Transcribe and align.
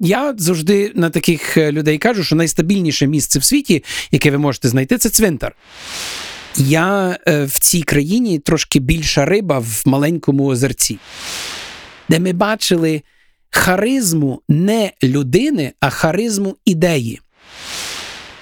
я 0.00 0.34
завжди 0.38 0.92
на 0.94 1.10
таких 1.10 1.56
е, 1.56 1.72
людей 1.72 1.98
кажу, 1.98 2.24
що 2.24 2.36
найстабільніше 2.36 3.06
місце 3.06 3.38
в 3.38 3.44
світі, 3.44 3.84
яке 4.10 4.30
ви 4.30 4.38
можете 4.38 4.68
знайти, 4.68 4.98
це 4.98 5.08
цвинтар. 5.08 5.56
Я 6.56 7.18
е, 7.28 7.44
в 7.44 7.58
цій 7.58 7.82
країні 7.82 8.38
трошки 8.38 8.78
більша 8.78 9.24
риба 9.24 9.58
в 9.58 9.82
маленькому 9.84 10.46
озерці, 10.46 10.98
де 12.08 12.18
ми 12.18 12.32
бачили 12.32 13.02
харизму 13.50 14.42
не 14.48 14.92
людини, 15.02 15.72
а 15.80 15.90
харизму 15.90 16.56
ідеї. 16.64 17.20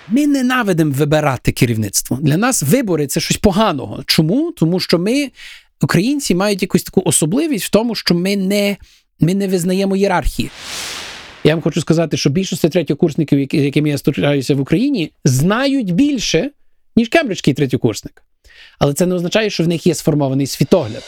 Ми 0.08 0.26
ненавидимо 0.26 0.92
вибирати 0.92 1.52
керівництво. 1.52 2.18
Для 2.20 2.36
нас 2.36 2.62
вибори 2.62 3.06
це 3.06 3.20
щось 3.20 3.36
поганого. 3.36 4.02
Чому? 4.06 4.52
Тому 4.52 4.80
що 4.80 4.98
ми, 4.98 5.30
українці, 5.82 6.34
мають 6.34 6.62
якусь 6.62 6.82
таку 6.82 7.02
особливість 7.04 7.64
в 7.64 7.70
тому, 7.70 7.94
що 7.94 8.14
ми 8.14 8.36
не, 8.36 8.76
ми 9.20 9.34
не 9.34 9.48
визнаємо 9.48 9.96
ієрархії. 9.96 10.50
Я 11.46 11.54
вам 11.54 11.62
хочу 11.62 11.80
сказати, 11.80 12.16
що 12.16 12.30
більшість 12.30 12.70
третьокурсників, 12.70 13.48
з 13.52 13.64
якими 13.64 13.88
я 13.88 13.98
стучаюся 13.98 14.54
в 14.54 14.60
Україні, 14.60 15.12
знають 15.24 15.94
більше, 15.94 16.50
ніж 16.96 17.08
кембриджський 17.08 17.54
третьокурсник. 17.54 18.22
Але 18.78 18.94
це 18.94 19.06
не 19.06 19.14
означає, 19.14 19.50
що 19.50 19.64
в 19.64 19.68
них 19.68 19.86
є 19.86 19.94
сформований 19.94 20.46
світогляд. 20.46 21.02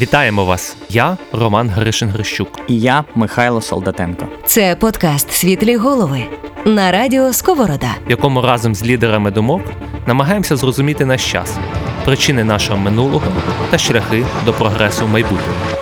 Вітаємо 0.00 0.44
вас! 0.44 0.76
Я 0.90 1.18
Роман 1.32 1.68
Гришин 1.68 2.08
Грищук. 2.08 2.48
І 2.68 2.80
я 2.80 3.04
Михайло 3.14 3.60
Солдатенко. 3.60 4.28
Це 4.46 4.76
подкаст 4.76 5.30
Світлі 5.30 5.76
голови 5.76 6.24
на 6.66 6.92
радіо 6.92 7.32
Сковорода. 7.32 7.94
в 8.06 8.10
якому 8.10 8.42
разом 8.42 8.74
з 8.74 8.84
лідерами 8.84 9.30
думок 9.30 9.62
намагаємося 10.06 10.56
зрозуміти 10.56 11.04
наш 11.04 11.32
час, 11.32 11.56
причини 12.04 12.44
нашого 12.44 12.78
минулого 12.78 13.32
та 13.70 13.78
шляхи 13.78 14.26
до 14.44 14.52
прогресу 14.52 15.06
в 15.06 15.08
майбутньому. 15.08 15.73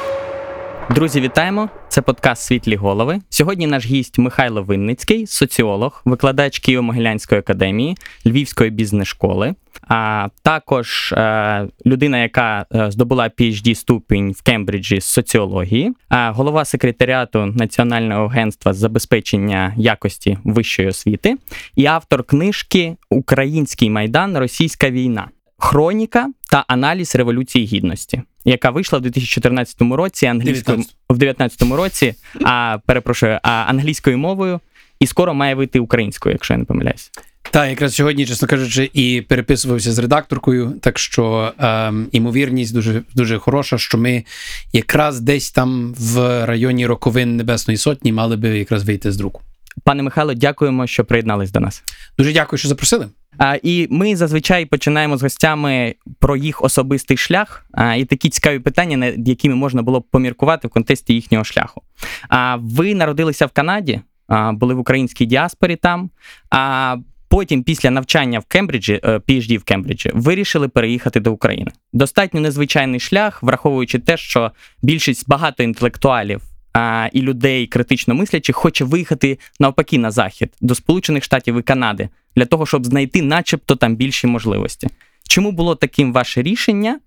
Друзі, 0.90 1.20
вітаємо! 1.20 1.68
Це 1.88 2.02
подкаст 2.02 2.42
Світлі 2.42 2.76
голови. 2.76 3.20
Сьогодні 3.28 3.66
наш 3.66 3.86
гість 3.86 4.18
Михайло 4.18 4.62
Винницький, 4.62 5.26
соціолог, 5.26 6.02
викладач 6.04 6.68
Києво-Могилянської 6.68 7.38
академії, 7.38 7.96
Львівської 8.26 8.70
бізнес-школи, 8.70 9.54
а 9.88 10.28
також 10.42 11.12
е, 11.12 11.66
людина, 11.86 12.18
яка 12.18 12.66
е, 12.74 12.90
здобула 12.90 13.24
phd 13.24 13.74
ступінь 13.74 14.32
в 14.32 14.42
Кембриджі 14.42 15.00
з 15.00 15.04
соціології, 15.04 15.92
а 16.08 16.30
голова 16.32 16.64
секретаріату 16.64 17.46
Національного 17.46 18.24
агентства 18.24 18.72
з 18.72 18.76
забезпечення 18.76 19.74
якості 19.76 20.38
вищої 20.44 20.88
освіти 20.88 21.36
і 21.76 21.86
автор 21.86 22.24
книжки 22.24 22.96
Український 23.10 23.90
майдан 23.90 24.38
Російська 24.38 24.90
війна. 24.90 25.28
Хроніка 25.58 26.28
та 26.52 26.64
аналіз 26.68 27.16
революції 27.16 27.66
гідності, 27.66 28.22
яка 28.44 28.70
вийшла 28.70 28.98
в 28.98 29.02
2014 29.02 29.82
році 29.82 30.26
англійською 30.26 30.76
19. 30.76 30.96
в 31.10 31.18
2019 31.18 31.62
році, 31.62 32.14
а 32.44 32.78
перепрошую, 32.86 33.38
а 33.42 33.50
англійською 33.50 34.18
мовою, 34.18 34.60
і 35.00 35.06
скоро 35.06 35.34
має 35.34 35.54
вийти 35.54 35.80
українською, 35.80 36.32
якщо 36.32 36.54
я 36.54 36.58
не 36.58 36.64
помиляюсь. 36.64 37.10
Так, 37.50 37.70
якраз 37.70 37.94
сьогодні, 37.94 38.26
чесно 38.26 38.48
кажучи, 38.48 38.90
і 38.92 39.20
переписувався 39.28 39.92
з 39.92 39.98
редакторкою, 39.98 40.72
так 40.80 40.98
що 40.98 41.52
ем, 41.58 42.08
імовірність 42.12 42.74
дуже 42.74 43.02
дуже 43.14 43.38
хороша, 43.38 43.78
що 43.78 43.98
ми 43.98 44.24
якраз 44.72 45.20
десь 45.20 45.50
там 45.50 45.94
в 45.98 46.46
районі 46.46 46.86
роковин 46.86 47.36
Небесної 47.36 47.78
Сотні 47.78 48.12
мали 48.12 48.36
би 48.36 48.58
якраз 48.58 48.84
вийти 48.84 49.12
з 49.12 49.16
друку. 49.16 49.42
Пане 49.84 50.02
Михайло, 50.02 50.34
дякуємо, 50.34 50.86
що 50.86 51.04
приєднались 51.04 51.52
до 51.52 51.60
нас. 51.60 51.82
Дуже 52.18 52.32
дякую, 52.32 52.58
що 52.58 52.68
запросили. 52.68 53.08
А, 53.38 53.56
і 53.62 53.88
ми 53.90 54.16
зазвичай 54.16 54.66
починаємо 54.66 55.16
з 55.16 55.22
гостями 55.22 55.94
про 56.18 56.36
їх 56.36 56.64
особистий 56.64 57.16
шлях 57.16 57.66
а, 57.72 57.94
і 57.94 58.04
такі 58.04 58.28
цікаві 58.28 58.58
питання, 58.58 58.96
над 58.96 59.28
якими 59.28 59.54
можна 59.54 59.82
було 59.82 60.00
б 60.00 60.04
поміркувати 60.10 60.68
в 60.68 60.70
контексті 60.70 61.14
їхнього 61.14 61.44
шляху. 61.44 61.82
А 62.28 62.56
ви 62.56 62.94
народилися 62.94 63.46
в 63.46 63.50
Канаді, 63.50 64.00
а, 64.28 64.52
були 64.52 64.74
в 64.74 64.78
українській 64.78 65.26
діаспорі 65.26 65.76
там. 65.76 66.10
А 66.50 66.96
потім, 67.28 67.62
після 67.62 67.90
навчання 67.90 68.38
в 68.38 68.44
Кембриджі, 68.44 69.00
е, 69.04 69.18
PhD 69.18 69.58
в 69.58 69.64
Кембриджі, 69.64 70.10
вирішили 70.14 70.68
переїхати 70.68 71.20
до 71.20 71.32
України. 71.32 71.70
Достатньо 71.92 72.40
незвичайний 72.40 73.00
шлях, 73.00 73.42
враховуючи 73.42 73.98
те, 73.98 74.16
що 74.16 74.50
більшість 74.82 75.28
багато 75.28 75.62
інтелектуалів. 75.62 76.40
А, 76.74 77.08
і 77.12 77.22
людей 77.22 77.66
критично 77.66 78.14
мислячих 78.14 78.56
хоче 78.56 78.84
виїхати 78.84 79.38
навпаки 79.60 79.98
на 79.98 80.10
захід 80.10 80.52
до 80.60 80.74
Сполучених 80.74 81.24
Штатів 81.24 81.58
і 81.58 81.62
Канади 81.62 82.08
для 82.36 82.44
того, 82.44 82.66
щоб 82.66 82.86
знайти, 82.86 83.22
начебто, 83.22 83.76
там 83.76 83.96
більші 83.96 84.26
можливості. 84.26 84.88
Чому 85.28 85.52
було 85.52 85.74
таким 85.74 86.12
ваше 86.12 86.42
рішення, 86.42 87.00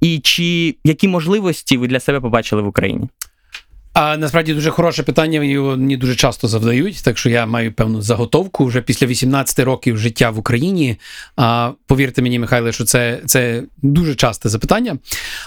і 0.00 0.18
чи 0.18 0.74
які 0.84 1.08
можливості 1.08 1.76
ви 1.76 1.88
для 1.88 2.00
себе 2.00 2.20
побачили 2.20 2.62
в 2.62 2.66
Україні? 2.66 3.08
А 4.00 4.16
насправді 4.16 4.54
дуже 4.54 4.70
хороше 4.70 5.02
питання. 5.02 5.42
Його 5.42 5.76
мені 5.76 5.96
дуже 5.96 6.16
часто 6.16 6.48
завдають, 6.48 7.02
так 7.02 7.18
що 7.18 7.30
я 7.30 7.46
маю 7.46 7.72
певну 7.72 8.02
заготовку 8.02 8.64
вже 8.64 8.80
після 8.80 9.06
18 9.06 9.58
років 9.58 9.98
життя 9.98 10.30
в 10.30 10.38
Україні. 10.38 10.96
А 11.36 11.70
повірте 11.86 12.22
мені, 12.22 12.38
Михайле, 12.38 12.72
що 12.72 12.84
це, 12.84 13.20
це 13.26 13.62
дуже 13.82 14.14
часте 14.14 14.48
запитання. 14.48 14.98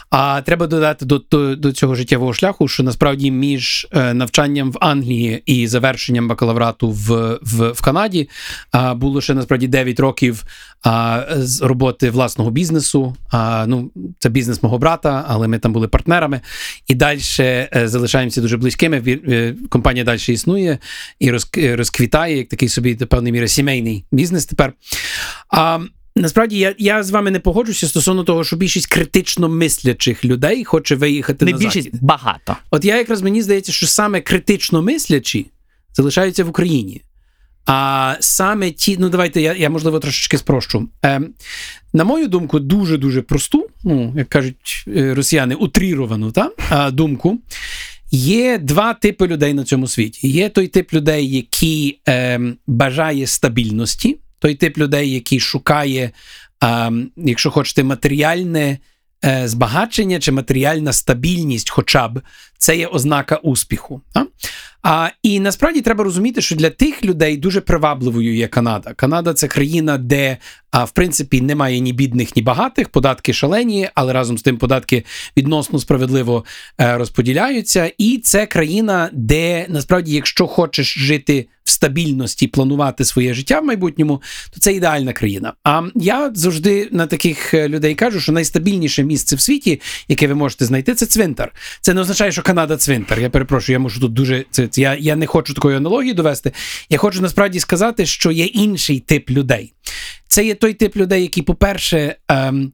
А 0.09 0.41
треба 0.41 0.67
додати 0.67 1.05
до, 1.05 1.21
до, 1.31 1.55
до 1.55 1.71
цього 1.71 1.95
життєвого 1.95 2.33
шляху, 2.33 2.67
що 2.67 2.83
насправді 2.83 3.31
між 3.31 3.87
е, 3.91 4.13
навчанням 4.13 4.71
в 4.71 4.77
Англії 4.81 5.43
і 5.45 5.67
завершенням 5.67 6.27
бакалаврату 6.27 6.89
в, 6.89 7.39
в, 7.41 7.71
в 7.71 7.81
Канаді 7.81 8.29
а, 8.71 8.93
було 8.95 9.21
ще 9.21 9.33
насправді 9.33 9.67
9 9.67 9.99
років 9.99 10.43
а, 10.83 11.25
з 11.37 11.61
роботи 11.61 12.09
власного 12.09 12.51
бізнесу. 12.51 13.15
А, 13.31 13.65
ну, 13.67 13.91
це 14.19 14.29
бізнес 14.29 14.63
мого 14.63 14.77
брата, 14.77 15.25
але 15.27 15.47
ми 15.47 15.59
там 15.59 15.73
були 15.73 15.87
партнерами. 15.87 16.41
І 16.87 16.95
далі 16.95 17.19
е, 17.39 17.69
залишаємося 17.85 18.41
дуже 18.41 18.57
близькими. 18.57 19.03
Е, 19.07 19.55
Компанія 19.69 20.05
далі 20.05 20.19
існує 20.27 20.77
і 21.19 21.31
розк- 21.31 21.75
розквітає, 21.75 22.37
як 22.37 22.49
такий 22.49 22.69
собі 22.69 22.95
до 22.95 23.07
певної 23.07 23.31
міри 23.33 23.47
сімейний 23.47 24.05
бізнес 24.11 24.45
тепер. 24.45 24.73
А, 25.49 25.79
Насправді 26.15 26.57
я, 26.59 26.75
я 26.77 27.03
з 27.03 27.11
вами 27.11 27.31
не 27.31 27.39
погоджуся 27.39 27.87
стосовно 27.87 28.23
того, 28.23 28.43
що 28.43 28.55
більшість 28.55 28.87
критично 28.87 29.49
мислячих 29.49 30.25
людей 30.25 30.63
хоче 30.63 30.95
виїхати 30.95 31.45
Не 31.45 31.51
на 31.51 31.57
більшість 31.57 31.87
захід. 31.91 32.03
багато. 32.03 32.55
От 32.71 32.85
я 32.85 32.97
якраз 32.97 33.21
мені 33.21 33.41
здається, 33.41 33.71
що 33.71 33.87
саме 33.87 34.21
критично 34.21 34.81
мислячі 34.81 35.45
залишаються 35.93 36.43
в 36.43 36.49
Україні. 36.49 37.01
А 37.65 38.15
саме 38.19 38.71
ті, 38.71 38.97
ну 38.99 39.09
давайте 39.09 39.41
я, 39.41 39.53
я 39.53 39.69
можливо 39.69 39.99
трошечки 39.99 40.37
спрощу. 40.37 40.89
Е, 41.05 41.21
на 41.93 42.03
мою 42.03 42.27
думку, 42.27 42.59
дуже 42.59 42.97
дуже 42.97 43.21
просту, 43.21 43.67
ну 43.83 44.13
як 44.17 44.29
кажуть 44.29 44.85
е, 44.87 45.13
росіяни, 45.13 45.55
утріровану 45.55 46.31
та, 46.31 46.51
думку. 46.91 47.39
Є 48.11 48.57
два 48.57 48.93
типи 48.93 49.27
людей 49.27 49.53
на 49.53 49.63
цьому 49.63 49.87
світі. 49.87 50.27
Є 50.27 50.49
той 50.49 50.67
тип 50.67 50.93
людей, 50.93 51.35
який 51.35 52.01
е, 52.07 52.39
бажає 52.67 53.27
стабільності, 53.27 54.17
той 54.39 54.55
тип 54.55 54.77
людей, 54.77 55.11
який 55.11 55.39
шукає, 55.39 56.11
е, 56.63 56.91
якщо 57.15 57.51
хочете, 57.51 57.83
матеріальне 57.83 58.77
е, 59.25 59.47
збагачення 59.47 60.19
чи 60.19 60.31
матеріальна 60.31 60.93
стабільність, 60.93 61.69
хоча 61.69 62.07
б 62.07 62.21
це 62.57 62.77
є 62.77 62.87
ознака 62.87 63.35
успіху. 63.35 64.01
А? 64.13 64.23
А, 64.83 65.09
і 65.23 65.39
насправді 65.39 65.81
треба 65.81 66.03
розуміти, 66.03 66.41
що 66.41 66.55
для 66.55 66.69
тих 66.69 67.05
людей 67.05 67.37
дуже 67.37 67.61
привабливою 67.61 68.35
є 68.35 68.47
Канада. 68.47 68.93
Канада 68.93 69.33
це 69.33 69.47
країна, 69.47 69.97
де 69.97 70.37
а, 70.71 70.83
в 70.83 70.91
принципі 70.91 71.41
немає 71.41 71.79
ні 71.79 71.93
бідних, 71.93 72.35
ні 72.35 72.41
багатих, 72.41 72.89
податки 72.89 73.33
шалені, 73.33 73.89
але 73.95 74.13
разом 74.13 74.37
з 74.37 74.41
тим 74.41 74.57
податки 74.57 75.03
відносно 75.37 75.79
справедливо 75.79 76.45
е, 76.81 76.97
розподіляються. 76.97 77.91
І 77.97 78.17
це 78.17 78.45
країна, 78.45 79.09
де 79.13 79.65
насправді, 79.69 80.13
якщо 80.13 80.47
хочеш 80.47 80.97
жити 80.97 81.47
в 81.63 81.69
стабільності, 81.71 82.47
планувати 82.47 83.05
своє 83.05 83.33
життя 83.33 83.59
в 83.59 83.65
майбутньому, 83.65 84.21
то 84.53 84.59
це 84.59 84.73
ідеальна 84.73 85.13
країна. 85.13 85.53
А 85.63 85.81
я 85.95 86.31
завжди 86.33 86.89
на 86.91 87.07
таких 87.07 87.53
е, 87.53 87.69
людей 87.69 87.95
кажу, 87.95 88.19
що 88.19 88.31
найстабільніше 88.31 89.03
місце 89.03 89.35
в 89.35 89.41
світі, 89.41 89.81
яке 90.07 90.27
ви 90.27 90.35
можете 90.35 90.65
знайти, 90.65 90.93
це 90.95 91.05
цвинтар. 91.05 91.53
Це 91.81 91.93
не 91.93 92.01
означає, 92.01 92.31
що 92.31 92.41
Канада 92.41 92.77
цвинтар. 92.77 93.19
Я 93.19 93.29
перепрошую, 93.29 93.73
я 93.73 93.79
можу 93.79 93.99
тут 93.99 94.13
дуже 94.13 94.45
це. 94.51 94.67
Це- 94.71 94.81
Я, 94.81 94.95
я 94.95 95.15
не 95.15 95.25
хочу 95.27 95.53
такої 95.53 95.77
аналогії 95.77 96.13
довести. 96.13 96.51
Я 96.89 96.97
хочу 96.97 97.21
насправді 97.21 97.59
сказати, 97.59 98.05
що 98.05 98.31
є 98.31 98.45
інший 98.45 98.99
тип 98.99 99.29
людей. 99.29 99.73
Це 100.27 100.45
є 100.45 100.55
той 100.55 100.73
тип 100.73 100.95
людей, 100.95 101.21
які, 101.21 101.41
по-перше, 101.41 102.15
ем, 102.27 102.71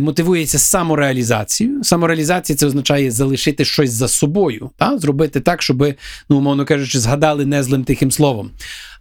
мотивується 0.00 0.58
самореалізацією. 0.58 1.84
Самореалізація 1.84 2.56
це 2.56 2.66
означає 2.66 3.10
залишити 3.10 3.64
щось 3.64 3.90
за 3.90 4.08
собою, 4.08 4.70
та? 4.76 4.98
зробити 4.98 5.40
так, 5.40 5.62
щоб, 5.62 5.84
ну, 6.28 6.36
умовно 6.36 6.64
кажучи, 6.64 7.00
згадали 7.00 7.46
незлим 7.46 7.84
тихим 7.84 8.10
словом. 8.10 8.50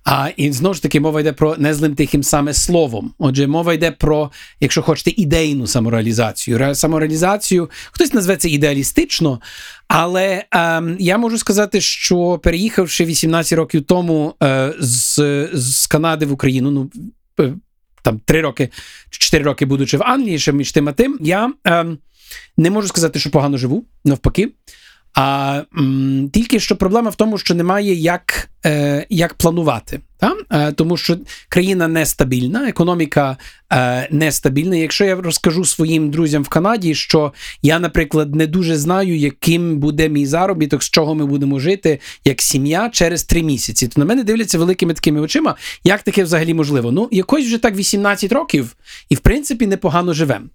А 0.09 0.29
і 0.37 0.51
знову 0.51 0.73
ж 0.73 0.81
таки 0.81 0.99
мова 0.99 1.21
йде 1.21 1.33
про 1.33 1.55
незлим 1.57 1.95
тихим 1.95 2.23
саме 2.23 2.53
словом. 2.53 3.13
Отже, 3.17 3.47
мова 3.47 3.73
йде 3.73 3.91
про, 3.91 4.31
якщо 4.59 4.81
хочете, 4.81 5.11
ідейну 5.17 5.67
самореалізацію. 5.67 6.57
Ре- 6.57 6.75
Самореалізацію, 6.75 7.69
хтось 7.91 8.13
назве 8.13 8.37
це 8.37 8.49
ідеалістично, 8.49 9.41
але 9.87 10.45
ем, 10.51 10.95
я 10.99 11.17
можу 11.17 11.37
сказати, 11.37 11.81
що 11.81 12.39
переїхавши 12.43 13.05
18 13.05 13.57
років 13.57 13.83
тому 13.83 14.33
е, 14.43 14.73
з, 14.79 15.15
з 15.53 15.87
Канади 15.87 16.25
в 16.25 16.31
Україну, 16.31 16.71
ну 16.71 16.91
е, 17.39 17.53
там 18.07 18.19
три 18.25 18.41
роки 18.41 18.69
чи 19.09 19.19
4 19.19 19.43
роки 19.43 19.65
будучи 19.65 19.97
в 19.97 20.03
Англії, 20.03 20.39
ще 20.39 20.51
між 20.51 20.71
тим 20.71 20.89
а 20.89 20.93
тим, 20.93 21.17
я 21.21 21.53
ем, 21.63 21.97
не 22.57 22.69
можу 22.69 22.87
сказати, 22.87 23.19
що 23.19 23.31
погано 23.31 23.57
живу, 23.57 23.85
навпаки. 24.05 24.49
А 25.19 25.61
м, 25.77 26.29
тільки 26.33 26.59
що 26.59 26.75
проблема 26.75 27.09
в 27.09 27.15
тому, 27.15 27.37
що 27.37 27.55
немає 27.55 27.93
як, 27.93 28.49
е, 28.65 29.05
як 29.09 29.33
планувати. 29.33 29.99
Та? 30.19 30.35
Е, 30.51 30.71
тому 30.71 30.97
що 30.97 31.17
країна 31.49 31.87
нестабільна, 31.87 32.69
економіка 32.69 33.37
е, 33.73 34.07
нестабільна. 34.11 34.75
Якщо 34.75 35.05
я 35.05 35.15
розкажу 35.15 35.65
своїм 35.65 36.11
друзям 36.11 36.43
в 36.43 36.47
Канаді, 36.47 36.95
що 36.95 37.33
я, 37.61 37.79
наприклад, 37.79 38.35
не 38.35 38.47
дуже 38.47 38.77
знаю, 38.77 39.17
яким 39.17 39.77
буде 39.77 40.09
мій 40.09 40.25
заробіток, 40.25 40.83
з 40.83 40.89
чого 40.89 41.15
ми 41.15 41.25
будемо 41.25 41.59
жити 41.59 41.99
як 42.25 42.41
сім'я 42.41 42.89
через 42.89 43.23
три 43.23 43.43
місяці, 43.43 43.87
то 43.87 43.99
на 44.01 44.05
мене 44.05 44.23
дивляться 44.23 44.57
великими 44.59 44.93
такими 44.93 45.21
очима, 45.21 45.55
як 45.83 46.01
таке 46.01 46.23
взагалі 46.23 46.53
можливо. 46.53 46.91
Ну, 46.91 47.09
якось 47.11 47.45
вже 47.45 47.57
так 47.57 47.75
18 47.75 48.31
років, 48.31 48.75
і 49.09 49.15
в 49.15 49.19
принципі 49.19 49.67
непогано 49.67 50.13
живемо. 50.13 50.45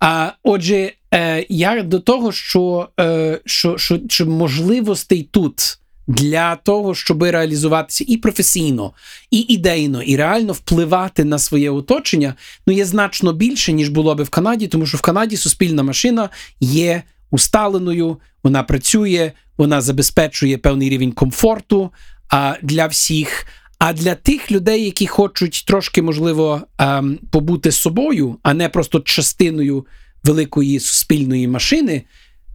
А 0.00 0.32
отже, 0.42 0.92
е, 1.14 1.46
я 1.48 1.82
до 1.82 2.00
того, 2.00 2.32
що, 2.32 2.88
е, 3.00 3.40
що, 3.44 3.78
що, 3.78 4.00
що 4.08 4.26
можливостей 4.26 5.28
тут. 5.30 5.78
Для 6.08 6.56
того, 6.56 6.94
щоб 6.94 7.22
реалізуватися 7.22 8.04
і 8.08 8.16
професійно, 8.16 8.92
і 9.30 9.38
ідейно, 9.38 10.02
і 10.02 10.16
реально 10.16 10.52
впливати 10.52 11.24
на 11.24 11.38
своє 11.38 11.70
оточення, 11.70 12.34
ну 12.66 12.74
є 12.74 12.84
значно 12.84 13.32
більше, 13.32 13.72
ніж 13.72 13.88
було 13.88 14.14
би 14.14 14.24
в 14.24 14.28
Канаді, 14.28 14.66
тому 14.66 14.86
що 14.86 14.98
в 14.98 15.00
Канаді 15.00 15.36
суспільна 15.36 15.82
машина 15.82 16.30
є 16.60 17.02
усталеною, 17.30 18.18
вона 18.42 18.62
працює, 18.62 19.32
вона 19.58 19.80
забезпечує 19.80 20.58
певний 20.58 20.88
рівень 20.88 21.12
комфорту 21.12 21.90
а, 22.28 22.54
для 22.62 22.86
всіх. 22.86 23.46
А 23.88 23.92
для 23.92 24.14
тих 24.14 24.52
людей, 24.52 24.84
які 24.84 25.06
хочуть 25.06 25.64
трошки, 25.66 26.02
можливо, 26.02 26.62
ем, 26.78 27.18
побути 27.30 27.72
собою, 27.72 28.36
а 28.42 28.54
не 28.54 28.68
просто 28.68 29.00
частиною 29.00 29.86
великої 30.24 30.80
суспільної 30.80 31.48
машини, 31.48 32.02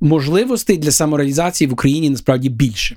можливостей 0.02 0.78
для 0.78 0.92
самореалізації 0.92 1.68
в 1.68 1.74
Україні 1.74 2.10
насправді 2.10 2.50
більше. 2.50 2.96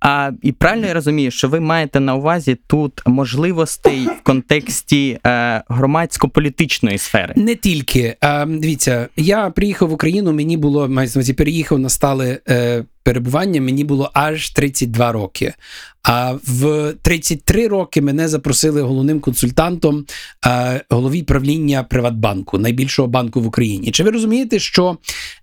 А 0.00 0.30
і 0.42 0.52
правильно 0.52 0.86
я 0.86 0.94
розумію, 0.94 1.30
що 1.30 1.48
ви 1.48 1.60
маєте 1.60 2.00
на 2.00 2.14
увазі 2.14 2.56
тут 2.66 3.02
можливостей 3.06 4.06
в 4.06 4.22
контексті 4.22 5.18
е, 5.26 5.62
громадсько-політичної 5.68 6.98
сфери? 6.98 7.34
Не 7.36 7.54
тільки 7.54 8.16
а, 8.20 8.46
дивіться, 8.46 9.08
я 9.16 9.50
приїхав 9.50 9.88
в 9.88 9.92
Україну. 9.92 10.32
Мені 10.32 10.56
було 10.56 10.88
увазі, 11.16 11.32
переїхав 11.32 11.78
на 11.78 11.88
стале 11.88 12.38
е, 12.48 12.84
перебування. 13.06 13.60
Мені 13.60 13.84
було 13.84 14.10
аж 14.14 14.50
32 14.50 15.12
роки. 15.12 15.54
А 16.02 16.34
в 16.46 16.94
33 17.02 17.68
роки 17.68 18.02
мене 18.02 18.28
запросили 18.28 18.82
головним 18.82 19.20
консультантом 19.20 20.04
е, 20.46 20.84
голові 20.90 21.22
правління 21.22 21.82
Приватбанку, 21.82 22.58
найбільшого 22.58 23.08
банку 23.08 23.40
в 23.40 23.46
Україні. 23.46 23.90
Чи 23.90 24.04
ви 24.04 24.10
розумієте, 24.10 24.58
що 24.58 24.98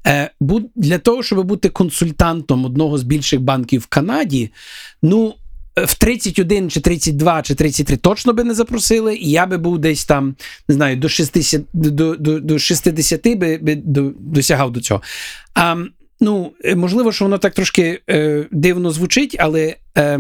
е, 0.07 0.29
для 0.75 0.97
того, 0.97 1.23
щоб 1.23 1.45
бути 1.45 1.69
консультантом 1.69 2.65
одного 2.65 2.97
з 2.97 3.03
більших 3.03 3.41
банків 3.41 3.81
в 3.81 3.85
Канаді, 3.85 4.51
ну. 5.01 5.33
В 5.75 5.97
31 5.97 6.69
чи 6.69 6.79
32 6.79 7.41
чи 7.41 7.55
33 7.55 7.97
точно 7.97 8.33
би 8.33 8.43
не 8.43 8.53
запросили, 8.53 9.15
і 9.15 9.29
я 9.29 9.45
би 9.45 9.57
був 9.57 9.79
десь 9.79 10.05
там, 10.05 10.35
не 10.67 10.75
знаю, 10.75 10.97
до 10.97 11.09
60 11.09 11.61
до, 11.73 12.15
до, 12.15 12.39
до 12.39 12.59
60 12.59 13.37
би, 13.37 13.57
би 13.57 13.75
до, 13.75 14.11
досягав 14.19 14.71
до 14.71 14.81
цього. 14.81 15.01
А, 15.53 15.75
Ну, 16.23 16.51
можливо, 16.75 17.11
що 17.11 17.25
воно 17.25 17.37
так 17.37 17.53
трошки 17.53 17.99
е, 18.09 18.45
дивно 18.51 18.91
звучить, 18.91 19.35
але 19.39 19.75
е, 19.97 20.19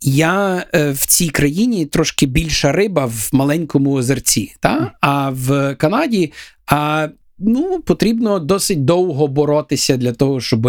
я 0.00 0.64
е, 0.74 0.90
в 0.90 1.06
цій 1.06 1.28
країні 1.28 1.86
трошки 1.86 2.26
більша 2.26 2.72
риба 2.72 3.06
в 3.06 3.28
маленькому 3.32 3.92
озерці. 3.92 4.54
Та? 4.60 4.92
А 5.00 5.30
в 5.30 5.74
Канаді 5.74 6.32
а, 6.66 7.08
ну, 7.38 7.82
потрібно 7.86 8.38
досить 8.38 8.84
довго 8.84 9.26
боротися 9.26 9.96
для 9.96 10.12
того, 10.12 10.40
щоб 10.40 10.68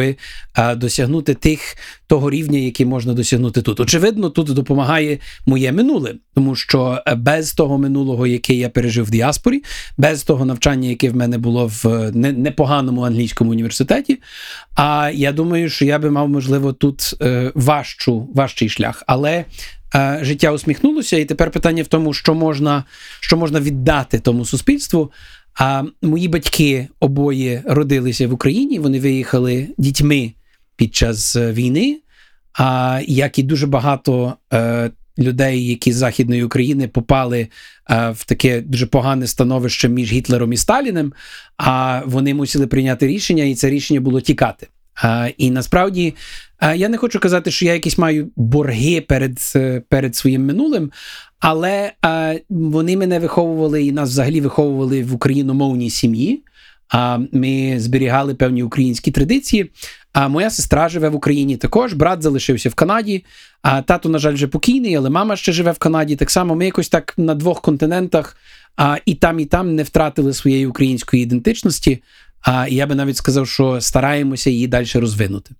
а, 0.54 0.76
досягнути 0.76 1.34
тих 1.34 1.76
того 2.08 2.30
рівня, 2.30 2.60
який 2.60 2.86
можна 2.86 3.14
досягнути 3.14 3.62
тут. 3.62 3.80
Очевидно, 3.80 4.30
тут 4.30 4.48
допомагає 4.48 5.18
моє 5.46 5.72
минуле, 5.72 6.16
тому 6.36 6.56
що 6.56 7.04
без 7.18 7.54
того 7.54 7.78
минулого, 7.78 8.28
яке 8.28 8.54
я 8.54 8.70
пережив 8.70 9.06
в 9.06 9.12
діаспорі, 9.12 9.64
без 9.98 10.24
того 10.24 10.46
навчання, 10.46 10.90
яке 10.90 11.10
в 11.10 11.16
мене 11.16 11.38
було 11.38 11.72
в 11.84 12.12
непоганому 12.14 13.02
англійському 13.02 13.52
університеті. 13.52 14.20
А 14.76 15.12
я 15.14 15.32
думаю, 15.32 15.70
що 15.70 15.86
я 15.86 16.00
би 16.00 16.12
мав 16.12 16.30
можливо 16.30 16.74
тут 16.74 17.16
е, 17.22 17.52
важчу, 17.56 18.30
важчий 18.36 18.70
шлях. 18.70 19.04
Але 19.08 19.46
е, 19.96 20.20
життя 20.22 20.52
усміхнулося, 20.52 21.18
і 21.18 21.26
тепер 21.26 21.52
питання 21.52 21.84
в 21.84 21.88
тому, 21.88 22.14
що 22.14 22.34
можна, 22.34 22.84
що 23.20 23.38
можна 23.38 23.60
віддати 23.60 24.20
тому 24.20 24.46
суспільству. 24.46 25.12
А 25.60 25.84
мої 26.02 26.28
батьки 26.28 26.88
обоє 27.00 27.64
родилися 27.66 28.28
в 28.28 28.34
Україні. 28.34 28.80
Вони 28.80 29.00
виїхали 29.00 29.68
дітьми 29.78 30.34
під 30.76 30.96
час 30.96 31.36
війни. 31.36 32.00
А 32.54 33.02
як 33.08 33.40
і 33.40 33.44
дуже 33.44 33.68
багато 33.68 34.34
е, 34.54 34.92
людей, 35.18 35.68
які 35.68 35.94
з 35.94 35.96
Західної 35.96 36.44
України 36.44 36.88
попали 36.88 37.48
е, 37.90 38.10
в 38.10 38.26
таке 38.26 38.62
дуже 38.62 38.86
погане 38.86 39.28
становище 39.28 39.90
між 39.90 40.12
Гітлером 40.12 40.54
і 40.54 40.58
Сталіним, 40.58 41.14
а 41.58 42.02
вони 42.06 42.34
мусили 42.34 42.68
прийняти 42.68 43.08
рішення, 43.08 43.44
і 43.44 43.56
це 43.56 43.70
рішення 43.70 44.00
було 44.00 44.22
тікати. 44.22 44.68
Е, 45.04 45.34
і 45.38 45.52
насправді 45.52 46.16
я 46.76 46.90
не 46.90 46.98
хочу 46.98 47.20
казати, 47.20 47.52
що 47.52 47.66
я 47.66 47.74
якісь 47.74 47.98
маю 47.98 48.32
борги 48.36 49.02
перед, 49.02 49.40
перед 49.90 50.16
своїм 50.16 50.46
минулим. 50.46 50.92
Але 51.40 51.92
а, 52.02 52.36
вони 52.50 52.98
мене 52.98 53.20
виховували 53.20 53.84
і 53.84 53.92
нас 53.92 54.10
взагалі 54.10 54.42
виховували 54.42 55.04
в 55.04 55.14
україномовній 55.14 55.90
сім'ї. 55.90 56.44
А 56.90 57.20
ми 57.32 57.80
зберігали 57.80 58.36
певні 58.36 58.64
українські 58.64 59.12
традиції. 59.12 59.72
А 60.14 60.28
моя 60.28 60.50
сестра 60.50 60.90
живе 60.90 61.10
в 61.10 61.16
Україні 61.16 61.58
також. 61.58 61.94
Брат 61.94 62.24
залишився 62.24 62.70
в 62.70 62.74
Канаді. 62.74 63.26
А 63.62 63.82
тато, 63.82 64.10
на 64.10 64.20
жаль, 64.20 64.34
вже 64.34 64.48
покійний, 64.48 64.96
але 64.96 65.10
мама 65.10 65.36
ще 65.36 65.52
живе 65.52 65.72
в 65.72 65.78
Канаді. 65.78 66.16
Так 66.16 66.32
само 66.32 66.56
ми 66.56 66.66
якось 66.66 66.90
так 66.90 67.14
на 67.18 67.36
двох 67.36 67.62
континентах 67.62 68.38
а, 68.76 68.98
і 69.06 69.16
там, 69.16 69.40
і 69.40 69.46
там 69.46 69.76
не 69.76 69.84
втратили 69.84 70.34
своєї 70.34 70.68
української 70.68 71.24
ідентичності. 71.24 72.04
А 72.42 72.68
я 72.68 72.88
би 72.88 72.96
навіть 72.96 73.18
сказав, 73.18 73.48
що 73.48 73.82
стараємося 73.82 74.50
її 74.50 74.68
далі 74.68 74.88
розвинути. 74.94 75.52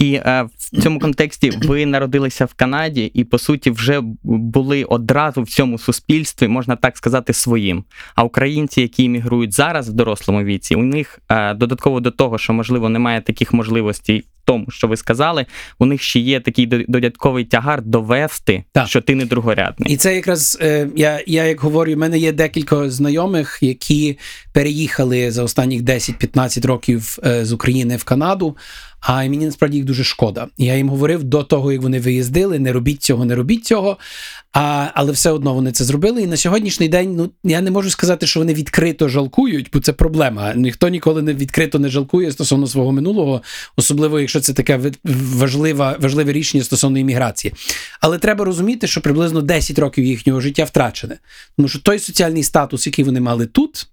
І 0.00 0.14
е, 0.14 0.46
в 0.72 0.82
цьому 0.82 0.98
контексті 0.98 1.50
ви 1.50 1.86
народилися 1.86 2.44
в 2.44 2.54
Канаді 2.54 3.04
і, 3.14 3.24
по 3.24 3.38
суті, 3.38 3.70
вже 3.70 4.00
були 4.22 4.84
одразу 4.84 5.42
в 5.42 5.48
цьому 5.48 5.78
суспільстві, 5.78 6.48
можна 6.48 6.76
так 6.76 6.96
сказати, 6.96 7.32
своїм. 7.32 7.84
А 8.14 8.24
українці, 8.24 8.80
які 8.80 9.04
іммігрують 9.04 9.54
зараз 9.54 9.88
в 9.88 9.92
дорослому 9.92 10.44
віці, 10.44 10.74
у 10.74 10.82
них 10.82 11.18
е, 11.28 11.54
додатково 11.54 12.00
до 12.00 12.10
того, 12.10 12.38
що 12.38 12.52
можливо 12.52 12.88
немає 12.88 13.20
таких 13.20 13.52
можливостей 13.52 14.20
в 14.20 14.24
тому, 14.44 14.66
що 14.68 14.88
ви 14.88 14.96
сказали, 14.96 15.46
у 15.78 15.86
них 15.86 16.02
ще 16.02 16.20
є 16.20 16.40
такий 16.40 16.66
додатковий 16.66 17.44
тягар 17.44 17.82
довести, 17.82 18.64
так. 18.72 18.88
що 18.88 19.00
ти 19.00 19.14
не 19.14 19.24
другорядний. 19.24 19.92
І 19.92 19.96
це 19.96 20.14
якраз 20.14 20.58
е, 20.60 20.88
я, 20.96 21.20
я 21.26 21.44
як 21.44 21.60
говорю, 21.60 21.94
в 21.94 21.96
мене 21.96 22.18
є 22.18 22.32
декілька 22.32 22.90
знайомих, 22.90 23.58
які 23.60 24.18
переїхали 24.52 25.30
за 25.30 25.42
останніх 25.42 25.82
10-15 25.82 26.66
років 26.66 27.18
е, 27.24 27.44
з 27.44 27.52
України 27.52 27.96
в 27.96 28.04
Канаду. 28.04 28.56
А 29.00 29.16
мені 29.16 29.46
насправді 29.46 29.76
їх 29.76 29.86
дуже 29.86 30.04
шкода. 30.04 30.48
Я 30.58 30.76
їм 30.76 30.88
говорив 30.88 31.24
до 31.24 31.42
того, 31.42 31.72
як 31.72 31.82
вони 31.82 32.00
виїздили, 32.00 32.58
не 32.58 32.72
робіть 32.72 33.02
цього, 33.02 33.24
не 33.24 33.34
робіть 33.34 33.64
цього. 33.66 33.98
А, 34.52 34.86
Але 34.94 35.12
все 35.12 35.30
одно 35.30 35.54
вони 35.54 35.72
це 35.72 35.84
зробили. 35.84 36.22
І 36.22 36.26
на 36.26 36.36
сьогоднішній 36.36 36.88
день 36.88 37.16
ну 37.16 37.30
я 37.44 37.60
не 37.60 37.70
можу 37.70 37.90
сказати, 37.90 38.26
що 38.26 38.40
вони 38.40 38.54
відкрито 38.54 39.08
жалкують, 39.08 39.70
бо 39.72 39.80
це 39.80 39.92
проблема. 39.92 40.54
Ніхто 40.54 40.88
ніколи 40.88 41.22
не 41.22 41.34
відкрито 41.34 41.78
не 41.78 41.88
жалкує 41.88 42.32
стосовно 42.32 42.66
свого 42.66 42.92
минулого, 42.92 43.42
особливо 43.76 44.20
якщо 44.20 44.40
це 44.40 44.52
таке 44.52 44.80
важливе, 45.04 45.96
важливе 46.00 46.32
рішення 46.32 46.64
стосовно 46.64 46.98
імміграції. 46.98 47.54
Але 48.00 48.18
треба 48.18 48.44
розуміти, 48.44 48.86
що 48.86 49.00
приблизно 49.00 49.42
10 49.42 49.78
років 49.78 50.04
їхнього 50.04 50.40
життя 50.40 50.64
втрачене, 50.64 51.18
тому 51.56 51.68
що 51.68 51.78
той 51.78 51.98
соціальний 51.98 52.42
статус, 52.42 52.86
який 52.86 53.04
вони 53.04 53.20
мали 53.20 53.46
тут 53.46 53.86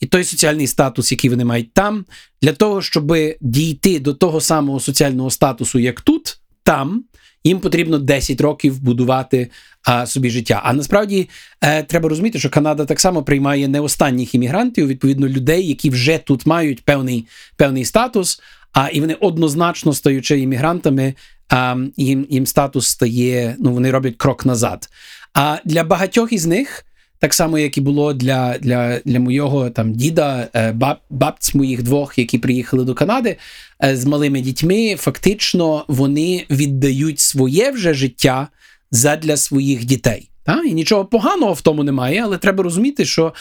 і 0.00 0.06
той 0.06 0.24
соціальний 0.24 0.66
статус, 0.66 1.12
який 1.12 1.30
вони 1.30 1.44
мають 1.44 1.72
там, 1.72 2.04
для 2.42 2.52
того, 2.52 2.82
щоб 2.82 3.12
дійти 3.40 4.00
до 4.00 4.14
того 4.14 4.40
самого 4.40 4.80
соціального 4.80 5.30
статусу, 5.30 5.78
як 5.78 6.00
тут, 6.00 6.40
там. 6.62 7.04
Їм 7.44 7.60
потрібно 7.60 7.98
10 7.98 8.40
років 8.40 8.80
будувати 8.82 9.50
а, 9.82 10.06
собі 10.06 10.30
життя. 10.30 10.60
А 10.64 10.72
насправді 10.72 11.28
е, 11.60 11.82
треба 11.82 12.08
розуміти, 12.08 12.38
що 12.38 12.50
Канада 12.50 12.84
так 12.84 13.00
само 13.00 13.22
приймає 13.22 13.68
не 13.68 13.80
останніх 13.80 14.34
іммігрантів, 14.34 14.86
відповідно, 14.86 15.28
людей, 15.28 15.68
які 15.68 15.90
вже 15.90 16.18
тут 16.18 16.46
мають 16.46 16.84
певний 16.84 17.26
певний 17.56 17.84
статус, 17.84 18.40
а 18.72 18.88
і 18.88 19.00
вони 19.00 19.14
однозначно 19.14 19.92
стаючи 19.92 20.40
іммігрантами, 20.40 21.14
а, 21.48 21.76
їм 21.96 22.26
їм 22.30 22.46
статус 22.46 22.86
стає, 22.86 23.56
ну 23.58 23.72
вони 23.72 23.90
роблять 23.90 24.16
крок 24.16 24.46
назад. 24.46 24.88
А 25.34 25.58
для 25.64 25.84
багатьох 25.84 26.32
із 26.32 26.46
них 26.46 26.84
так 27.18 27.34
само, 27.34 27.58
як 27.58 27.78
і 27.78 27.80
було 27.80 28.12
для 28.14 28.58
для, 28.58 29.00
для 29.04 29.20
моєго 29.20 29.70
там 29.70 29.92
діда, 29.92 30.48
е, 30.54 30.72
баб, 30.72 30.96
бабць 31.10 31.54
моїх 31.54 31.82
двох, 31.82 32.18
які 32.18 32.38
приїхали 32.38 32.84
до 32.84 32.94
Канади 32.94 33.36
е, 33.84 33.96
з 33.96 34.04
малими 34.04 34.40
дітьми. 34.40 34.96
Фактично 34.98 35.84
вони 35.88 36.44
віддають 36.50 37.20
своє 37.20 37.70
вже 37.70 37.94
життя 37.94 38.48
задля 38.90 39.36
своїх 39.36 39.84
дітей. 39.84 40.30
Та? 40.44 40.62
І 40.62 40.72
нічого 40.72 41.04
поганого 41.04 41.52
в 41.52 41.60
тому 41.60 41.84
немає, 41.84 42.22
але 42.24 42.38
треба 42.38 42.64
розуміти, 42.64 43.04
що 43.04 43.34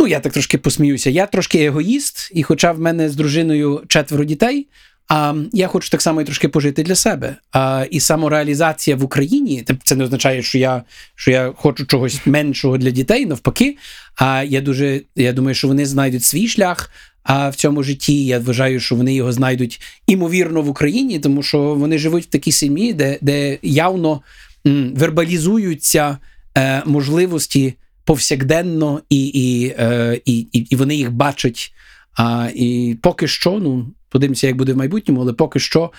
ну 0.00 0.06
я 0.06 0.20
так 0.20 0.32
трошки 0.32 0.58
посміюся. 0.58 1.10
Я 1.10 1.26
трошки 1.26 1.64
егоїст, 1.64 2.30
і 2.34 2.42
хоча 2.42 2.72
в 2.72 2.80
мене 2.80 3.10
з 3.10 3.16
дружиною 3.16 3.82
четверо 3.88 4.24
дітей. 4.24 4.66
А 5.08 5.34
я 5.52 5.68
хочу 5.68 5.90
так 5.90 6.02
само 6.02 6.20
і 6.20 6.24
трошки 6.24 6.48
пожити 6.48 6.82
для 6.82 6.94
себе. 6.94 7.36
А, 7.52 7.86
І 7.90 8.00
самореалізація 8.00 8.96
в 8.96 9.04
Україні 9.04 9.64
це 9.84 9.96
не 9.96 10.04
означає, 10.04 10.42
що 10.42 10.58
я 10.58 10.82
що 11.14 11.30
я 11.30 11.52
хочу 11.56 11.86
чогось 11.86 12.20
меншого 12.26 12.78
для 12.78 12.90
дітей, 12.90 13.26
навпаки. 13.26 13.76
А 14.16 14.42
я 14.42 14.60
дуже 14.60 15.00
я 15.16 15.32
думаю, 15.32 15.54
що 15.54 15.68
вони 15.68 15.86
знайдуть 15.86 16.24
свій 16.24 16.48
шлях. 16.48 16.90
А 17.22 17.48
в 17.48 17.54
цьому 17.54 17.82
житті 17.82 18.26
я 18.26 18.38
вважаю, 18.38 18.80
що 18.80 18.94
вони 18.94 19.14
його 19.14 19.32
знайдуть 19.32 19.80
імовірно 20.06 20.62
в 20.62 20.68
Україні, 20.68 21.18
тому 21.18 21.42
що 21.42 21.58
вони 21.58 21.98
живуть 21.98 22.24
в 22.24 22.28
такій 22.28 22.52
сім'ї, 22.52 22.92
де 22.92 23.18
де 23.20 23.58
явно 23.62 24.22
м, 24.66 24.92
вербалізуються 24.96 26.18
е, 26.56 26.82
можливості 26.86 27.74
повсякденно, 28.04 29.00
і 29.10 29.26
і, 29.26 29.74
е, 29.78 30.20
і, 30.24 30.38
і, 30.52 30.76
вони 30.76 30.96
їх 30.96 31.12
бачать. 31.12 31.74
А, 32.16 32.48
І 32.54 32.96
поки 33.02 33.28
що, 33.28 33.50
ну 33.50 33.86
подивимося, 34.14 34.46
як 34.46 34.56
буде 34.56 34.72
в 34.72 34.76
майбутньому, 34.76 35.20
але 35.20 35.32
поки 35.32 35.58
що 35.58 35.90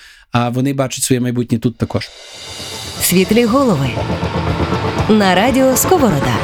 вони 0.52 0.74
бачать 0.74 1.04
своє 1.04 1.20
майбутнє 1.20 1.58
тут 1.58 1.78
також. 1.78 2.10
Світлі 3.02 3.46
голови 3.46 3.90
на 5.10 5.36
радіо 5.36 5.76
Сковорода. 5.78 6.38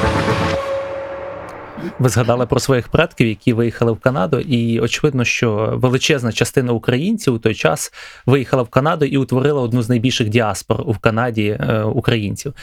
Ви 2.01 2.09
згадали 2.09 2.45
про 2.45 2.59
своїх 2.59 2.87
предків, 2.87 3.27
які 3.27 3.53
виїхали 3.53 3.91
в 3.91 3.99
Канаду, 3.99 4.39
і 4.39 4.79
очевидно, 4.79 5.25
що 5.25 5.73
величезна 5.75 6.31
частина 6.31 6.73
українців 6.73 7.33
у 7.33 7.37
той 7.37 7.55
час 7.55 7.93
виїхала 8.25 8.63
в 8.63 8.67
Канаду 8.67 9.05
і 9.05 9.17
утворила 9.17 9.61
одну 9.61 9.81
з 9.81 9.89
найбільших 9.89 10.29
діаспор 10.29 10.81
у 10.81 10.95
Канаді 11.01 11.57
е, 11.59 11.81
українців. 11.81 12.53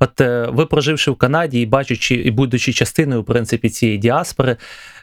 От 0.00 0.20
е, 0.20 0.48
ви, 0.52 0.66
проживши 0.66 1.10
в 1.10 1.16
Канаді 1.16 1.60
і 1.60 1.66
бачачи 1.66 2.14
і 2.14 2.30
будучи 2.30 2.72
частиною 2.72 3.22
в 3.22 3.24
принципі 3.24 3.70
цієї 3.70 3.98
діаспори, 3.98 4.56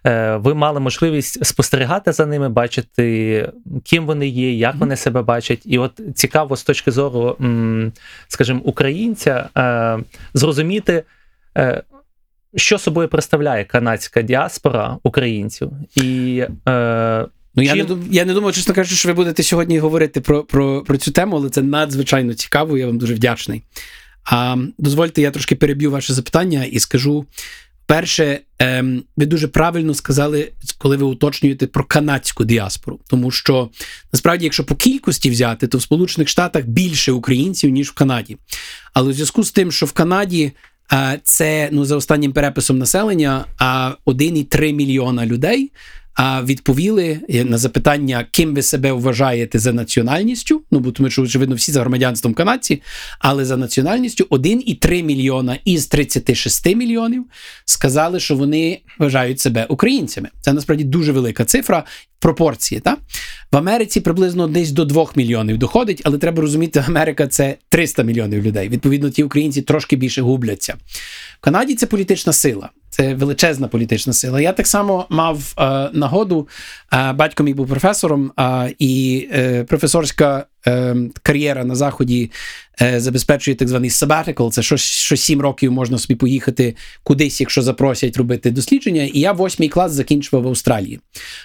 е, 0.06 0.36
ви 0.36 0.54
мали 0.54 0.80
можливість 0.80 1.46
спостерігати 1.46 2.12
за 2.12 2.26
ними, 2.26 2.50
бачити, 2.50 3.50
ким 3.84 4.06
вони 4.06 4.28
є, 4.28 4.54
як 4.54 4.76
вони 4.76 4.96
себе 4.96 5.22
бачать. 5.22 5.62
І 5.66 5.78
от 5.78 6.02
цікаво 6.16 6.56
з 6.56 6.64
точки 6.64 6.92
зору, 6.92 7.38
скажімо, 8.28 8.62
українця 8.64 9.50
е, 9.58 10.00
зрозуміти. 10.34 11.04
Що 12.56 12.78
собою 12.78 13.08
представляє 13.08 13.66
канадська 13.66 14.22
діаспора 14.22 14.98
українців? 15.04 15.72
І 15.96 16.44
е, 16.68 17.26
Ну, 17.56 17.64
я 17.64 17.76
не 17.76 17.86
я 18.12 18.26
не 18.26 18.34
думаю, 18.34 18.54
чесно 18.54 18.74
кажучи, 18.74 18.96
що 18.96 19.10
ви 19.10 19.14
будете 19.14 19.44
сьогодні 19.44 19.80
говорити 19.80 20.22
про 20.22 20.44
про, 20.44 20.84
про 20.84 20.98
цю 20.98 21.12
тему, 21.12 21.36
але 21.36 21.50
це 21.50 21.62
надзвичайно 21.62 22.34
цікаво. 22.34 22.78
Я 22.78 22.88
вам 22.88 22.98
дуже 22.98 23.14
вдячний. 23.14 23.64
А, 24.24 24.58
Дозвольте, 24.78 25.22
я 25.22 25.32
трошки 25.32 25.56
переб'ю 25.56 25.92
ваше 25.92 26.14
запитання 26.14 26.64
і 26.64 26.80
скажу. 26.80 27.26
Перше, 27.88 28.40
ем, 28.60 29.04
ви 29.18 29.26
дуже 29.26 29.48
правильно 29.48 29.94
сказали, 29.94 30.52
коли 30.78 30.98
ви 30.98 31.06
уточнюєте 31.06 31.68
про 31.68 31.84
канадську 31.84 32.46
діаспору, 32.46 33.00
тому 33.10 33.32
що 33.32 33.70
насправді, 34.14 34.44
якщо 34.46 34.64
по 34.64 34.76
кількості 34.76 35.30
взяти, 35.30 35.68
то 35.68 35.78
в 35.78 35.82
Сполучених 35.82 36.28
Штатах 36.28 36.66
більше 36.66 37.12
українців 37.12 37.70
ніж 37.70 37.90
в 37.90 37.94
Канаді. 37.94 38.38
Але 38.94 39.10
у 39.10 39.14
зв'язку 39.14 39.44
з 39.44 39.52
тим, 39.52 39.72
що 39.72 39.86
в 39.86 39.92
Канаді 39.92 40.52
це 41.24 41.70
ну 41.72 41.86
за 41.86 41.96
останнім 41.96 42.34
переписом 42.34 42.78
населення 42.78 43.46
1,3 44.06 44.74
мільйона 44.74 45.26
людей 45.26 45.72
відповіли 46.20 47.20
на 47.30 47.58
запитання, 47.58 48.28
ким 48.32 48.56
ви 48.56 48.62
себе 48.62 48.92
вважаєте 48.92 49.60
за 49.60 49.74
національністю. 49.74 50.62
Ну 50.72 50.80
бо 50.80 50.92
тому 50.92 51.10
що 51.10 51.22
очевидно 51.22 51.56
всі 51.56 51.72
за 51.72 51.82
громадянством 51.82 52.34
канадці, 52.34 52.82
але 53.20 53.46
за 53.46 53.58
національністю 53.58 54.24
1,3 54.24 55.04
мільйона 55.04 55.58
із 55.66 55.88
36 55.88 56.76
мільйонів 56.76 57.26
сказали, 57.66 58.20
що 58.20 58.36
вони 58.36 58.82
вважають 59.00 59.40
себе 59.40 59.66
українцями. 59.70 60.30
Це 60.42 60.54
насправді 60.54 60.84
дуже 60.84 61.12
велика 61.12 61.46
цифра. 61.46 61.84
Пропорції, 62.20 62.82
та 62.82 62.98
в 63.52 63.58
Америці 63.58 64.02
приблизно 64.02 64.48
десь 64.48 64.72
до 64.72 64.86
2 64.86 65.08
мільйонів 65.16 65.58
доходить, 65.58 66.02
але 66.06 66.18
треба 66.18 66.42
розуміти, 66.42 66.84
Америка 66.88 67.28
це 67.28 67.56
300 67.70 68.04
мільйонів 68.04 68.44
людей. 68.44 68.70
Відповідно, 68.70 69.10
ті 69.10 69.24
українці 69.24 69.62
трошки 69.62 69.96
більше 69.96 70.22
губляться. 70.22 70.76
В 71.38 71.42
Канаді 71.42 71.76
це 71.76 71.86
політична 71.86 72.34
сила. 72.34 72.70
Це 72.96 73.14
величезна 73.14 73.68
політична 73.68 74.14
сила. 74.14 74.42
Я 74.42 74.54
так 74.54 74.68
само 74.68 75.06
мав 75.10 75.54
е, 75.58 75.90
нагоду. 75.94 76.48
Е, 76.94 77.14
батько 77.14 77.44
мій 77.44 77.54
був 77.54 77.68
професором, 77.68 78.32
е, 78.40 78.74
і 78.80 79.28
е, 79.34 79.64
професорська 79.64 80.46
е, 80.68 80.96
кар'єра 81.24 81.66
на 81.66 81.76
заході 81.76 82.32
е, 82.82 83.00
забезпечує 83.00 83.56
так 83.56 83.68
званий 83.68 83.90
sabbatical. 83.90 84.52
Це 84.52 84.62
що, 84.62 84.78
що 84.78 85.16
сім 85.16 85.42
років 85.42 85.72
можна 85.72 85.98
собі 85.98 86.16
поїхати 86.16 86.76
кудись, 87.04 87.42
якщо 87.42 87.62
запросять 87.62 88.18
робити 88.18 88.52
дослідження. 88.52 89.04
І 89.04 89.20
я 89.20 89.32
восьмий 89.32 89.70
клас 89.70 89.92
закінчував 89.92 90.46
в 90.46 90.48
Австралії. 90.48 91.00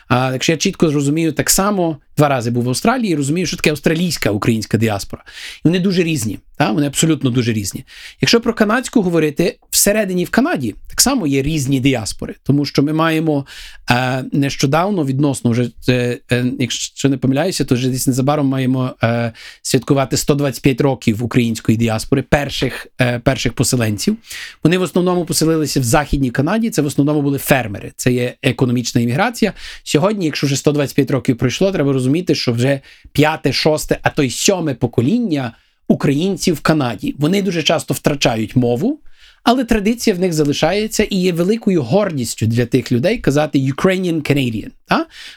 А 0.09 0.33
якщо 0.33 0.53
я 0.53 0.59
чітко 0.59 0.91
зрозумію, 0.91 1.33
так 1.33 1.51
само 1.51 1.97
два 2.17 2.29
рази 2.29 2.51
був 2.51 2.65
в 2.65 2.69
Австралії, 2.69 3.15
розумію, 3.15 3.47
що 3.47 3.57
таке 3.57 3.71
австралійська 3.71 4.31
українська 4.31 4.79
діаспора. 4.79 5.23
І 5.57 5.61
вони 5.65 5.81
дуже 5.81 6.03
різні. 6.03 6.39
Та? 6.61 6.73
Вони 6.73 6.87
абсолютно 6.87 7.31
дуже 7.31 7.53
різні. 7.53 7.85
Якщо 8.21 8.41
про 8.41 8.55
канадську 8.55 9.03
говорити, 9.03 9.59
всередині 9.71 10.25
в 10.25 10.31
Канаді 10.31 10.75
так 10.89 11.01
само 11.01 11.27
є 11.27 11.43
різні 11.43 11.81
діаспори, 11.81 12.35
тому 12.43 12.65
що 12.65 12.83
ми 12.83 12.93
маємо 12.93 13.47
е, 13.91 14.25
нещодавно 14.33 15.05
відносно 15.05 15.51
вже 15.51 15.71
е, 15.89 16.19
е, 16.33 16.45
якщо 16.59 17.09
не 17.09 17.17
помиляюся, 17.17 17.65
то 17.65 17.75
вже 17.75 17.89
десь 17.89 18.07
незабаром 18.07 18.47
маємо 18.47 18.95
е, 19.03 19.33
святкувати 19.63 20.17
125 20.17 20.81
років 20.81 21.25
української 21.25 21.79
діаспори, 21.79 22.23
перших 22.23 22.87
е, 23.01 23.19
перших 23.19 23.53
поселенців. 23.53 24.17
Вони 24.65 24.79
в 24.79 24.83
основному 24.83 25.25
поселилися 25.25 25.81
в 25.81 25.83
Західній 25.83 26.31
Канаді. 26.31 26.71
Це 26.71 26.83
в 26.83 26.87
основному 26.87 27.23
були 27.23 27.39
фермери. 27.39 27.93
Це 27.97 28.13
є 28.13 28.35
економічна 28.43 29.01
імміграція. 29.01 29.53
Сьогодні, 29.83 30.27
якщо 30.27 30.47
вже 30.47 30.57
125 30.57 31.11
років 31.11 31.39
пройшло, 31.39 31.73
треба 31.73 31.93
розуміти, 31.93 32.35
що 32.35 32.53
вже 32.53 32.81
п'яте, 33.13 33.53
шосте, 33.53 33.99
а 34.03 34.11
то 34.11 34.23
й 34.23 34.31
сьоме 34.31 34.75
покоління 34.75 35.53
українців 35.91 36.55
в 36.55 36.61
Канаді. 36.61 37.15
Вони 37.19 37.43
дуже 37.43 37.63
часто 37.63 37.95
втрачають 37.95 38.57
мову. 38.57 39.01
Але 39.43 39.65
традиція 39.65 40.17
в 40.17 40.19
них 40.19 40.33
залишається 40.33 41.05
і 41.05 41.17
є 41.17 41.33
великою 41.33 41.83
гордістю 41.83 42.47
для 42.47 42.67
тих 42.67 42.93
людей 42.93 43.19
казати 43.19 43.59
Ukrainian 43.59 44.31
Canadian. 44.31 44.71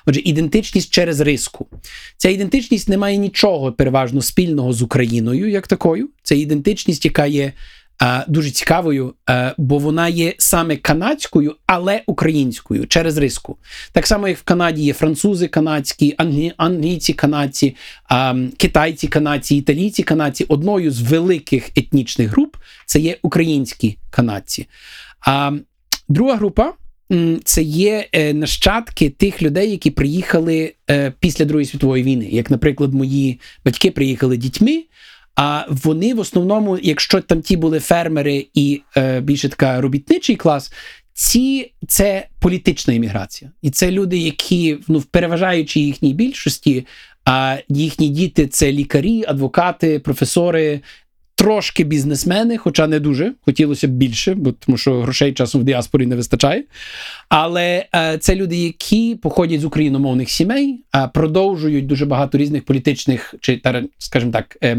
Отже, 0.05 0.21
ідентичність 0.23 0.93
через 0.93 1.19
риску. 1.19 1.67
Ця 2.17 2.29
ідентичність 2.29 2.89
не 2.89 2.97
має 2.97 3.17
нічого 3.17 3.71
переважно 3.71 4.21
спільного 4.21 4.73
з 4.73 4.81
Україною, 4.81 5.49
як 5.49 5.67
такою. 5.67 6.09
Це 6.23 6.37
ідентичність, 6.37 7.05
яка 7.05 7.25
є 7.25 7.53
дуже 8.27 8.51
цікавою, 8.51 9.13
бо 9.57 9.77
вона 9.77 10.07
є 10.07 10.33
саме 10.37 10.77
канадською, 10.77 11.55
але 11.65 12.01
українською 12.07 12.87
через 12.87 13.17
риску. 13.17 13.57
Так 13.91 14.07
само, 14.07 14.27
як 14.27 14.37
в 14.37 14.43
Канаді 14.43 14.83
є 14.83 14.93
французи 14.93 15.47
канадські, 15.47 16.15
англійці 16.57 17.13
канадці, 17.13 17.75
китайці 18.57 19.07
канадці, 19.07 19.55
італійці 19.55 20.03
канадці. 20.03 20.45
Одною 20.47 20.91
з 20.91 21.01
великих 21.01 21.69
етнічних 21.77 22.29
груп 22.29 22.55
це 22.85 22.99
є 22.99 23.17
українські 23.21 23.97
канадці. 24.09 24.67
Друга 26.09 26.35
група. 26.35 26.73
Це 27.43 27.63
є 27.63 28.07
е, 28.11 28.33
нащадки 28.33 29.09
тих 29.09 29.41
людей, 29.41 29.71
які 29.71 29.91
приїхали 29.91 30.73
е, 30.89 31.13
після 31.19 31.45
Другої 31.45 31.65
світової 31.65 32.03
війни. 32.03 32.27
Як, 32.31 32.51
наприклад, 32.51 32.93
мої 32.93 33.39
батьки 33.65 33.91
приїхали 33.91 34.37
дітьми, 34.37 34.83
а 35.35 35.65
вони 35.69 36.13
в 36.13 36.19
основному, 36.19 36.77
якщо 36.77 37.21
там 37.21 37.41
ті 37.41 37.57
були 37.57 37.79
фермери 37.79 38.47
і 38.53 38.81
е, 38.97 39.21
більше 39.21 39.49
така 39.49 39.81
робітничий 39.81 40.35
клас, 40.35 40.73
ці 41.13 41.71
це 41.87 42.27
політична 42.39 42.93
імміграція. 42.93 43.51
І 43.61 43.69
це 43.69 43.91
люди, 43.91 44.17
які 44.17 44.77
ну, 44.87 44.99
в 44.99 45.05
переважаючій 45.05 45.81
їхній 45.85 46.13
більшості, 46.13 46.85
а 47.25 47.57
їхні 47.69 48.09
діти 48.09 48.47
це 48.47 48.71
лікарі, 48.71 49.25
адвокати, 49.27 49.99
професори, 49.99 50.81
трошки 51.35 51.83
бізнесмени, 51.83 52.57
хоча 52.57 52.87
не 52.87 52.99
дуже, 52.99 53.33
хотілося 53.41 53.87
б 53.87 53.91
більше, 53.91 54.33
бо 54.33 54.51
тому 54.51 54.77
що 54.77 55.01
грошей 55.01 55.33
часом 55.33 55.61
в 55.61 55.63
діаспорі 55.63 56.05
не 56.05 56.15
вистачає. 56.15 56.63
Але 57.29 57.85
е, 57.95 58.17
це 58.17 58.35
люди, 58.35 58.57
які 58.57 59.15
походять 59.15 59.61
з 59.61 59.65
україномовних 59.65 60.29
сімей, 60.29 60.83
а 60.91 61.07
продовжують 61.07 61.87
дуже 61.87 62.05
багато 62.05 62.37
різних 62.37 62.65
політичних, 62.65 63.35
чи 63.41 63.61
скажімо 63.97 64.31
так, 64.31 64.57
е, 64.63 64.77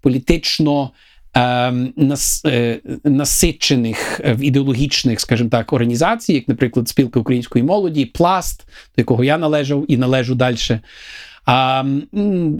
політично. 0.00 0.90
Ем, 1.38 1.92
нас, 1.96 2.44
насичених 3.04 4.20
е, 4.20 4.36
ідеологічних, 4.40 5.20
скажімо 5.20 5.50
так, 5.50 5.72
організацій, 5.72 6.32
як, 6.32 6.48
наприклад, 6.48 6.88
спілка 6.88 7.20
української 7.20 7.64
молоді, 7.64 8.04
пласт, 8.04 8.64
до 8.66 9.00
якого 9.00 9.24
я 9.24 9.38
належав 9.38 9.84
і 9.88 9.96
належу 9.96 10.34
далі. 10.34 10.56
А, 11.46 11.84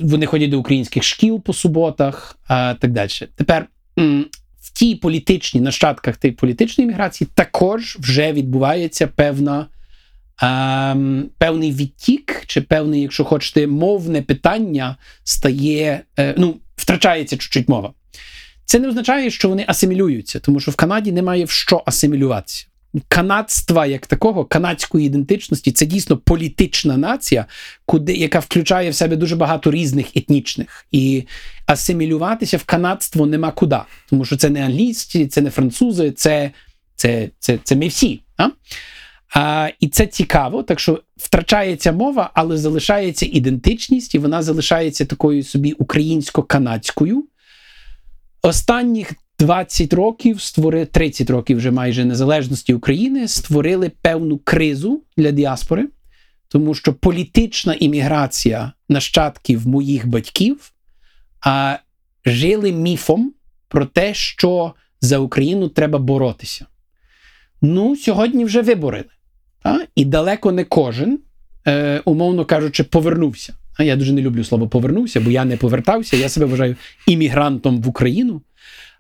Вони 0.03 0.27
ходять 0.27 0.51
до 0.51 0.59
українських 0.59 1.03
шкіл 1.03 1.41
по 1.41 1.53
суботах, 1.53 2.39
а, 2.47 2.75
так 2.75 2.93
далі. 2.93 3.11
Тепер 3.35 3.67
в 4.61 4.73
тій 4.73 4.95
політичній 4.95 5.61
нащадках 5.61 6.17
тієї 6.17 6.37
політичної 6.37 6.89
міграції 6.89 7.29
також 7.35 7.97
вже 8.01 8.33
відбувається 8.33 9.07
певна. 9.07 9.67
Um, 10.43 11.23
певний 11.39 11.73
відтік, 11.73 12.43
чи 12.47 12.61
певне, 12.61 13.01
якщо 13.01 13.25
хочете, 13.25 13.67
мовне 13.67 14.23
питання 14.23 14.97
стає, 15.25 16.01
е, 16.19 16.35
ну, 16.39 16.57
втрачається 16.77 17.37
чуть-чуть 17.37 17.69
мова. 17.69 17.93
Це 18.65 18.79
не 18.79 18.89
означає, 18.89 19.31
що 19.31 19.49
вони 19.49 19.65
асимілюються, 19.69 20.41
тому 20.41 20.61
що 20.61 20.71
в 20.71 20.77
Канаді 20.77 21.13
немає 21.13 21.45
в 21.45 21.51
що 21.51 21.83
асимілюватися. 21.87 22.67
Канадства 23.09 23.87
як 23.87 24.07
такого, 24.07 24.45
канадської 24.45 25.07
ідентичності, 25.07 25.73
це 25.73 25.87
дійсно 25.87 26.17
політична 26.17 26.97
нація, 26.97 27.47
куди 27.87 28.15
яка 28.15 28.39
включає 28.39 28.91
в 28.91 28.95
себе 28.95 29.17
дуже 29.17 29.37
багато 29.37 29.71
різних 29.71 30.17
етнічних. 30.17 30.87
І 30.93 31.25
асимілюватися 31.67 32.57
в 32.57 32.65
канадство 32.65 33.27
нема 33.27 33.51
куди, 33.51 33.79
тому 34.11 34.25
що 34.25 34.37
це 34.37 34.51
не 34.51 34.65
англійські, 34.65 35.27
це 35.27 35.41
не 35.41 35.51
французи, 35.51 36.11
це 36.11 36.51
це, 36.97 37.31
це, 37.39 37.59
це 37.65 37.77
ми 37.77 37.89
всі. 37.89 38.21
А? 38.37 38.49
А, 39.35 39.71
І 39.81 39.89
це 39.89 40.07
цікаво, 40.07 40.63
так 40.63 40.81
що 40.81 41.03
втрачається 41.17 41.93
мова, 41.93 42.31
але 42.35 42.57
залишається 42.57 43.27
ідентичність, 43.27 44.15
і 44.15 44.19
вона 44.19 44.43
залишається 44.43 45.05
такою 45.05 45.43
собі 45.43 45.73
українсько-канадською. 45.73 47.25
Останніх 48.43 49.13
20 49.39 49.93
років 49.93 50.41
створили 50.41 50.87
30 50.87 51.31
років 51.31 51.57
вже 51.57 51.71
майже 51.71 52.05
незалежності 52.05 52.75
України 52.75 53.29
створили 53.29 53.91
певну 54.03 54.39
кризу 54.39 55.03
для 55.17 55.31
діаспори, 55.31 55.89
тому 56.49 56.75
що 56.75 56.95
політична 56.95 57.75
імміграція 57.75 58.73
нащадків 58.89 59.69
моїх 59.69 60.07
батьків 60.07 60.73
а, 61.47 61.79
жили 62.25 62.73
міфом 62.73 63.33
про 63.69 63.87
те, 63.87 64.15
що 64.15 64.75
за 65.01 65.19
Україну 65.19 65.69
треба 65.69 65.99
боротися. 65.99 66.67
Ну, 67.63 67.97
сьогодні 67.97 68.45
вже 68.45 68.63
виборили. 68.63 69.11
А? 69.63 69.79
І 69.95 70.05
далеко 70.05 70.53
не 70.53 70.65
кожен, 70.65 71.19
е, 71.67 72.03
умовно 72.05 72.45
кажучи, 72.45 72.85
повернувся. 72.85 73.55
А 73.79 73.83
я 73.83 73.97
дуже 73.97 74.13
не 74.13 74.23
люблю 74.23 74.45
слово 74.45 74.69
повернувся, 74.69 75.21
бо 75.21 75.31
я 75.31 75.45
не 75.45 75.57
повертався. 75.57 76.17
Я 76.17 76.29
себе 76.29 76.47
вважаю 76.47 76.77
іммігрантом 77.07 77.83
в 77.83 77.89
Україну. 77.89 78.43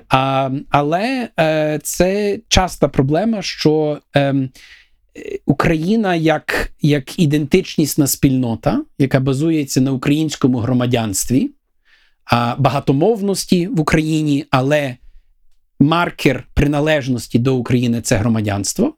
А, 0.09 0.51
Але 0.71 1.29
е, 1.41 1.81
це 1.83 2.39
часта 2.49 2.89
проблема, 2.89 3.43
що 3.43 3.99
е, 4.17 4.35
Україна 5.47 6.15
як 6.15 6.73
як 6.81 7.19
ідентичнісна 7.19 8.07
спільнота, 8.07 8.83
яка 8.99 9.21
базується 9.21 9.81
на 9.81 9.93
українському 9.93 10.59
громадянстві, 10.59 11.51
а, 12.25 12.55
багатомовності 12.59 13.67
в 13.67 13.81
Україні, 13.81 14.45
але 14.51 14.97
маркер 15.81 16.47
приналежності 16.55 17.39
до 17.39 17.57
України 17.57 18.01
це 18.01 18.17
громадянство. 18.17 18.95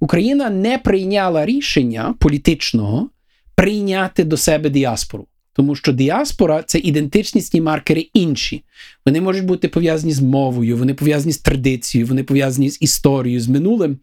Україна 0.00 0.50
не 0.50 0.78
прийняла 0.78 1.46
рішення 1.46 2.14
політичного 2.18 3.10
прийняти 3.54 4.24
до 4.24 4.36
себе 4.36 4.70
діаспору. 4.70 5.26
Тому 5.58 5.74
що 5.74 5.92
діаспора 5.92 6.62
це 6.66 6.78
ідентичнісні 6.78 7.60
маркери 7.60 8.06
інші. 8.14 8.62
Вони 9.06 9.20
можуть 9.20 9.44
бути 9.44 9.68
пов'язані 9.68 10.12
з 10.12 10.20
мовою, 10.20 10.76
вони 10.76 10.94
пов'язані 10.94 11.32
з 11.32 11.38
традицією, 11.38 12.06
вони 12.06 12.22
пов'язані 12.22 12.70
з 12.70 12.82
історією, 12.82 13.40
з 13.40 13.48
минулим. 13.48 13.98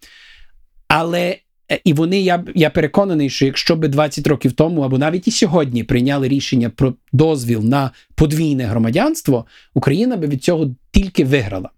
Але 0.88 1.38
е, 1.72 1.80
і 1.84 1.94
вони, 1.94 2.22
я 2.22 2.44
я 2.56 2.70
переконаний, 2.70 3.30
що 3.30 3.46
якщо 3.46 3.76
би 3.76 3.88
20 3.88 4.28
років 4.28 4.52
тому, 4.52 4.82
або 4.82 4.98
навіть 4.98 5.28
і 5.28 5.32
сьогодні 5.32 5.84
прийняли 5.84 6.28
рішення 6.28 6.70
про 6.70 6.94
дозвіл 7.14 7.64
на 7.64 7.92
подвійне 8.16 8.64
громадянство, 8.64 9.46
Україна 9.74 10.18
би 10.18 10.28
від 10.28 10.44
цього 10.44 10.76
тільки 10.92 11.26
виграла. 11.26 11.70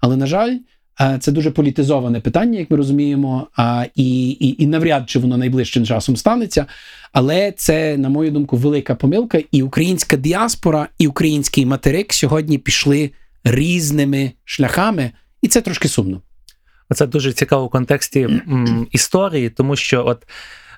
Але, 0.00 0.16
на 0.16 0.26
жаль, 0.26 0.56
це 1.20 1.32
дуже 1.32 1.50
політизоване 1.50 2.20
питання, 2.20 2.58
як 2.58 2.70
ми 2.70 2.76
розуміємо, 2.76 3.48
і, 3.94 4.28
і, 4.30 4.62
і 4.62 4.66
навряд 4.66 5.10
чи 5.10 5.18
воно 5.18 5.36
найближчим 5.36 5.86
часом 5.86 6.16
станеться. 6.16 6.66
Але 7.12 7.52
це, 7.52 7.96
на 7.96 8.08
мою 8.08 8.30
думку, 8.30 8.56
велика 8.56 8.94
помилка. 8.94 9.40
І 9.52 9.62
українська 9.62 10.16
діаспора, 10.16 10.88
і 10.98 11.06
український 11.06 11.66
материк 11.66 12.12
сьогодні 12.12 12.58
пішли 12.58 13.10
різними 13.44 14.32
шляхами, 14.44 15.10
і 15.42 15.48
це 15.48 15.60
трошки 15.60 15.88
сумно. 15.88 16.20
Це 16.94 17.06
дуже 17.06 17.32
цікаво 17.32 17.66
в 17.66 17.70
контексті 17.70 18.28
історії, 18.92 19.50
тому 19.50 19.76
що 19.76 20.06
от. 20.06 20.26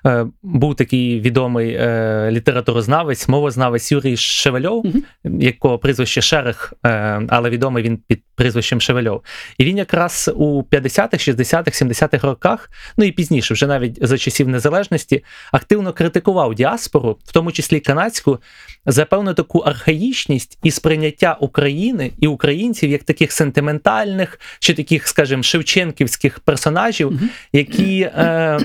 Е, 0.05 0.25
був 0.43 0.75
такий 0.75 1.19
відомий 1.19 1.73
е, 1.73 2.29
літературознавець, 2.31 3.27
мовознавець 3.27 3.91
Юрій 3.91 4.17
Шевельов, 4.17 4.85
-huh. 4.85 5.41
якого 5.41 5.79
прізвище 5.79 6.21
Шерех, 6.21 6.73
е, 6.85 7.21
але 7.29 7.49
відомий 7.49 7.83
він 7.83 7.97
під 7.97 8.23
прізвищем 8.35 8.81
Шевельов. 8.81 9.23
І 9.57 9.65
він 9.65 9.77
якраз 9.77 10.31
у 10.35 10.63
50-х, 10.63 11.27
60-х, 11.27 11.81
70-х 11.81 12.27
роках, 12.27 12.69
ну 12.97 13.05
і 13.05 13.11
пізніше, 13.11 13.53
вже 13.53 13.67
навіть 13.67 14.07
за 14.07 14.17
часів 14.17 14.47
незалежності, 14.47 15.23
активно 15.51 15.93
критикував 15.93 16.55
діаспору, 16.55 17.17
в 17.23 17.31
тому 17.31 17.51
числі 17.51 17.79
канадську, 17.79 18.39
за 18.85 19.05
певну 19.05 19.33
таку 19.33 19.59
архаїчність 19.59 20.59
і 20.63 20.71
сприйняття 20.71 21.37
України 21.39 22.11
і 22.19 22.27
українців 22.27 22.89
як 22.89 23.03
таких 23.03 23.31
сентиментальних 23.31 24.39
чи 24.59 24.73
таких, 24.73 25.07
скажімо, 25.07 25.43
шевченківських 25.43 26.39
персонажів, 26.39 27.19
які. 27.53 28.01
Е, 28.01 28.59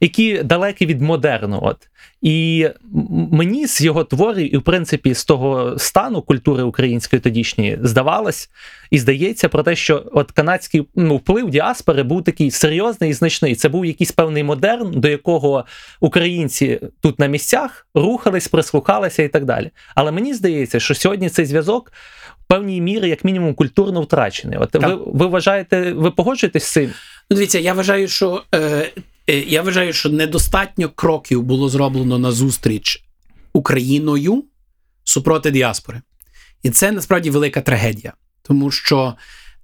які 0.00 0.42
далекі 0.42 0.86
від 0.86 1.00
модерну. 1.00 1.58
От. 1.62 1.76
І 2.22 2.68
мені 3.32 3.66
з 3.66 3.80
його 3.80 4.04
творів, 4.04 4.54
і 4.54 4.56
в 4.56 4.62
принципі 4.62 5.14
з 5.14 5.24
того 5.24 5.78
стану 5.78 6.22
культури 6.22 6.62
української 6.62 7.20
тодішньої 7.20 7.78
здавалось 7.82 8.50
і 8.90 8.98
здається 8.98 9.48
про 9.48 9.62
те, 9.62 9.76
що 9.76 10.04
от 10.12 10.32
канадський 10.32 10.88
ну, 10.94 11.16
вплив 11.16 11.50
діаспори 11.50 12.02
був 12.02 12.24
такий 12.24 12.50
серйозний 12.50 13.10
і 13.10 13.12
значний. 13.12 13.54
Це 13.54 13.68
був 13.68 13.86
якийсь 13.86 14.12
певний 14.12 14.42
модерн, 14.42 14.90
до 15.00 15.08
якого 15.08 15.64
українці 16.00 16.80
тут 17.00 17.18
на 17.18 17.26
місцях 17.26 17.86
рухались, 17.94 18.48
прислухалися 18.48 19.22
і 19.22 19.28
так 19.28 19.44
далі. 19.44 19.70
Але 19.94 20.12
мені 20.12 20.34
здається, 20.34 20.80
що 20.80 20.94
сьогодні 20.94 21.28
цей 21.28 21.46
зв'язок. 21.46 21.92
в 22.44 22.48
Певній 22.48 22.80
мірі, 22.80 23.08
як 23.08 23.24
мінімум, 23.24 23.54
культурно 23.54 24.00
втрачений. 24.02 24.58
От 24.58 24.74
ви 24.74 24.98
ви 25.06 25.26
вважаєте, 25.26 25.92
ви 25.92 26.10
погоджуєтесь 26.10 26.64
з 26.64 26.72
цим? 26.72 26.90
Ну, 27.30 27.36
дивіться, 27.36 27.58
я 27.58 27.72
вважаю, 27.72 28.08
що 28.08 28.42
Е, 28.54 28.90
я 29.26 29.62
вважаю, 29.62 29.92
що 29.92 30.08
недостатньо 30.08 30.88
кроків 30.88 31.42
було 31.42 31.68
зроблено 31.68 32.18
на 32.18 32.32
зустріч 32.32 33.02
Україною 33.52 34.44
супроти 35.04 35.50
діаспори. 35.50 36.02
І 36.62 36.70
це 36.70 36.92
насправді 36.92 37.30
велика 37.30 37.60
трагедія, 37.60 38.12
тому 38.42 38.70
що 38.70 39.14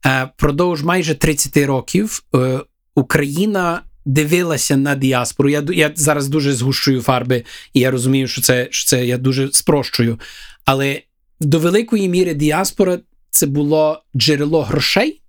е, 0.07 0.29
впродовж 0.37 0.83
майже 0.83 1.15
30 1.15 1.57
років 1.57 2.23
е, 2.35 2.61
Україна 2.95 3.83
дивилася 4.05 4.77
на 4.77 4.95
діаспору. 4.95 5.49
Я 5.49 5.63
я 5.69 5.93
зараз 5.95 6.29
дуже 6.29 6.53
згущую 6.53 7.03
фарби, 7.03 7.45
і 7.73 7.81
я 7.81 7.91
розумію, 7.91 8.29
що 8.29 8.43
це, 8.43 8.69
що 8.71 8.89
це 8.89 9.07
я 9.07 9.19
дуже 9.19 9.53
спрощую. 9.53 10.21
Але 10.65 11.03
до 11.41 11.59
великої 11.59 12.09
міри 12.09 12.35
діаспора 12.35 12.99
це 13.31 13.47
було 13.47 14.03
джерело 14.17 14.63
грошей 14.63 15.22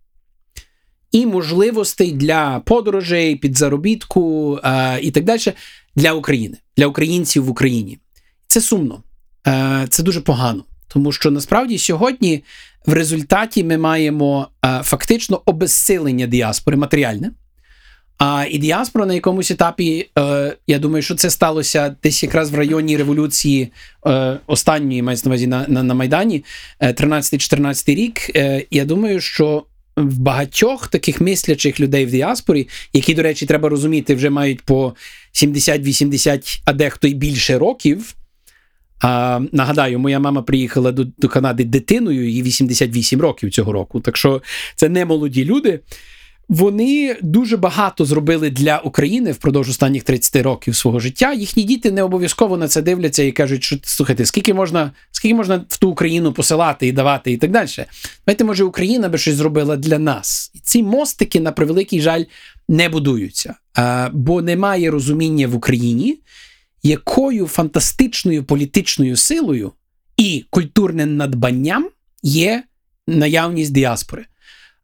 і 1.14 1.26
можливостей 1.26 2.12
для 2.12 2.60
подорожей, 2.66 3.36
підзаробітку 3.36 4.60
е, 4.64 5.00
і 5.02 5.12
так 5.12 5.24
далі 5.24 5.54
для 5.96 6.14
України, 6.14 6.58
для 6.78 6.88
українців 6.88 7.46
в 7.46 7.50
Україні. 7.50 8.00
Це 8.48 8.62
сумно, 8.62 9.04
е, 9.48 9.86
це 9.90 10.04
дуже 10.04 10.22
погано, 10.22 10.64
тому 10.88 11.12
що 11.12 11.32
насправді 11.32 11.78
сьогодні 11.78 12.44
в 12.86 12.94
результаті 12.94 13.64
ми 13.64 13.78
маємо 13.78 14.48
е, 14.66 14.82
фактично 14.84 15.42
обезсилення 15.46 16.28
діаспори 16.28 16.78
матеріальне. 16.78 17.32
А 18.18 18.46
і 18.50 18.58
діаспора 18.58 19.06
на 19.06 19.14
якомусь 19.14 19.52
етапі, 19.52 20.10
е, 20.20 20.58
я 20.68 20.80
думаю, 20.80 21.02
що 21.02 21.16
це 21.16 21.30
сталося 21.30 21.96
десь 22.04 22.24
якраз 22.24 22.52
в 22.52 22.56
районі 22.56 22.98
революції 22.98 23.72
е, 24.08 24.40
останньої 24.48 25.02
мається 25.02 25.30
на 25.30 25.30
увазі 25.30 25.48
на, 25.48 25.66
на, 25.68 25.84
на 25.84 25.94
Майдані, 25.94 26.44
13-14 26.82 27.92
е, 27.92 27.96
рік. 27.96 28.36
Е, 28.36 28.66
я 28.72 28.86
думаю, 28.86 29.22
що 29.22 29.64
в 29.96 30.20
багатьох 30.20 30.88
таких 30.88 31.22
мислячих 31.22 31.80
людей 31.80 32.06
в 32.06 32.12
діаспорі, 32.12 32.68
які, 32.94 33.14
до 33.14 33.22
речі, 33.22 33.46
треба 33.46 33.70
розуміти, 33.70 34.16
вже 34.16 34.30
мають 34.30 34.62
по 34.62 34.96
70-80, 35.34 36.62
а 36.66 36.74
дехто 36.74 37.08
й 37.08 37.14
більше 37.14 37.58
років. 37.58 38.16
А, 39.02 39.42
Нагадаю, 39.52 40.00
моя 40.00 40.20
мама 40.20 40.42
приїхала 40.42 40.92
до, 40.92 41.04
до 41.18 41.30
Канади 41.30 41.64
дитиною, 41.64 42.30
їй 42.30 42.44
88 42.44 43.22
років 43.22 43.52
цього 43.52 43.72
року. 43.72 44.00
Так 44.00 44.18
що 44.18 44.42
це 44.76 44.90
не 44.90 45.06
молоді 45.06 45.46
люди. 45.46 45.80
Вони 46.50 47.16
дуже 47.22 47.58
багато 47.58 48.06
зробили 48.06 48.50
для 48.50 48.78
України 48.78 49.32
впродовж 49.32 49.70
останніх 49.70 50.04
30 50.04 50.36
років 50.36 50.76
свого 50.76 51.00
життя. 51.00 51.34
Їхні 51.34 51.64
діти 51.64 51.92
не 51.92 52.04
обов'язково 52.04 52.58
на 52.58 52.68
це 52.68 52.82
дивляться 52.82 53.24
і 53.24 53.32
кажуть, 53.32 53.64
що 53.64 53.78
слухайте, 53.84 54.26
скільки 54.26 54.54
можна 54.54 54.92
скільки 55.12 55.36
можна 55.36 55.66
в 55.70 55.78
ту 55.78 55.90
Україну 55.90 56.34
посилати 56.34 56.88
і 56.88 56.92
давати, 56.92 57.32
і 57.32 57.38
так 57.38 57.52
далі. 57.52 57.68
Знаєте, 58.24 58.44
може, 58.44 58.64
Україна 58.64 59.10
би 59.10 59.18
щось 59.18 59.36
зробила 59.36 59.76
для 59.76 60.00
нас. 60.00 60.52
І 60.54 60.60
ці 60.60 60.84
мостики, 60.84 61.40
на 61.40 61.52
превеликий 61.52 62.02
жаль, 62.02 62.24
не 62.70 62.90
будуються, 62.90 63.56
бо 64.14 64.42
немає 64.42 64.92
розуміння 64.92 65.48
в 65.48 65.56
Україні, 65.56 66.20
якою 66.84 67.48
фантастичною 67.48 68.44
політичною 68.44 69.16
силою 69.16 69.72
і 70.18 70.46
культурним 70.50 71.18
надбанням 71.18 71.90
є 72.24 72.64
наявність 73.08 73.74
діаспори. 73.74 74.26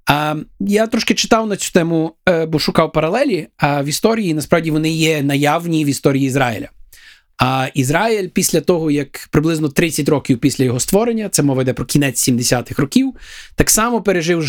А 0.09 0.35
я 0.59 0.87
трошки 0.87 1.13
читав 1.13 1.47
на 1.47 1.55
цю 1.55 1.71
тему, 1.71 2.15
е, 2.29 2.45
бо 2.45 2.59
шукав 2.59 2.91
паралелі. 2.91 3.47
А 3.57 3.81
в 3.81 3.85
історії 3.85 4.33
насправді 4.33 4.71
вони 4.71 4.89
є 4.89 5.21
наявні 5.23 5.85
в 5.85 5.87
історії 5.87 6.25
Ізраїля. 6.25 6.69
А 7.37 7.67
Ізраїль 7.73 8.27
після 8.27 8.61
того, 8.61 8.91
як 8.91 9.27
приблизно 9.31 9.69
30 9.69 10.09
років 10.09 10.39
після 10.39 10.65
його 10.65 10.79
створення, 10.79 11.29
це 11.29 11.43
мова 11.43 11.61
йде 11.61 11.73
про 11.73 11.85
кінець 11.85 12.29
70-х 12.29 12.81
років, 12.81 13.13
так 13.55 13.69
само 13.69 14.01
пережив 14.01 14.43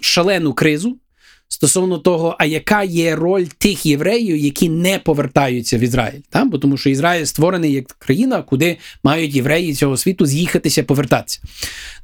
шалену 0.00 0.54
кризу 0.54 0.98
стосовно 1.52 1.98
того, 1.98 2.36
а 2.38 2.44
яка 2.44 2.82
є 2.82 3.16
роль 3.16 3.44
тих 3.58 3.86
євреїв, 3.86 4.36
які 4.36 4.68
не 4.68 4.98
повертаються 4.98 5.78
в 5.78 5.80
Ізраїль. 5.80 6.20
Та? 6.30 6.44
Бо 6.44 6.58
тому 6.58 6.76
що 6.76 6.90
Ізраїль 6.90 7.24
створений 7.24 7.72
як 7.72 7.86
країна, 7.98 8.42
куди 8.42 8.76
мають 9.04 9.34
євреї 9.34 9.74
цього 9.74 9.96
світу 9.96 10.26
з'їхатися, 10.26 10.82
повертатися. 10.82 11.40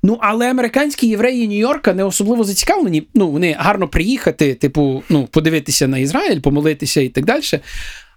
Ну, 0.02 0.18
але 0.20 0.50
американські 0.50 1.06
євреї 1.08 1.48
Нью-Йорка 1.48 1.94
не 1.94 2.04
особливо 2.04 2.44
зацікавлені. 2.44 3.02
Ну, 3.14 3.28
вони 3.28 3.56
гарно 3.58 3.88
приїхати, 3.88 4.54
типу, 4.54 5.02
ну, 5.08 5.28
подивитися 5.30 5.88
на 5.88 5.98
Ізраїль, 5.98 6.40
помолитися 6.40 7.00
і 7.00 7.08
так 7.08 7.24
далі. 7.24 7.42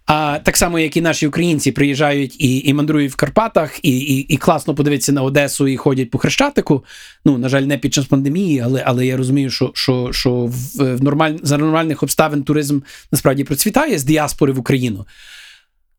А 0.06 0.40
так 0.44 0.58
само, 0.58 0.80
як 0.80 0.98
і 0.98 1.02
наші 1.02 1.28
українці 1.28 1.72
приїжджають 1.72 2.36
і 2.42 2.60
і 2.60 2.74
мандрують 2.74 3.12
в 3.12 3.16
Карпатах, 3.16 3.80
і 3.86 4.00
і, 4.00 4.20
і 4.20 4.38
класно 4.38 4.76
подивитися 4.76 5.12
на 5.12 5.22
Одесу 5.22 5.68
і 5.68 5.78
ходять 5.78 6.10
по 6.10 6.18
Хрещатику. 6.18 6.86
Ну, 7.26 7.38
на 7.38 7.50
жаль, 7.50 7.62
не 7.62 7.78
під 7.78 7.94
час 7.94 8.06
пандемії, 8.06 8.60
але 8.60 8.84
але 8.86 9.06
я 9.06 9.18
розумію, 9.18 9.50
що 9.50 9.72
що, 9.76 10.10
що 10.12 10.32
в, 10.32 10.96
в 10.96 11.04
нормаль, 11.04 11.34
за 11.44 11.58
нормальних 11.58 12.04
обставин 12.04 12.44
туризм 12.44 12.80
насправді 13.12 13.44
процвітає 13.44 13.98
з 13.98 14.04
діаспори 14.04 14.54
в 14.54 14.60
Україну. 14.60 15.06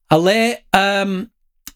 Але 0.09 0.59
ем, 0.73 1.27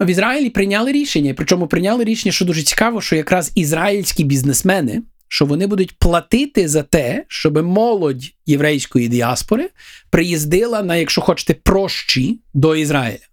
в 0.00 0.06
Ізраїлі 0.06 0.50
прийняли 0.50 0.92
рішення, 0.92 1.34
причому 1.36 1.66
прийняли 1.66 2.04
рішення, 2.04 2.32
що 2.32 2.44
дуже 2.44 2.62
цікаво, 2.62 3.00
що 3.00 3.16
якраз 3.16 3.52
ізраїльські 3.54 4.24
бізнесмени 4.24 5.02
що 5.28 5.46
вони 5.46 5.66
будуть 5.66 5.98
платити 5.98 6.68
за 6.68 6.82
те, 6.82 7.24
щоб 7.28 7.62
молодь 7.62 8.24
єврейської 8.46 9.08
діаспори 9.08 9.70
приїздила 10.10 10.82
на, 10.82 10.96
якщо 10.96 11.20
хочете, 11.20 11.54
прощі 11.54 12.40
до 12.54 12.76
Ізраїля. 12.76 13.26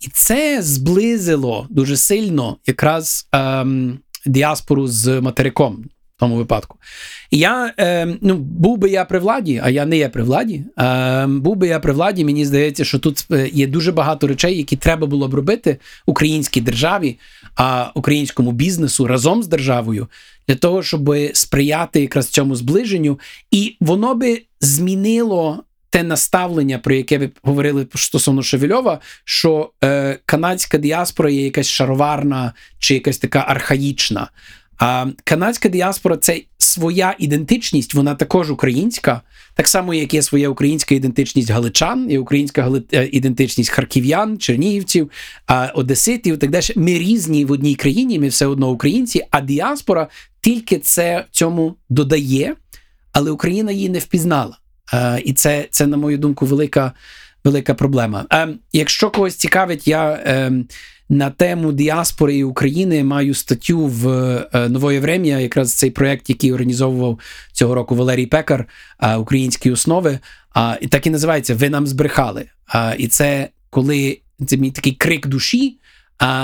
І 0.00 0.08
це 0.12 0.62
зблизило 0.62 1.66
дуже 1.70 1.96
сильно 1.96 2.56
якраз 2.66 3.28
ем, 3.32 3.98
діаспору 4.26 4.86
з 4.86 5.20
материком 5.20 5.84
в 6.16 6.20
тому 6.20 6.36
випадку. 6.36 6.78
Я 7.30 7.74
ем, 7.76 8.18
ну, 8.20 8.36
був 8.36 8.78
би 8.78 8.90
я 8.90 9.04
при 9.04 9.18
владі, 9.18 9.60
а 9.64 9.70
я 9.70 9.86
не 9.86 9.96
є 9.96 10.08
при 10.08 10.22
владі. 10.22 10.64
Ем, 10.76 11.40
був 11.40 11.56
би 11.56 11.68
я 11.68 11.80
при 11.80 11.92
владі, 11.92 12.24
мені 12.24 12.44
здається, 12.44 12.84
що 12.84 12.98
тут 12.98 13.26
е, 13.30 13.48
є 13.52 13.66
дуже 13.66 13.92
багато 13.92 14.26
речей, 14.26 14.56
які 14.56 14.76
треба 14.76 15.06
було 15.06 15.28
б 15.28 15.34
робити 15.34 15.76
українській 16.06 16.60
державі, 16.60 17.18
а 17.56 17.90
українському 17.94 18.52
бізнесу 18.52 19.06
разом 19.06 19.42
з 19.42 19.46
державою 19.46 20.08
для 20.48 20.54
того, 20.54 20.82
щоб 20.82 21.16
сприяти 21.32 22.00
якраз 22.00 22.28
цьому 22.28 22.56
зближенню, 22.56 23.20
і 23.50 23.76
воно 23.80 24.14
би 24.14 24.42
змінило. 24.60 25.64
Те 25.90 26.02
наставлення, 26.02 26.78
про 26.78 26.94
яке 26.94 27.18
ви 27.18 27.30
говорили 27.42 27.86
стосовно 27.94 28.42
Шевельова, 28.42 29.00
що 29.24 29.70
е, 29.84 30.18
канадська 30.26 30.78
діаспора 30.78 31.30
є 31.30 31.44
якась 31.44 31.68
шароварна 31.68 32.52
чи 32.78 32.94
якась 32.94 33.18
така 33.18 33.38
архаїчна. 33.38 34.30
А 34.78 35.06
канадська 35.24 35.68
діаспора 35.68 36.16
це 36.16 36.40
своя 36.74 37.14
ідентичність, 37.18 37.94
вона 37.94 38.14
також 38.14 38.50
українська, 38.50 39.20
так 39.54 39.68
само, 39.68 39.94
як 39.94 40.14
є 40.14 40.22
своя 40.22 40.48
українська 40.48 40.94
ідентичність 40.94 41.50
галичан, 41.50 42.10
і 42.10 42.18
українська 42.18 42.70
е, 42.92 43.08
ідентичність 43.12 43.70
харків'ян, 43.70 44.38
чернігівців, 44.38 45.10
одеситів. 45.74 46.38
Так 46.38 46.50
далі. 46.50 46.64
Ми 46.76 46.98
різні 46.98 47.44
в 47.44 47.52
одній 47.52 47.74
країні, 47.74 48.18
ми 48.18 48.28
все 48.28 48.46
одно 48.46 48.70
українці, 48.70 49.24
а 49.30 49.40
діаспора 49.40 50.08
тільки 50.40 50.78
це 50.78 51.24
цьому 51.30 51.74
додає, 51.88 52.54
але 53.12 53.30
Україна 53.30 53.72
її 53.72 53.88
не 53.88 53.98
впізнала. 53.98 54.58
І 55.24 55.32
це, 55.32 55.68
це 55.70 55.86
на 55.86 55.96
мою 55.96 56.18
думку, 56.18 56.46
велика 56.46 56.92
велика 57.44 57.74
проблема. 57.74 58.26
Якщо 58.72 59.10
когось 59.10 59.34
цікавить, 59.34 59.88
я 59.88 60.22
ем, 60.24 60.66
на 61.08 61.30
тему 61.30 61.72
діаспори 61.72 62.36
і 62.36 62.44
України 62.44 63.04
маю 63.04 63.34
статтю 63.34 63.86
в 63.86 64.08
е, 64.54 64.68
Нової 64.68 65.00
Врем'я, 65.00 65.40
якраз 65.40 65.72
цей 65.72 65.90
проєкт, 65.90 66.30
який 66.30 66.52
організовував 66.52 67.18
цього 67.52 67.74
року 67.74 67.94
Валерій 67.94 68.26
Пекар, 68.26 68.66
українські 69.18 69.70
основи. 69.70 70.18
І 70.80 70.86
так 70.86 71.06
і 71.06 71.10
називається 71.10 71.54
Ви 71.54 71.70
нам 71.70 71.86
збрехали. 71.86 72.46
І 72.98 73.08
це 73.08 73.48
коли 73.70 74.18
це 74.46 74.56
мій 74.56 74.70
такий 74.70 74.92
крик 74.92 75.26
душі 75.26 75.78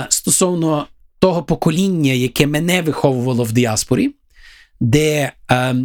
стосовно 0.09 0.87
того 1.21 1.43
покоління, 1.43 2.13
яке 2.13 2.47
мене 2.47 2.81
виховувало 2.81 3.43
в 3.43 3.51
діаспорі, 3.51 4.11
де 4.79 5.31
е, 5.51 5.75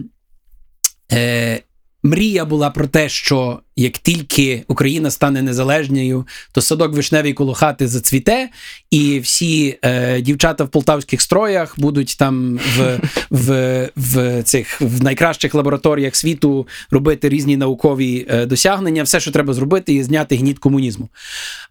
е, 1.13 1.61
мрія 2.07 2.45
була 2.45 2.71
про 2.71 2.87
те, 2.87 3.09
що 3.09 3.61
як 3.77 3.99
тільки 3.99 4.65
Україна 4.69 5.11
стане 5.11 5.43
незалежною, 5.43 6.27
то 6.53 6.61
садок 6.61 6.93
вишневий 6.93 7.33
коло 7.33 7.55
хати 7.55 7.89
зацвіте, 7.89 8.49
і 8.91 9.21
всі 9.21 9.79
е, 9.83 10.21
дівчата 10.21 10.65
в 10.65 10.69
полтавських 10.69 11.21
строях 11.21 11.75
будуть 11.79 12.17
там 12.19 12.61
в 12.77 13.01
в, 13.31 13.91
в 13.97 14.43
цих 14.43 14.81
в 14.81 15.05
найкращих 15.05 15.55
лабораторіях 15.55 16.17
світу 16.17 16.69
робити 16.91 17.29
різні 17.29 17.57
наукові 17.57 18.27
е, 18.31 18.47
досягнення. 18.47 19.03
Все, 19.03 19.21
що 19.21 19.31
треба 19.31 19.55
зробити, 19.55 19.95
і 19.95 20.03
зняти 20.03 20.37
гніт 20.37 20.59
комунізму. 20.59 21.09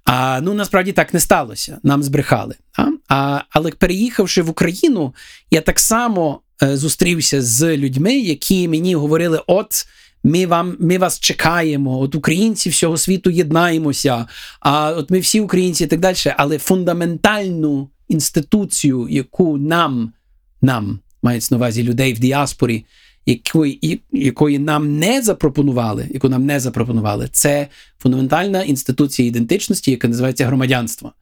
А 0.04 0.42
ну 0.42 0.54
насправді 0.54 0.92
так 0.92 1.14
не 1.14 1.20
сталося. 1.20 1.78
Нам 1.84 2.04
збрехали. 2.04 2.56
А, 2.78 2.86
а 3.10 3.42
але 3.50 3.72
переїхавши 3.72 4.42
в 4.42 4.50
Україну, 4.50 5.14
я 5.52 5.62
так 5.62 5.80
само 5.80 6.42
е, 6.64 6.78
зустрівся 6.78 7.42
з 7.42 7.78
людьми, 7.78 8.14
які 8.14 8.68
мені 8.68 8.96
говорили: 8.96 9.42
от. 9.48 9.86
Ми 10.26 10.46
вам, 10.46 10.78
ми 10.80 10.98
вас 10.98 11.20
чекаємо, 11.20 12.00
от 12.00 12.16
українці 12.16 12.70
всього 12.70 12.98
світу 12.98 13.30
єднаємося, 13.30 14.26
а 14.60 14.92
от 14.92 15.12
ми 15.12 15.20
всі 15.20 15.40
українці 15.40 15.84
і 15.84 15.88
так 15.88 16.00
далі. 16.00 16.16
Але 16.38 16.58
фундаментальну 16.58 17.90
інституцію, 18.08 19.08
яку 19.10 19.58
нам, 19.58 20.14
нам 20.62 21.00
мається 21.24 21.56
на 21.56 21.58
увазі 21.58 21.84
людей 21.84 22.14
в 22.14 22.20
діаспорі, 22.20 22.86
якої 23.26 24.02
якої 24.12 24.60
нам 24.60 25.00
не 25.00 25.22
запропонували, 25.22 26.08
яку 26.10 26.30
нам 26.30 26.46
не 26.46 26.60
запропонували, 26.60 27.30
це 27.32 27.68
фундаментальна 28.00 28.64
інституція 28.64 29.28
ідентичності, 29.28 29.92
яка 29.92 30.08
називається 30.08 30.46
громадянство. 30.46 31.14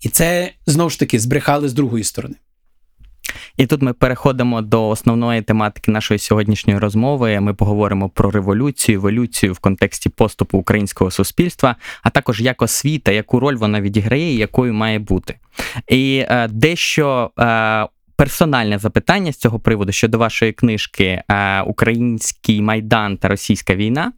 І 0.00 0.08
це 0.08 0.52
знову 0.66 0.90
ж 0.90 0.98
таки 0.98 1.18
збрехали 1.18 1.68
з 1.68 1.72
другої 1.72 2.04
сторони. 2.04 2.34
І 3.56 3.66
тут 3.66 3.82
ми 3.82 3.92
переходимо 3.92 4.62
до 4.62 4.88
основної 4.88 5.42
тематики 5.42 5.90
нашої 5.90 6.18
сьогоднішньої 6.18 6.78
розмови. 6.78 7.40
Ми 7.40 7.54
поговоримо 7.54 8.08
про 8.08 8.30
революцію, 8.30 8.98
еволюцію 8.98 9.52
в 9.52 9.58
контексті 9.58 10.08
поступу 10.08 10.58
українського 10.58 11.10
суспільства, 11.10 11.76
а 12.02 12.10
також 12.10 12.40
як 12.40 12.62
освіта, 12.62 13.12
яку 13.12 13.40
роль 13.40 13.56
вона 13.56 13.80
відіграє 13.80 14.34
і 14.34 14.36
якою 14.36 14.74
має 14.74 14.98
бути. 14.98 15.34
І 15.88 16.24
е, 16.28 16.48
дещо. 16.48 17.30
Е, 17.38 17.86
Персональне 18.16 18.78
запитання 18.78 19.32
з 19.32 19.36
цього 19.36 19.60
приводу 19.60 19.92
щодо 19.92 20.18
вашої 20.18 20.52
книжки 20.52 21.22
е, 21.30 21.62
Український 21.62 22.62
майдан 22.62 23.16
та 23.16 23.28
російська 23.28 23.74
війна. 23.74 24.12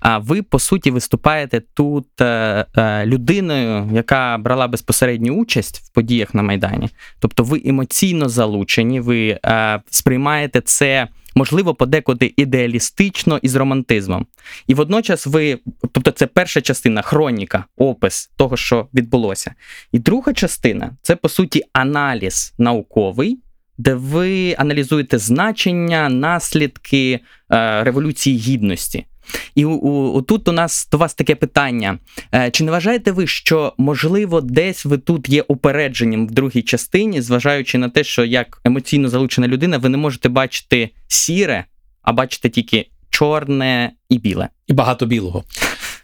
А 0.00 0.18
ви 0.18 0.42
по 0.42 0.58
суті 0.58 0.90
виступаєте 0.90 1.62
тут 1.74 2.20
е, 2.20 2.66
е, 2.76 3.06
людиною, 3.06 3.90
яка 3.92 4.38
брала 4.38 4.68
безпосередню 4.68 5.34
участь 5.34 5.78
в 5.78 5.92
подіях 5.92 6.34
на 6.34 6.42
Майдані. 6.42 6.88
Тобто 7.20 7.44
ви 7.44 7.62
емоційно 7.64 8.28
залучені, 8.28 9.00
ви 9.00 9.38
е, 9.44 9.80
сприймаєте 9.90 10.60
це. 10.60 11.08
Можливо, 11.36 11.74
подекуди 11.74 12.34
ідеалістично 12.36 13.38
і 13.42 13.48
з 13.48 13.54
романтизмом. 13.54 14.26
І 14.66 14.74
водночас 14.74 15.26
ви, 15.26 15.58
тобто, 15.92 16.10
це 16.10 16.26
перша 16.26 16.60
частина, 16.60 17.02
хроніка, 17.02 17.64
опис 17.76 18.30
того, 18.36 18.56
що 18.56 18.88
відбулося. 18.94 19.54
І 19.92 19.98
друга 19.98 20.32
частина 20.32 20.96
це 21.02 21.16
по 21.16 21.28
суті 21.28 21.62
аналіз 21.72 22.54
науковий, 22.58 23.38
де 23.78 23.94
ви 23.94 24.54
аналізуєте 24.58 25.18
значення, 25.18 26.08
наслідки 26.08 27.20
е, 27.52 27.84
революції 27.84 28.38
гідності. 28.38 29.06
І 29.54 29.64
у, 29.64 29.72
у, 29.72 30.22
тут 30.22 30.48
у 30.48 30.52
нас 30.52 30.88
до 30.92 30.98
вас 30.98 31.14
таке 31.14 31.34
питання: 31.34 31.98
е, 32.34 32.50
чи 32.50 32.64
не 32.64 32.70
вважаєте 32.70 33.12
ви, 33.12 33.26
що 33.26 33.72
можливо 33.78 34.40
десь 34.40 34.84
ви 34.84 34.98
тут 34.98 35.28
є 35.28 35.44
упередженням 35.48 36.26
в 36.26 36.30
другій 36.30 36.62
частині, 36.62 37.20
зважаючи 37.20 37.78
на 37.78 37.88
те, 37.88 38.04
що 38.04 38.24
як 38.24 38.60
емоційно 38.64 39.08
залучена 39.08 39.48
людина, 39.48 39.78
ви 39.78 39.88
не 39.88 39.98
можете 39.98 40.28
бачити 40.28 40.90
сіре, 41.08 41.64
а 42.02 42.12
бачите 42.12 42.48
тільки 42.48 42.90
чорне 43.10 43.92
і 44.08 44.18
біле, 44.18 44.48
і 44.66 44.72
багато 44.72 45.06
білого. 45.06 45.44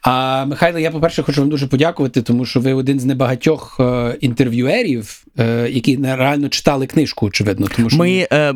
А 0.02 0.44
Михайло, 0.46 0.78
я, 0.78 0.90
по-перше, 0.90 1.22
хочу 1.22 1.40
вам 1.40 1.50
дуже 1.50 1.66
подякувати, 1.66 2.22
тому 2.22 2.44
що 2.44 2.60
ви 2.60 2.72
один 2.72 3.00
з 3.00 3.04
небагатьох 3.04 3.76
е, 3.80 4.16
інтерв'юерів, 4.20 5.24
е, 5.38 5.68
які 5.70 5.96
реально 6.02 6.48
читали 6.48 6.86
книжку, 6.86 7.26
очевидно. 7.26 7.68
Тому 7.76 7.90
що 7.90 7.98
ми 7.98 8.28
е, 8.32 8.54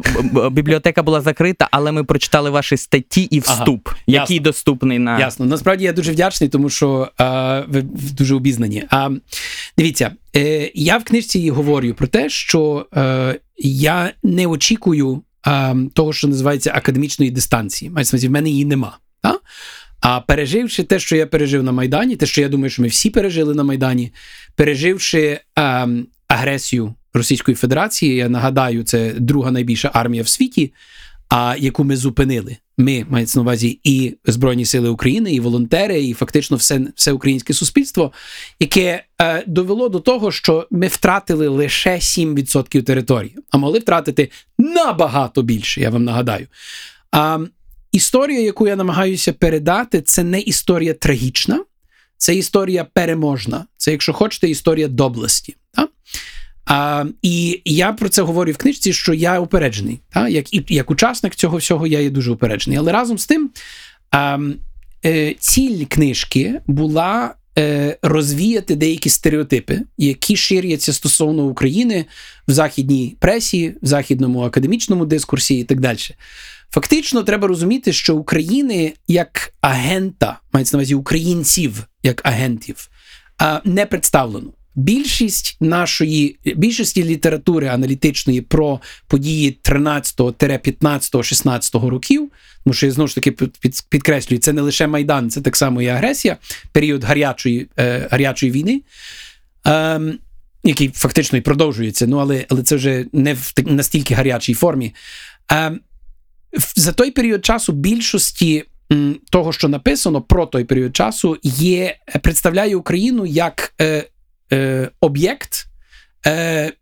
бібліотека 0.51 1.03
була 1.03 1.21
закрита, 1.21 1.69
але 1.71 1.93
ми 1.93 2.05
прочитали 2.05 2.51
ваші 2.51 2.77
статті 2.77 3.23
і 3.23 3.41
вступ, 3.41 3.89
ага, 3.89 3.97
який 4.07 4.37
ясно. 4.37 4.51
доступний 4.51 4.99
на 4.99 5.19
ясно. 5.19 5.47
Насправді 5.47 5.85
я 5.85 5.93
дуже 5.93 6.13
вдячний, 6.13 6.51
тому 6.51 6.71
що 6.71 7.09
е, 7.21 7.65
ви 7.69 7.83
дуже 8.19 8.35
обізнані. 8.35 8.85
А 8.91 9.11
дивіться, 9.79 10.11
е, 10.37 10.71
я 10.75 10.99
в 10.99 11.05
книжці 11.05 11.51
говорю 11.51 11.95
про 11.95 12.07
те, 12.07 12.29
що 12.29 12.87
е, 12.97 13.41
я 13.59 14.13
не 14.23 14.47
очікую 14.47 15.23
е, 15.47 15.77
того, 15.95 16.13
що 16.13 16.29
називається 16.29 16.73
академічної 16.75 17.31
дистанції. 17.31 17.91
Мається 17.91 18.29
в 18.29 18.31
мене 18.31 18.49
її 18.49 18.65
нема. 18.65 18.99
Так? 19.23 19.41
А 20.09 20.21
переживши 20.21 20.83
те, 20.83 20.99
що 20.99 21.16
я 21.16 21.27
пережив 21.27 21.62
на 21.62 21.73
Майдані, 21.73 22.16
те, 22.16 22.27
що 22.27 22.40
я 22.40 22.49
думаю, 22.49 22.71
що 22.71 22.83
ми 22.83 22.88
всі 22.88 23.11
пережили 23.11 23.55
на 23.55 23.64
Майдані, 23.64 24.12
переживши 24.55 25.40
е, 25.59 25.88
агресію 26.29 26.95
Російської 27.14 27.55
Федерації, 27.55 28.14
я 28.14 28.29
нагадаю, 28.29 28.85
це 28.85 29.12
друга 29.12 29.51
найбільша 29.51 29.90
армія 29.95 30.23
в 30.23 30.29
світі. 30.29 30.73
а 31.29 31.57
яку 31.59 31.85
ми 31.85 31.97
зупинили. 31.97 32.57
Ми 32.79 33.07
мається 33.09 33.38
на 33.38 33.42
увазі 33.42 33.81
і 33.85 34.16
Збройні 34.25 34.64
Сили 34.64 34.88
України, 34.88 35.33
і 35.33 35.40
волонтери, 35.40 36.05
і 36.05 36.12
фактично 36.12 36.57
все 36.57 36.81
все 36.95 37.12
українське 37.12 37.55
суспільство, 37.55 38.12
яке 38.61 39.05
е, 39.23 39.45
довело 39.47 39.88
до 39.88 40.01
того, 40.01 40.33
що 40.33 40.66
ми 40.71 40.87
втратили 40.87 41.49
лише 41.49 41.90
7% 41.90 42.83
території, 42.83 43.37
а 43.51 43.59
могли 43.59 43.79
втратити 43.79 44.31
набагато 44.59 45.42
більше. 45.42 45.81
Я 45.81 45.90
вам 45.90 46.05
нагадаю. 46.05 46.47
А 47.12 47.38
історія, 47.97 48.41
яку 48.41 48.69
я 48.69 48.77
намагаюся 48.77 49.33
передати, 49.33 50.03
це 50.03 50.25
не 50.25 50.41
історія 50.41 50.95
трагічна, 50.95 51.65
це 52.19 52.35
історія 52.35 52.85
переможна. 52.85 53.67
Це, 53.77 53.91
якщо 53.93 54.13
хочете, 54.13 54.49
історія 54.49 54.89
доблесті. 54.89 55.57
Так? 55.75 55.91
А, 56.65 57.05
І 57.23 57.63
я 57.65 57.93
про 57.93 58.09
це 58.09 58.23
говорю 58.23 58.53
в 58.53 58.57
книжці, 58.57 58.93
що 58.93 59.15
я 59.15 59.41
упереджений. 59.41 60.01
Та? 60.13 60.29
Як 60.29 60.55
і 60.55 60.65
як 60.69 60.91
учасник 60.91 61.35
цього 61.35 61.57
всього, 61.57 61.87
я 61.87 62.01
є 62.01 62.11
дуже 62.11 62.31
упереджений. 62.31 62.79
Але 62.79 62.93
разом 62.93 63.19
з 63.19 63.27
тим, 63.27 63.51
а, 64.11 64.39
е, 65.05 65.35
ціль 65.39 65.85
книжки 65.85 66.61
була 66.67 67.35
е, 67.59 67.97
розвіяти 68.03 68.77
деякі 68.77 69.11
стереотипи, 69.11 69.81
які 69.99 70.37
ширяться 70.37 70.93
стосовно 70.93 71.45
України 71.45 72.05
в 72.49 72.53
західній 72.53 73.17
пресі, 73.21 73.75
в 73.83 73.87
західному 73.87 74.41
академічному 74.43 75.07
дискурсі 75.07 75.59
і 75.59 75.65
так 75.65 75.81
далі. 75.81 75.99
Фактично, 76.70 77.22
треба 77.22 77.48
розуміти, 77.48 77.92
що 77.92 78.16
України 78.16 78.92
як 79.09 79.55
агента, 79.61 80.40
мається 80.52 80.76
на 80.76 80.81
увазі 80.81 80.94
українців 80.94 81.87
як 82.02 82.26
агентів, 82.26 82.88
не 83.64 83.87
представлено 83.87 84.52
більшість 84.76 85.57
нашої 85.61 86.38
більшості 86.57 87.05
літератури 87.05 87.66
аналітичної 87.66 88.40
про 88.40 88.81
події 89.07 89.59
13-15, 89.64 91.22
16 91.22 91.74
років, 91.74 92.31
тому 92.64 92.74
що 92.74 92.87
я 92.87 92.92
знову 92.92 93.09
ж 93.09 93.14
таки 93.14 93.33
підкреслюю, 93.88 94.40
це 94.40 94.52
не 94.52 94.62
лише 94.62 94.87
Майдан, 94.87 95.31
це 95.31 95.40
так 95.40 95.57
само 95.57 95.83
і 95.83 95.87
агресія, 95.87 96.37
період 96.72 97.05
гарячої 97.05 97.68
е, 97.79 98.09
гарячої 98.11 98.52
війни. 98.52 98.83
Е, 99.66 100.00
який 100.64 100.88
фактично 100.88 101.38
і 101.38 101.40
продовжується, 101.40 102.07
ну 102.07 102.16
але 102.16 102.46
але 102.48 102.62
це 102.62 102.76
вже 102.76 103.05
не 103.12 103.35
в 103.35 103.52
настільки 103.66 104.14
гарячій 104.14 104.55
формі. 104.55 104.94
Е, 105.52 105.72
За 106.77 106.92
той 106.92 107.11
період 107.11 107.45
часу 107.45 107.73
більшості 107.73 108.64
того, 109.31 109.53
що 109.53 109.69
написано 109.69 110.23
про 110.23 110.47
той 110.47 110.64
період 110.64 110.97
часу, 110.97 111.38
є 111.42 111.97
представляє 112.23 112.77
Україну 112.77 113.27
як 113.27 113.75
е, 113.81 114.05
е, 114.53 114.90
об'єкт, 115.01 115.66
е, 116.27 116.73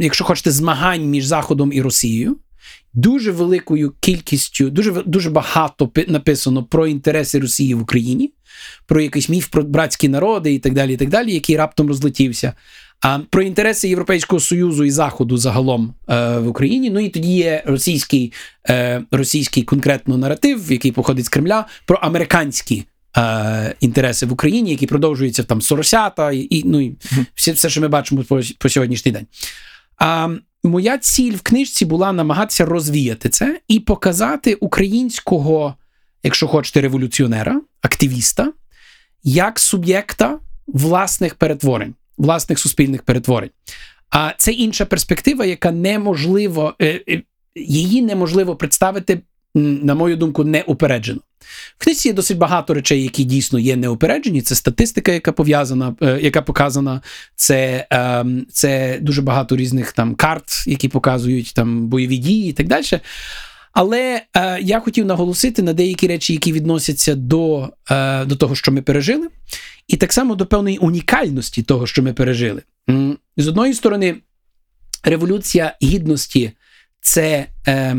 якщо 0.00 0.24
хочете, 0.24 0.50
змагань 0.50 1.04
між 1.04 1.24
Заходом 1.24 1.72
і 1.72 1.82
Росією. 1.82 2.36
Дуже 2.92 3.30
великою 3.30 3.94
кількістю, 4.00 4.70
дуже 4.70 5.02
дуже 5.06 5.30
багато 5.30 5.90
написано 6.08 6.64
про 6.64 6.86
інтереси 6.86 7.38
Росії 7.38 7.74
в 7.74 7.82
Україні, 7.82 8.32
про 8.86 9.00
якийсь 9.00 9.28
міф 9.28 9.48
про 9.48 9.62
братські 9.62 10.08
народи 10.08 10.54
і 10.54 10.58
так 10.58 10.74
далі, 10.74 10.94
і 10.94 10.96
так 10.96 11.08
далі, 11.08 11.34
який 11.34 11.56
раптом 11.56 11.88
розлетівся. 11.88 12.52
А 13.00 13.18
про 13.18 13.42
інтереси 13.42 13.88
Європейського 13.88 14.40
Союзу 14.40 14.84
і 14.84 14.90
Заходу 14.90 15.36
загалом 15.36 15.94
е, 16.08 16.38
в 16.38 16.48
Україні. 16.48 16.90
Ну 16.90 17.00
і 17.00 17.08
тоді 17.08 17.32
є 17.32 17.62
російський 17.66 18.32
е, 18.68 19.02
російський 19.10 19.62
конкретно 19.62 20.16
наратив, 20.16 20.72
який 20.72 20.92
походить 20.92 21.24
з 21.24 21.28
Кремля, 21.28 21.66
про 21.86 21.96
американські 21.96 22.84
е, 23.16 23.74
інтереси 23.80 24.26
в 24.26 24.32
Україні, 24.32 24.70
які 24.70 24.86
продовжуються 24.86 25.42
там 25.42 25.62
соросята, 25.62 26.32
і 26.32 26.62
ну 26.64 26.80
і 26.80 26.96
все, 27.34 27.52
все, 27.52 27.70
що 27.70 27.80
ми 27.80 27.88
бачимо 27.88 28.24
по, 28.28 28.40
по 28.58 28.68
сьогоднішній 28.68 29.12
день. 29.12 29.26
А 29.96 30.28
моя 30.64 30.98
ціль 30.98 31.34
в 31.34 31.40
книжці 31.40 31.84
була 31.84 32.12
намагатися 32.12 32.64
розвіяти 32.64 33.28
це 33.28 33.60
і 33.68 33.80
показати 33.80 34.54
українського, 34.54 35.74
якщо 36.22 36.48
хочете, 36.48 36.80
революціонера, 36.80 37.60
активіста, 37.82 38.52
як 39.22 39.58
суб'єкта 39.58 40.38
власних 40.66 41.34
перетворень, 41.34 41.94
власних 42.20 42.58
суспільних 42.58 43.02
перетворень. 43.02 43.50
А 44.10 44.32
це 44.38 44.52
інша 44.52 44.84
перспектива, 44.84 45.44
яка 45.44 45.70
неможливо, 45.70 46.74
е, 46.82 47.00
е, 47.08 47.22
її 47.54 48.02
неможливо 48.02 48.56
представити, 48.56 49.20
на 49.54 49.94
мою 49.94 50.16
думку, 50.16 50.44
неупереджено. 50.44 51.20
В 51.78 51.84
книжці 51.84 52.08
є 52.08 52.14
досить 52.14 52.38
багато 52.38 52.74
речей, 52.74 53.02
які 53.02 53.24
дійсно 53.24 53.58
є 53.58 53.76
неупереджені. 53.76 54.42
Це 54.42 54.54
статистика, 54.54 55.12
яка 55.12 55.32
пов'язана, 55.32 55.94
е, 56.02 56.18
яка 56.22 56.42
показана, 56.42 57.00
це 57.36 57.86
е, 57.92 58.24
це 58.52 58.98
дуже 59.00 59.22
багато 59.22 59.56
різних 59.56 59.92
там 59.92 60.14
карт, 60.14 60.64
які 60.66 60.88
показують 60.88 61.54
там 61.54 61.86
бойові 61.86 62.16
дії 62.16 62.50
і 62.50 62.52
так 62.52 62.68
далі. 62.68 63.00
Але 63.72 64.22
е, 64.36 64.60
я 64.60 64.80
хотів 64.80 65.06
наголосити 65.06 65.62
на 65.62 65.72
деякі 65.72 66.06
речі, 66.06 66.32
які 66.32 66.52
відносяться 66.52 67.14
до, 67.14 67.68
е, 67.90 68.24
до 68.24 68.36
того, 68.36 68.54
що 68.54 68.72
ми 68.72 68.82
пережили, 68.82 69.28
і 69.88 69.96
так 69.96 70.12
само 70.12 70.34
до 70.34 70.46
певної 70.46 70.78
унікальності 70.78 71.62
того, 71.62 71.86
що 71.86 72.02
ми 72.02 72.12
пережили. 72.12 72.62
З 73.36 73.48
одної 73.48 73.74
сторони, 73.74 74.16
революція 75.04 75.76
гідності 75.82 76.52
це. 77.00 77.46
Е, 77.68 77.96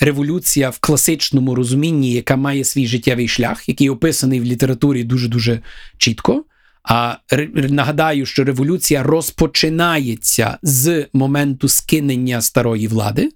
революція 0.00 0.70
в 0.70 0.78
класичному 0.78 1.54
розумінні, 1.54 2.12
яка 2.12 2.36
має 2.36 2.64
свій 2.64 2.86
життєвий 2.86 3.28
шлях, 3.28 3.68
який 3.68 3.90
описаний 3.90 4.40
в 4.40 4.44
літературі 4.44 5.04
дуже 5.04 5.28
дуже 5.28 5.60
чітко. 5.98 6.44
А 6.82 7.16
нагадаю, 7.54 8.26
що 8.26 8.44
революція 8.44 9.02
розпочинається 9.02 10.58
з 10.62 11.06
моменту 11.12 11.68
скинення 11.68 12.40
старої 12.40 12.88
влади. 12.88 13.30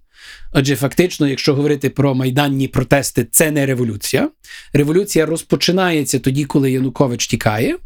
Отже, 0.53 0.77
фактично, 0.77 1.29
якщо 1.29 1.55
говорити 1.55 1.91
про 1.91 2.15
майданні 2.15 2.69
протести, 2.69 3.27
це 3.31 3.51
не 3.51 3.67
революція. 3.67 4.29
Революція 4.73 5.27
розпочинається 5.27 6.19
тоді, 6.19 6.45
коли 6.45 6.71
Янукович 6.71 7.27
тікає, 7.27 7.77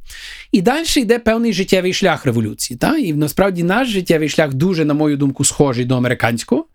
і 0.53 0.63
далі 0.63 0.87
йде 0.97 1.19
певний 1.19 1.53
життєвий 1.53 1.93
шлях 1.93 2.27
революції. 2.27 2.79
Та? 2.79 2.97
І 2.97 3.13
насправді 3.13 3.63
наш 3.63 3.89
життєвий 3.89 4.29
шлях 4.29 4.55
дуже, 4.55 4.85
на 4.85 4.95
мою 4.95 5.17
думку, 5.17 5.45
схожий 5.45 5.85
до 5.85 5.97
американського 5.97 6.67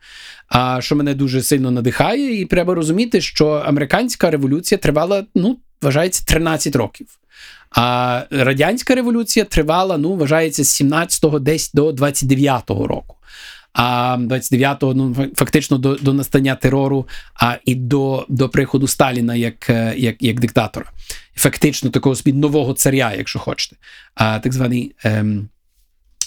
а 0.48 0.82
що 0.82 0.96
мене 0.96 1.14
дуже 1.14 1.44
сильно 1.44 1.72
надихає, 1.72 2.42
і 2.42 2.46
треба 2.46 2.76
розуміти, 2.76 3.22
що 3.22 3.48
американська 3.48 4.32
революція 4.32 4.78
тривала, 4.78 5.26
ну, 5.36 5.58
вважається, 5.82 6.24
13 6.28 6.76
років. 6.76 7.08
А 7.72 8.24
радянська 8.32 8.96
революція 8.96 9.46
тривала, 9.46 9.98
ну, 9.98 10.16
вважається, 10.16 10.64
з 10.64 10.82
17-го 10.82 11.40
десь 11.40 11.72
до 11.74 11.92
29-го 11.92 12.88
року. 12.88 13.16
А 13.74 14.18
29-го, 14.20 14.94
ну, 14.94 15.16
фактично 15.36 15.78
до 15.78 15.96
до 15.96 16.14
настання 16.14 16.56
терору, 16.56 17.08
а 17.36 17.58
і 17.66 17.76
до 17.76 18.26
до 18.30 18.50
приходу 18.50 18.88
Сталіна 18.88 19.36
як 19.36 19.70
як, 19.98 20.24
як 20.24 20.40
диктатора. 20.40 20.92
Фактично 21.36 21.90
такого 21.90 22.16
собі 22.16 22.34
нового 22.34 22.74
царя, 22.74 23.14
якщо 23.18 23.40
хочете. 23.40 23.76
А 24.16 24.40
так 24.40 24.54
званий. 24.54 24.96
Ем, 25.04 25.50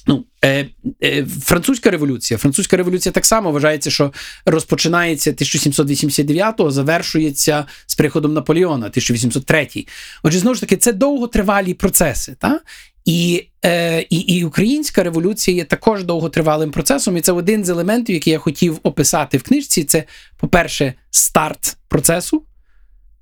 Ну, 0.07 0.25
е, 0.45 0.67
е, 1.03 1.27
Французька 1.27 1.91
революція. 1.91 2.39
Французька 2.39 2.77
революція 2.77 3.13
так 3.13 3.27
само 3.27 3.53
вважається, 3.53 3.91
що 3.91 4.13
розпочинається 4.47 5.33
1789-го, 5.33 6.71
завершується 6.71 7.65
з 7.87 7.95
приходом 7.95 8.33
Наполеона, 8.33 8.87
1803 8.87 9.87
Отже, 10.23 10.39
знову 10.39 10.55
ж 10.55 10.61
таки, 10.61 10.77
це 10.77 10.93
довготривалі 10.93 11.75
процеси. 11.75 12.37
Та? 12.39 12.61
І 13.05 13.47
е, 13.65 14.01
і, 14.11 14.17
і 14.17 14.45
українська 14.45 15.03
революція 15.03 15.57
є 15.57 15.65
також 15.65 16.05
довготривалим 16.05 16.71
процесом. 16.71 17.17
І 17.17 17.21
це 17.21 17.33
один 17.33 17.65
з 17.65 17.69
елементів, 17.69 18.15
який 18.15 18.33
я 18.33 18.39
хотів 18.39 18.81
описати 18.83 19.39
в 19.39 19.43
книжці. 19.43 19.85
Це, 19.85 20.05
по-перше, 20.37 20.95
старт 21.11 21.77
процесу. 21.89 22.43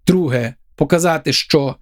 Друге, 0.07 0.55
показати, 0.77 1.33
що 1.33 1.77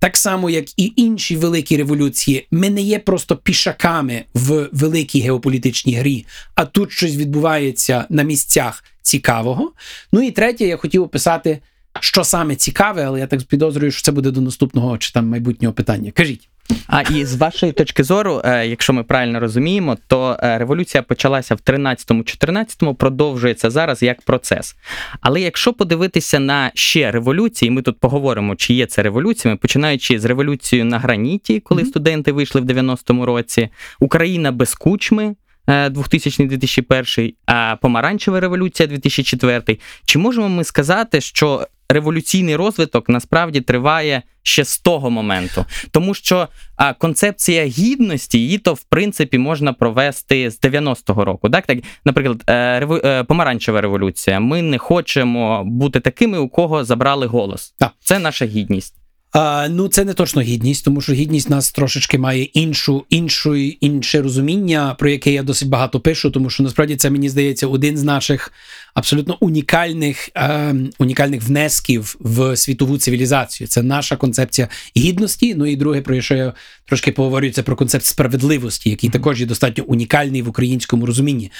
так 0.00 0.16
само, 0.16 0.50
як 0.50 0.78
і 0.78 0.92
інші 0.96 1.36
великі 1.36 1.76
революції, 1.76 2.46
ми 2.50 2.70
не 2.70 2.82
є 2.82 2.98
просто 2.98 3.36
пішаками 3.36 4.24
в 4.34 4.68
великій 4.72 5.20
геополітичній 5.20 5.94
грі, 5.94 6.26
а 6.54 6.64
тут 6.64 6.92
щось 6.92 7.16
відбувається 7.16 8.04
на 8.08 8.22
місцях 8.22 8.84
цікавого. 9.02 9.72
Ну 10.12 10.22
і 10.22 10.30
третє, 10.30 10.66
я 10.66 10.76
хотів 10.76 11.02
описати, 11.02 11.58
що 12.00 12.24
саме 12.24 12.56
цікаве, 12.56 13.04
але 13.04 13.20
я 13.20 13.26
так 13.26 13.42
підозрюю, 13.42 13.92
що 13.92 14.02
це 14.02 14.12
буде 14.12 14.30
до 14.30 14.40
наступного 14.40 14.98
чи 14.98 15.12
там 15.12 15.28
майбутнього 15.28 15.74
питання. 15.74 16.10
Кажіть. 16.10 16.49
А 16.86 17.02
і 17.02 17.24
з 17.24 17.36
вашої 17.36 17.72
точки 17.72 18.04
зору, 18.04 18.42
е, 18.44 18.66
якщо 18.66 18.92
ми 18.92 19.04
правильно 19.04 19.40
розуміємо, 19.40 19.96
то 20.06 20.36
е, 20.42 20.58
революція 20.58 21.02
почалася 21.02 21.54
в 21.54 21.58
13-14, 21.58 22.94
продовжується 22.94 23.70
зараз 23.70 24.02
як 24.02 24.22
процес. 24.22 24.76
Але 25.20 25.40
якщо 25.40 25.72
подивитися 25.72 26.38
на 26.38 26.70
ще 26.74 27.10
революції, 27.10 27.70
ми 27.70 27.82
тут 27.82 28.00
поговоримо, 28.00 28.56
чи 28.56 28.74
є 28.74 28.86
це 28.86 29.02
революціями, 29.02 29.56
починаючи 29.56 30.18
з 30.18 30.24
революцією 30.24 30.84
на 30.84 30.98
граніті, 30.98 31.60
коли 31.60 31.82
mm-hmm. 31.82 31.86
студенти 31.86 32.32
вийшли 32.32 32.60
в 32.60 32.64
90-му 32.64 33.26
році, 33.26 33.68
Україна 34.00 34.52
без 34.52 34.74
кучми. 34.74 35.34
2000-2001, 35.68 37.28
е, 37.28 37.32
а 37.46 37.76
помаранчева 37.76 38.40
революція 38.40 38.86
2004. 38.86 39.78
Чи 40.04 40.18
можемо 40.18 40.48
ми 40.48 40.64
сказати, 40.64 41.20
що 41.20 41.66
революційний 41.92 42.56
розвиток 42.56 43.08
насправді 43.08 43.60
триває 43.60 44.22
ще 44.42 44.64
з 44.64 44.78
того 44.78 45.10
моменту, 45.10 45.64
тому 45.90 46.14
що 46.14 46.48
а, 46.76 46.92
концепція 46.92 47.64
гідності 47.64 48.38
її 48.38 48.58
то 48.58 48.74
в 48.74 48.82
принципі 48.82 49.38
можна 49.38 49.72
провести 49.72 50.50
з 50.50 50.60
90-го 50.60 51.24
року. 51.24 51.50
Так, 51.50 51.66
так, 51.66 51.78
наприклад, 52.04 52.42
е, 52.48 52.80
реву... 52.80 52.96
е, 52.96 53.24
помаранчева 53.24 53.80
революція. 53.80 54.40
Ми 54.40 54.62
не 54.62 54.78
хочемо 54.78 55.64
бути 55.64 56.00
такими, 56.00 56.38
у 56.38 56.48
кого 56.48 56.84
забрали 56.84 57.26
голос. 57.26 57.74
Так. 57.78 57.92
Це 58.00 58.18
наша 58.18 58.44
гідність. 58.44 58.99
А, 59.32 59.68
ну, 59.70 59.88
це 59.88 60.04
не 60.04 60.14
точно 60.14 60.42
гідність, 60.42 60.84
тому 60.84 61.00
що 61.00 61.12
гідність 61.12 61.50
нас 61.50 61.72
трошечки 61.72 62.18
має 62.18 62.42
іншу, 62.42 63.04
іншу, 63.10 63.54
інше 63.56 64.22
розуміння, 64.22 64.96
про 64.98 65.10
яке 65.10 65.32
я 65.32 65.42
досить 65.42 65.68
багато 65.68 66.00
пишу, 66.00 66.30
тому 66.30 66.50
що 66.50 66.62
насправді 66.62 66.96
це 66.96 67.10
мені 67.10 67.28
здається 67.28 67.66
один 67.66 67.98
з 67.98 68.02
наших 68.02 68.52
абсолютно 68.94 69.36
унікальних, 69.40 70.30
е, 70.36 70.74
унікальних 70.98 71.42
внесків 71.42 72.16
в 72.20 72.56
світову 72.56 72.98
цивілізацію. 72.98 73.68
Це 73.68 73.82
наша 73.82 74.16
концепція 74.16 74.68
гідності. 74.96 75.54
Ну 75.54 75.66
і 75.66 75.76
друге, 75.76 76.00
про 76.00 76.20
що 76.20 76.34
я 76.34 76.52
трошки 76.84 77.12
поговорю, 77.12 77.50
це 77.50 77.62
про 77.62 77.76
концепт 77.76 78.04
справедливості, 78.04 78.90
який 78.90 79.10
також 79.10 79.40
є 79.40 79.46
достатньо 79.46 79.84
унікальний 79.84 80.42
в 80.42 80.48
українському 80.48 81.06
розумінні. 81.06 81.50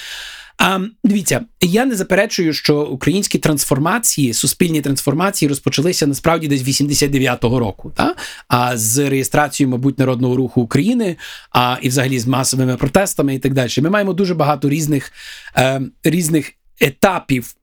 А, 0.63 0.79
Дивіться, 1.03 1.41
я 1.61 1.85
не 1.85 1.95
заперечую, 1.95 2.53
що 2.53 2.81
українські 2.81 3.39
трансформації, 3.39 4.33
суспільні 4.33 4.81
трансформації 4.81 5.49
розпочалися 5.49 6.07
насправді 6.07 6.47
десь 6.47 6.61
89-го 6.61 7.59
року, 7.59 7.91
та? 7.95 8.15
а 8.47 8.77
з 8.77 9.09
реєстрацією, 9.09 9.71
мабуть, 9.71 9.99
народного 9.99 10.35
руху 10.35 10.61
України, 10.61 11.17
а 11.51 11.77
і 11.81 11.89
взагалі 11.89 12.19
з 12.19 12.27
масовими 12.27 12.77
протестами 12.77 13.35
і 13.35 13.39
так 13.39 13.53
далі. 13.53 13.69
Ми 13.81 13.89
маємо 13.89 14.13
дуже 14.13 14.33
багато 14.33 14.69
різних, 14.69 15.11
е, 15.57 15.81
різних 16.03 16.51
етапів. 16.79 17.55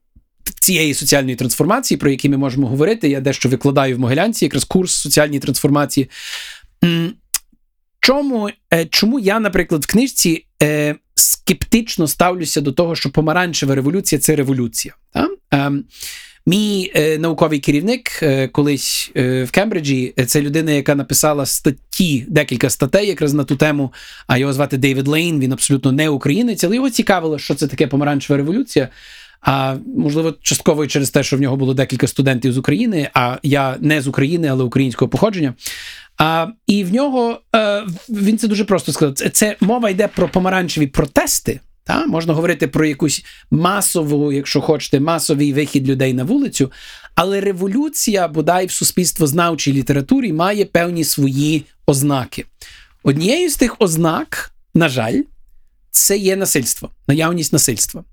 Цієї 0.59 0.93
соціальної 0.93 1.35
трансформації, 1.35 1.97
про 1.97 2.09
які 2.09 2.29
ми 2.29 2.37
можемо 2.37 2.67
говорити, 2.67 3.09
я 3.09 3.21
дещо 3.21 3.49
викладаю 3.49 3.95
в 3.95 3.99
Могилянці, 3.99 4.45
якраз 4.45 4.63
курс 4.63 4.93
соціальної 4.93 5.39
трансформації. 5.39 6.09
Чому, 8.09 8.49
е, 8.73 8.85
Чому 8.85 9.19
я, 9.19 9.39
наприклад, 9.39 9.83
в 9.83 9.87
книжці 9.87 10.45
е, 10.63 10.95
скептично 11.15 12.07
ставлюся 12.07 12.61
до 12.61 12.71
того, 12.71 12.95
що 12.95 13.09
помаранчева 13.09 13.75
революція 13.75 14.19
це 14.19 14.35
революція. 14.35 14.93
Так? 15.13 15.29
Ем, 15.51 15.83
Мій 16.45 16.91
е, 16.95 17.17
науковий 17.17 17.59
керівник 17.59 18.23
е, 18.23 18.47
колись 18.47 19.11
е, 19.17 19.43
в 19.43 19.51
Кембриджі 19.51 20.13
це 20.27 20.41
людина, 20.41 20.71
яка 20.71 20.95
написала 20.95 21.45
статті, 21.45 22.25
декілька 22.27 22.69
статей, 22.69 23.07
якраз 23.07 23.33
на 23.33 23.43
ту 23.43 23.55
тему. 23.55 23.93
А 24.27 24.37
його 24.37 24.53
звати 24.53 24.77
Дейвід 24.77 25.07
Лейн. 25.07 25.39
Він 25.39 25.53
абсолютно 25.53 25.91
не 25.91 26.09
українець, 26.09 26.63
але 26.63 26.75
його 26.75 26.89
цікавило, 26.89 27.39
що 27.39 27.55
це 27.55 27.67
таке 27.67 27.87
помаранчева 27.87 28.37
революція. 28.37 28.89
А 29.41 29.75
можливо, 29.97 30.33
частково 30.41 30.87
через 30.87 31.09
те, 31.09 31.23
що 31.23 31.37
в 31.37 31.41
нього 31.41 31.57
було 31.57 31.73
декілька 31.73 32.07
студентів 32.07 32.53
з 32.53 32.57
України, 32.57 33.09
а 33.13 33.37
я 33.43 33.77
не 33.79 34.01
з 34.01 34.07
України, 34.07 34.47
але 34.47 34.63
українського 34.63 35.09
походження. 35.09 35.53
А, 36.19 36.47
І 36.67 36.83
в 36.83 36.93
нього 36.93 37.41
е, 37.55 37.83
він 38.09 38.37
це 38.37 38.47
дуже 38.47 38.65
просто 38.65 38.91
сказав. 38.91 39.13
Це, 39.13 39.29
це 39.29 39.55
мова 39.59 39.89
йде 39.89 40.07
про 40.07 40.29
помаранчеві 40.29 40.87
протести. 40.87 41.59
Та? 41.83 42.05
Можна 42.05 42.33
говорити 42.33 42.67
про 42.67 42.85
якусь 42.85 43.25
масову, 43.51 44.31
якщо 44.31 44.61
хочете, 44.61 44.99
масовий 44.99 45.53
вихід 45.53 45.89
людей 45.89 46.13
на 46.13 46.23
вулицю. 46.23 46.71
Але 47.15 47.41
революція, 47.41 48.27
бодай 48.27 48.65
в 48.65 48.71
суспільствознавчій 48.71 49.73
літературі, 49.73 50.33
має 50.33 50.65
певні 50.65 51.03
свої 51.03 51.65
ознаки. 51.85 52.45
Однією 53.03 53.49
з 53.49 53.55
тих 53.55 53.75
ознак, 53.79 54.51
на 54.73 54.89
жаль, 54.89 55.21
це 55.91 56.17
є 56.17 56.35
насильство, 56.35 56.89
наявність 57.07 57.53
насильства. 57.53 58.03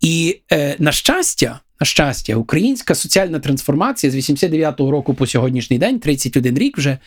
І 0.00 0.40
е, 0.52 0.76
на 0.78 0.92
щастя, 0.92 1.60
на 1.80 1.86
щастя, 1.86 2.36
українська 2.36 2.94
соціальна 2.94 3.40
трансформація 3.40 4.10
з 4.10 4.16
89-го 4.16 4.90
року 4.90 5.14
по 5.14 5.26
сьогоднішній 5.26 5.78
день, 5.78 6.00
31 6.00 6.58
рік 6.58 6.78
вже, 6.78 6.98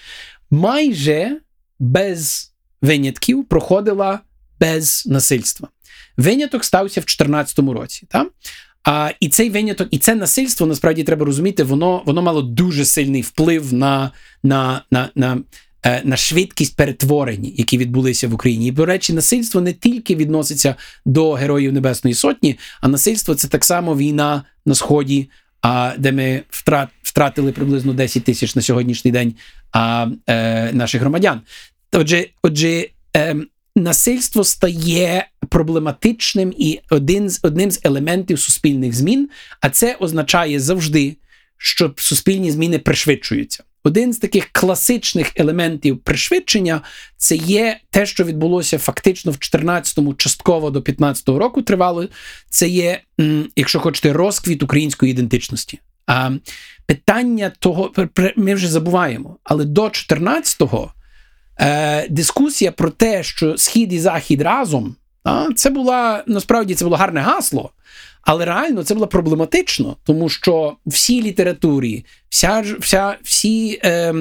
майже 0.52 1.38
без 1.80 2.52
винятків 2.82 3.46
проходила 3.46 4.20
без 4.60 5.04
насильства. 5.06 5.70
Виняток 6.18 6.66
стався 6.66 7.02
в 7.02 7.04
2014 7.04 7.60
році. 7.60 8.06
Так? 8.10 8.28
А, 8.84 9.12
І 9.20 9.30
цей 9.30 9.50
виняток, 9.50 9.88
і 9.92 9.98
це 9.98 10.16
насильство 10.16 10.68
насправді 10.68 11.04
треба 11.04 11.26
розуміти, 11.26 11.64
воно 11.64 12.04
воно 12.06 12.22
мало 12.22 12.42
дуже 12.42 12.86
сильний 12.86 13.22
вплив 13.22 13.74
на 13.74 14.12
на, 14.44 14.82
на, 14.92 15.10
на, 15.16 15.38
е, 15.84 16.02
на 16.06 16.18
швидкість 16.18 16.76
перетворень, 16.76 17.54
які 17.56 17.78
відбулися 17.78 18.28
в 18.28 18.34
Україні. 18.34 18.68
І, 18.68 18.72
до 18.72 18.86
речі, 18.86 19.14
насильство 19.14 19.62
не 19.62 19.74
тільки 19.74 20.16
відноситься 20.16 20.76
до 21.06 21.32
Героїв 21.32 21.74
Небесної 21.74 22.14
Сотні, 22.14 22.60
а 22.82 22.88
насильство 22.88 23.36
це 23.36 23.48
так 23.48 23.66
само 23.66 23.98
війна 23.98 24.44
на 24.66 24.76
Сході, 24.76 25.30
а, 25.62 25.94
де 25.98 26.12
ми 26.12 26.44
втратили 27.04 27.52
приблизно 27.52 27.94
10 27.94 28.24
тисяч 28.24 28.56
на 28.56 28.62
сьогоднішній 28.62 29.12
день 29.12 29.36
а, 29.72 30.08
е, 30.28 30.72
наших 30.74 31.02
громадян. 31.02 31.42
Отже, 31.92 32.28
отже, 32.44 32.88
е, 33.16 33.36
насильство 33.76 34.44
стає 34.44 35.28
проблематичним 35.50 36.54
і 36.58 36.80
один 36.90 37.30
з 37.30 37.40
одним 37.44 37.72
з 37.72 37.80
елементів 37.84 38.40
суспільних 38.40 38.94
змін, 38.94 39.30
а 39.62 39.70
це 39.70 39.96
означає 40.00 40.60
завжди, 40.60 41.16
що 41.58 41.94
суспільні 41.98 42.52
зміни 42.52 42.80
пришвидшуються. 42.80 43.64
Один 43.84 44.14
з 44.14 44.18
таких 44.18 44.50
класичних 44.52 45.32
елементів 45.36 45.98
пришвидшення 45.98 46.82
це 47.18 47.36
є 47.36 47.80
те, 47.90 48.06
що 48.06 48.24
відбулося 48.24 48.78
фактично 48.78 49.32
в 49.32 49.36
14-му, 49.36 50.14
частково 50.14 50.70
до 50.70 50.80
15-го 50.80 51.40
року 51.40 51.62
тривало. 51.62 52.08
Це 52.50 52.68
є, 52.68 53.02
якщо 53.56 53.80
хочете, 53.80 54.14
розквіт 54.14 54.64
української 54.64 55.12
ідентичності. 55.12 55.80
А 56.08 56.32
питання 56.92 57.52
того, 57.60 57.92
ми 58.36 58.56
вже 58.56 58.68
забуваємо, 58.68 59.38
але 59.44 59.66
до 59.66 59.84
14-го 59.84 60.94
е, 61.60 62.08
дискусія 62.10 62.72
про 62.72 62.90
те, 62.90 63.24
що 63.24 63.58
схід 63.58 63.94
і 63.94 64.00
захід 64.00 64.42
разом, 64.42 64.96
а, 65.24 65.48
це 65.56 65.70
була 65.70 66.24
насправді 66.28 66.76
це 66.76 66.86
було 66.86 66.98
гарне 66.98 67.22
гасло. 67.22 67.72
Але 68.22 68.46
реально 68.46 68.84
це 68.84 68.94
було 68.94 69.08
проблематично, 69.08 69.96
тому 70.04 70.30
що 70.30 70.78
всі 70.86 71.22
літературі, 71.22 72.06
вся 72.30 72.76
вся, 72.80 73.18
всі 73.24 73.80
е, 73.84 74.14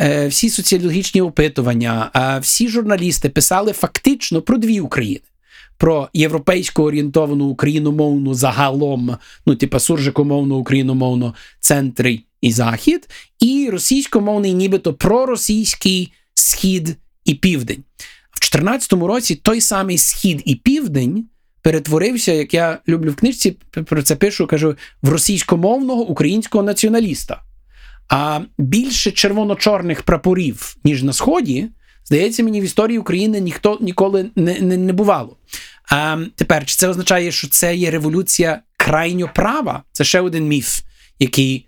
е, 0.00 0.28
всі 0.28 0.50
соціологічні 0.50 1.20
опитування, 1.20 2.10
е, 2.16 2.38
всі 2.38 2.68
журналісти 2.68 3.28
писали 3.28 3.72
фактично 3.72 4.42
про 4.42 4.58
дві 4.58 4.80
України. 4.80 5.20
Про 5.78 6.08
європейсько 6.14 6.84
орієнтовану 6.84 7.44
україномовну 7.44 8.34
загалом, 8.34 9.16
ну, 9.46 9.54
типа 9.54 9.78
суржикомовну, 9.78 10.56
україномовну 10.56 11.34
центри 11.60 12.20
і 12.40 12.52
захід, 12.52 13.08
і 13.40 13.68
російськомовний, 13.72 14.54
нібито 14.54 14.94
проросійський 14.94 16.12
схід 16.34 16.96
і 17.24 17.34
південь. 17.34 17.84
В 18.30 18.40
2014 18.40 18.92
році 18.92 19.34
той 19.34 19.60
самий 19.60 19.98
схід 19.98 20.42
і 20.44 20.54
південь 20.54 21.24
перетворився, 21.62 22.32
як 22.32 22.54
я 22.54 22.78
люблю 22.88 23.10
в 23.10 23.16
книжці, 23.16 23.56
про 23.86 24.02
це 24.02 24.16
пишу, 24.16 24.46
кажу, 24.46 24.76
в 25.02 25.08
російськомовного 25.08 26.02
українського 26.02 26.64
націоналіста. 26.64 27.42
А 28.08 28.40
більше 28.58 29.10
червоно-чорних 29.10 30.02
прапорів, 30.02 30.76
ніж 30.84 31.02
на 31.02 31.12
Сході, 31.12 31.68
здається, 32.08 32.42
мені 32.42 32.60
в 32.60 32.64
історії 32.64 32.98
України 32.98 33.40
ніхто 33.40 33.78
ніколи 33.80 34.30
не 34.36 34.60
не, 34.60 34.76
не 34.76 34.92
бувало. 34.92 35.36
А 35.90 36.24
тепер, 36.34 36.64
чи 36.64 36.76
це 36.76 36.88
означає, 36.88 37.32
що 37.32 37.48
це 37.48 37.76
є 37.76 37.90
революція 37.90 38.60
крайньо 38.76 39.30
права? 39.34 39.82
Це 39.92 40.04
ще 40.04 40.20
один 40.20 40.48
міф, 40.48 40.80
який 41.18 41.66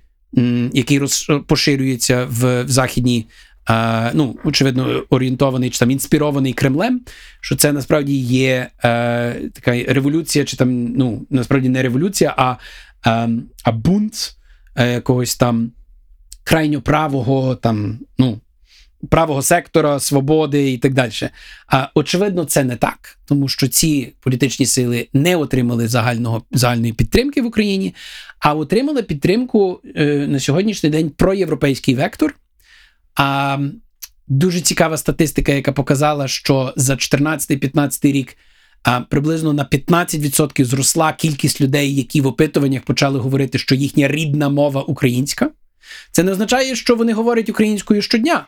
який 0.73 0.99
роз, 0.99 1.31
поширюється 1.47 2.25
в, 2.25 2.65
в 2.65 2.69
західній 2.69 3.27
е, 3.71 4.11
ну, 4.15 4.37
очевидно, 4.45 5.03
орієнтований 5.11 5.71
чи 5.71 5.79
там 5.79 5.91
інспірований 5.91 6.53
Кремлем, 6.53 7.01
що 7.41 7.57
це 7.57 7.73
насправді 7.73 8.17
є 8.21 8.69
е, 8.85 9.35
така 9.53 9.73
революція, 9.73 10.45
чи 10.45 10.57
там, 10.57 10.87
ну, 10.87 11.27
насправді 11.31 11.69
не 11.69 11.83
революція, 11.83 12.35
а 12.37 12.57
е, 13.07 13.29
а 13.65 13.73
бунт 13.73 14.37
е, 14.77 15.01
когось 15.01 15.37
там 15.37 15.73
крайньо 16.45 16.81
правого, 16.81 17.55
там, 17.55 17.99
ну, 18.19 18.41
правого 19.09 19.43
сектора, 19.43 20.01
свободи 20.01 20.73
і 20.73 20.79
так 20.79 20.95
далі. 20.95 21.13
А 21.67 21.89
очевидно, 21.95 22.45
це 22.45 22.65
не 22.65 22.77
так, 22.77 23.19
тому 23.27 23.49
що 23.49 23.69
ці 23.69 24.13
політичні 24.21 24.67
сили 24.67 25.09
не 25.13 25.37
отримали 25.37 25.89
загального 25.89 26.43
загальної 26.51 26.93
підтримки 26.93 27.43
в 27.43 27.47
Україні, 27.47 27.95
а 28.39 28.55
отримали 28.55 29.03
підтримку 29.03 29.81
е, 29.97 30.05
на 30.29 30.41
сьогоднішній 30.41 30.91
день 30.91 31.11
проєвропейський 31.11 31.95
вектор. 31.95 32.35
А 33.15 33.59
дуже 34.29 34.61
цікава 34.61 34.97
статистика, 34.97 35.53
яка 35.53 35.73
показала, 35.73 36.29
що 36.29 36.73
за 36.77 36.95
14-15 36.95 38.13
рік 38.13 38.37
а, 38.83 39.01
приблизно 39.01 39.53
на 39.53 39.65
15% 39.65 40.65
зросла 40.65 41.13
кількість 41.13 41.61
людей, 41.61 41.97
які 41.97 42.21
в 42.21 42.27
опитуваннях 42.27 42.83
почали 42.83 43.19
говорити, 43.19 43.59
що 43.59 43.75
їхня 43.75 44.09
рідна 44.09 44.49
мова 44.49 44.83
українська. 44.83 45.51
Це 46.11 46.23
не 46.23 46.33
означає, 46.33 46.77
що 46.77 46.97
вони 46.97 47.13
говорять 47.13 47.49
українською 47.49 48.03
щодня, 48.03 48.47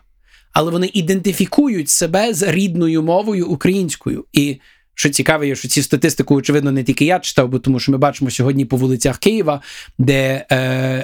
але 0.53 0.71
вони 0.71 0.91
ідентифікують 0.93 1.89
себе 1.89 2.35
з 2.35 2.53
рідною 2.53 3.03
мовою 3.03 3.47
українською. 3.47 4.25
І 4.33 4.57
Що 4.95 5.09
цікаве, 5.09 5.49
є, 5.49 5.57
що 5.57 5.69
цю 5.69 5.83
статистику, 5.83 6.35
очевидно, 6.35 6.73
не 6.73 6.85
тільки 6.85 7.05
я 7.05 7.19
читав, 7.19 7.49
бо 7.49 7.59
тому 7.59 7.81
що 7.81 7.93
ми 7.93 7.99
бачимо 7.99 8.31
сьогодні 8.31 8.65
по 8.65 8.77
вулицях 8.77 9.19
Києва, 9.19 9.61
де 9.99 10.47
е, 10.51 10.57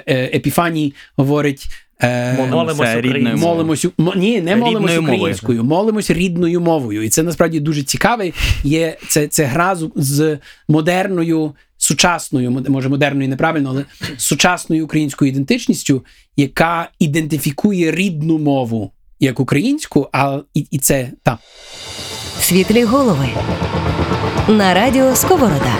е, 0.06 0.30
Епіфаній 0.34 0.94
говорить. 1.16 1.66
Е, 2.02 2.46
Молимося 2.50 3.00
рідною 3.00 3.36
українською. 3.36 3.36
Молимось 3.36 3.86
ні, 4.16 4.40
не 4.40 4.56
молимось 4.56 4.98
українською, 4.98 5.64
молимось 5.64 6.10
рідною 6.10 6.60
мовою. 6.60 7.02
І 7.02 7.08
це 7.08 7.22
насправді 7.22 7.60
дуже 7.60 7.82
цікаве. 7.82 8.32
Є 8.64 8.96
це, 9.08 9.28
це 9.28 9.44
гра 9.44 9.76
з, 9.76 9.90
з 9.96 10.38
модерною, 10.68 11.54
сучасною, 11.76 12.50
може 12.50 12.88
модерною 12.88 13.28
неправильно, 13.28 13.70
але 13.70 13.84
сучасною 14.16 14.84
українською 14.84 15.30
ідентичністю, 15.30 16.04
яка 16.36 16.90
ідентифікує 16.98 17.92
рідну 17.92 18.38
мову 18.38 18.92
як 19.20 19.40
українську, 19.40 20.08
а 20.12 20.40
і, 20.54 20.66
і 20.70 20.78
це 20.78 21.10
так. 21.22 21.38
Світлі 22.40 22.84
голови. 22.84 23.28
На 24.48 24.74
радіо 24.74 25.14
Сковорода. 25.14 25.74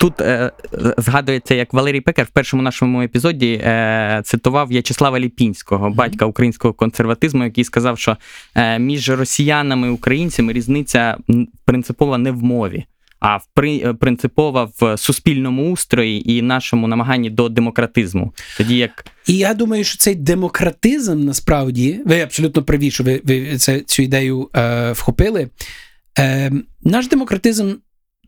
Тут 0.00 0.20
е, 0.20 0.52
згадується, 0.98 1.54
як 1.54 1.72
Валерій 1.74 2.00
Пекар 2.00 2.24
в 2.26 2.28
першому 2.30 2.62
нашому 2.62 3.02
епізоді 3.02 3.52
е, 3.52 4.22
цитував 4.24 4.68
В'ячеслава 4.68 5.20
Ліпінського, 5.20 5.90
батька 5.90 6.26
українського 6.26 6.74
консерватизму, 6.74 7.44
який 7.44 7.64
сказав, 7.64 7.98
що 7.98 8.16
е, 8.54 8.78
між 8.78 9.10
росіянами 9.10 9.86
і 9.86 9.90
українцями 9.90 10.52
різниця 10.52 11.16
принципова 11.64 12.18
не 12.18 12.30
в 12.30 12.42
мові, 12.42 12.84
а 13.20 13.36
в 13.36 13.46
е, 13.58 13.94
принципова 13.94 14.70
в 14.80 14.96
суспільному 14.96 15.72
устрої 15.72 16.32
і 16.32 16.42
нашому 16.42 16.88
намаганні 16.88 17.30
до 17.30 17.48
демократизму. 17.48 18.34
Тоді 18.56 18.76
як 18.76 19.06
І 19.26 19.36
я 19.36 19.54
думаю, 19.54 19.84
що 19.84 19.98
цей 19.98 20.14
демократизм 20.14 21.24
насправді, 21.24 22.00
ви 22.06 22.20
абсолютно 22.20 22.62
праві, 22.62 22.90
що 22.90 23.04
ви, 23.04 23.20
ви 23.24 23.58
це, 23.58 23.80
цю 23.80 24.02
ідею 24.02 24.50
е, 24.56 24.92
вхопили. 24.92 25.48
Е, 26.18 26.52
наш 26.82 27.08
демократизм 27.08 27.74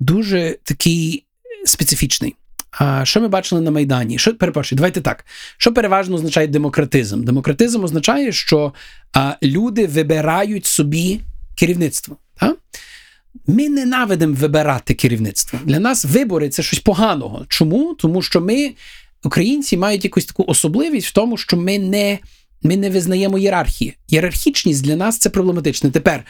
дуже 0.01 0.57
такий 0.65 1.25
специфічний. 1.65 2.35
А 2.71 3.05
що 3.05 3.21
ми 3.21 3.29
бачили 3.29 3.61
на 3.61 3.71
Майдані? 3.71 4.19
Що 4.19 4.35
перепрошую, 4.35 4.77
давайте 4.77 5.01
так. 5.01 5.25
Що 5.57 5.73
переважно 5.73 6.15
означає 6.15 6.47
демократизм? 6.47 7.25
Демократизм 7.25 7.85
означає, 7.85 8.33
що 8.33 8.73
а, 9.13 9.35
люди 9.43 9.87
вибирають 9.87 10.67
собі 10.67 11.21
керівництво. 11.55 12.17
Так? 12.41 12.57
Ми 13.47 13.69
ненавидимо 13.69 14.35
вибирати 14.35 14.95
керівництво. 14.95 15.59
Для 15.65 15.81
нас 15.81 16.05
вибори 16.05 16.49
це 16.49 16.63
щось 16.63 16.79
поганого. 16.79 17.45
Чому? 17.49 17.95
Тому 17.95 18.23
що 18.23 18.41
ми, 18.41 18.73
українці, 19.25 19.77
мають 19.77 20.05
якусь 20.05 20.25
таку 20.25 20.45
особливість 20.47 21.07
в 21.07 21.13
тому, 21.13 21.37
що 21.37 21.57
ми 21.57 21.79
не, 21.79 22.19
ми 22.63 22.77
не 22.77 22.91
визнаємо 22.91 23.39
ієрархії. 23.39 23.95
Ієрархічність 24.09 24.85
для 24.85 24.97
нас 24.97 25.19
це 25.19 25.31
проблематично. 25.31 25.91
Тепер 25.91 26.25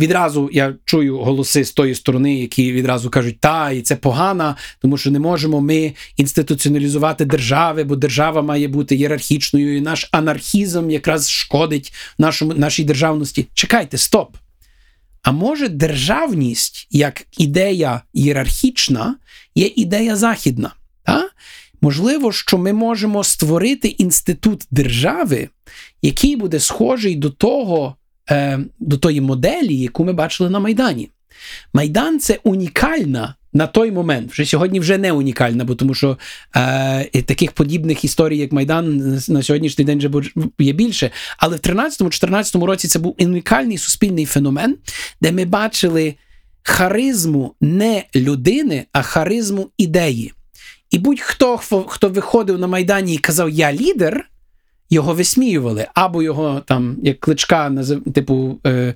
відразу 0.00 0.50
я 0.52 0.74
чую 0.84 1.18
голоси 1.18 1.64
з 1.64 1.72
тої 1.72 1.94
сторони, 1.94 2.40
які 2.40 2.72
відразу 2.72 3.10
кажуть, 3.10 3.40
та, 3.40 3.70
і 3.70 3.82
це 3.82 3.96
погано, 3.96 4.56
тому 4.82 4.96
що 4.96 5.10
не 5.10 5.18
можемо 5.18 5.60
ми 5.60 5.92
інституціоналізувати 6.16 7.24
держави, 7.24 7.84
бо 7.84 7.96
держава 7.96 8.42
має 8.42 8.68
бути 8.68 8.94
ієрархічною, 8.94 9.76
і 9.76 9.80
наш 9.80 10.08
анархізм 10.12 10.90
якраз 10.90 11.30
шкодить 11.30 11.92
нашому, 12.18 12.54
нашій 12.54 12.84
державності. 12.84 13.46
Чекайте, 13.54 13.98
стоп. 13.98 14.36
А 15.24 15.32
може, 15.32 15.68
державність 15.68 16.88
як 16.90 17.26
ідея 17.38 18.02
ієрархічна 18.12 19.16
є 19.54 19.70
ідея 19.76 20.16
західна? 20.16 20.74
Та? 21.02 21.28
Можливо, 21.80 22.32
що 22.32 22.58
ми 22.58 22.72
можемо 22.72 23.24
створити 23.24 23.88
інститут 23.88 24.66
держави, 24.70 25.48
який 26.02 26.36
буде 26.36 26.60
схожий 26.60 27.16
до 27.16 27.30
того, 27.30 27.96
е, 28.30 28.58
до 28.78 28.98
тої 28.98 29.20
моделі, 29.20 29.76
яку 29.76 30.04
ми 30.04 30.12
бачили 30.12 30.50
на 30.50 30.60
Майдані. 30.60 31.10
Майдан 31.72 32.18
це 32.20 32.38
унікальна 32.44 33.34
на 33.52 33.66
той 33.66 33.90
момент. 33.90 34.32
Вже 34.32 34.44
сьогодні 34.44 34.80
вже 34.80 34.98
не 34.98 35.12
унікальна, 35.12 35.64
бо 35.64 35.74
тому 35.74 35.94
що 35.94 36.18
е, 36.56 37.22
таких 37.22 37.52
подібних 37.52 38.04
історій, 38.04 38.38
як 38.38 38.52
Майдан, 38.52 38.96
на 39.28 39.42
сьогоднішній 39.42 39.84
день 39.84 39.98
вже 39.98 40.10
є 40.58 40.72
більше. 40.72 41.10
Але 41.38 41.56
в 41.56 41.60
13-14 41.60 42.64
році 42.64 42.88
це 42.88 42.98
був 42.98 43.16
унікальний 43.18 43.78
суспільний 43.78 44.24
феномен, 44.24 44.76
де 45.20 45.32
ми 45.32 45.44
бачили 45.44 46.14
харизму 46.62 47.54
не 47.60 48.04
людини, 48.14 48.84
а 48.92 49.02
харизму 49.02 49.70
ідеї. 49.78 50.32
І 50.90 50.98
будь-хто, 50.98 51.56
хто- 51.86 52.08
виходив 52.08 52.58
на 52.58 52.66
Майдані 52.66 53.14
і 53.14 53.18
казав 53.18 53.50
Я 53.50 53.72
лідер, 53.72 54.28
його 54.90 55.14
висміювали, 55.14 55.86
або 55.94 56.22
його 56.22 56.62
там, 56.66 56.96
як 57.02 57.20
кличка, 57.20 57.72
типу, 58.14 58.60
е, 58.66 58.94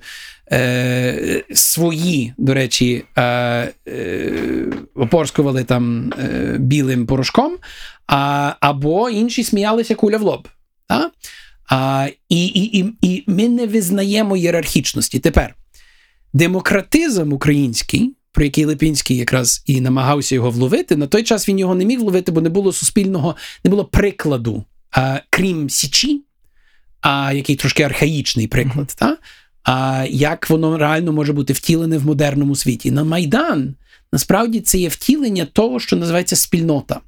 е, 0.51 1.43
свої, 1.53 2.33
до 2.37 2.53
речі, 2.53 3.03
е, 3.15 3.23
е, 3.87 4.33
опорскували 4.95 5.63
там 5.63 6.13
е, 6.19 6.55
білим 6.59 7.05
порошком, 7.05 7.57
а, 8.07 8.53
або 8.59 9.09
інші 9.09 9.43
сміялися 9.43 9.95
куля 9.95 10.17
в 10.17 10.21
лоб. 10.21 10.47
Та? 10.87 11.11
А, 11.69 12.07
і, 12.29 12.45
і, 12.45 12.79
і, 12.79 12.93
і 13.01 13.23
ми 13.27 13.49
не 13.49 13.67
визнаємо 13.67 14.37
ієрархічності. 14.37 15.19
Тепер 15.19 15.55
демократизм 16.33 17.33
український. 17.33 18.15
Про 18.31 18.43
який 18.43 18.65
Липінський 18.65 19.17
якраз 19.17 19.63
і 19.65 19.81
намагався 19.81 20.35
його 20.35 20.49
вловити. 20.49 20.95
На 20.95 21.07
той 21.07 21.23
час 21.23 21.49
він 21.49 21.59
його 21.59 21.75
не 21.75 21.85
міг 21.85 21.99
вловити, 21.99 22.31
бо 22.31 22.41
не 22.41 22.49
було 22.49 22.73
суспільного, 22.73 23.35
не 23.63 23.71
було 23.71 23.85
прикладу, 23.85 24.65
а, 24.91 25.19
крім 25.29 25.69
Січі, 25.69 26.21
а, 27.01 27.33
який 27.33 27.55
трошки 27.55 27.83
архаїчний 27.83 28.47
приклад, 28.47 28.95
та? 28.97 29.17
А, 29.69 30.05
як 30.09 30.49
воно 30.49 30.77
реально 30.77 31.11
може 31.13 31.33
бути 31.33 31.53
втілене 31.53 31.97
в 31.97 32.05
модерному 32.05 32.55
світі. 32.55 32.91
На 32.91 33.03
Майдан 33.03 33.75
насправді 34.11 34.59
це 34.59 34.77
є 34.77 34.87
втілення 34.87 35.45
того, 35.45 35.79
що 35.79 35.95
називається 35.95 36.35
спільнота. 36.35 36.99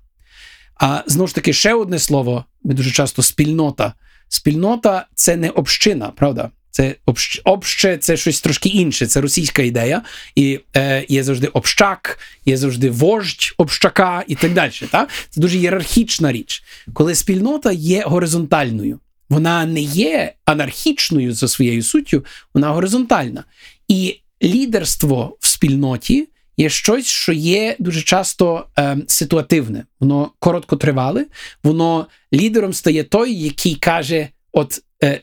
А 0.75 1.03
знову 1.07 1.27
ж 1.27 1.35
таки, 1.35 1.53
ще 1.53 1.73
одне 1.73 1.99
слово, 1.99 2.45
ми 2.63 2.73
дуже 2.73 2.91
часто 2.91 3.21
спільнота. 3.21 3.93
Спільнота 4.27 5.05
це 5.15 5.35
не 5.35 5.49
община, 5.49 6.11
правда? 6.15 6.49
Це 6.71 6.95
общ, 7.05 7.41
обще 7.43 7.97
це 7.97 8.17
щось 8.17 8.41
трошки 8.41 8.69
інше, 8.69 9.07
це 9.07 9.21
російська 9.21 9.61
ідея. 9.61 10.01
І 10.35 10.59
е, 10.77 11.05
є 11.09 11.23
завжди 11.23 11.47
общак, 11.47 12.19
є 12.45 12.57
завжди 12.57 12.89
вождь 12.89 13.53
общака 13.57 14.23
і 14.27 14.35
так 14.35 14.53
далі. 14.53 14.71
Та? 14.91 15.07
Це 15.29 15.41
дуже 15.41 15.57
ієрархічна 15.57 16.31
річ. 16.31 16.63
Коли 16.93 17.15
спільнота 17.15 17.71
є 17.71 18.03
горизонтальною, 18.05 18.99
вона 19.31 19.65
не 19.65 19.81
є 19.81 20.33
анархічною 20.45 21.33
за 21.33 21.47
своєю 21.47 21.83
суттю, 21.83 22.25
вона 22.53 22.69
горизонтальна. 22.69 23.43
І 23.87 24.19
лідерство 24.43 25.37
в 25.39 25.47
спільноті 25.47 26.27
є 26.57 26.69
щось, 26.69 27.05
що 27.05 27.33
є 27.33 27.75
дуже 27.79 28.01
часто 28.01 28.65
е, 28.79 28.97
ситуативне. 29.07 29.85
Воно 29.99 30.31
короткотривале, 30.39 31.25
воно 31.63 32.07
лідером 32.33 32.73
стає 32.73 33.03
той, 33.03 33.33
який 33.33 33.75
каже: 33.75 34.27
от 34.51 34.81
е, 35.03 35.21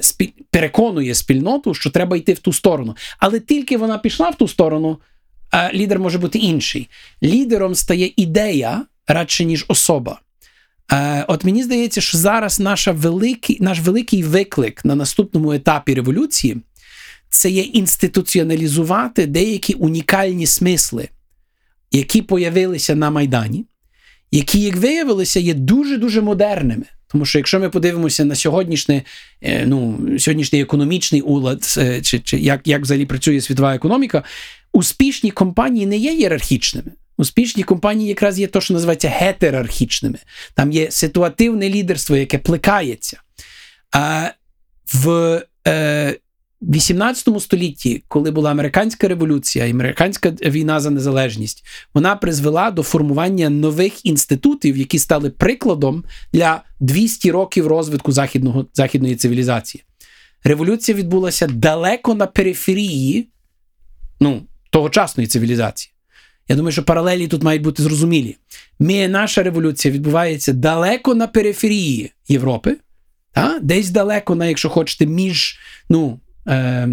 переконує 0.51 1.15
спільноту, 1.15 1.75
що 1.75 1.91
треба 1.91 2.17
йти 2.17 2.33
в 2.33 2.39
ту 2.39 2.53
сторону. 2.53 2.97
Але 3.19 3.41
тільки 3.41 3.77
вона 3.77 3.99
пішла 3.99 4.31
в 4.31 4.35
ту 4.35 4.49
сторону, 4.49 4.99
лідер 5.75 5.99
може 5.99 6.19
бути 6.19 6.39
інший. 6.39 6.89
Лідером 7.23 7.75
стає 7.75 8.13
ідея 8.17 8.85
радше, 9.07 9.45
ніж 9.45 9.65
особа. 9.69 10.21
Е, 10.93 11.25
от 11.29 11.45
мені 11.45 11.63
здається, 11.63 12.01
що 12.01 12.19
зараз 12.19 12.61
наша 12.61 12.93
великий, 12.93 13.59
наш 13.61 13.81
великий 13.81 14.23
виклик 14.23 14.85
на 14.85 14.95
наступному 14.95 15.53
етапі 15.53 15.95
революції 15.95 16.57
це 17.31 17.51
є 17.51 17.63
інституціоналізувати 17.63 19.27
деякі 19.27 19.75
унікальні 19.75 20.47
смисли, 20.47 21.09
які 21.91 22.23
появилися 22.23 22.95
на 22.95 23.11
Майдані, 23.11 23.65
які, 24.31 24.61
як 24.61 24.77
виявилося, 24.77 25.41
є 25.41 25.55
дуже-дуже 25.55 26.21
модерними. 26.21 26.85
Тому 27.11 27.25
що 27.25 27.39
якщо 27.39 27.61
ми 27.61 27.71
подивимося 27.71 28.25
на 28.25 28.35
сьогоднішнє, 28.35 29.03
е, 29.43 29.67
ну, 29.67 29.99
сьогоднішній 30.19 30.61
економічний 30.61 31.21
улад, 31.21 31.75
е, 31.79 32.03
чи, 32.03 32.19
чи 32.19 32.39
як, 32.39 32.61
як 32.67 32.83
взагалі 32.83 33.07
працює 33.07 33.41
світова 33.41 33.75
економіка, 33.75 34.23
успішні 34.73 35.31
компанії 35.31 35.87
не 35.87 35.97
є 35.97 36.13
ієрархічними. 36.13 36.93
Успішні 37.19 37.63
компанії 37.63 38.09
якраз 38.09 38.39
є 38.39 38.47
те, 38.47 38.61
що 38.61 38.75
називається 38.75 39.09
гетерархічними. 39.09 40.19
Там 40.55 40.73
є 40.73 40.91
ситуативне 40.91 41.69
лідерство, 41.69 42.17
яке 42.17 42.39
плекається. 42.39 43.21
А 43.93 44.31
в 44.95 45.43
е, 45.67 46.17
18 46.63 47.41
столітті, 47.41 48.03
коли 48.09 48.31
була 48.31 48.51
американська 48.51 49.09
революція, 49.09 49.67
і 49.67 49.71
американська 49.71 50.31
війна 50.31 50.81
за 50.81 50.91
незалежність, 50.91 51.65
вона 51.95 52.17
призвела 52.17 52.71
до 52.71 52.83
формування 52.83 53.51
нових 53.51 54.07
інститутів, 54.07 54.77
які 54.77 54.99
стали 54.99 55.31
прикладом 55.31 56.05
для 56.33 56.63
200 56.81 57.31
років 57.31 57.67
розвитку 57.67 58.13
західного, 58.13 58.67
західної 58.75 59.17
цивілізації. 59.17 59.85
Революція 60.45 60.99
відбулася 60.99 61.47
далеко 61.47 62.15
на 62.15 62.27
периферії 62.27 63.29
ну, 64.21 64.43
тогочасної 64.71 65.27
цивілізації. 65.27 65.93
Я 66.49 66.57
думаю, 66.57 66.73
що 66.73 66.83
паралелі 66.83 67.29
тут 67.29 67.43
мають 67.43 67.63
бути 67.63 67.83
зрозумілі. 67.83 68.37
Ми, 68.79 69.09
наша 69.09 69.43
революція 69.43 69.95
відбувається 69.95 70.53
далеко 70.53 71.15
на 71.15 71.27
периферії 71.27 72.13
Європи, 72.29 72.77
та? 73.33 73.59
десь 73.63 73.91
далеко, 73.91 74.35
на, 74.35 74.47
якщо 74.47 74.69
хочете, 74.69 75.07
між 75.07 75.59
ну, 75.89 76.21
е, 76.49 76.89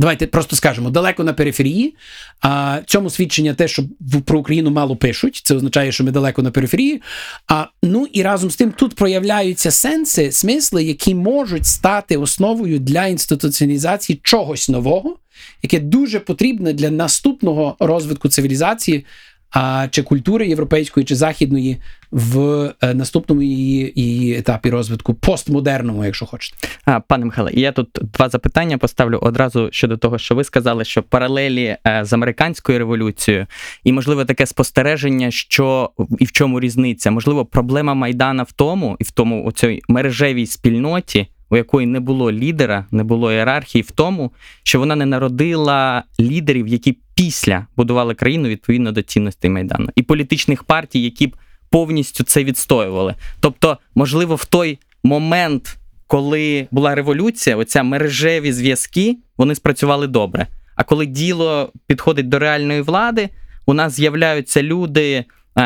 Давайте 0.00 0.26
просто 0.26 0.56
скажемо 0.56 0.90
далеко 0.90 1.24
на 1.24 1.32
периферії. 1.32 1.94
А 2.40 2.80
цьому 2.86 3.10
свідчення 3.10 3.54
те, 3.54 3.68
що 3.68 3.84
про 4.24 4.38
Україну 4.38 4.70
мало 4.70 4.96
пишуть. 4.96 5.40
Це 5.44 5.54
означає, 5.54 5.92
що 5.92 6.04
ми 6.04 6.10
далеко 6.10 6.42
на 6.42 6.50
периферії. 6.50 7.02
А 7.48 7.66
ну 7.82 8.06
і 8.12 8.22
разом 8.22 8.50
з 8.50 8.56
тим 8.56 8.72
тут 8.72 8.94
проявляються 8.94 9.70
сенси, 9.70 10.32
смисли, 10.32 10.84
які 10.84 11.14
можуть 11.14 11.66
стати 11.66 12.16
основою 12.16 12.78
для 12.78 13.06
інституціалізації 13.06 14.20
чогось 14.22 14.68
нового, 14.68 15.16
яке 15.62 15.80
дуже 15.80 16.20
потрібне 16.20 16.72
для 16.72 16.90
наступного 16.90 17.76
розвитку 17.80 18.28
цивілізації. 18.28 19.04
А 19.50 19.88
чи 19.90 20.02
культури 20.02 20.48
європейської 20.48 21.06
чи 21.06 21.16
західної 21.16 21.80
в 22.10 22.38
е, 22.82 22.94
наступному 22.94 23.42
її, 23.42 23.92
її 23.96 24.36
етапі 24.36 24.70
розвитку, 24.70 25.14
постмодерному, 25.14 26.04
якщо 26.04 26.26
хочете. 26.26 26.68
А, 26.84 27.00
пане 27.00 27.24
Михайле, 27.24 27.50
я 27.54 27.72
тут 27.72 27.88
два 28.02 28.28
запитання 28.28 28.78
поставлю 28.78 29.18
одразу 29.22 29.68
щодо 29.72 29.96
того, 29.96 30.18
що 30.18 30.34
ви 30.34 30.44
сказали, 30.44 30.84
що 30.84 31.02
паралелі 31.02 31.76
е, 31.86 32.04
з 32.04 32.12
американською 32.12 32.78
революцією, 32.78 33.46
і 33.84 33.92
можливо 33.92 34.24
таке 34.24 34.46
спостереження, 34.46 35.30
що 35.30 35.90
і 36.18 36.24
в 36.24 36.32
чому 36.32 36.60
різниця? 36.60 37.10
Можливо, 37.10 37.46
проблема 37.46 37.94
Майдана 37.94 38.42
в 38.42 38.52
тому, 38.52 38.96
і 38.98 39.04
в 39.04 39.10
тому 39.10 39.44
у 39.44 39.52
цій 39.52 39.80
мережевій 39.88 40.46
спільноті, 40.46 41.26
у 41.50 41.56
якої 41.56 41.86
не 41.86 42.00
було 42.00 42.32
лідера, 42.32 42.86
не 42.90 43.04
було 43.04 43.32
ієрархії, 43.32 43.82
в 43.82 43.90
тому, 43.90 44.32
що 44.62 44.78
вона 44.78 44.96
не 44.96 45.06
народила 45.06 46.04
лідерів, 46.20 46.68
які 46.68 46.98
після 47.14 47.66
будували 47.76 48.14
країну 48.14 48.48
відповідно 48.48 48.92
до 48.92 49.02
цінностей 49.02 49.50
Майдану, 49.50 49.88
і 49.96 50.02
політичних 50.02 50.64
партій, 50.64 51.02
які 51.02 51.26
б 51.26 51.36
повністю 51.70 52.24
це 52.24 52.44
відстоювали. 52.44 53.14
Тобто, 53.40 53.78
можливо, 53.94 54.34
в 54.34 54.44
той 54.44 54.78
момент 55.04 55.76
коли 56.10 56.68
була 56.70 56.94
революція, 56.94 57.56
оця 57.56 57.82
мережеві 57.82 58.52
зв'язки 58.52 59.16
вони 59.38 59.54
спрацювали 59.54 60.06
добре. 60.06 60.46
А 60.76 60.84
коли 60.84 61.06
діло 61.06 61.72
підходить 61.86 62.28
до 62.28 62.38
реальної 62.38 62.80
влади, 62.80 63.28
у 63.66 63.74
нас 63.74 63.92
з'являються 63.92 64.62
люди, 64.62 65.24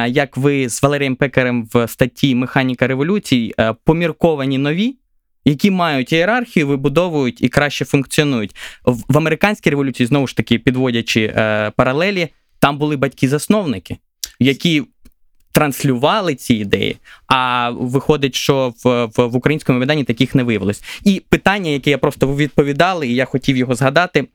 як 0.09 0.37
ви 0.37 0.69
з 0.69 0.83
Валерієм 0.83 1.17
Пекарем 1.17 1.69
в 1.75 1.89
статті 1.89 2.35
Механіка 2.35 2.87
революцій, 2.87 3.55
е, 3.61 3.75
помірковані 3.85 4.59
нові. 4.59 4.97
Які 5.45 5.71
мають 5.71 6.13
ієрархію, 6.13 6.67
вибудовують 6.67 7.43
і 7.43 7.49
краще 7.49 7.85
функціонують 7.85 8.57
в, 8.85 9.19
американській 9.19 9.71
революції, 9.71 10.07
знову 10.07 10.27
ж 10.27 10.37
таки, 10.37 10.59
підводячи 10.59 11.33
е, 11.37 11.73
паралелі, 11.77 12.29
там 12.59 12.79
були 12.79 12.97
батьки-засновники, 12.97 13.97
які 14.39 14.83
транслювали 15.53 16.35
ці 16.35 16.55
ідеї. 16.55 16.97
А 17.27 17.71
виходить, 17.71 18.35
що 18.35 18.75
в, 18.85 19.07
в, 19.07 19.27
в 19.27 19.37
українському 19.37 19.79
виданні 19.79 20.05
таких 20.05 20.35
не 20.35 20.43
виявилось. 20.43 20.83
І 21.05 21.23
питання, 21.29 21.71
яке 21.71 21.91
я 21.91 21.99
просто 21.99 22.37
відповідали, 22.37 23.09
і 23.09 23.15
я 23.15 23.25
хотів 23.25 23.57
його 23.57 23.75
згадати. 23.75 24.27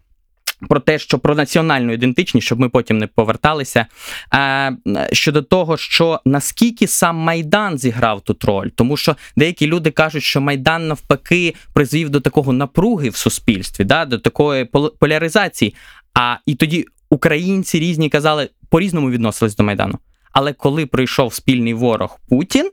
Про 0.70 0.80
те, 0.80 1.00
що 1.00 1.20
про 1.20 1.36
національну 1.36 1.94
ідентичність, 1.94 2.46
щоб 2.46 2.60
ми 2.60 2.70
потім 2.70 2.98
не 2.98 3.08
поверталися. 3.08 3.86
А, 4.32 4.72
щодо 5.12 5.42
того, 5.42 5.78
що 5.78 6.20
наскільки 6.26 6.88
сам 6.88 7.16
Майдан 7.16 7.78
зіграв 7.78 8.22
тут 8.22 8.44
роль, 8.44 8.68
тому 8.76 8.98
що 8.98 9.16
деякі 9.36 9.68
люди 9.68 9.92
кажуть, 9.92 10.24
що 10.24 10.42
Майдан 10.42 10.88
навпаки 10.88 11.56
призвів 11.74 12.10
до 12.10 12.20
такого 12.20 12.54
напруги 12.54 13.10
в 13.10 13.16
суспільстві, 13.16 13.84
да, 13.84 14.06
до 14.06 14.18
такої 14.18 14.64
пол- 14.64 14.92
поляризації. 15.00 15.76
А 16.14 16.36
і 16.46 16.56
тоді 16.56 16.86
українці 17.10 17.80
різні 17.80 18.10
казали, 18.10 18.50
по-різному 18.70 19.10
відносились 19.10 19.56
до 19.56 19.64
Майдану. 19.64 20.00
Але 20.32 20.54
коли 20.54 20.86
прийшов 20.86 21.34
спільний 21.34 21.74
ворог 21.74 22.20
Путін, 22.30 22.72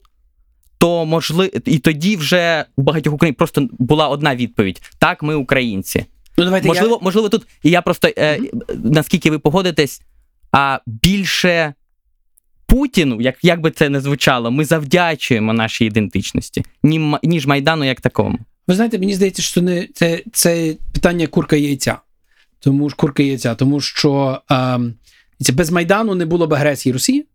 то 0.79 1.05
можливо, 1.05 1.53
і 1.65 1.79
тоді 1.79 2.17
вже 2.17 2.65
у 2.77 2.83
багатьох 2.83 3.15
українців 3.15 3.39
просто 3.39 3.69
була 3.79 4.09
одна 4.09 4.37
відповідь: 4.37 4.83
так, 4.99 5.23
ми 5.23 5.35
українці. 5.35 6.07
Ну, 6.39 6.45
давайте 6.45 6.69
Можливо, 6.69 6.99
можливо, 7.03 7.29
тут 7.29 7.47
і 7.63 7.71
я 7.71 7.83
просто 7.83 8.09
е, 8.19 8.41
наскільки 8.85 9.31
ви 9.31 9.39
погодитесь, 9.39 10.03
а 10.53 10.79
більше 10.87 11.75
Путіну, 12.67 13.21
як, 13.21 13.37
як 13.43 13.61
би 13.61 13.71
це 13.71 13.89
не 13.89 14.01
звучало, 14.01 14.51
ми 14.51 14.65
завдячуємо 14.65 15.53
нашій 15.53 15.85
ідентичності, 15.85 16.65
ні- 16.83 17.17
ніж 17.23 17.47
Майдану 17.47 17.85
як 17.85 18.01
такому. 18.01 18.39
Ви 18.67 18.75
знаєте, 18.75 18.99
мені 18.99 19.15
здається, 19.15 19.43
що 19.43 19.63
не 19.63 19.89
це, 19.95 20.23
це 20.33 20.75
питання 20.93 21.27
курка 21.27 21.57
яйця. 21.57 21.99
Тому 22.61 22.89
ж 22.91 22.97
курка 22.97 23.23
яйця, 23.23 23.55
тому 23.55 23.81
що 23.81 24.41
це 25.41 25.53
без 25.53 25.71
Майдану 25.71 26.15
не 26.15 26.27
було 26.27 26.47
б 26.47 26.55
агресії 26.55 26.93
Росії. 26.93 27.27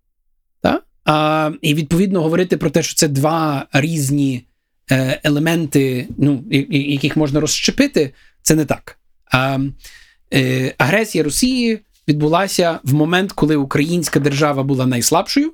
Так? 0.62 0.84
А, 1.06 1.52
і 1.62 1.74
відповідно 1.74 2.22
говорити 2.22 2.58
про 2.58 2.70
те, 2.70 2.84
що 2.84 2.96
це 2.96 3.08
два 3.08 3.66
різні 3.74 4.46
е, 4.92 5.20
елементи, 5.24 6.08
ну, 6.18 6.44
я- 6.52 6.66
я- 6.70 6.92
яких 6.92 7.18
можна 7.18 7.40
розщепити, 7.40 8.14
це 8.42 8.56
не 8.56 8.66
так. 8.66 8.98
А, 9.32 9.60
е, 10.34 10.76
агресія 10.78 11.24
Росії 11.24 11.80
відбулася 12.08 12.80
в 12.84 12.94
момент, 12.94 13.32
коли 13.32 13.56
українська 13.56 14.20
держава 14.20 14.64
була 14.64 14.86
найслабшою. 14.86 15.54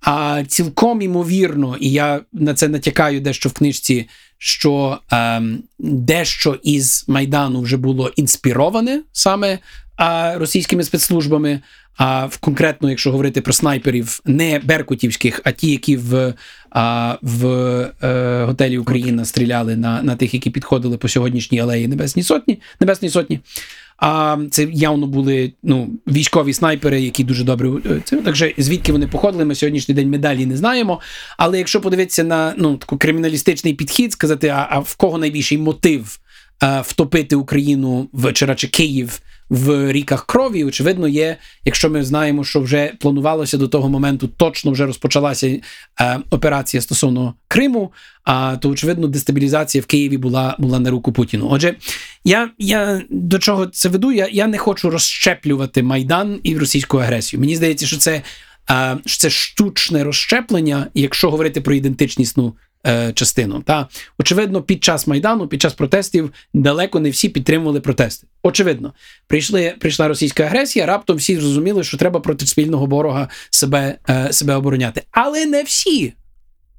А 0.00 0.44
цілком 0.48 1.02
імовірно, 1.02 1.76
і 1.80 1.90
я 1.90 2.20
на 2.32 2.54
це 2.54 2.68
натякаю 2.68 3.20
дещо 3.20 3.48
в 3.48 3.52
книжці, 3.52 4.08
що 4.38 4.98
ем, 5.10 5.62
дещо 5.78 6.58
із 6.62 7.04
Майдану 7.08 7.60
вже 7.60 7.76
було 7.76 8.08
інспіроване 8.08 9.02
саме 9.12 9.58
е, 10.00 10.38
російськими 10.38 10.84
спецслужбами. 10.84 11.60
А 11.96 12.26
в 12.26 12.36
конкретно, 12.36 12.90
якщо 12.90 13.10
говорити 13.10 13.40
про 13.40 13.52
снайперів, 13.52 14.20
не 14.24 14.58
беркутівських, 14.58 15.40
а 15.44 15.52
ті, 15.52 15.70
які 15.70 15.96
в, 15.96 16.34
а, 16.70 17.16
в 17.22 17.46
е, 18.02 18.44
готелі 18.44 18.78
Україна 18.78 19.24
стріляли 19.24 19.76
на, 19.76 20.02
на 20.02 20.16
тих, 20.16 20.34
які 20.34 20.50
підходили 20.50 20.98
по 20.98 21.08
сьогоднішній 21.08 21.60
алеї 21.60 21.88
Небесній 21.88 22.22
Сотні, 22.22 22.60
Небесної 22.80 23.12
Сотні. 23.12 23.40
А 23.98 24.36
це 24.50 24.68
явно 24.72 25.06
були 25.06 25.52
ну, 25.62 25.90
військові 26.06 26.52
снайпери, 26.52 27.00
які 27.00 27.24
дуже 27.24 27.44
добре 27.44 27.70
е, 27.86 28.00
це. 28.04 28.16
Так 28.16 28.36
що 28.36 28.50
звідки 28.58 28.92
вони 28.92 29.06
походили, 29.06 29.44
ми 29.44 29.54
сьогоднішній 29.54 29.94
день 29.94 30.10
медалі 30.10 30.46
не 30.46 30.56
знаємо. 30.56 31.00
Але 31.38 31.58
якщо 31.58 31.80
подивитися 31.80 32.24
на 32.24 32.54
ну, 32.56 32.76
таку 32.76 32.98
криміналістичний 32.98 33.74
підхід, 33.74 34.12
сказати, 34.12 34.48
а, 34.48 34.66
а 34.70 34.78
в 34.78 34.96
кого 34.96 35.18
найбільший 35.18 35.58
мотив 35.58 36.18
а, 36.60 36.80
втопити 36.80 37.36
Україну 37.36 38.08
в 38.12 38.32
чи 38.32 38.68
Київ 38.68 39.20
в 39.50 39.92
ріках 39.92 40.26
крові, 40.26 40.64
очевидно, 40.64 41.08
є, 41.08 41.36
якщо 41.64 41.90
ми 41.90 42.04
знаємо, 42.04 42.44
що 42.44 42.60
вже 42.60 42.92
планувалося 42.98 43.58
до 43.58 43.68
того 43.68 43.88
моменту, 43.88 44.28
точно 44.28 44.70
вже 44.70 44.86
розпочалася 44.86 45.60
е, 46.00 46.18
операція 46.30 46.80
стосовно 46.80 47.34
Криму, 47.48 47.92
а 48.24 48.56
то 48.56 48.70
очевидно 48.70 49.06
дестабілізація 49.06 49.82
в 49.82 49.86
Києві 49.86 50.16
була, 50.16 50.56
була 50.58 50.78
на 50.78 50.90
руку 50.90 51.12
Путіну. 51.12 51.48
Отже, 51.50 51.74
я, 52.24 52.50
я 52.58 53.02
до 53.10 53.38
чого 53.38 53.66
це 53.66 53.88
веду? 53.88 54.12
Я, 54.12 54.28
я 54.32 54.46
не 54.46 54.58
хочу 54.58 54.90
розщеплювати 54.90 55.82
Майдан 55.82 56.40
і 56.42 56.58
російську 56.58 56.98
агресію. 56.98 57.40
Мені 57.40 57.56
здається, 57.56 57.86
що 57.86 57.96
це, 57.96 58.22
е, 58.70 58.98
що 59.06 59.18
це 59.18 59.30
штучне 59.30 60.04
розщеплення, 60.04 60.86
якщо 60.94 61.30
говорити 61.30 61.60
про 61.60 61.74
ідентичнісну 61.74 62.54
е, 62.86 63.12
частину. 63.12 63.62
Та 63.62 63.88
очевидно, 64.18 64.62
під 64.62 64.84
час 64.84 65.06
майдану, 65.06 65.48
під 65.48 65.62
час 65.62 65.74
протестів, 65.74 66.32
далеко 66.54 67.00
не 67.00 67.10
всі 67.10 67.28
підтримували 67.28 67.80
протести. 67.80 68.26
Очевидно, 68.42 68.92
прийшли, 69.26 69.74
прийшла 69.80 70.08
російська 70.08 70.42
агресія. 70.42 70.86
Раптом 70.86 71.16
всі 71.16 71.36
зрозуміли, 71.36 71.84
що 71.84 71.96
треба 71.96 72.20
проти 72.20 72.46
спільного 72.46 72.86
ворога 72.86 73.28
себе, 73.50 73.98
е, 74.08 74.32
себе 74.32 74.54
обороняти. 74.54 75.02
Але 75.10 75.46
не 75.46 75.62
всі, 75.62 76.12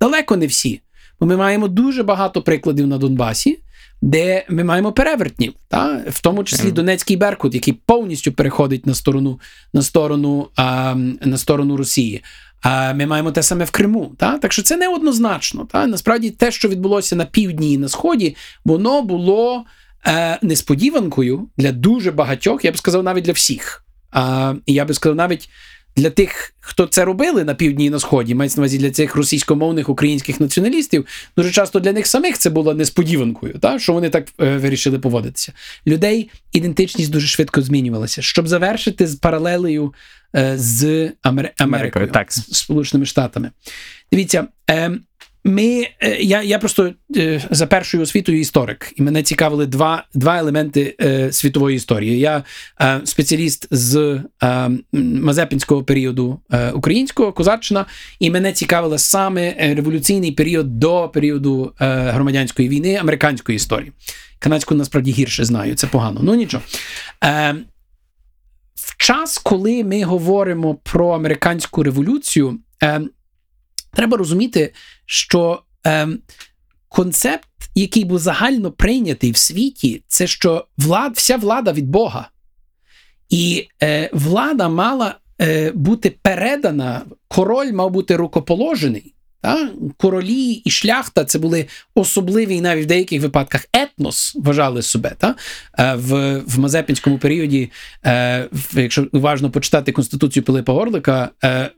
далеко 0.01 0.37
не 0.37 0.47
всі. 0.47 0.81
Бо 1.19 1.25
ми 1.25 1.37
маємо 1.37 1.67
дуже 1.67 2.03
багато 2.03 2.41
прикладів 2.41 2.87
на 2.87 2.97
Донбасі. 2.97 3.59
Де 4.01 4.45
ми 4.49 4.63
маємо 4.63 4.91
перевертнів, 4.91 5.53
та 5.67 6.03
в 6.09 6.21
тому 6.21 6.43
числі 6.43 6.71
Донецький 6.71 7.17
Беркут, 7.17 7.53
який 7.53 7.73
повністю 7.73 8.31
переходить 8.31 8.85
на 8.85 8.93
сторону 8.93 9.39
на 9.73 9.81
сторону, 9.81 10.47
а, 10.55 10.95
на 11.21 11.37
сторону 11.37 11.77
Росії. 11.77 12.23
А 12.61 12.93
ми 12.93 13.05
маємо 13.05 13.31
те 13.31 13.43
саме 13.43 13.65
в 13.65 13.71
Криму. 13.71 14.11
Та? 14.17 14.37
Так 14.37 14.53
що 14.53 14.61
це 14.61 14.77
неоднозначно. 14.77 15.65
Та? 15.65 15.87
Насправді 15.87 16.29
те, 16.29 16.51
що 16.51 16.67
відбулося 16.67 17.15
на 17.15 17.25
півдні 17.25 17.73
і 17.73 17.77
на 17.77 17.89
сході, 17.89 18.35
воно 18.65 19.01
було 19.01 19.65
е, 20.07 20.39
несподіванкою 20.41 21.47
для 21.57 21.71
дуже 21.71 22.11
багатьох, 22.11 22.65
я 22.65 22.71
б 22.71 22.77
сказав, 22.77 23.03
навіть 23.03 23.23
для 23.23 23.33
всіх. 23.33 23.85
І 24.65 24.73
я 24.73 24.85
би 24.85 24.93
сказав, 24.93 25.15
навіть 25.15 25.49
для 25.99 26.09
тих, 26.09 26.53
хто 26.59 26.85
це 26.85 27.05
робили 27.05 27.43
на 27.43 27.55
півдні 27.55 27.85
і 27.85 27.89
на 27.89 27.99
сході, 27.99 28.35
мається 28.35 28.57
на 28.57 28.61
увазі 28.61 28.77
для 28.77 28.91
цих 28.91 29.15
російськомовних 29.15 29.89
українських 29.89 30.39
націоналістів, 30.39 31.05
дуже 31.37 31.51
часто 31.51 31.79
для 31.79 31.93
них 31.93 32.07
самих 32.07 32.37
це 32.37 32.49
було 32.49 32.73
несподіванкою, 32.73 33.59
та? 33.59 33.79
що 33.79 33.93
вони 33.93 34.09
так 34.09 34.27
е, 34.41 34.57
вирішили 34.57 34.99
поводитися. 34.99 35.53
Людей 35.87 36.29
ідентичність 36.51 37.11
дуже 37.11 37.27
швидко 37.27 37.61
змінювалася. 37.61 38.21
Щоб 38.21 38.47
завершити 38.47 39.07
з 39.07 39.15
паралелею 39.15 39.93
е, 40.35 40.57
з 40.57 40.83
Амер... 40.83 41.13
Америкою, 41.21 41.53
Америкою, 41.57 42.07
так. 42.07 42.31
з 42.31 42.53
Сполученими 42.53 43.05
Штатами. 43.05 43.51
Дивіться, 44.11 44.47
е, 44.69 44.91
ми, 45.49 45.87
е, 45.99 46.17
я, 46.19 46.43
я 46.43 46.59
просто 46.59 46.93
е, 47.15 47.41
за 47.49 47.67
першою 47.67 48.03
освітою 48.03 48.39
історик, 48.39 48.93
і 48.95 49.01
мене 49.01 49.23
цікавили 49.23 49.65
два 49.65 50.03
два 50.13 50.37
елементи 50.37 50.95
е, 51.01 51.31
світової 51.31 51.75
історії. 51.75 52.19
Я 52.19 52.43
спеціаліст 53.03 53.67
з 53.71 54.19
Мазепінського 54.93 55.83
періоду 55.83 56.39
українського 56.73 57.33
козаччина, 57.33 57.85
і 58.19 58.29
мене 58.29 58.53
цікавило 58.53 58.97
саме 58.97 59.55
революційний 59.75 60.31
період 60.31 60.79
до 60.79 61.09
періоду 61.13 61.73
громадянської 61.79 62.69
війни 62.69 62.95
американської 62.95 63.55
історії. 63.55 63.91
Канадську 64.39 64.75
насправді 64.75 65.11
гірше 65.11 65.45
знаю, 65.45 65.75
це 65.75 65.87
погано. 65.87 66.19
Ну 66.23 66.35
нічого. 66.35 66.63
В 68.75 68.97
час, 68.97 69.37
коли 69.37 69.83
ми 69.83 70.03
говоримо 70.03 70.75
про 70.75 71.09
американську 71.09 71.83
революцію, 71.83 72.59
треба 73.93 74.17
розуміти, 74.17 74.73
що 75.11 75.61
е, 75.87 76.07
концепт, 76.89 77.49
який 77.75 78.05
був 78.05 78.19
загально 78.19 78.71
прийнятий 78.71 79.31
в 79.31 79.37
світі, 79.37 80.03
це 80.07 80.27
що 80.27 80.67
влад, 80.77 81.13
вся 81.15 81.37
влада 81.37 81.71
від 81.71 81.87
Бога. 81.87 82.29
І 83.29 83.67
е, 83.83 84.09
влада 84.13 84.69
мала 84.69 85.15
е, 85.41 85.71
бути 85.71 86.09
передана, 86.21 87.01
король 87.27 87.71
мав 87.71 87.91
бути 87.91 88.15
рукоположений. 88.15 89.13
Та? 89.41 89.69
Королі 89.97 90.51
і 90.51 90.69
шляхта 90.69 91.25
це 91.25 91.39
були 91.39 91.65
особливі, 91.95 92.55
і 92.55 92.61
навіть 92.61 92.83
в 92.83 92.87
деяких 92.87 93.21
випадках 93.21 93.65
етнос 93.73 94.35
вважали 94.35 94.81
себе. 94.81 95.15
Та? 95.17 95.35
Е, 95.79 95.95
в 95.95 96.39
в 96.39 96.59
Мазепінському 96.59 97.17
періоді, 97.17 97.71
е, 98.05 98.49
якщо 98.73 99.07
уважно 99.11 99.51
почитати 99.51 99.91
Конституцію 99.91 100.43
Пилипа 100.43 100.73
Орлика, 100.73 101.29
е, 101.43 101.71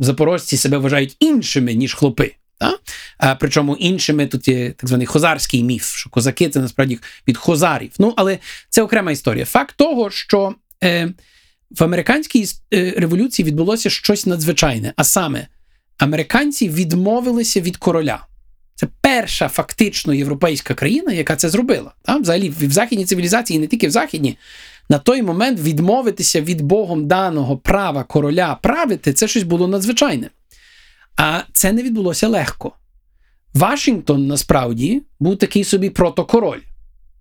запорожці 0.00 0.56
себе 0.56 0.78
вважають 0.78 1.16
іншими, 1.20 1.74
ніж 1.74 1.94
хлопи. 1.94 2.32
Та? 2.58 2.78
А, 3.18 3.34
Причому 3.34 3.76
іншими 3.76 4.26
тут 4.26 4.48
є 4.48 4.70
так 4.70 4.88
званий 4.88 5.06
хозарський 5.06 5.62
міф, 5.62 5.94
що 5.94 6.10
козаки 6.10 6.48
це 6.48 6.60
насправді 6.60 6.98
від 7.28 7.36
хозарів. 7.36 7.90
Ну, 7.98 8.14
але 8.16 8.38
це 8.68 8.82
окрема 8.82 9.12
історія. 9.12 9.44
Факт 9.44 9.76
того, 9.76 10.10
що 10.10 10.54
е, 10.84 11.12
в 11.70 11.84
американській 11.84 12.46
е, 12.74 12.94
революції 12.96 13.46
відбулося 13.46 13.90
щось 13.90 14.26
надзвичайне, 14.26 14.92
а 14.96 15.04
саме 15.04 15.46
американці 15.98 16.68
відмовилися 16.68 17.60
від 17.60 17.76
короля. 17.76 18.26
Це 18.74 18.88
перша 19.00 19.48
фактично 19.48 20.14
європейська 20.14 20.74
країна, 20.74 21.12
яка 21.12 21.36
це 21.36 21.48
зробила. 21.48 21.94
Там, 22.02 22.22
взагалі, 22.22 22.50
в 22.60 22.72
західній 22.72 23.04
цивілізації, 23.04 23.58
не 23.58 23.66
тільки 23.66 23.88
в 23.88 23.90
західній, 23.90 24.38
на 24.88 24.98
той 24.98 25.22
момент 25.22 25.60
відмовитися 25.60 26.40
від 26.40 26.60
Богом 26.60 27.06
даного 27.06 27.56
права 27.56 28.04
короля 28.04 28.58
правити 28.62 29.12
це 29.12 29.28
щось 29.28 29.42
було 29.42 29.68
надзвичайне. 29.68 30.30
А 31.16 31.40
це 31.52 31.72
не 31.72 31.82
відбулося 31.82 32.28
легко. 32.28 32.72
Вашингтон 33.54 34.26
насправді 34.26 35.02
був 35.20 35.38
такий 35.38 35.64
собі 35.64 35.90
протокороль. 35.90 36.60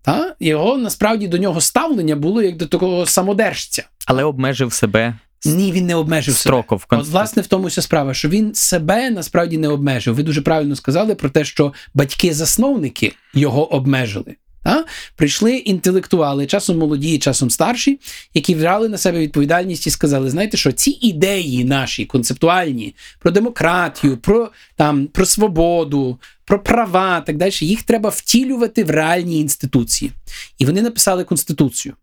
Та? 0.01 0.35
Його 0.39 0.77
насправді 0.77 1.27
до 1.27 1.37
нього 1.37 1.61
ставлення 1.61 2.15
було 2.15 2.41
як 2.41 2.57
до 2.57 2.65
такого 2.65 3.05
самодержця. 3.05 3.83
Але 4.05 4.23
обмежив 4.23 4.73
себе 4.73 5.15
ні, 5.45 5.71
він 5.71 5.85
не 5.85 5.95
обмежив 5.95 6.35
строков. 6.35 6.81
себе. 6.89 7.01
От, 7.01 7.07
власне, 7.07 7.41
в 7.41 7.47
тому 7.47 7.67
вся 7.67 7.81
справа, 7.81 8.13
що 8.13 8.29
він 8.29 8.55
себе 8.55 9.09
насправді 9.09 9.57
не 9.57 9.67
обмежив. 9.67 10.15
Ви 10.15 10.23
дуже 10.23 10.41
правильно 10.41 10.75
сказали 10.75 11.15
про 11.15 11.29
те, 11.29 11.45
що 11.45 11.73
батьки-засновники 11.93 13.13
його 13.33 13.73
обмежили. 13.73 14.35
А? 14.63 14.83
Прийшли 15.15 15.55
інтелектуали, 15.55 16.45
часом 16.45 16.77
молоді, 16.77 17.19
часом 17.19 17.49
старші, 17.49 17.99
які 18.33 18.55
взяли 18.55 18.89
на 18.89 18.97
себе 18.97 19.19
відповідальність 19.19 19.87
і 19.87 19.89
сказали: 19.89 20.29
знаєте, 20.29 20.57
що 20.57 20.71
ці 20.71 20.89
ідеї 20.89 21.63
наші 21.63 22.05
концептуальні 22.05 22.95
про 23.19 23.31
демократію, 23.31 24.17
про 24.17 24.51
там, 24.75 25.07
про 25.07 25.25
свободу, 25.25 26.19
про 26.45 26.63
права, 26.63 27.21
так 27.21 27.37
далі, 27.37 27.51
їх 27.61 27.83
треба 27.83 28.09
втілювати 28.09 28.83
в 28.83 28.89
реальні 28.89 29.39
інституції. 29.39 30.11
І 30.57 30.65
вони 30.65 30.81
написали 30.81 31.23
конституцію. 31.23 31.95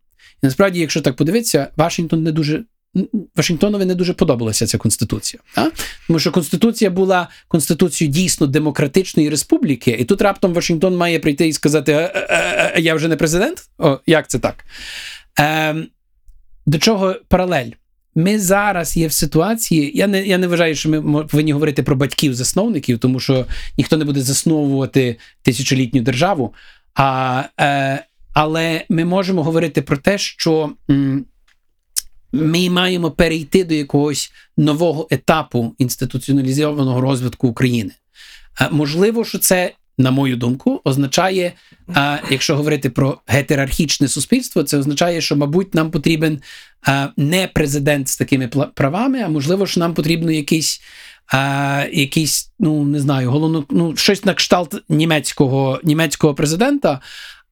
І 0.42 0.46
насправді, 0.46 0.80
якщо 0.80 1.00
так 1.00 1.16
подивитися, 1.16 1.68
Вашингтон 1.76 2.22
не 2.22 2.32
дуже 2.32 2.64
Вашингтонові 3.36 3.84
не 3.84 3.94
дуже 3.94 4.12
подобалася 4.14 4.66
ця 4.66 4.78
конституція. 4.78 5.42
А? 5.56 5.68
Тому 6.06 6.18
що 6.18 6.32
конституція 6.32 6.90
була 6.90 7.28
конституцією 7.48 8.14
дійсно 8.14 8.46
демократичної 8.46 9.28
республіки, 9.28 9.90
і 10.00 10.04
тут 10.04 10.22
раптом 10.22 10.52
Вашингтон 10.52 10.96
має 10.96 11.18
прийти 11.18 11.48
і 11.48 11.52
сказати: 11.52 11.92
а, 11.92 12.18
а, 12.30 12.72
а 12.74 12.78
я 12.78 12.94
вже 12.94 13.08
не 13.08 13.16
президент? 13.16 13.70
О, 13.78 13.98
Як 14.06 14.28
це 14.28 14.38
так? 14.38 14.64
Е, 15.40 15.76
До 16.66 16.78
чого 16.78 17.16
паралель? 17.28 17.70
Ми 18.14 18.38
зараз 18.38 18.96
є 18.96 19.06
в 19.06 19.12
ситуації. 19.12 19.92
Я 19.94 20.06
не 20.06 20.26
я 20.26 20.38
не 20.38 20.46
вважаю, 20.46 20.74
що 20.74 20.88
ми 20.88 21.24
повинні 21.24 21.52
говорити 21.52 21.82
про 21.82 21.96
батьків-засновників, 21.96 22.98
тому 22.98 23.20
що 23.20 23.46
ніхто 23.78 23.96
не 23.96 24.04
буде 24.04 24.20
засновувати 24.20 25.16
тисячолітню 25.42 26.02
державу. 26.02 26.54
А, 26.94 27.42
е, 27.60 28.04
Але 28.34 28.84
ми 28.88 29.04
можемо 29.04 29.42
говорити 29.42 29.82
про 29.82 29.96
те, 29.96 30.18
що. 30.18 30.72
М, 30.90 31.24
ми 32.32 32.70
маємо 32.70 33.10
перейти 33.10 33.64
до 33.64 33.74
якогось 33.74 34.32
нового 34.56 35.08
етапу 35.10 35.74
інституціоналізованого 35.78 37.00
розвитку 37.00 37.48
України. 37.48 37.90
Можливо, 38.70 39.24
що 39.24 39.38
це, 39.38 39.72
на 39.98 40.10
мою 40.10 40.36
думку, 40.36 40.80
означає, 40.84 41.52
якщо 42.30 42.56
говорити 42.56 42.90
про 42.90 43.18
гетерархічне 43.26 44.08
суспільство, 44.08 44.62
це 44.62 44.78
означає, 44.78 45.20
що, 45.20 45.36
мабуть, 45.36 45.74
нам 45.74 45.90
потрібен 45.90 46.40
не 47.16 47.48
президент 47.54 48.08
з 48.08 48.16
такими 48.16 48.48
правами, 48.74 49.22
а 49.22 49.28
можливо, 49.28 49.66
що 49.66 49.80
нам 49.80 49.94
потрібно 49.94 50.30
якийсь. 50.30 50.82
А, 51.32 51.86
якийсь, 51.92 52.52
ну 52.58 52.84
не 52.84 53.00
знаю, 53.00 53.30
головно, 53.30 53.64
ну 53.70 53.96
щось 53.96 54.24
на 54.24 54.34
кшталт 54.34 54.82
німецького 54.88 55.80
німецького 55.84 56.34
президента, 56.34 57.00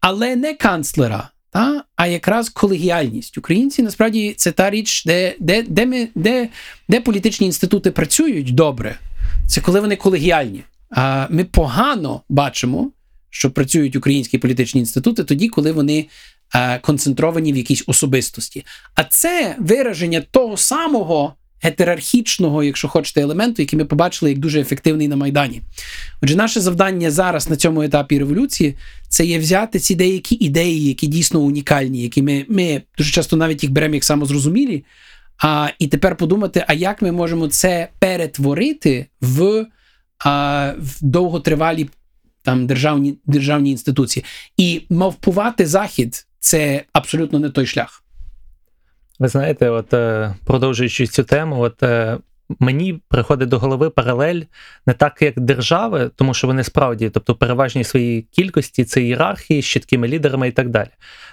але 0.00 0.36
не 0.36 0.54
канцлера, 0.54 1.28
та? 1.50 1.84
а 1.96 2.06
якраз 2.06 2.48
колегіальність. 2.48 3.38
Українці 3.38 3.82
насправді 3.82 4.34
це 4.36 4.52
та 4.52 4.70
річ, 4.70 5.04
де 5.04 5.34
де, 5.38 5.62
де, 5.62 5.86
ми, 5.86 6.08
де, 6.14 6.48
де 6.88 7.00
політичні 7.00 7.46
інститути 7.46 7.90
працюють 7.90 8.54
добре. 8.54 8.98
Це 9.48 9.60
коли 9.60 9.80
вони 9.80 9.96
колегіальні. 9.96 10.62
А 10.90 11.26
ми 11.30 11.44
погано 11.44 12.22
бачимо, 12.28 12.90
що 13.30 13.50
працюють 13.50 13.96
українські 13.96 14.38
політичні 14.38 14.80
інститути 14.80 15.24
тоді, 15.24 15.48
коли 15.48 15.72
вони 15.72 16.06
а, 16.52 16.78
концентровані 16.78 17.52
в 17.52 17.56
якійсь 17.56 17.84
особистості. 17.86 18.64
А 18.94 19.04
це 19.04 19.56
вираження 19.58 20.20
того 20.20 20.56
самого 20.56 21.34
гетерархічного, 21.62 22.62
якщо 22.62 22.88
хочете, 22.88 23.20
елементу, 23.20 23.62
який 23.62 23.78
ми 23.78 23.84
побачили 23.84 24.30
як 24.30 24.40
дуже 24.40 24.60
ефективний 24.60 25.08
на 25.08 25.16
Майдані. 25.16 25.62
Отже, 26.22 26.36
наше 26.36 26.60
завдання 26.60 27.10
зараз 27.10 27.50
на 27.50 27.56
цьому 27.56 27.82
етапі 27.82 28.18
революції 28.18 28.76
це 29.08 29.26
є 29.26 29.38
взяти 29.38 29.78
ці 29.78 29.94
деякі 29.94 30.34
ідеї, 30.34 30.84
які 30.84 31.06
дійсно 31.06 31.40
унікальні, 31.40 32.02
які 32.02 32.22
ми 32.22 32.44
ми 32.48 32.82
дуже 32.98 33.10
часто 33.10 33.36
навіть 33.36 33.62
їх 33.62 33.72
беремо 33.72 33.94
як 33.94 34.04
самозрозумілі. 34.04 34.84
А, 35.38 35.68
І 35.78 35.86
тепер 35.86 36.16
подумати, 36.16 36.64
а 36.68 36.74
як 36.74 37.02
ми 37.02 37.12
можемо 37.12 37.48
це 37.48 37.88
перетворити 37.98 39.06
в 39.20 39.66
а, 40.24 40.72
в 40.78 40.96
довготривалі 41.00 41.88
там 42.42 42.66
державні 42.66 43.18
державні 43.26 43.70
інституції. 43.70 44.24
І 44.56 44.82
мавпувати 44.90 45.66
захід 45.66 46.26
це 46.40 46.84
абсолютно 46.92 47.38
не 47.38 47.50
той 47.50 47.66
шлях. 47.66 48.04
Ви 49.18 49.28
знаєте, 49.28 49.70
от 49.70 49.94
е, 49.94 50.34
продовжуючи 50.44 51.06
цю 51.06 51.24
тему, 51.24 51.60
от 51.60 51.82
е, 51.82 52.18
мені 52.58 53.00
приходить 53.08 53.48
до 53.48 53.58
голови 53.58 53.90
паралель 53.90 54.42
не 54.86 54.92
так, 54.92 55.22
як 55.22 55.40
держави, 55.40 56.10
тому 56.16 56.34
що 56.34 56.46
вони 56.46 56.64
справді, 56.64 57.10
тобто 57.10 57.34
переважній 57.34 57.84
своїй 57.84 58.22
кількості 58.22 58.84
це 58.84 59.02
ієрархії 59.02 59.62
з 59.62 59.66
чіткими 59.66 60.08
лідерами 60.08 60.48
і 60.48 60.52
так 60.52 60.68
далі. 60.68 60.88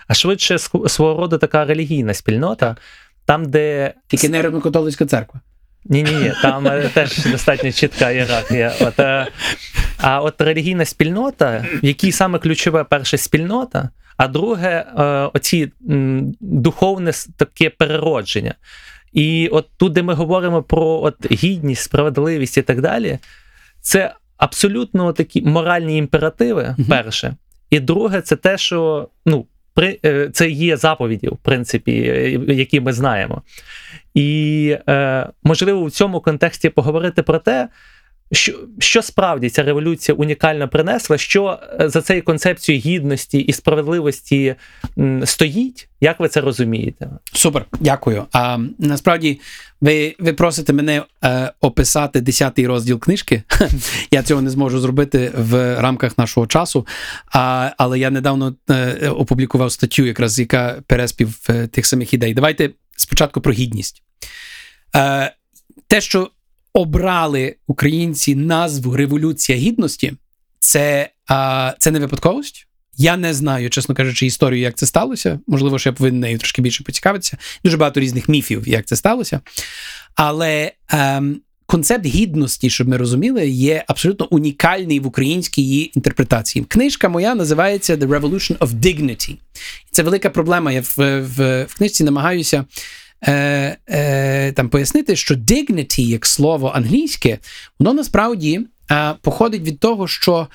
А 0.07 0.13
швидше 0.13 0.57
свого 0.87 1.21
роду 1.21 1.37
така 1.37 1.65
релігійна 1.65 2.13
спільнота, 2.13 2.75
там, 3.25 3.45
де. 3.45 3.93
Тільки 4.07 4.29
не 4.29 4.41
римокатолицька 4.41 5.05
церква. 5.05 5.41
Ні, 5.85 6.03
ні, 6.03 6.11
ні, 6.11 6.33
там 6.41 6.67
е, 6.67 6.89
теж 6.93 7.25
достатньо 7.25 7.71
чітка 7.71 8.11
ієрархія. 8.11 8.73
От, 8.81 8.99
А 9.97 10.21
от 10.21 10.41
релігійна 10.41 10.85
спільнота, 10.85 11.65
в 11.83 11.85
якій 11.85 12.11
саме 12.11 12.39
ключове 12.39 12.83
перша 12.83 13.17
спільнота. 13.17 13.89
А 14.17 14.27
друге, 14.27 14.85
е, 14.97 15.03
оці 15.33 15.71
духовне 16.39 17.11
таке 17.37 17.69
переродження. 17.69 18.55
І 19.13 19.47
от 19.47 19.67
тут, 19.77 19.93
де 19.93 20.03
ми 20.03 20.13
говоримо 20.13 20.63
про 20.63 20.85
от 20.85 21.31
гідність, 21.31 21.83
справедливість 21.83 22.57
і 22.57 22.61
так 22.61 22.81
далі, 22.81 23.19
це 23.81 24.13
абсолютно 24.37 25.13
такі 25.13 25.41
моральні 25.41 25.97
імперативи, 25.97 26.75
перше. 26.89 27.35
І 27.69 27.79
друге, 27.79 28.21
це 28.21 28.35
те, 28.35 28.57
що 28.57 29.09
ну, 29.25 29.45
при, 29.73 29.99
е, 30.05 30.29
це 30.33 30.49
є 30.49 30.77
заповіді, 30.77 31.27
в 31.27 31.37
принципі, 31.37 31.91
які 32.47 32.81
ми 32.81 32.93
знаємо. 32.93 33.41
І 34.13 34.77
е, 34.89 35.27
можливо 35.43 35.85
в 35.85 35.91
цьому 35.91 36.21
контексті 36.21 36.69
поговорити 36.69 37.23
про 37.23 37.39
те, 37.39 37.67
що, 38.35 38.59
що 38.79 39.01
справді 39.01 39.49
ця 39.49 39.63
революція 39.63 40.15
унікально 40.15 40.69
принесла, 40.69 41.17
що 41.17 41.59
е, 41.81 41.89
за 41.89 42.01
цією 42.01 42.23
концепцією 42.23 42.81
гідності 42.81 43.39
і 43.39 43.53
справедливості 43.53 44.55
стоїть? 45.23 45.89
Як 46.01 46.19
ви 46.19 46.27
це 46.27 46.41
розумієте? 46.41 47.09
Супер, 47.33 47.65
дякую. 47.79 48.25
А 48.31 48.57
насправді 48.79 49.39
ви, 49.81 50.15
ви 50.19 50.33
просите 50.33 50.73
мене 50.73 51.03
е, 51.23 51.51
описати 51.61 52.19
10-й 52.19 52.65
розділ 52.65 52.99
книжки. 52.99 53.43
я 54.11 54.23
цього 54.23 54.41
не 54.41 54.49
зможу 54.49 54.79
зробити 54.79 55.31
в 55.37 55.81
рамках 55.81 56.17
нашого 56.17 56.47
часу. 56.47 56.87
А, 57.33 57.71
але 57.77 57.99
я 57.99 58.09
недавно 58.09 58.55
е, 58.69 59.09
опублікував 59.09 59.71
статтю, 59.71 60.05
якраз 60.05 60.39
яка 60.39 60.81
переспів 60.87 61.39
е, 61.49 61.67
тих 61.67 61.85
самих 61.85 62.13
ідей. 62.13 62.33
Давайте 62.33 62.69
спочатку 62.95 63.41
про 63.41 63.53
гідність. 63.53 64.03
Е, 64.95 65.33
те, 65.87 66.01
що 66.01 66.29
обрали 66.75 67.55
українці 67.67 68.35
назву 68.35 68.95
Революція 68.95 69.57
Гідності, 69.57 70.13
це, 70.59 71.09
е, 71.31 71.73
це 71.79 71.91
не 71.91 71.99
випадковість. 71.99 72.67
Я 72.97 73.17
не 73.17 73.33
знаю, 73.33 73.69
чесно 73.69 73.95
кажучи, 73.95 74.25
історію, 74.25 74.61
як 74.61 74.75
це 74.75 74.85
сталося. 74.85 75.39
Можливо, 75.47 75.79
що 75.79 75.89
я 75.89 75.93
повинен 75.93 76.19
нею 76.19 76.37
трошки 76.37 76.61
більше 76.61 76.83
поцікавитися. 76.83 77.37
Дуже 77.63 77.77
багато 77.77 77.99
різних 77.99 78.29
міфів, 78.29 78.67
як 78.67 78.85
це 78.85 78.95
сталося. 78.95 79.39
Але 80.15 80.71
ем, 80.89 81.41
концепт 81.65 82.05
гідності, 82.05 82.69
щоб 82.69 82.87
ми 82.87 82.97
розуміли, 82.97 83.47
є 83.49 83.83
абсолютно 83.87 84.27
унікальний 84.31 84.99
в 84.99 85.07
українській 85.07 85.61
її 85.61 85.97
інтерпретації. 85.97 86.65
Книжка 86.65 87.09
моя 87.09 87.35
називається 87.35 87.95
The 87.95 88.07
Revolution 88.07 88.57
of 88.57 88.67
Dignity. 88.67 89.35
Це 89.91 90.03
велика 90.03 90.29
проблема. 90.29 90.71
Я 90.71 90.81
в, 90.81 91.21
в, 91.21 91.63
в 91.63 91.75
книжці 91.75 92.03
намагаюся. 92.03 92.65
Е, 93.27 93.77
е, 93.89 94.51
там 94.51 94.69
пояснити, 94.69 95.15
що 95.15 95.35
dignity, 95.35 96.01
як 96.01 96.25
слово 96.25 96.71
англійське, 96.75 97.37
воно 97.79 97.93
насправді 97.93 98.61
е, 98.91 99.13
походить 99.21 99.61
від 99.61 99.79
того, 99.79 100.07
що 100.07 100.47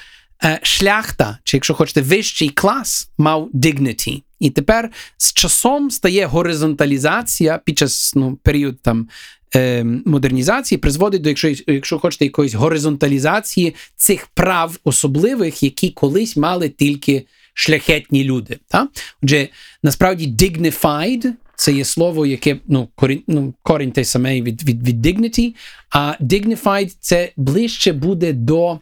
е, 0.45 0.61
шляхта, 0.63 1.39
чи 1.45 1.57
якщо 1.57 1.75
хочете, 1.75 2.01
вищий 2.01 2.49
клас 2.49 3.11
мав 3.19 3.49
dignity. 3.55 4.23
І 4.41 4.51
тепер 4.51 4.91
з 5.17 5.33
часом 5.33 5.91
стає 5.91 6.27
горизонталізація 6.27 7.61
під 7.65 7.79
час 7.79 8.13
ну, 8.17 8.39
період 8.43 8.83
там. 8.83 9.09
е, 9.55 9.85
Модернізації 9.85 10.79
призводить 10.79 11.23
до, 11.23 11.29
якщо, 11.29 11.55
якщо 11.67 11.99
хочете, 11.99 12.25
якоїсь 12.25 12.55
горизонталізації 12.55 13.75
цих 13.97 14.27
прав 14.27 14.79
особливих, 14.85 15.63
які 15.63 15.91
колись 15.91 16.37
мали 16.37 16.69
тільки 16.69 17.27
шляхетні 17.55 18.25
люди. 18.25 18.59
Та? 18.69 18.89
Отже, 19.23 19.49
насправді 19.83 20.29
dignified 20.29 21.33
це 21.61 21.73
є 21.73 21.85
слово, 21.85 22.27
яке 22.27 22.57
ну, 22.67 22.89
корінь, 22.95 23.23
ну, 23.27 23.55
корінь 23.63 23.93
той 23.93 24.05
самий 24.05 24.43
від, 24.43 24.65
від, 24.65 24.89
від 24.89 25.07
dignity, 25.07 25.55
а 25.91 26.15
dignified 26.21 26.97
це 27.01 27.33
ближче 27.37 27.93
буде 27.93 28.33
до 28.33 28.79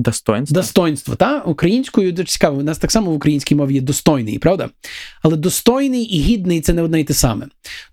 Достоинство. 0.00 0.54
достоинства. 0.54 1.14
Та? 1.14 1.40
Українською 1.40 2.12
дуже 2.12 2.28
цікаво, 2.28 2.58
у 2.58 2.62
нас 2.62 2.78
так 2.78 2.92
само 2.92 3.10
в 3.10 3.14
українській 3.14 3.54
мові 3.54 3.74
є 3.74 3.80
достойний, 3.80 4.38
правда? 4.38 4.70
Але 5.22 5.36
достойний 5.36 6.02
і 6.02 6.20
гідний 6.20 6.60
це 6.60 6.72
не 6.72 6.82
одне 6.82 7.00
й 7.00 7.04
те 7.04 7.14
саме. 7.14 7.46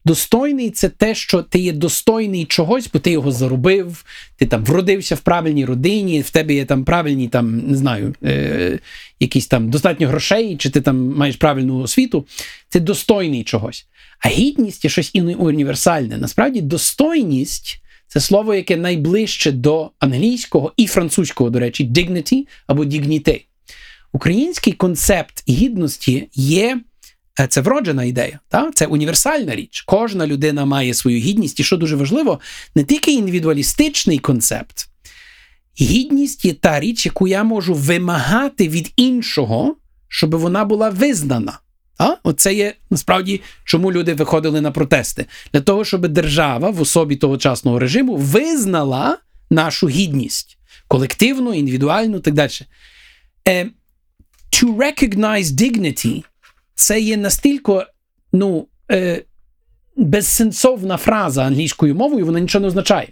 Достойний 0.05 0.70
це 0.70 0.89
те, 0.89 1.16
що 1.16 1.41
ти 1.41 1.60
є 1.60 1.74
достойний 1.74 2.45
чогось, 2.45 2.89
бо 2.93 2.99
ти 2.99 3.12
його 3.12 3.32
заробив, 3.32 4.05
ти 4.36 4.45
там 4.45 4.66
вродився 4.66 5.16
в 5.16 5.20
правильній 5.20 5.66
родині, 5.66 6.22
в 6.22 6.30
тебе 6.30 6.53
є 6.53 6.66
там 6.66 6.84
правильні, 6.84 7.28
там, 7.28 7.58
не 7.58 7.78
знаю, 7.78 8.16
е- 8.24 8.80
якісь 9.20 9.47
там 9.47 9.70
достатньо 9.70 10.08
грошей, 10.08 10.58
чи 10.58 10.70
ти 10.70 10.82
там 10.82 11.16
маєш 11.16 11.36
правильну 11.36 11.80
освіту. 11.80 12.26
Це 12.70 12.80
достойний 12.80 13.43
чогось. 13.43 13.88
А 14.20 14.30
гідність 14.30 14.84
є 14.84 14.89
щось 14.89 15.16
іно- 15.16 15.36
універсальне. 15.36 16.18
Насправді, 16.18 16.62
достойність. 16.62 17.82
Це 18.08 18.20
слово, 18.20 18.55
яке 18.55 18.78
найближче 18.78 19.51
до 19.51 19.91
англійського 19.99 20.74
і 20.78 20.88
французького, 20.88 21.49
до 21.49 21.60
речі, 21.60 21.86
dignity 21.86 22.47
або 22.68 22.84
dignity. 22.84 23.41
Український 24.12 24.74
концепт 24.74 25.43
гідності 25.49 26.30
є 26.34 26.82
е, 27.39 27.47
це 27.47 27.62
вроджена 27.62 28.03
ідея, 28.03 28.39
та? 28.49 28.72
це 28.72 28.86
універсальна 28.86 29.55
річ. 29.55 29.84
Кожна 29.88 30.28
людина 30.28 30.66
має 30.66 30.93
свою 30.93 31.20
гідність, 31.20 31.60
і 31.60 31.64
що 31.64 31.78
дуже 31.78 31.95
важливо, 31.95 32.39
не 32.76 32.84
тільки 32.84 33.14
індивідуалістичний 33.14 34.20
концепт. 34.20 34.89
Гідність 35.82 36.45
є 36.45 36.53
та 36.53 36.80
річ, 36.80 37.05
яку 37.05 37.28
я 37.28 37.43
можу 37.43 37.74
вимагати 37.74 38.68
від 38.68 38.93
іншого, 38.95 39.76
щоб 40.08 40.36
вона 40.36 40.66
була 40.66 40.89
визнана. 40.89 41.60
А? 41.98 42.16
Оце 42.24 42.54
є 42.54 42.74
насправді, 42.89 43.41
чому 43.64 43.91
люди 43.91 44.14
виходили 44.14 44.62
на 44.62 44.72
протести. 44.72 45.26
Для 45.54 45.62
того, 45.62 45.86
щоб 45.86 46.08
держава 46.08 46.70
в 46.70 46.82
особі 46.82 47.16
тогочасного 47.16 47.80
режиму 47.80 48.16
визнала 48.16 49.18
нашу 49.50 49.89
гідність 49.89 50.58
колективну, 50.88 51.54
індивідуальну 51.54 52.18
і 52.18 52.22
так 52.22 52.34
далі. 52.34 52.52
Е, 53.48 53.66
to 54.52 54.76
recognize 54.76 55.43
dignity 55.43 56.24
це 56.76 57.00
є 57.00 57.18
настільки 57.18 57.86
ну, 58.34 58.68
е, 58.91 59.24
безсенсовна 59.95 60.98
фраза 60.98 61.43
англійською 61.43 61.95
мовою, 61.95 62.26
вона 62.26 62.39
нічого 62.39 62.62
не 62.62 62.68
означає. 62.68 63.08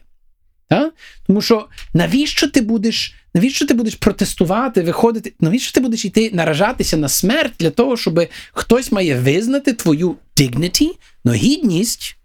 Та? 0.68 0.91
Тому 1.28 1.41
що 1.41 1.68
навіщо 1.93 2.47
ти 2.47 2.61
будеш 2.61 3.16
навіщо 3.34 3.66
ти 3.66 3.74
будеш 3.74 3.95
протестувати, 3.95 4.82
виходити? 4.82 5.34
Навіщо 5.39 5.74
ти 5.74 5.80
будеш 5.80 6.05
йти 6.05 6.32
наражатися 6.34 6.97
на 6.97 7.09
смерть 7.09 7.53
для 7.59 7.70
того, 7.70 7.97
щоб 7.97 8.28
хтось 8.53 8.91
має 8.91 9.20
визнати 9.20 9.74
твою 9.74 10.16
dignity, 10.38 10.89
но 11.24 11.34
гідність 11.34 12.18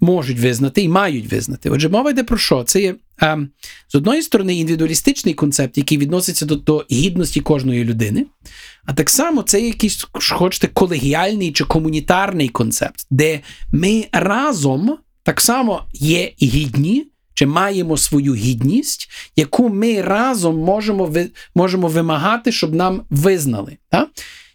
можуть 0.00 0.38
визнати 0.38 0.82
і 0.82 0.88
мають 0.88 1.32
визнати. 1.32 1.70
Отже, 1.70 1.88
мова 1.88 2.10
йде 2.10 2.24
про 2.24 2.38
що? 2.38 2.64
Це 2.64 2.82
є 2.82 2.94
а, 3.20 3.38
з 3.88 3.94
одної 3.94 4.22
сторони 4.22 4.54
індивідуалістичний 4.54 5.34
концепт, 5.34 5.78
який 5.78 5.98
відноситься 5.98 6.46
до, 6.46 6.56
до 6.56 6.86
гідності 6.90 7.40
кожної 7.40 7.84
людини, 7.84 8.26
а 8.84 8.92
так 8.92 9.10
само 9.10 9.42
це 9.42 9.60
якийсь, 9.60 10.06
хочете, 10.12 10.68
колегіальний 10.68 11.52
чи 11.52 11.64
комунітарний 11.64 12.48
концепт, 12.48 13.06
де 13.10 13.40
ми 13.72 14.04
разом 14.12 14.98
так 15.28 15.40
само 15.40 15.82
є 15.92 16.32
гідні, 16.42 17.06
чи 17.34 17.46
маємо 17.46 17.96
свою 17.96 18.34
гідність, 18.34 19.10
яку 19.36 19.68
ми 19.68 20.02
разом 20.02 20.58
можемо 20.58 21.14
можемо 21.54 21.88
вимагати, 21.88 22.52
щоб 22.52 22.74
нам 22.74 23.02
визнали. 23.10 23.76
Так? 23.90 24.08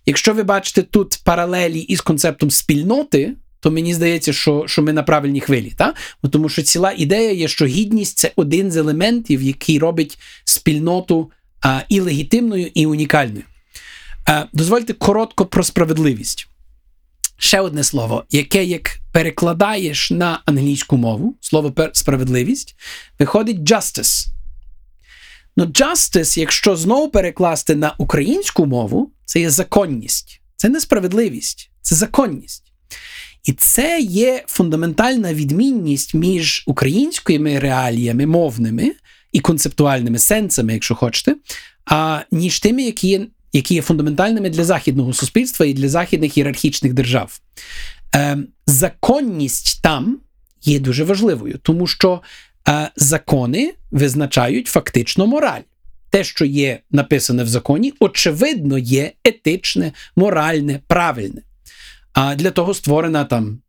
Якщо 0.05 0.34
ви 0.34 0.43
бачите 0.43 0.82
тут 0.82 1.21
паралелі 1.24 1.80
із 1.80 2.01
концептом 2.01 2.51
спільноти, 2.51 3.34
то 3.59 3.71
мені 3.71 3.93
здається, 3.93 4.34
що 4.34 4.63
що 4.67 4.82
ми 4.82 4.93
на 4.93 5.03
правильній 5.03 5.41
хвилі. 5.41 5.74
Та? 5.78 5.93
Тому 6.32 6.49
що 6.49 6.61
ціла 6.61 6.93
ідея 6.97 7.32
є, 7.32 7.47
що 7.47 7.65
гідність 7.65 8.17
це 8.17 8.32
один 8.36 8.71
з 8.71 8.78
елементів, 8.78 9.41
який 9.41 9.80
робить 9.80 10.17
спільноту 10.43 11.32
а, 11.61 11.82
і 11.89 11.99
легітимною, 11.99 12.71
і 12.74 12.86
унікальною. 12.86 13.43
А, 14.26 14.45
дозвольте 14.53 14.93
коротко 14.93 15.45
про 15.45 15.63
справедливість. 15.63 16.47
Ще 17.43 17.59
одне 17.59 17.83
слово, 17.83 18.25
яке 18.29 18.63
як 18.63 18.99
перекладаєш 19.11 20.11
на 20.11 20.41
англійську 20.45 20.97
мову, 20.97 21.37
слово 21.41 21.73
справедливість, 21.93 22.75
виходить 23.19 23.57
justice. 23.59 24.27
Ну, 25.57 25.65
justice, 25.65 26.39
якщо 26.39 26.75
знову 26.75 27.09
перекласти 27.09 27.75
на 27.75 27.95
українську 27.97 28.65
мову, 28.65 29.11
це 29.25 29.39
є 29.39 29.49
законність. 29.49 30.41
Це 30.55 30.69
не 30.69 30.79
справедливість, 30.79 31.71
це 31.81 31.95
законність. 31.95 32.73
І 33.43 33.53
це 33.53 33.99
є 33.99 34.43
фундаментальна 34.47 35.33
відмінність 35.33 36.13
між 36.13 36.63
українськими 36.67 37.59
реаліями, 37.59 38.25
мовними 38.25 38.91
і 39.31 39.39
концептуальними 39.39 40.19
сенсами, 40.19 40.73
якщо 40.73 40.95
хочете, 40.95 41.35
а 41.85 42.21
ніж 42.31 42.59
тими, 42.59 42.83
які 42.83 43.07
є 43.07 43.27
які 43.54 43.76
є 43.76 43.82
фундаментальними 43.82 44.49
для 44.49 44.64
західного 44.64 45.14
суспільства 45.14 45.66
і 45.66 45.74
для 45.74 45.89
західних 45.89 46.38
ієрархічних 46.38 46.93
держав. 46.93 47.39
Е, 48.16 48.38
Законність 48.66 49.82
там 49.82 50.20
є 50.62 50.80
дуже 50.80 51.04
важливою, 51.04 51.60
тому 51.62 51.88
що 51.88 52.22
е, 52.70 52.89
закони 52.95 53.74
визначають 53.91 54.68
фактично 54.68 55.28
мораль. 55.28 55.62
Те, 56.10 56.24
що 56.24 56.45
є 56.45 56.80
написане 56.91 57.43
в 57.43 57.47
законі, 57.47 57.93
очевидно, 57.99 58.78
є 58.78 59.12
етичне, 59.24 59.91
моральне, 60.16 60.80
правильне. 60.88 61.41
А 62.14 62.36
для 62.36 62.51
того 62.51 62.74
створена 62.74 63.26
там 63.26 63.60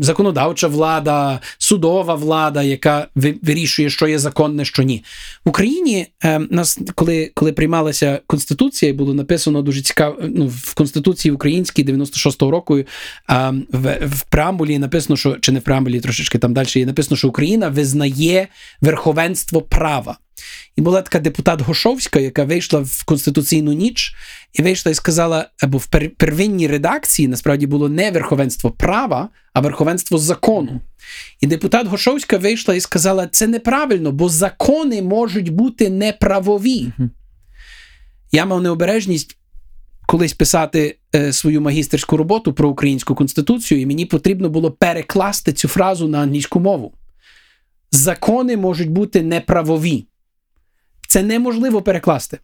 законодавча 0.00 0.68
влада, 0.68 1.40
судова 1.58 2.14
влада, 2.14 2.62
яка 2.62 3.08
вирішує, 3.42 3.90
що 3.90 4.08
є 4.08 4.18
законне, 4.18 4.64
що 4.64 4.82
ні. 4.82 5.04
В 5.44 5.48
Україні 5.48 6.06
е, 6.24 6.38
нас, 6.38 6.78
коли 6.94 7.30
коли 7.34 7.52
приймалася 7.52 8.20
конституція, 8.26 8.94
було 8.94 9.14
написано 9.14 9.62
дуже 9.62 9.82
цікаво. 9.82 10.16
Ну, 10.22 10.46
в 10.46 10.74
Конституції 10.74 11.32
українській 11.32 11.84
96-го 11.84 12.50
року 12.50 12.78
е, 12.78 12.86
в, 13.72 13.98
в 14.06 14.22
преамбулі 14.30 14.78
написано, 14.78 15.16
що 15.16 15.36
чи 15.40 15.52
не 15.52 15.58
в 15.58 15.62
преамбулі, 15.62 16.00
трошечки 16.00 16.38
там 16.38 16.54
далі 16.54 16.68
є 16.74 16.86
написано, 16.86 17.16
що 17.16 17.28
Україна 17.28 17.68
визнає 17.68 18.48
верховенство 18.80 19.62
права. 19.62 20.18
І 20.76 20.80
була 20.80 21.02
така 21.02 21.18
депутат 21.18 21.60
Гошовська, 21.60 22.20
яка 22.20 22.44
вийшла 22.44 22.80
в 22.80 23.04
конституційну 23.04 23.72
ніч 23.72 24.14
і 24.52 24.62
вийшла 24.62 24.92
і 24.92 24.94
сказала, 24.94 25.50
або 25.62 25.78
в 25.78 25.86
первинній 26.16 26.68
редакції 26.68 27.28
насправді 27.28 27.66
було 27.66 27.88
не 27.88 28.10
верховенство 28.10 28.70
права, 28.70 29.28
а 29.52 29.60
верховенство 29.60 30.18
закону. 30.18 30.80
І 31.40 31.46
депутат 31.46 31.86
Гошовська 31.86 32.38
вийшла 32.38 32.74
і 32.74 32.80
сказала: 32.80 33.26
це 33.26 33.46
неправильно, 33.46 34.12
бо 34.12 34.28
закони 34.28 35.02
можуть 35.02 35.48
бути 35.48 35.90
неправові. 35.90 36.92
Я 38.32 38.46
мав 38.46 38.62
необережність 38.62 39.38
колись 40.08 40.32
писати 40.32 40.98
е, 41.14 41.32
свою 41.32 41.60
магістерську 41.60 42.16
роботу 42.16 42.52
про 42.52 42.68
українську 42.68 43.14
конституцію, 43.14 43.80
і 43.80 43.86
мені 43.86 44.06
потрібно 44.06 44.48
було 44.48 44.70
перекласти 44.70 45.52
цю 45.52 45.68
фразу 45.68 46.08
на 46.08 46.18
англійську 46.18 46.60
мову. 46.60 46.92
Закони 47.90 48.56
можуть 48.56 48.90
бути 48.90 49.22
неправові. 49.22 50.07
Це 51.08 51.22
неможливо 51.22 51.82
перекласти. 51.82 52.38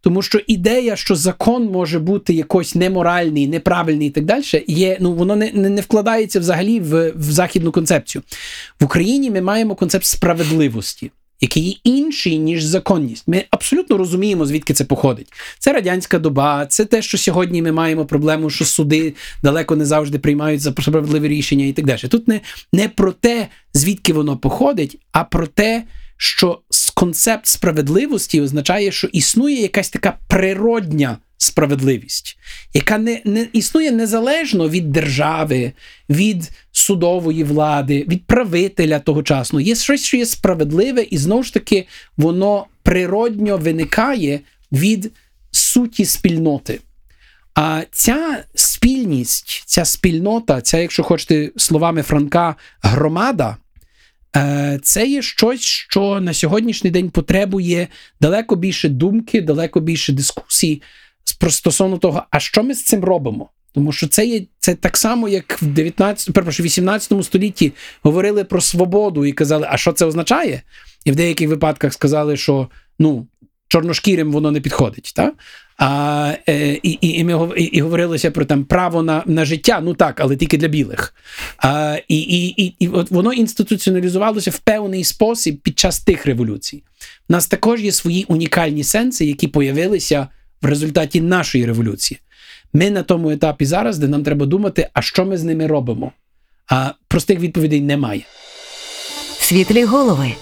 Тому 0.00 0.22
що 0.22 0.40
ідея, 0.46 0.96
що 0.96 1.16
закон 1.16 1.64
може 1.64 1.98
бути 1.98 2.34
якось 2.34 2.74
неморальний, 2.74 3.46
неправильний 3.46 4.08
і 4.08 4.10
так 4.10 4.24
далі, 4.24 4.64
є, 4.66 4.96
ну 5.00 5.12
воно 5.12 5.36
не 5.36 5.52
не, 5.52 5.80
вкладається 5.80 6.40
взагалі 6.40 6.80
в, 6.80 7.10
в 7.10 7.22
західну 7.22 7.72
концепцію. 7.72 8.22
В 8.80 8.84
Україні 8.84 9.30
ми 9.30 9.40
маємо 9.40 9.74
концепт 9.74 10.04
справедливості 10.04 11.10
який 11.42 11.80
інший, 11.84 12.38
ніж 12.38 12.64
законність. 12.64 13.28
Ми 13.28 13.44
абсолютно 13.50 13.96
розуміємо, 13.96 14.46
звідки 14.46 14.74
це 14.74 14.84
походить. 14.84 15.32
Це 15.58 15.72
радянська 15.72 16.18
доба, 16.18 16.66
це 16.66 16.84
те, 16.84 17.02
що 17.02 17.18
сьогодні 17.18 17.62
ми 17.62 17.72
маємо 17.72 18.06
проблему, 18.06 18.50
що 18.50 18.64
суди 18.64 19.14
далеко 19.42 19.76
не 19.76 19.84
завжди 19.84 20.18
приймають 20.18 20.60
за 20.60 20.70
справедливе 20.70 21.28
рішення 21.28 21.64
і 21.64 21.72
так 21.72 21.86
далі. 21.86 21.98
Тут 21.98 22.28
не, 22.28 22.40
не 22.72 22.88
про 22.88 23.12
те, 23.12 23.48
звідки 23.74 24.12
воно 24.12 24.36
походить, 24.36 24.98
а 25.12 25.24
про 25.24 25.46
те, 25.46 25.84
що 26.16 26.60
концепт 27.02 27.46
справедливості 27.46 28.40
означає, 28.40 28.92
що 28.92 29.06
існує 29.06 29.62
якась 29.62 29.90
така 29.90 30.18
природня 30.28 31.18
справедливість, 31.36 32.38
яка 32.74 32.98
не, 32.98 33.22
не 33.24 33.46
існує 33.52 33.90
незалежно 33.90 34.68
від 34.68 34.92
держави, 34.92 35.72
від 36.10 36.50
судової 36.72 37.44
влади, 37.44 38.04
від 38.08 38.26
правителя 38.26 38.98
тогочасно. 38.98 39.60
Є 39.60 39.74
щось, 39.74 40.04
що 40.04 40.16
є 40.16 40.26
справедливе, 40.26 41.02
і 41.02 41.18
знову 41.18 41.42
ж 41.42 41.54
таки 41.54 41.86
воно 42.16 42.66
природньо 42.82 43.56
виникає 43.56 44.40
від 44.72 45.12
суті 45.50 46.04
спільноти. 46.04 46.80
А 47.54 47.82
ця 47.92 48.44
спільність, 48.54 49.62
ця 49.66 49.84
спільнота, 49.84 50.60
ця, 50.60 50.78
якщо 50.78 51.02
хочете 51.02 51.50
словами 51.56 52.02
Франка, 52.02 52.56
громада. 52.82 53.56
Е, 54.36 54.80
це 54.82 55.06
є 55.06 55.22
щось, 55.22 55.60
що 55.60 56.20
на 56.20 56.34
сьогоднішній 56.34 56.90
день 56.90 57.10
потребує 57.10 57.88
далеко 58.20 58.56
більше 58.56 58.88
думки, 58.88 59.40
далеко 59.40 59.80
більше 59.80 60.12
дискусій 60.12 60.82
стосовно 61.50 61.98
того, 61.98 62.22
а 62.30 62.40
що 62.40 62.62
ми 62.62 62.74
з 62.74 62.84
цим 62.84 63.04
робимо? 63.04 63.50
Тому 63.72 63.92
що 63.92 64.08
це 64.08 64.26
є 64.26 64.42
це 64.58 64.74
так 64.74 64.96
само, 64.96 65.28
як 65.28 65.62
в 65.62 65.66
19, 65.66 66.34
перепрошую, 66.34 66.64
18 66.64 67.24
столітті 67.24 67.72
говорили 68.02 68.44
про 68.44 68.60
свободу 68.60 69.24
і 69.24 69.32
казали, 69.32 69.66
а 69.70 69.76
що 69.76 69.92
це 69.92 70.06
означає? 70.06 70.62
І 71.04 71.12
в 71.12 71.16
деяких 71.16 71.48
випадках 71.48 71.92
сказали, 71.92 72.36
що 72.36 72.68
ну, 72.98 73.26
чорношкірим 73.72 74.32
воно 74.32 74.50
не 74.50 74.60
підходить. 74.60 75.12
Та? 75.16 75.32
А, 75.78 76.34
е, 76.48 76.78
І 76.82 76.98
і, 77.00 77.24
ми, 77.24 77.50
і, 77.56 77.62
і 77.62 77.80
говорилося 77.80 78.30
про 78.30 78.44
там 78.44 78.64
право 78.64 79.02
на 79.02 79.22
на 79.26 79.44
життя, 79.44 79.80
ну 79.82 79.94
так, 79.94 80.20
але 80.20 80.36
тільки 80.36 80.58
для 80.58 80.68
білих. 80.68 81.14
А, 81.58 81.98
І 82.08 82.20
і, 82.20 82.64
і, 82.64 82.74
і 82.78 82.88
от 82.88 83.10
воно 83.10 83.32
інституціоналізувалося 83.32 84.50
в 84.50 84.58
певний 84.58 85.04
спосіб 85.04 85.60
під 85.60 85.78
час 85.78 86.00
тих 86.00 86.26
революцій. 86.26 86.82
У 87.28 87.32
нас 87.32 87.46
також 87.46 87.82
є 87.82 87.92
свої 87.92 88.24
унікальні 88.28 88.84
сенси, 88.84 89.24
які 89.24 89.48
появилися 89.48 90.28
в 90.62 90.66
результаті 90.66 91.20
нашої 91.20 91.66
революції. 91.66 92.20
Ми 92.72 92.90
на 92.90 93.02
тому 93.02 93.30
етапі 93.30 93.64
зараз, 93.64 93.98
де 93.98 94.08
нам 94.08 94.22
треба 94.22 94.46
думати, 94.46 94.88
а 94.92 95.02
що 95.02 95.24
ми 95.24 95.36
з 95.36 95.44
ними 95.44 95.66
робимо. 95.66 96.12
А 96.68 96.90
простих 97.08 97.40
відповідей 97.40 97.80
немає. 97.80 98.22
Світлі 99.40 99.84
голови. 99.84 100.34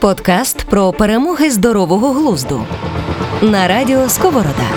Подкаст 0.00 0.64
про 0.64 0.92
перемоги 0.92 1.50
здорового 1.50 2.12
глузду 2.12 2.66
на 3.42 3.68
радіо 3.68 4.08
Сковорода. 4.08 4.70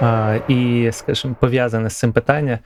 А, 0.00 0.38
І, 0.48 0.88
скажімо, 0.92 1.36
пов'язане 1.40 1.90
з 1.90 1.96
цим 1.96 2.12
питання. 2.12 2.58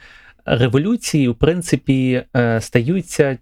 Революції, 0.45 1.29
в 1.29 1.35
принципі, 1.35 2.23
е, 2.37 2.61
стаються 2.61 3.39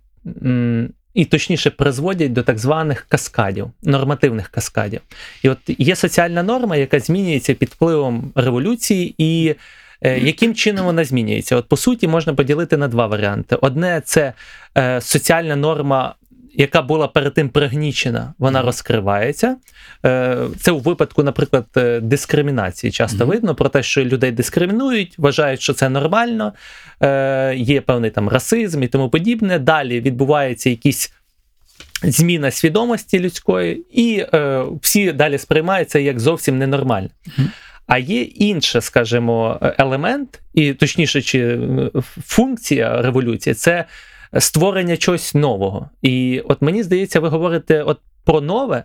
і 1.15 1.25
точніше 1.25 1.71
призводять 1.71 2.33
до 2.33 2.43
так 2.43 2.59
званих 2.59 3.07
каскадів, 3.09 3.71
нормативних 3.83 4.49
каскадів. 4.49 5.01
І 5.43 5.49
от 5.49 5.59
є 5.67 5.97
соціальна 5.97 6.43
норма, 6.43 6.77
яка 6.77 7.01
змінюється 7.01 7.55
під 7.55 7.69
впливом 7.69 8.33
революції, 8.35 9.15
і 9.19 9.55
е, 10.03 10.19
яким 10.19 10.55
чином 10.55 10.87
вона 10.87 11.05
змінюється? 11.05 11.57
От 11.57 11.69
по 11.69 11.77
суті, 11.77 12.09
можна 12.09 12.35
поділити 12.35 12.77
на 12.77 12.89
два 12.89 13.07
варіанти: 13.07 13.57
одне 13.61 14.03
це 14.05 14.33
е, 14.79 15.01
соціальна 15.01 15.57
норма 15.57 16.15
яка 16.55 16.83
була 16.83 17.09
перед 17.09 17.35
тим 17.35 17.49
пригнічена, 17.49 18.35
вона 18.39 18.63
розкривається. 18.63 19.57
Е, 20.05 20.37
це 20.61 20.73
у 20.73 20.79
випадку, 20.79 21.23
наприклад, 21.23 21.67
е, 21.77 22.01
дискримінації 22.01 22.91
часто 22.91 23.25
mm-hmm. 23.25 23.29
видно 23.29 23.55
про 23.55 23.69
те, 23.69 23.83
що 23.83 24.05
людей 24.05 24.31
дискримінують, 24.31 25.15
вважають, 25.19 25.61
що 25.61 25.73
це 25.73 25.89
нормально, 25.89 26.53
е, 27.01 27.55
є 27.57 27.81
певний 27.81 28.11
там 28.11 28.29
расизм 28.29 28.83
і 28.83 28.89
тому 28.89 29.09
подібне. 29.11 29.59
Далі 29.59 30.01
відбувається 30.01 30.71
якісь. 30.71 31.13
Зміна 32.05 32.51
свідомості 32.51 33.21
людської, 33.21 33.85
і 33.93 34.27
е, 34.35 34.65
всі 34.83 35.13
далі 35.13 35.39
сприймаються 35.39 35.99
як 35.99 36.21
зовсім 36.21 36.59
ненормально. 36.59 37.09
Mm-hmm. 37.27 37.47
А 37.87 37.99
є 37.99 38.23
інше, 38.23 38.81
скажімо, 38.81 39.59
елемент, 39.79 40.41
і 40.55 40.75
точніше, 40.75 41.23
чи 41.23 41.59
функція 42.25 43.03
революції 43.03 43.55
це 43.55 43.85
створення 44.39 44.97
чогось 44.97 45.35
нового. 45.35 45.91
І 46.03 46.43
от 46.49 46.63
мені 46.63 46.83
здається, 46.83 47.21
ви 47.21 47.29
говорите 47.29 47.83
от 47.83 47.99
про 48.25 48.41
нове. 48.41 48.85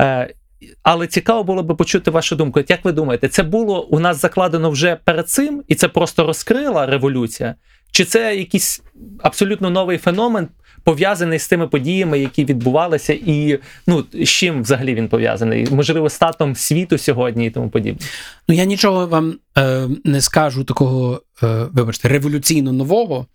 Е, 0.00 0.34
але 0.82 1.06
цікаво 1.06 1.44
було 1.44 1.62
би 1.62 1.74
почути 1.74 2.10
вашу 2.10 2.36
думку. 2.36 2.60
Як 2.68 2.84
ви 2.84 2.92
думаєте, 2.92 3.28
це 3.28 3.42
було 3.42 3.86
у 3.86 3.98
нас 3.98 4.20
закладено 4.20 4.70
вже 4.70 4.96
перед 5.04 5.28
цим, 5.28 5.62
і 5.68 5.74
це 5.74 5.88
просто 5.88 6.26
розкрила 6.26 6.86
революція? 6.86 7.54
Чи 7.90 8.04
це 8.04 8.36
якийсь 8.36 8.82
абсолютно 9.22 9.70
новий 9.70 9.98
феномен, 9.98 10.48
пов'язаний 10.84 11.38
з 11.38 11.48
тими 11.48 11.68
подіями, 11.68 12.18
які 12.18 12.44
відбувалися, 12.44 13.12
і 13.12 13.58
ну 13.86 14.04
з 14.12 14.28
чим 14.28 14.62
взагалі 14.62 14.94
він 14.94 15.08
пов'язаний? 15.08 15.68
Можливо, 15.70 16.10
статом 16.10 16.56
світу 16.56 16.98
сьогодні 16.98 17.46
і 17.46 17.50
тому 17.50 17.68
подібне? 17.68 18.06
Ну 18.48 18.54
я 18.54 18.64
нічого 18.64 19.06
вам 19.06 19.34
е, 19.58 19.88
не 20.04 20.20
скажу 20.20 20.64
такого, 20.64 21.22
е, 21.42 21.66
вибачте, 21.72 22.08
революційно 22.08 22.72
нового 22.72 23.26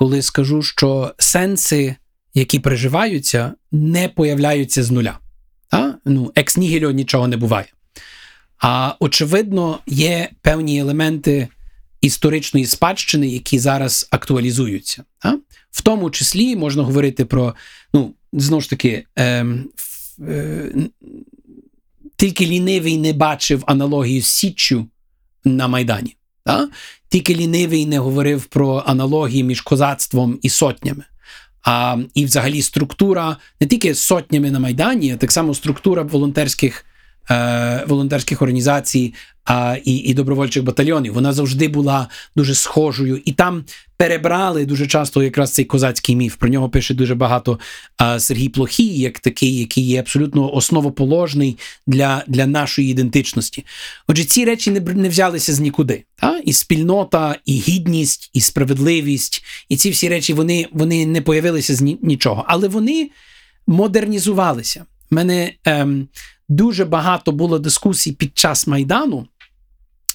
коли 0.00 0.22
скажу, 0.22 0.62
що 0.62 1.14
сенси, 1.18 1.96
які 2.34 2.58
переживаються, 2.58 3.52
не 3.72 4.08
появляються 4.08 4.82
з 4.82 4.90
нуля. 4.90 5.18
А? 5.70 5.92
Ну, 6.04 6.32
екс 6.34 6.56
нігельо 6.56 6.90
нічого 6.90 7.28
не 7.28 7.36
буває. 7.36 7.66
А 8.58 8.94
очевидно, 9.00 9.78
є 9.86 10.30
певні 10.42 10.78
елементи 10.78 11.48
історичної 12.00 12.66
спадщини, 12.66 13.28
які 13.28 13.58
зараз 13.58 14.08
актуалізуються. 14.10 15.04
А? 15.20 15.32
В 15.70 15.82
тому 15.82 16.10
числі 16.10 16.56
можна 16.56 16.82
говорити 16.82 17.24
про, 17.24 17.54
ну, 17.94 18.14
знову 18.32 18.60
ж 18.60 18.70
таки, 18.70 19.04
е, 19.18 19.46
е, 20.20 20.72
тільки 22.16 22.46
лінивий 22.46 22.98
не 22.98 23.12
бачив 23.12 23.64
аналогію 23.66 24.22
з 24.22 24.26
Січчю 24.26 24.86
на 25.44 25.68
Майдані. 25.68 26.16
А? 26.50 26.66
Тільки 27.08 27.34
лінивий 27.34 27.86
не 27.86 27.98
говорив 27.98 28.44
про 28.44 28.82
аналогії 28.86 29.44
між 29.44 29.60
козацтвом 29.60 30.38
і 30.42 30.48
сотнями. 30.48 31.04
А, 31.62 31.96
І 32.14 32.24
взагалі 32.24 32.62
структура 32.62 33.36
не 33.60 33.66
тільки 33.66 33.94
сотнями 33.94 34.50
на 34.50 34.58
Майдані, 34.58 35.12
а 35.12 35.16
так 35.16 35.32
само 35.32 35.54
структура 35.54 36.02
волонтерських 36.02 36.84
е, 37.30 37.84
волонтерських 37.88 38.42
організацій 38.42 39.14
а, 39.44 39.76
і 39.84 39.96
і 39.96 40.14
добровольчих 40.14 40.64
батальйонів. 40.64 41.14
Вона 41.14 41.32
завжди 41.32 41.68
була 41.68 42.08
дуже 42.36 42.54
схожою. 42.54 43.22
І 43.24 43.32
там 43.32 43.64
перебрали 43.96 44.66
дуже 44.66 44.86
часто 44.86 45.22
якраз 45.22 45.52
цей 45.52 45.64
козацький 45.64 46.16
міф. 46.16 46.36
Про 46.36 46.48
нього 46.48 46.70
пише 46.70 46.94
дуже 46.94 47.14
багато 47.14 47.58
а, 47.96 48.20
Сергій 48.20 48.48
Плохій, 48.48 48.98
як 48.98 49.18
такий, 49.18 49.58
який 49.58 49.86
є 49.86 50.00
абсолютно 50.00 50.54
основоположний 50.54 51.58
для 51.86 52.24
для 52.26 52.46
нашої 52.46 52.90
ідентичності. 52.90 53.64
Отже, 54.06 54.24
ці 54.24 54.44
речі 54.44 54.70
не 54.70 54.80
не 54.80 55.08
взялися 55.08 55.52
з 55.52 55.60
нікуди. 55.60 56.04
Та? 56.16 56.38
І 56.44 56.52
спільнота, 56.52 57.36
і 57.44 57.52
гідність, 57.52 58.30
і 58.32 58.40
справедливість, 58.40 59.44
і 59.68 59.76
ці 59.76 59.90
всі 59.90 60.08
речі 60.08 60.32
вони 60.32 60.66
вони 60.72 61.06
не 61.06 61.22
появилися 61.22 61.74
з 61.74 61.80
нічого, 62.02 62.44
але 62.48 62.68
вони 62.68 63.10
модернізувалися. 63.66 64.84
Мене 65.10 65.52
ем, 65.64 66.08
дуже 66.50 66.84
багато 66.84 67.32
було 67.32 67.58
дискусій 67.58 68.12
під 68.12 68.38
час 68.38 68.66
Майдану 68.66 69.26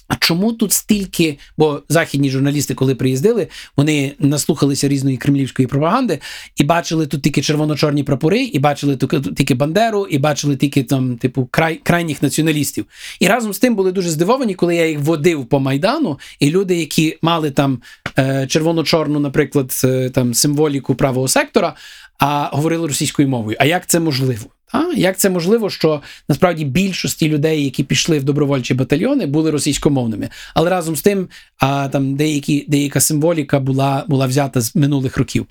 А 0.08 0.16
чому 0.16 0.52
тут 0.52 0.72
стільки? 0.72 1.38
Бо 1.58 1.82
західні 1.88 2.30
журналісти, 2.30 2.74
коли 2.74 2.94
приїздили, 2.94 3.48
вони 3.76 4.12
наслухалися 4.18 4.88
різної 4.88 5.16
кремлівської 5.16 5.68
пропаганди 5.68 6.18
і 6.56 6.64
бачили 6.64 7.06
тут 7.06 7.22
тільки 7.22 7.42
червоно-чорні 7.42 8.02
прапори, 8.02 8.44
і 8.44 8.58
бачили 8.58 8.96
тільки 9.36 9.54
Бандеру, 9.54 10.06
і 10.06 10.18
бачили 10.18 10.56
тільки 10.56 10.82
там, 10.82 11.16
типу, 11.16 11.48
край, 11.50 11.80
крайніх 11.82 12.22
націоналістів. 12.22 12.86
І 13.20 13.26
разом 13.26 13.52
з 13.52 13.58
тим 13.58 13.74
були 13.74 13.92
дуже 13.92 14.10
здивовані, 14.10 14.54
коли 14.54 14.76
я 14.76 14.88
їх 14.88 14.98
водив 15.00 15.46
по 15.46 15.60
майдану, 15.60 16.18
і 16.40 16.50
люди, 16.50 16.76
які 16.76 17.18
мали 17.22 17.50
там 17.50 17.82
е, 18.18 18.46
червоно-чорну, 18.46 19.20
наприклад, 19.20 19.80
е, 19.84 20.10
там 20.10 20.34
символіку 20.34 20.94
правого 20.94 21.28
сектора, 21.28 21.74
а 22.18 22.50
говорили 22.52 22.86
російською 22.86 23.28
мовою. 23.28 23.56
А 23.60 23.64
як 23.64 23.86
це 23.86 24.00
можливо? 24.00 24.55
А 24.72 24.82
як 24.96 25.16
це 25.16 25.30
можливо, 25.30 25.70
що 25.70 26.02
насправді 26.28 26.64
більшості 26.64 27.28
людей, 27.28 27.64
які 27.64 27.84
пішли 27.84 28.18
в 28.18 28.24
добровольчі 28.24 28.74
батальйони, 28.74 29.26
були 29.26 29.50
російськомовними, 29.50 30.28
але 30.54 30.70
разом 30.70 30.96
з 30.96 31.02
тим, 31.02 31.28
а 31.58 31.88
там 31.88 32.16
деякі 32.16 32.64
деяка 32.68 33.00
символіка 33.00 33.60
була 33.60 34.04
була 34.08 34.26
взята 34.26 34.60
з 34.60 34.76
минулих 34.76 35.16
років. 35.16 35.46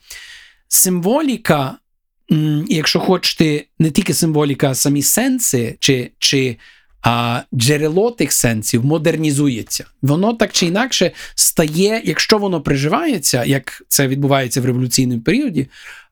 Символіка, 0.68 1.78
якщо 2.68 3.00
хочете, 3.00 3.64
не 3.80 3.92
тільки 3.92 4.14
символіка, 4.14 4.70
а 4.70 4.76
самі 4.76 5.02
сенси 5.02 5.78
чи 5.80 6.12
чи 6.20 6.58
а, 7.06 7.42
джерело 7.54 8.12
тих 8.12 8.34
сенсів 8.34 8.86
модернізується. 8.86 9.86
Воно 10.02 10.34
так 10.34 10.52
чи 10.52 10.66
інакше 10.66 11.12
стає, 11.36 12.02
якщо 12.06 12.38
воно 12.38 12.62
приживається, 12.62 13.44
як 13.44 13.84
це 13.88 14.08
відбувається 14.08 14.62
в 14.62 14.66
революційному 14.66 15.22
періоді. 15.22 15.68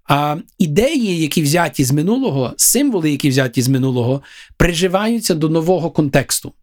А 0.06 0.38
ідеї, 0.60 1.20
які 1.20 1.42
взяті 1.42 1.84
з 1.84 1.92
минулого, 1.92 2.54
символи, 2.58 3.12
які 3.12 3.30
взяті 3.30 3.62
з 3.62 3.68
минулого, 3.68 4.22
приживаються 4.58 5.36
до 5.36 5.50
нового 5.50 5.92
контексту. 5.92 6.54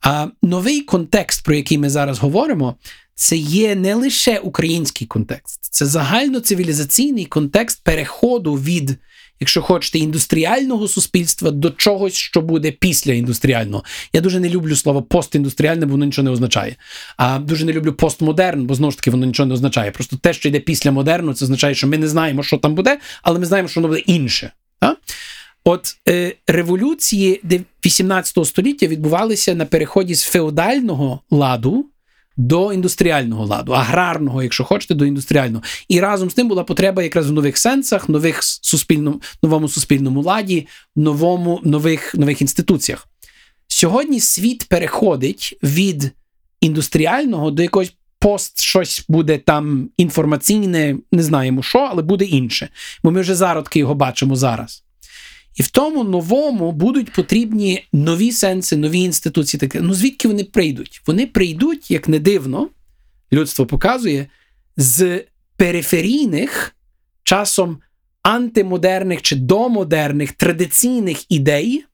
А 0.00 0.26
новий 0.42 0.80
контекст, 0.80 1.44
про 1.44 1.54
який 1.54 1.78
ми 1.78 1.90
зараз 1.90 2.18
говоримо, 2.18 2.74
це 3.14 3.36
є 3.36 3.74
не 3.74 3.94
лише 3.94 4.38
український 4.38 5.06
контекст, 5.06 5.68
це 5.70 5.86
загальноцивілізаційний 5.86 7.24
контекст 7.24 7.84
переходу 7.84 8.54
від 8.54 8.96
якщо 9.40 9.62
хочете, 9.62 9.98
індустріального 9.98 10.88
суспільства 10.88 11.50
до 11.50 11.70
чогось, 11.70 12.14
що 12.14 12.40
буде 12.40 12.70
після 12.70 13.12
індустріального. 13.12 13.84
Я 14.12 14.20
дуже 14.20 14.40
не 14.40 14.48
люблю 14.48 14.76
слово 14.76 15.02
постіндустріальне, 15.02 15.86
бо 15.86 15.92
воно 15.92 16.04
нічого 16.04 16.24
не 16.24 16.30
означає. 16.30 16.76
А 17.16 17.38
дуже 17.38 17.64
не 17.64 17.72
люблю 17.72 17.92
постмодерн, 17.92 18.66
бо 18.66 18.74
знову 18.74 18.90
ж 18.90 18.96
таки 18.96 19.10
воно 19.10 19.26
нічого 19.26 19.46
не 19.46 19.54
означає. 19.54 19.90
Просто 19.90 20.16
те, 20.16 20.32
що 20.32 20.48
йде 20.48 20.60
після 20.60 20.92
модерну, 20.92 21.34
це 21.34 21.44
означає, 21.44 21.74
що 21.74 21.86
ми 21.86 21.98
не 21.98 22.08
знаємо, 22.08 22.42
що 22.42 22.58
там 22.58 22.74
буде, 22.74 22.98
але 23.22 23.38
ми 23.38 23.46
знаємо, 23.46 23.68
що 23.68 23.80
воно 23.80 23.88
буде 23.88 24.00
інше. 24.00 24.52
Так? 24.80 24.98
От 25.64 25.96
е, 26.08 26.34
революції 26.46 27.40
18 27.86 28.46
століття 28.46 28.86
відбувалися 28.86 29.54
на 29.54 29.64
переході 29.64 30.14
з 30.14 30.22
феодального 30.22 31.20
ладу 31.30 31.86
до 32.38 32.72
індустріального 32.72 33.46
ладу, 33.46 33.72
аграрного, 33.72 34.42
якщо 34.42 34.64
хочете, 34.64 34.94
до 34.94 35.06
індустріального. 35.06 35.62
І 35.88 36.00
разом 36.00 36.30
з 36.30 36.34
тим 36.34 36.48
була 36.48 36.64
потреба 36.64 37.02
якраз 37.02 37.30
в 37.30 37.32
нових 37.32 37.58
сенсах, 37.58 38.08
нових 38.08 38.42
суспільному, 38.42 39.20
новому 39.42 39.68
суспільному 39.68 40.22
ладі, 40.22 40.66
новому, 40.96 41.60
нових, 41.64 42.14
нових 42.14 42.40
інституціях. 42.40 43.08
Сьогодні 43.68 44.20
світ 44.20 44.66
переходить 44.68 45.58
від 45.62 46.10
індустріального 46.60 47.50
до 47.50 47.62
якогось 47.62 47.94
пост 48.18 48.60
щось 48.60 49.04
буде 49.08 49.38
там 49.38 49.90
інформаційне, 49.96 50.96
не 51.12 51.22
знаємо 51.22 51.62
що, 51.62 51.78
але 51.78 52.02
буде 52.02 52.24
інше. 52.24 52.68
Бо 53.02 53.10
ми 53.10 53.20
вже 53.20 53.34
зародки 53.34 53.78
його 53.78 53.94
бачимо 53.94 54.36
зараз. 54.36 54.84
І 55.58 55.62
в 55.62 55.68
тому 55.68 56.04
новому 56.04 56.72
будуть 56.72 57.12
потрібні 57.12 57.84
нові 57.92 58.32
сенси, 58.32 58.76
нові 58.76 58.98
інституції. 58.98 59.60
Таке. 59.60 59.80
Ну 59.80 59.94
звідки 59.94 60.28
вони 60.28 60.44
прийдуть? 60.44 61.02
Вони 61.06 61.26
прийдуть, 61.26 61.90
як 61.90 62.08
не 62.08 62.18
дивно, 62.18 62.68
людство 63.32 63.66
показує, 63.66 64.26
з 64.76 65.24
периферійних 65.56 66.76
часом 67.22 67.78
антимодерних 68.22 69.22
чи 69.22 69.36
домодерних 69.36 70.32
традиційних 70.32 71.32
ідей, 71.32 71.84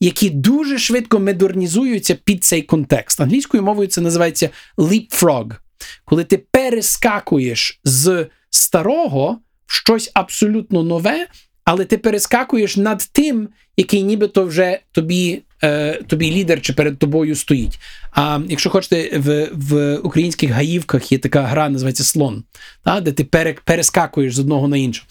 які 0.00 0.30
дуже 0.30 0.78
швидко 0.78 1.20
модернізуються 1.20 2.14
під 2.14 2.44
цей 2.44 2.62
контекст. 2.62 3.20
Англійською 3.20 3.62
мовою 3.62 3.88
це 3.88 4.00
називається 4.00 4.50
leapfrog. 4.76 5.56
Коли 6.04 6.24
ти 6.24 6.38
перескакуєш 6.38 7.80
з 7.84 8.26
старого 8.50 9.38
в 9.66 9.72
щось 9.72 10.10
абсолютно 10.14 10.82
нове 10.82 11.26
але 11.68 11.84
ти 11.84 11.98
перескакуєш 11.98 12.76
над 12.76 13.08
тим, 13.12 13.48
який 13.76 14.02
нібито 14.02 14.44
вже 14.44 14.78
тобі 14.92 15.42
е, 15.62 16.02
тобі 16.06 16.30
лідер 16.30 16.60
чи 16.60 16.72
перед 16.72 16.98
тобою 16.98 17.36
стоїть. 17.36 17.78
А 18.12 18.40
якщо 18.48 18.70
хочете, 18.70 19.18
в 19.18 19.48
в 19.52 19.96
українських 19.96 20.50
гаївках 20.50 21.12
є 21.12 21.18
така 21.18 21.42
гра, 21.42 21.68
називається 21.68 22.04
слон, 22.04 22.44
та, 22.84 23.00
де 23.00 23.12
ти 23.12 23.24
перескакуєш 23.64 24.34
з 24.34 24.38
одного 24.38 24.68
на 24.68 24.76
інше. 24.76 25.02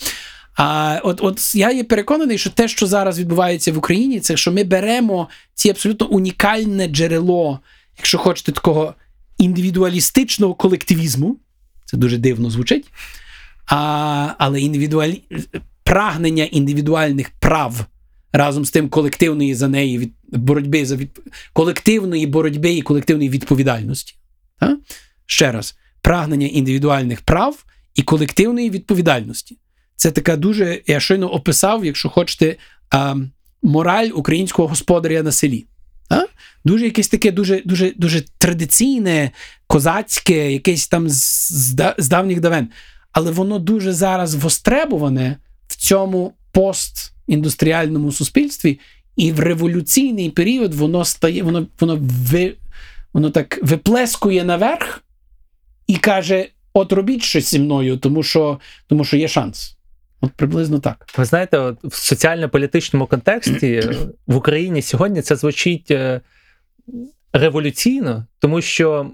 А 0.56 1.00
от 1.04 1.20
от 1.22 1.56
я 1.56 1.72
є 1.72 1.84
переконаний, 1.84 2.38
що 2.38 2.50
те, 2.50 2.68
що 2.68 2.88
зараз 2.88 3.20
відбувається 3.20 3.72
в 3.72 3.78
Україні, 3.78 4.20
це 4.20 4.38
що 4.38 4.52
ми 4.52 4.64
беремо 4.64 5.30
ці 5.54 5.70
абсолютно 5.70 6.08
унікальне 6.08 6.88
джерело, 6.88 7.60
якщо 7.98 8.18
хочете, 8.18 8.52
такого 8.52 8.94
індивідуалістичного 9.38 10.54
колективізму. 10.54 11.38
Це 11.86 11.98
дуже 11.98 12.18
дивно 12.18 12.50
звучить. 12.50 12.86
А, 13.66 14.30
Але 14.38 14.62
індивідуалі 14.62 15.24
прагнення 15.88 16.44
індивідуальних 16.44 17.30
прав 17.30 17.86
разом 18.34 18.66
з 18.66 18.72
тим 18.72 18.90
колективної 18.90 19.56
за 19.56 19.68
неї 19.68 19.98
від 19.98 20.14
боротьби 20.32 20.86
за 20.86 20.96
від 20.96 21.20
колективної 21.54 22.28
боротьби 22.28 22.74
і 22.74 22.82
колективної 22.82 23.30
відповідальності. 23.30 24.16
А? 24.60 24.68
Ще 25.26 25.52
раз, 25.52 25.78
прагнення 26.02 26.48
індивідуальних 26.48 27.22
прав 27.22 27.66
і 27.96 28.02
колективної 28.02 28.70
відповідальності. 28.70 29.58
Це 29.96 30.12
така 30.12 30.36
дуже, 30.36 30.82
я 30.88 31.00
щойно 31.00 31.34
описав, 31.34 31.86
якщо 31.86 32.10
хочете, 32.10 32.56
а, 32.90 33.16
мораль 33.62 34.10
українського 34.14 34.68
господаря 34.68 35.24
на 35.24 35.32
селі. 35.32 35.66
А? 36.10 36.22
Дуже 36.66 36.86
якесь 36.86 37.08
таке 37.08 37.32
дуже 37.32 37.62
дуже, 37.66 37.92
дуже 37.92 38.22
традиційне, 38.38 39.32
козацьке, 39.68 40.52
якесь 40.52 40.88
там 40.88 41.10
з, 41.10 41.48
з, 41.52 41.94
з 41.98 42.08
давніх 42.08 42.40
давен. 42.40 42.70
Але 43.12 43.32
воно 43.32 43.60
дуже 43.60 43.94
зараз 43.94 44.36
востребуване 44.36 45.38
в 45.68 45.76
цьому 45.76 46.34
постіндустріальному 46.52 48.12
суспільстві, 48.12 48.80
і 49.16 49.32
в 49.32 49.40
революційний 49.40 50.30
період 50.30 50.74
воно 50.74 51.06
стає, 51.06 51.44
воно 51.44 51.68
воно, 51.80 51.98
ви, 52.02 52.54
воно 53.14 53.30
так 53.30 53.60
виплескує 53.62 54.44
наверх 54.44 55.04
і 55.88 55.96
каже: 55.96 56.50
от 56.74 56.92
робіть 56.92 57.24
щось 57.24 57.50
зі 57.50 57.60
мною, 57.60 57.98
тому 57.98 58.24
що, 58.24 58.60
тому 58.88 59.04
що 59.04 59.18
є 59.18 59.28
шанс. 59.28 59.78
От 60.22 60.32
приблизно 60.32 60.80
так. 60.80 61.06
Ви 61.18 61.26
знаєте, 61.26 61.58
от 61.58 61.84
в 61.84 61.96
соціально-політичному 61.96 63.08
контексті 63.08 63.90
в 64.28 64.36
Україні 64.36 64.82
сьогодні 64.82 65.22
це 65.22 65.36
звучить 65.36 65.92
е, 65.92 66.22
революційно, 67.34 68.26
тому 68.40 68.62
що 68.62 69.12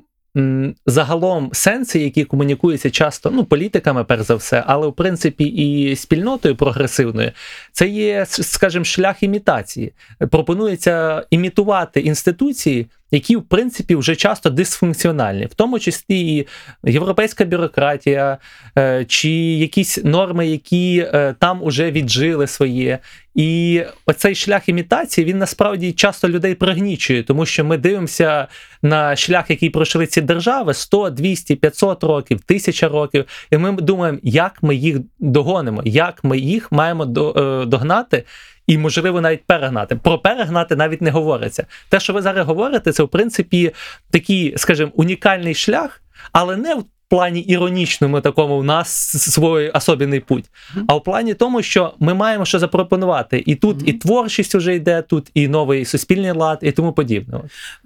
загалом 0.85 1.49
сенси, 1.53 1.99
які 1.99 2.23
комунікуються 2.23 2.89
часто 2.89 3.31
ну, 3.31 3.45
політиками, 3.45 4.03
перш 4.03 4.21
за 4.21 4.35
все, 4.35 4.63
але 4.67 4.87
в 4.87 4.93
принципі 4.93 5.43
і 5.43 5.95
спільнотою 5.95 6.55
прогресивною, 6.55 7.31
це 7.71 7.87
є, 7.87 8.25
скажімо, 8.29 8.85
шлях 8.85 9.23
імітації. 9.23 9.93
Пропонується 10.31 11.25
імітувати 11.29 11.99
інституції 11.99 12.87
які 13.13 13.35
в 13.35 13.43
принципі 13.43 13.95
вже 13.95 14.15
часто 14.15 14.49
дисфункціональні, 14.49 15.45
в 15.45 15.53
тому 15.53 15.79
числі 15.79 16.19
і 16.19 16.47
європейська 16.83 17.45
бюрократія, 17.45 18.37
е, 18.77 19.05
чи 19.05 19.29
якісь 19.29 20.03
норми, 20.03 20.47
які 20.47 21.09
е, 21.13 21.35
там 21.39 21.63
уже 21.63 21.91
віджили 21.91 22.47
своє. 22.47 22.99
І 23.35 23.81
оцей 24.05 24.35
шлях 24.35 24.69
імітації 24.69 25.25
він 25.25 25.37
насправді 25.37 25.91
часто 25.91 26.29
людей 26.29 26.55
пригнічує, 26.55 27.23
тому 27.23 27.45
що 27.45 27.65
ми 27.65 27.77
дивимося 27.77 28.47
на 28.81 29.15
шлях, 29.15 29.49
який 29.49 29.69
пройшли 29.69 30.07
ці 30.07 30.21
держави 30.21 30.73
100, 30.73 31.09
200, 31.09 31.55
500 31.55 32.03
років, 32.03 32.39
1000 32.45 32.87
років, 32.87 33.25
і 33.51 33.57
ми 33.57 33.71
думаємо, 33.71 34.19
як 34.23 34.63
ми 34.63 34.75
їх 34.75 34.97
догонимо, 35.19 35.81
як 35.85 36.23
ми 36.23 36.37
їх 36.37 36.71
маємо 36.71 37.03
е, 37.03 37.65
догнати 37.65 38.23
і, 38.67 38.77
можливо, 38.77 39.21
навіть 39.21 39.45
перегнати. 39.45 39.95
Про 39.95 40.19
перегнати 40.19 40.75
навіть 40.75 41.01
не 41.01 41.11
говориться. 41.11 41.65
Те, 41.89 41.99
що 41.99 42.13
ви 42.13 42.21
зараз 42.21 42.47
говорите, 42.47 42.91
це 42.91 43.03
в 43.03 43.09
принципі 43.09 43.71
такий, 44.11 44.53
скажімо, 44.57 44.91
унікальний 44.95 45.55
шлях, 45.55 46.01
але 46.31 46.57
не 46.57 46.75
в 46.75 46.85
плані 47.13 47.39
іронічному 47.39 48.21
такому 48.21 48.55
у 48.55 48.63
нас 48.63 48.89
свій 49.31 49.69
особливий 49.69 50.19
путь, 50.19 50.45
а 50.87 50.95
в 50.95 51.03
плані 51.03 51.33
тому, 51.33 51.61
що 51.61 51.93
ми 51.99 52.13
маємо 52.13 52.45
що 52.45 52.59
запропонувати. 52.59 53.43
І 53.45 53.55
тут 53.55 53.87
і 53.89 53.93
творчість 53.93 54.55
вже 54.55 54.75
йде, 54.75 55.01
тут 55.01 55.31
і 55.33 55.47
новий 55.47 55.85
суспільний 55.85 56.31
лад, 56.31 56.59
і 56.61 56.71
тому 56.71 56.93
подібне. 56.93 57.39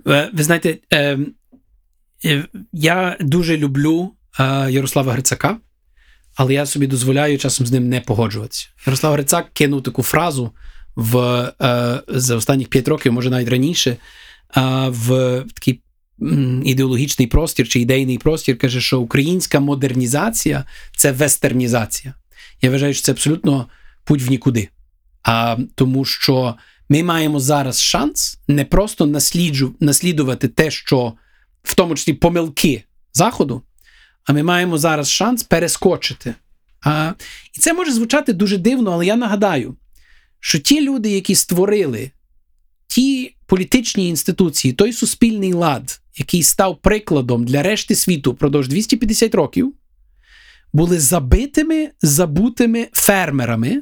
Ви, 0.05 0.30
ви 0.34 0.43
знаєте, 0.43 0.78
е, 0.93 1.17
е, 2.25 2.43
я 2.73 3.17
дуже 3.19 3.57
люблю 3.57 4.11
е, 4.39 4.71
Ярослава 4.71 5.13
Грицака. 5.13 5.57
Але 6.38 6.53
я 6.53 6.65
собі 6.65 6.88
дозволяю 6.88 7.38
часом 7.38 7.67
з 7.67 7.71
ним 7.71 7.89
не 7.89 8.01
погоджуватися. 8.01 8.67
Ярослав 8.85 9.13
Грицак 9.13 9.53
кинув 9.53 9.83
таку 9.83 10.03
фразу 10.03 10.51
в, 10.95 11.17
е, 11.61 12.01
за 12.07 12.35
останніх 12.35 12.67
п'ять 12.67 12.88
років, 12.88 13.13
може 13.13 13.29
навіть 13.29 13.49
раніше, 13.49 13.89
е, 13.89 13.97
в 14.89 15.43
такій 15.53 15.79
м, 16.21 16.61
ідеологічний 16.65 17.27
простір 17.27 17.67
чи 17.67 17.79
ідейний 17.79 18.17
простір 18.17 18.57
каже, 18.57 18.81
що 18.81 18.99
українська 18.99 19.59
модернізація 19.59 20.65
це 20.95 21.11
вестернізація. 21.11 22.13
Я 22.61 22.71
вважаю, 22.71 22.93
що 22.93 23.03
це 23.03 23.11
абсолютно 23.11 23.67
путь 24.03 24.21
в 24.21 24.29
нікуди. 24.29 24.69
А, 25.23 25.57
Тому 25.75 26.05
що 26.05 26.55
ми 26.89 27.03
маємо 27.03 27.39
зараз 27.39 27.81
шанс 27.81 28.39
не 28.47 28.65
просто 28.65 29.05
насліджу, 29.05 29.75
наслідувати 29.79 30.47
те, 30.47 30.71
що 30.71 31.13
в 31.63 31.75
тому 31.75 31.95
числі 31.95 32.13
помилки 32.13 32.83
Заходу, 33.13 33.61
а 34.28 34.34
ми 34.34 34.43
маємо 34.43 34.78
зараз 34.78 35.09
шанс 35.09 35.43
перескочити. 35.43 36.34
А, 36.82 37.13
І 37.53 37.59
це 37.59 37.73
може 37.73 37.91
звучати 37.91 38.34
дуже 38.34 38.57
дивно, 38.57 38.91
але 38.91 39.05
я 39.05 39.15
нагадаю, 39.15 39.75
що 40.39 40.59
ті 40.59 40.82
люди, 40.82 41.09
які 41.09 41.36
створили 41.36 42.11
ті 42.88 43.36
політичні 43.45 44.09
інституції, 44.09 44.73
той 44.73 44.93
суспільний 44.93 45.53
лад, 45.53 46.01
який 46.17 46.43
став 46.43 46.78
прикладом 46.82 47.45
для 47.45 47.63
решти 47.63 47.95
світу 47.95 48.32
впродовж 48.32 48.67
250 48.67 49.36
років, 49.36 49.73
були 50.73 50.99
забитими, 50.99 51.89
забутими 52.01 52.88
фермерами, 52.93 53.82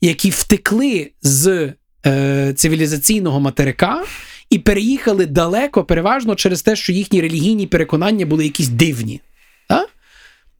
які 0.00 0.30
втекли 0.30 1.10
з 1.22 1.72
е, 2.06 2.54
цивілізаційного 2.56 3.40
материка 3.40 4.04
і 4.50 4.58
переїхали 4.58 5.26
далеко, 5.26 5.84
переважно 5.84 6.34
через 6.34 6.62
те, 6.62 6.76
що 6.76 6.92
їхні 6.92 7.20
релігійні 7.20 7.66
переконання 7.66 8.26
були 8.26 8.44
якісь 8.44 8.68
дивні. 8.68 9.20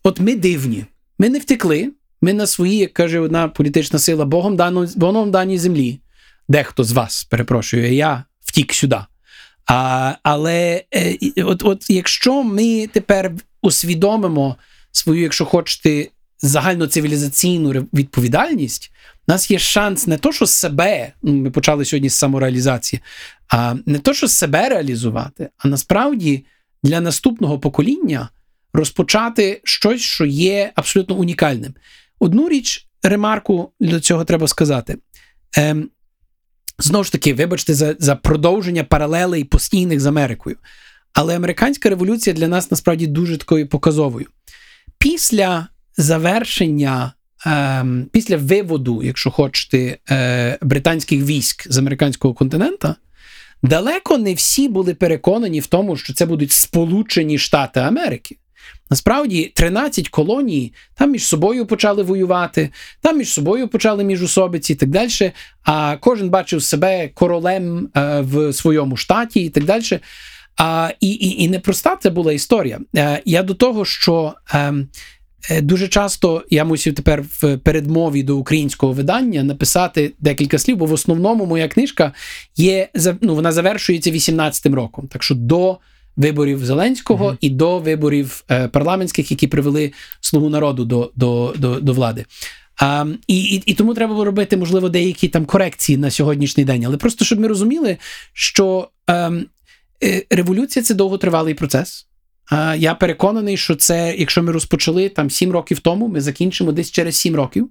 От 0.06 0.20
ми 0.20 0.36
дивні. 0.36 0.84
Ми 1.18 1.28
не 1.28 1.38
втекли. 1.38 1.92
Ми 2.22 2.32
на 2.32 2.46
своїй, 2.46 2.78
як 2.78 2.92
каже 2.92 3.20
одна 3.20 3.48
політична 3.48 3.98
сила, 3.98 4.24
Богом 4.24 4.56
дану, 4.56 4.88
Богом 4.96 5.30
даній 5.30 5.58
землі. 5.58 6.00
Дехто 6.48 6.84
з 6.84 6.92
вас, 6.92 7.24
перепрошую, 7.24 7.92
я 7.92 8.24
втік 8.40 8.74
сюди. 8.74 8.98
А, 9.66 10.14
Але 10.22 10.84
е, 10.94 11.16
от, 11.36 11.64
от 11.64 11.90
якщо 11.90 12.42
ми 12.42 12.86
тепер 12.86 13.32
усвідомимо 13.62 14.56
свою, 14.92 15.22
якщо 15.22 15.44
хочете, 15.44 16.08
загальноцивілізаційну 16.38 17.70
відповідальність, 17.70 18.90
у 19.28 19.32
нас 19.32 19.50
є 19.50 19.58
шанс 19.58 20.06
не 20.06 20.18
то, 20.18 20.32
що 20.32 20.46
себе, 20.46 21.12
ну, 21.22 21.32
ми 21.32 21.50
почали 21.50 21.84
сьогодні 21.84 22.08
з 22.08 22.14
самореалізації, 22.14 23.02
а 23.48 23.74
не 23.86 23.98
то, 23.98 24.14
що 24.14 24.28
себе 24.28 24.68
реалізувати, 24.68 25.48
а 25.58 25.68
насправді 25.68 26.44
для 26.82 27.00
наступного 27.00 27.58
покоління 27.58 28.28
розпочати 28.76 29.60
щось, 29.64 30.00
що 30.00 30.24
є 30.24 30.72
абсолютно 30.74 31.14
унікальним. 31.14 31.74
Одну 32.18 32.48
річ, 32.48 32.86
ремарку 33.02 33.72
до 33.80 34.00
цього 34.00 34.24
треба 34.24 34.48
сказати. 34.48 34.98
Ем, 35.56 35.90
Знову 36.78 37.04
ж 37.04 37.12
таки, 37.12 37.34
вибачте, 37.34 37.74
за, 37.74 37.94
за 37.98 38.16
продовження 38.16 38.84
паралелей 38.84 39.44
постійних 39.44 40.00
з 40.00 40.06
Америкою. 40.06 40.56
Але 41.12 41.36
американська 41.36 41.88
революція 41.88 42.36
для 42.36 42.48
нас 42.48 42.70
насправді 42.70 43.06
дуже 43.06 43.36
такою 43.36 43.68
показовою. 43.68 44.26
Після 44.98 45.68
завершення, 45.96 47.12
ем, 47.46 48.06
після 48.12 48.36
виводу, 48.36 49.02
якщо 49.02 49.30
хочете, 49.30 49.98
е, 50.10 50.58
британських 50.62 51.22
військ 51.22 51.72
з 51.72 51.78
американського 51.78 52.34
континента, 52.34 52.96
далеко 53.62 54.18
не 54.18 54.34
всі 54.34 54.68
були 54.68 54.94
переконані 54.94 55.60
в 55.60 55.66
тому, 55.66 55.96
що 55.96 56.14
це 56.14 56.26
будуть 56.26 56.52
Сполучені 56.52 57.38
Штати 57.38 57.80
Америки. 57.80 58.36
Насправді 58.90 59.52
13 59.54 60.08
колоній 60.08 60.72
там 60.94 61.10
між 61.10 61.24
собою 61.24 61.66
почали 61.66 62.02
воювати, 62.02 62.70
там 63.00 63.18
між 63.18 63.32
собою 63.32 63.68
почали 63.68 64.04
міжусобиці 64.04 64.72
і 64.72 64.76
так 64.76 64.88
далі. 64.88 65.32
А 65.64 65.96
кожен 66.00 66.30
бачив 66.30 66.62
себе 66.62 67.08
королем 67.08 67.88
е, 67.96 68.20
в 68.20 68.52
своєму 68.52 68.96
штаті 68.96 69.40
і 69.40 69.48
так 69.48 69.64
далі. 69.64 70.00
А, 70.56 70.90
І 71.00 71.08
і, 71.08 71.42
і 71.44 71.48
непроста 71.48 71.96
це 71.96 72.10
була 72.10 72.32
історія. 72.32 72.80
Е, 72.96 73.22
я 73.24 73.42
до 73.42 73.54
того, 73.54 73.84
що 73.84 74.34
е, 74.54 74.74
е, 75.50 75.60
дуже 75.60 75.88
часто 75.88 76.44
я 76.50 76.64
мусив 76.64 76.94
тепер 76.94 77.24
в 77.40 77.56
передмові 77.56 78.22
до 78.22 78.36
українського 78.36 78.92
видання 78.92 79.42
написати 79.42 80.12
декілька 80.20 80.58
слів, 80.58 80.76
бо 80.76 80.86
в 80.86 80.92
основному 80.92 81.46
моя 81.46 81.68
книжка 81.68 82.12
є 82.56 82.88
ну, 83.20 83.34
вона 83.34 83.52
завершується 83.52 84.10
18-м 84.10 84.74
роком. 84.74 85.08
Так 85.08 85.22
що 85.22 85.34
до 85.34 85.78
виборів 86.16 86.64
Зеленського 86.64 87.30
mm-hmm. 87.30 87.38
і 87.40 87.50
до 87.50 87.78
виборів 87.78 88.44
е, 88.50 88.68
парламентських, 88.68 89.30
які 89.30 89.46
привели 89.46 89.92
слугу 90.20 90.48
народу 90.48 90.84
до 90.84 91.12
до, 91.16 91.54
до, 91.56 91.80
до 91.80 91.92
влади. 91.92 92.24
А, 92.80 93.06
і, 93.26 93.44
і 93.44 93.62
і, 93.66 93.74
тому 93.74 93.94
треба 93.94 94.12
було 94.12 94.24
робити, 94.24 94.56
можливо, 94.56 94.88
деякі 94.88 95.28
там 95.28 95.44
корекції 95.44 95.98
на 95.98 96.10
сьогоднішній 96.10 96.64
день. 96.64 96.84
Але 96.84 96.96
просто 96.96 97.24
щоб 97.24 97.40
ми 97.40 97.48
розуміли, 97.48 97.96
що 98.32 98.88
ем, 99.06 99.46
е, 100.02 100.24
революція 100.30 100.82
це 100.82 100.94
довготривалий 100.94 101.54
процес. 101.54 102.06
Я 102.76 102.94
переконаний, 102.94 103.56
що 103.56 103.74
це, 103.74 104.14
якщо 104.18 104.42
ми 104.42 104.52
розпочали 104.52 105.08
там 105.08 105.30
сім 105.30 105.50
років 105.50 105.78
тому, 105.78 106.08
ми 106.08 106.20
закінчимо 106.20 106.72
десь 106.72 106.90
через 106.90 107.16
сім 107.16 107.36
років. 107.36 107.70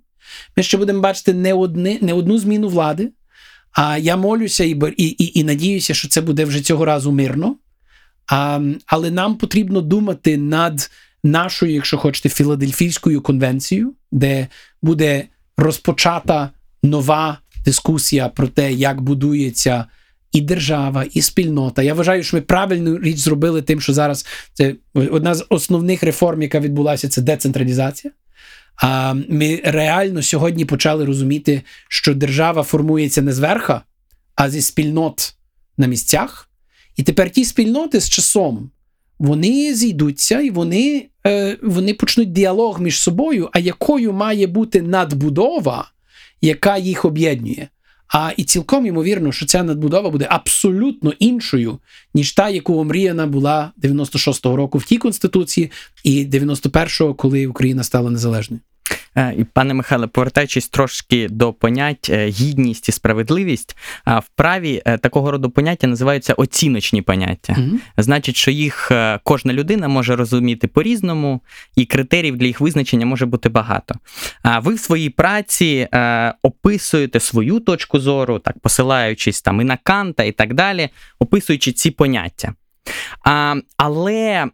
Ми 0.57 0.63
ще 0.63 0.77
будемо 0.77 0.99
бачити 0.99 1.33
не 1.33 1.53
одни, 1.53 1.99
не 2.01 2.13
одну 2.13 2.37
зміну 2.37 2.67
влади. 2.67 3.11
А 3.71 3.97
я 3.97 4.17
молюся 4.17 4.63
і 4.63 4.69
і, 4.97 5.05
і, 5.05 5.39
і 5.39 5.43
надіюся, 5.43 5.93
що 5.93 6.07
це 6.07 6.21
буде 6.21 6.45
вже 6.45 6.61
цього 6.61 6.85
разу 6.85 7.11
мирно. 7.11 7.55
А, 8.28 8.61
Але 8.86 9.11
нам 9.11 9.36
потрібно 9.36 9.82
думати 9.82 10.38
над 10.38 10.91
нашою, 11.23 11.73
якщо 11.73 11.97
хочете, 11.97 12.30
Філадельфійською 12.30 13.21
конвенцією, 13.21 13.93
де 14.11 14.47
буде 14.82 15.23
розпочата 15.57 16.49
нова 16.84 17.38
дискусія 17.65 18.30
про 18.30 18.47
те, 18.47 18.73
як 18.73 19.01
будується 19.01 19.86
і 20.32 20.41
держава, 20.41 21.05
і 21.13 21.21
спільнота. 21.21 21.84
Я 21.84 21.93
вважаю, 21.93 22.23
що 22.23 22.38
ми 22.38 22.41
правильну 22.41 22.99
річ 22.99 23.17
зробили 23.17 23.61
тим, 23.61 23.82
що 23.82 23.93
зараз 23.93 24.26
це 24.53 24.76
одна 24.93 25.36
з 25.36 25.45
основних 25.49 26.03
реформ, 26.03 26.41
яка 26.41 26.59
відбулася, 26.59 27.09
це 27.09 27.21
децентралізація. 27.21 28.13
А 28.76 29.15
ми 29.30 29.61
реально 29.63 30.21
сьогодні 30.21 30.65
почали 30.65 31.05
розуміти, 31.05 31.61
що 31.89 32.13
держава 32.13 32.63
формується 32.63 33.21
не 33.21 33.34
зверха, 33.34 33.82
а 34.36 34.49
зі 34.49 34.61
спільнот 34.61 35.34
на 35.78 35.88
місцях. 35.88 36.44
І 36.95 37.03
тепер 37.03 37.29
ті 37.29 37.45
спільноти 37.45 37.99
з 37.99 38.09
часом 38.09 38.69
вони 39.19 39.75
зійдуться 39.75 40.39
і 40.39 40.49
вони 40.49 41.07
е, 41.27 41.57
вони 41.63 41.93
почнуть 41.93 42.31
діалог 42.31 42.81
між 42.81 42.99
собою, 42.99 43.49
а 43.53 43.59
якою 43.59 44.13
має 44.13 44.47
бути 44.47 44.81
надбудова, 44.81 45.91
яка 46.41 46.77
їх 46.77 47.05
об'єднує. 47.05 47.67
А 48.07 48.31
і 48.37 48.43
цілком 48.43 48.85
ймовірно, 48.85 49.31
що 49.31 49.45
ця 49.45 49.63
надбудова 49.63 50.09
буде 50.09 50.27
абсолютно 50.29 51.13
іншою, 51.19 51.79
ніж 52.13 52.31
та, 52.31 52.49
яку 52.49 52.77
омріяна 52.77 53.27
була 53.27 53.71
96-го 53.83 54.55
року 54.55 54.77
в 54.77 54.85
тій 54.85 54.97
конституції, 54.97 55.71
і 56.03 56.25
91-го, 56.25 57.13
коли 57.13 57.47
Україна 57.47 57.83
стала 57.83 58.11
незалежною. 58.11 58.61
Е, 59.17 59.33
і 59.38 59.43
пане 59.43 59.73
Михайле, 59.73 60.07
повертаючись 60.07 60.69
трошки 60.69 61.27
до 61.29 61.53
понять 61.53 62.09
е, 62.09 62.27
гідність 62.27 62.89
і 62.89 62.91
справедливість, 62.91 63.77
в 64.05 64.23
праві 64.36 64.81
е, 64.86 64.97
такого 64.97 65.31
роду 65.31 65.49
поняття 65.49 65.88
називаються 65.88 66.33
оціночні 66.33 67.01
поняття. 67.01 67.53
Mm-hmm. 67.53 67.79
Значить, 67.97 68.36
що 68.36 68.51
їх 68.51 68.91
кожна 69.23 69.53
людина 69.53 69.88
може 69.88 70.15
розуміти 70.15 70.67
по-різному, 70.67 71.41
і 71.75 71.86
критеріїв 71.86 72.38
для 72.38 72.45
їх 72.45 72.61
визначення 72.61 73.05
може 73.05 73.25
бути 73.25 73.49
багато. 73.49 73.95
А 74.41 74.59
ви 74.59 74.73
в 74.73 74.79
своїй 74.79 75.09
праці 75.09 75.88
описуєте 76.41 77.19
свою 77.19 77.59
точку 77.59 77.99
зору, 77.99 78.39
так 78.39 78.59
посилаючись 78.59 79.41
там 79.41 79.61
і 79.61 79.63
на 79.63 79.77
Канта, 79.77 80.23
і 80.23 80.31
так 80.31 80.53
далі, 80.53 80.89
описуючи 81.19 81.71
ці 81.71 81.91
поняття. 81.91 82.53
А, 83.23 83.55
Але 83.77 84.47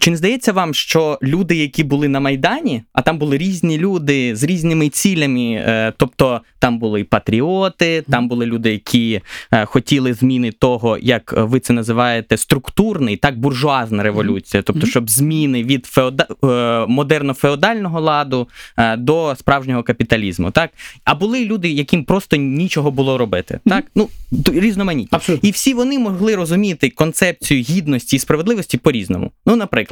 Чи 0.00 0.10
не 0.10 0.16
здається 0.16 0.52
вам, 0.52 0.74
що 0.74 1.18
люди, 1.22 1.56
які 1.56 1.84
були 1.84 2.08
на 2.08 2.20
Майдані, 2.20 2.82
а 2.92 3.02
там 3.02 3.18
були 3.18 3.38
різні 3.38 3.78
люди 3.78 4.36
з 4.36 4.42
різними 4.42 4.88
цілями, 4.88 5.64
е, 5.66 5.92
тобто 5.96 6.40
там 6.58 6.78
були 6.78 7.00
і 7.00 7.04
патріоти, 7.04 8.04
там 8.10 8.28
були 8.28 8.46
люди, 8.46 8.72
які 8.72 9.20
е, 9.52 9.64
хотіли 9.64 10.14
зміни 10.14 10.52
того, 10.52 10.98
як 10.98 11.34
ви 11.36 11.60
це 11.60 11.72
називаєте, 11.72 12.36
структурний, 12.36 13.16
так 13.16 13.38
буржуазна 13.38 14.02
революція, 14.02 14.62
тобто, 14.62 14.86
щоб 14.86 15.10
зміни 15.10 15.62
від 15.62 15.86
феода... 15.86 16.26
е, 16.30 16.46
модерно-феодального 16.86 18.00
ладу 18.00 18.48
е, 18.76 18.96
до 18.96 19.34
справжнього 19.38 19.82
капіталізму, 19.82 20.50
так 20.50 20.70
а 21.04 21.14
були 21.14 21.44
люди, 21.44 21.70
яким 21.70 22.04
просто 22.04 22.36
нічого 22.36 22.90
було 22.90 23.18
робити, 23.18 23.60
так 23.66 23.84
ну 23.94 24.08
різноманітні. 24.46 25.16
Абсолютно. 25.16 25.48
і 25.48 25.52
всі 25.52 25.74
вони 25.74 25.98
могли 25.98 26.36
розуміти 26.36 26.90
концепцію 26.90 27.62
гідності 27.62 28.16
і 28.16 28.18
справедливості 28.18 28.78
по 28.78 28.92
різному. 28.92 29.30
Ну, 29.46 29.56
наприклад, 29.56 29.83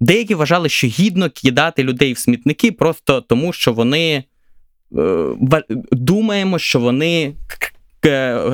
деякі 0.00 0.34
вважали, 0.34 0.68
що 0.68 0.86
гідно 0.86 1.30
кидати 1.30 1.82
людей 1.82 2.12
в 2.12 2.18
смітники 2.18 2.72
просто 2.72 3.20
тому, 3.20 3.52
що 3.52 3.72
вони 3.72 4.24
е, 4.96 5.32
думаємо, 5.92 6.58
що 6.58 6.80
вони 6.80 7.34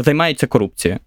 займаються 0.04 0.46
корупцією. 0.46 1.00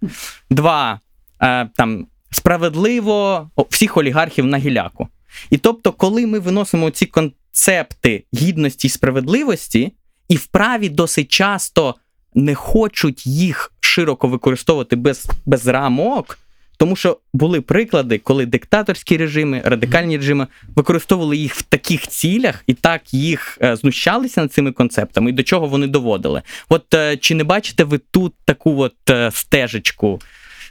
Два 0.49 0.99
е, 1.41 1.69
там 1.76 2.07
справедливо 2.32 3.49
всіх 3.69 3.97
олігархів 3.97 4.45
на 4.45 4.57
гіляку. 4.57 5.07
І 5.49 5.57
тобто, 5.57 5.91
коли 5.91 6.28
ми 6.28 6.39
виносимо 6.39 6.89
ці 6.89 7.05
концепти 7.05 8.23
гідності 8.34 8.88
і 8.88 8.89
справедливості, 8.89 9.93
і 10.30 10.36
вправі 10.36 10.89
досить 10.89 11.32
часто 11.32 11.95
не 12.34 12.55
хочуть 12.55 13.28
їх 13.28 13.71
широко 13.80 14.28
використовувати 14.28 14.95
без, 14.95 15.27
без 15.45 15.68
рамок 15.68 16.39
Тому 16.77 16.95
що 16.95 17.18
були 17.34 17.61
приклади, 17.61 18.18
коли 18.18 18.45
диктаторські 18.45 19.18
режими, 19.18 19.61
радикальні 19.65 20.18
режими 20.18 20.47
використовували 20.76 21.38
їх 21.38 21.56
в 21.56 21.61
таких 21.61 22.07
цілях 22.07 22.64
і 22.68 22.73
так 22.73 23.14
їх 23.14 23.57
е, 23.61 23.76
знущалися 23.76 24.41
над 24.41 24.53
цими 24.53 24.72
концептами, 24.72 25.30
і 25.30 25.34
до 25.34 25.43
чого 25.43 25.68
вони 25.68 25.88
доводили. 25.88 26.41
От 26.69 26.93
е, 26.93 27.18
чи 27.18 27.35
не 27.35 27.43
бачите 27.43 27.84
ви 27.84 27.97
тут 28.11 28.34
таку 28.45 28.77
от 28.77 29.10
е, 29.10 29.31
стежечку? 29.34 30.19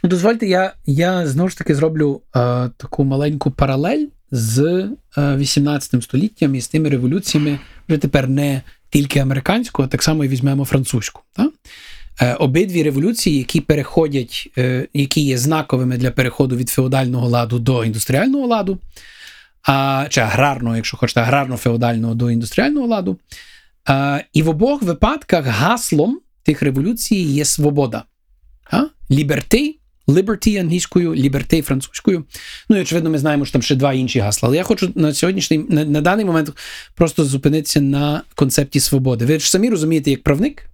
Ну, 0.03 0.09
дозвольте, 0.09 0.47
я, 0.47 0.73
я 0.85 1.27
знову 1.27 1.49
ж 1.49 1.57
таки 1.57 1.75
зроблю 1.75 2.21
е, 2.35 2.39
таку 2.77 3.03
маленьку 3.03 3.51
паралель 3.51 4.05
з 4.31 4.59
е, 5.17 5.35
18 5.35 6.03
століттям 6.03 6.55
і 6.55 6.61
з 6.61 6.67
тими 6.67 6.89
революціями, 6.89 7.59
вже 7.89 7.97
тепер 7.97 8.29
не 8.29 8.61
тільки 8.89 9.19
американську, 9.19 9.83
а 9.83 9.87
так 9.87 10.03
само 10.03 10.25
і 10.25 10.27
візьмемо 10.27 10.65
французьку. 10.65 11.21
Так? 11.33 11.51
Е, 12.21 12.33
обидві 12.33 12.83
революції, 12.83 13.37
які 13.37 13.61
переходять, 13.61 14.51
е, 14.57 14.87
які 14.93 15.21
є 15.21 15.37
знаковими 15.37 15.97
для 15.97 16.11
переходу 16.11 16.55
від 16.55 16.69
феодального 16.69 17.29
ладу 17.29 17.59
до 17.59 17.85
індустріального 17.85 18.47
ладу, 18.47 18.79
чи 20.09 20.21
аграрного, 20.21 20.75
якщо 20.75 20.97
хочете, 20.97 21.21
аграрно-феодального 21.21 22.13
до 22.13 22.31
індустріального 22.31 22.87
ладу. 22.87 23.19
І 24.33 24.43
в 24.43 24.49
обох 24.49 24.83
випадках 24.83 25.45
гаслом 25.45 26.19
тих 26.43 26.61
революцій 26.61 27.15
є 27.15 27.45
свобода. 27.45 28.03
Ліберти, 29.11 29.75
liberty 30.07 30.59
англійською, 30.59 31.13
liberté 31.13 31.61
французькою. 31.61 32.25
Ну 32.69 32.77
і 32.77 32.81
очевидно, 32.81 33.09
ми 33.09 33.17
знаємо, 33.17 33.45
що 33.45 33.53
там 33.53 33.61
ще 33.61 33.75
два 33.75 33.93
інші 33.93 34.19
гасла. 34.19 34.49
Але 34.49 34.57
я 34.57 34.63
хочу 34.63 34.91
на 34.95 35.13
сьогоднішній 35.13 35.57
на, 35.57 35.85
на 35.85 36.01
даний 36.01 36.25
момент 36.25 36.49
просто 36.95 37.25
зупинитися 37.25 37.81
на 37.81 38.21
концепті 38.35 38.79
свободи. 38.79 39.25
Ви 39.25 39.39
ж 39.39 39.49
самі 39.51 39.69
розумієте, 39.69 40.11
як 40.11 40.23
правник, 40.23 40.69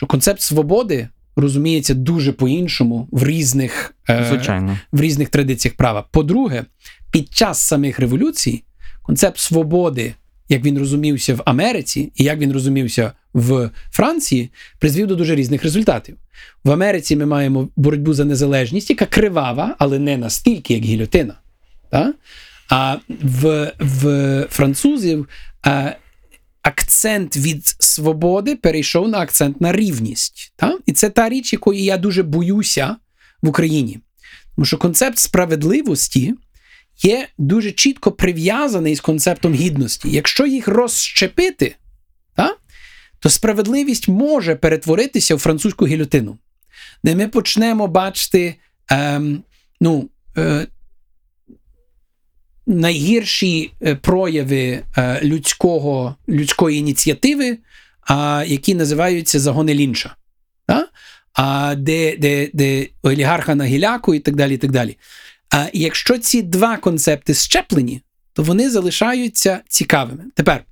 що 0.00 0.06
концепт 0.06 0.40
свободи 0.40 1.08
розуміється 1.36 1.94
дуже 1.94 2.32
по-іншому 2.32 3.08
в 3.12 3.26
різних, 3.26 3.94
е, 4.10 4.26
Звичайно. 4.28 4.78
в 4.92 5.00
різних 5.00 5.28
традиціях 5.28 5.76
права. 5.76 6.04
По-друге, 6.10 6.64
під 7.10 7.34
час 7.34 7.60
самих 7.60 7.98
революцій 7.98 8.62
концепт 9.02 9.38
свободи, 9.38 10.14
як 10.48 10.64
він 10.64 10.78
розумівся 10.78 11.34
в 11.34 11.42
Америці 11.44 12.12
і 12.14 12.24
як 12.24 12.38
він 12.38 12.52
розумівся 12.52 13.12
в 13.34 13.70
Франції, 13.90 14.50
призвів 14.78 15.06
до 15.06 15.16
дуже 15.16 15.34
різних 15.34 15.62
результатів. 15.62 16.16
В 16.64 16.70
Америці 16.70 17.16
ми 17.16 17.26
маємо 17.26 17.68
боротьбу 17.76 18.14
за 18.14 18.24
незалежність, 18.24 18.90
яка 18.90 19.06
кривава, 19.06 19.76
але 19.78 19.98
не 19.98 20.16
настільки, 20.16 20.74
як 20.74 20.82
гільотина. 20.82 21.34
Та? 21.90 22.14
А 22.68 22.96
в, 23.22 23.72
в 23.78 24.46
французів 24.50 25.28
а, 25.62 25.92
акцент 26.62 27.36
від 27.36 27.76
свободи 27.78 28.56
перейшов 28.56 29.08
на 29.08 29.18
акцент 29.18 29.60
на 29.60 29.72
рівність. 29.72 30.52
Та? 30.56 30.78
І 30.86 30.92
це 30.92 31.10
та 31.10 31.28
річ, 31.28 31.52
якої 31.52 31.84
я 31.84 31.96
дуже 31.96 32.22
боюся 32.22 32.96
в 33.42 33.48
Україні. 33.48 33.98
Тому 34.56 34.64
що 34.64 34.78
концепт 34.78 35.18
справедливості 35.18 36.34
є 37.02 37.28
дуже 37.38 37.72
чітко 37.72 38.12
прив'язаний 38.12 38.94
з 38.94 39.00
концептом 39.00 39.54
гідності. 39.54 40.10
Якщо 40.10 40.46
їх 40.46 40.68
розщепити, 40.68 41.76
та, 42.34 42.56
то 43.18 43.30
справедливість 43.30 44.08
може 44.08 44.54
перетворитися 44.54 45.34
в 45.34 45.38
французьку 45.38 45.86
гільотину, 45.86 46.38
де 47.04 47.14
ми 47.14 47.28
почнемо 47.28 47.86
бачити 47.86 48.54
ем, 48.88 49.42
ну, 49.80 50.08
е, 50.36 50.66
найгірші 52.70 53.72
е, 53.82 53.94
прояви 53.94 54.82
е, 54.96 55.20
людського, 55.22 56.16
людської 56.28 56.78
ініціативи, 56.78 57.58
які 58.46 58.74
називаються 58.74 59.40
загони 59.40 59.74
лінча. 59.74 60.16
А, 61.34 61.74
де, 61.74 62.16
де, 62.16 62.48
де 62.52 62.86
олігарха 63.02 63.54
на 63.54 63.64
гіляку 63.64 64.14
і 64.14 64.20
так 64.20 64.36
далі. 64.36 64.54
і 64.54 64.58
так 64.58 64.70
далі. 64.70 64.96
А 65.50 65.66
якщо 65.72 66.18
ці 66.18 66.42
два 66.42 66.76
концепти 66.76 67.34
щеплені, 67.34 68.02
то 68.32 68.42
вони 68.42 68.70
залишаються 68.70 69.60
цікавими. 69.68 70.24
Тепер, 70.34 70.64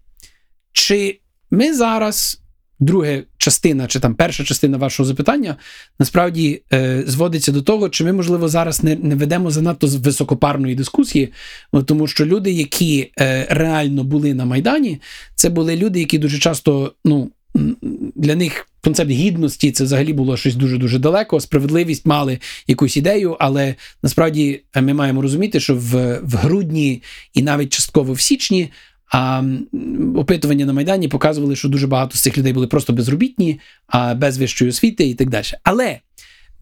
чи 0.72 1.20
ми 1.50 1.74
зараз, 1.74 2.40
друга 2.80 3.22
частина, 3.38 3.86
чи 3.86 4.00
там 4.00 4.14
перша 4.14 4.44
частина 4.44 4.78
вашого 4.78 5.06
запитання, 5.06 5.56
насправді 5.98 6.62
е, 6.72 7.02
зводиться 7.06 7.52
до 7.52 7.62
того, 7.62 7.88
чи 7.88 8.04
ми, 8.04 8.12
можливо, 8.12 8.48
зараз 8.48 8.84
не, 8.84 8.96
не 8.96 9.14
ведемо 9.14 9.50
занадто 9.50 9.86
високопарної 9.86 10.74
дискусії, 10.74 11.32
тому 11.84 12.06
що 12.06 12.26
люди, 12.26 12.52
які 12.52 13.10
е, 13.20 13.46
реально 13.50 14.04
були 14.04 14.34
на 14.34 14.44
Майдані, 14.44 15.00
це 15.34 15.48
були 15.48 15.76
люди, 15.76 15.98
які 15.98 16.18
дуже 16.18 16.38
часто, 16.38 16.92
ну. 17.04 17.30
Для 18.14 18.34
них 18.34 18.68
концепт 18.80 19.10
гідності 19.10 19.72
це 19.72 19.84
взагалі 19.84 20.12
було 20.12 20.36
щось 20.36 20.54
дуже-дуже 20.54 20.98
далеко. 20.98 21.40
Справедливість 21.40 22.06
мали 22.06 22.38
якусь 22.66 22.96
ідею, 22.96 23.36
але 23.40 23.74
насправді 24.02 24.60
ми 24.80 24.94
маємо 24.94 25.22
розуміти, 25.22 25.60
що 25.60 25.74
в 25.74 26.20
в 26.22 26.34
грудні 26.34 27.02
і 27.34 27.42
навіть 27.42 27.72
частково 27.72 28.12
в 28.12 28.20
січні 28.20 28.70
а, 29.12 29.42
опитування 30.16 30.66
на 30.66 30.72
Майдані 30.72 31.08
показували, 31.08 31.56
що 31.56 31.68
дуже 31.68 31.86
багато 31.86 32.16
з 32.16 32.20
цих 32.20 32.38
людей 32.38 32.52
були 32.52 32.66
просто 32.66 32.92
безробітні, 32.92 33.60
а 33.86 34.14
без 34.14 34.38
вищої 34.38 34.70
освіти 34.70 35.08
і 35.08 35.14
так 35.14 35.30
далі. 35.30 35.46
Але 35.62 35.98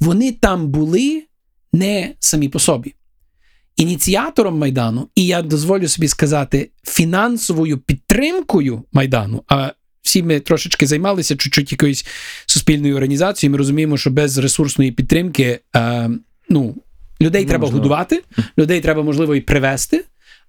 вони 0.01 0.33
там 0.33 0.69
були 0.69 1.23
не 1.73 2.13
самі 2.19 2.49
по 2.49 2.59
собі. 2.59 2.95
Ініціатором 3.77 4.59
Майдану, 4.59 5.09
і 5.15 5.27
я 5.27 5.43
дозволю 5.43 5.89
собі 5.89 6.09
сказати, 6.09 6.71
фінансовою 6.85 7.79
підтримкою 7.79 8.83
Майдану. 8.93 9.43
а 9.49 9.73
всі 10.03 10.23
ми 10.23 10.41
трошечки 10.41 10.87
займалися 10.87 11.37
чуть-чуть 11.37 11.73
якоюсь 11.73 12.07
суспільною 12.47 12.95
організацією. 12.95 13.53
Ми 13.53 13.59
розуміємо, 13.59 13.97
що 13.97 14.11
без 14.11 14.39
ресурсної 14.39 14.93
підтримки 14.93 15.61
е, 15.77 16.11
ну, 16.49 16.75
людей 17.21 17.45
Неможливо. 17.45 17.49
треба 17.49 17.69
годувати, 17.69 18.23
людей 18.59 18.81
треба, 18.81 19.03
можливо, 19.03 19.35
і 19.35 19.41
привезти. 19.41 20.05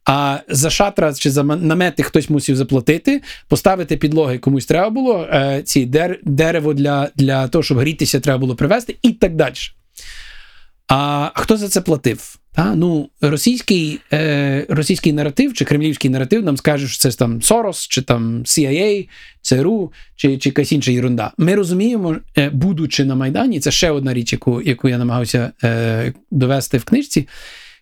А 0.10 0.40
за 0.48 0.70
шатра 0.70 1.14
чи 1.14 1.32
за 1.32 1.44
намети 1.44 2.04
хтось 2.04 2.30
мусив 2.30 2.56
заплатити, 2.56 3.22
поставити 3.48 3.98
підлоги 3.98 4.38
комусь 4.38 4.66
треба 4.66 4.90
було, 4.90 5.28
е, 5.32 5.62
ці 5.66 5.86
дер, 5.86 6.20
дерево 6.24 6.74
для, 6.74 7.10
для 7.16 7.48
того, 7.48 7.64
щоб 7.64 7.78
грітися, 7.78 8.20
треба 8.20 8.40
було 8.40 8.56
привезти, 8.56 8.96
і 9.02 9.12
так 9.12 9.36
далі. 9.36 9.54
А 10.88 11.32
хто 11.36 11.58
за 11.58 11.68
це 11.68 11.82
платив? 11.82 12.36
Та? 12.54 12.76
Ну, 12.76 13.10
російський 13.22 14.00
е, 14.14 14.66
російський 14.70 15.14
наратив 15.14 15.54
чи 15.54 15.66
кремлівський 15.66 16.12
наратив 16.12 16.44
нам 16.44 16.58
скаже, 16.58 16.88
що 16.88 16.98
це 16.98 17.18
там 17.18 17.42
Сорос, 17.42 17.88
чи 17.88 18.02
там 18.02 18.44
CIA, 18.44 19.10
ЦРУ, 19.42 19.92
чи 20.16 20.38
чи 20.38 20.50
якась 20.50 20.72
інша 20.72 20.92
ерунда. 20.92 21.32
Ми 21.38 21.56
розуміємо, 21.56 22.16
е, 22.38 22.50
будучи 22.50 23.06
на 23.06 23.16
Майдані, 23.16 23.60
це 23.60 23.72
ще 23.72 23.92
одна 23.92 24.14
річ, 24.14 24.34
яку 24.34 24.62
яку 24.62 24.90
я 24.90 24.98
намагався 24.98 25.52
е, 25.64 26.14
довести 26.32 26.78
в 26.78 26.84
книжці. 26.84 27.28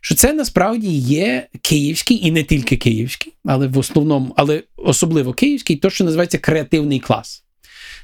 Що 0.06 0.16
це 0.16 0.34
насправді 0.34 0.92
є 0.98 1.48
київський 1.62 2.28
і 2.28 2.32
не 2.32 2.44
тільки 2.44 2.78
київський, 2.78 3.34
але 3.46 3.68
в 3.68 3.78
основному, 3.78 4.34
але 4.38 4.64
особливо 4.78 5.34
київський, 5.34 5.76
то, 5.76 5.90
що 5.90 6.04
називається 6.04 6.38
креативний 6.38 7.00
клас. 7.00 7.44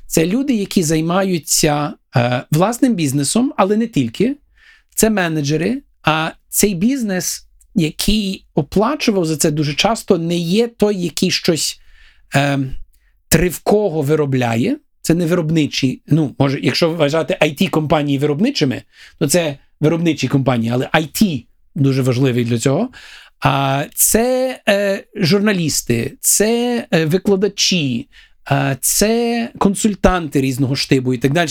Це 0.08 0.26
люди, 0.26 0.54
які 0.54 0.84
займаються 0.84 1.94
е, 2.16 2.44
власним 2.52 2.96
бізнесом, 2.96 3.54
але 3.58 3.78
не 3.78 3.88
тільки. 3.88 4.36
Це 4.96 5.10
менеджери. 5.10 5.82
А 6.04 6.32
цей 6.50 6.76
бізнес, 6.76 7.48
який 7.76 8.46
оплачував 8.56 9.26
за 9.26 9.38
це 9.38 9.52
дуже 9.52 9.74
часто, 9.74 10.18
не 10.18 10.38
є 10.38 10.68
той, 10.68 11.02
який 11.04 11.32
щось 11.32 11.80
е, 12.36 12.60
тривкого 13.28 14.02
виробляє. 14.02 14.78
Це 15.02 15.14
не 15.14 15.26
виробничі. 15.26 16.02
Ну, 16.08 16.36
може, 16.40 16.60
якщо 16.64 16.92
вважати 16.92 17.38
it 17.42 17.70
компанії 17.70 18.18
виробничими, 18.18 18.82
то 19.20 19.28
це 19.28 19.58
виробничі 19.80 20.28
компанії, 20.28 20.72
але 20.74 20.90
IT 20.94 21.46
дуже 21.76 22.02
важливий 22.02 22.46
для 22.46 22.60
цього. 22.60 22.90
А 23.40 23.86
це 23.96 24.60
е, 24.70 25.04
журналісти, 25.16 26.14
це 26.20 26.88
е, 26.92 27.06
викладачі, 27.06 28.08
е, 28.52 28.78
це 28.82 29.50
консультанти 29.58 30.42
різного 30.42 30.76
штибу 30.76 31.14
і 31.14 31.18
так 31.18 31.34
далі. 31.34 31.50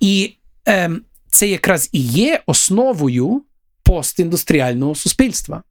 І 0.00 0.34
е, 0.68 0.90
це 1.30 1.48
якраз 1.48 1.88
і 1.92 2.00
є 2.00 2.42
основою 2.46 3.42
постіндустріального 3.82 4.94
суспільства. 4.94 5.62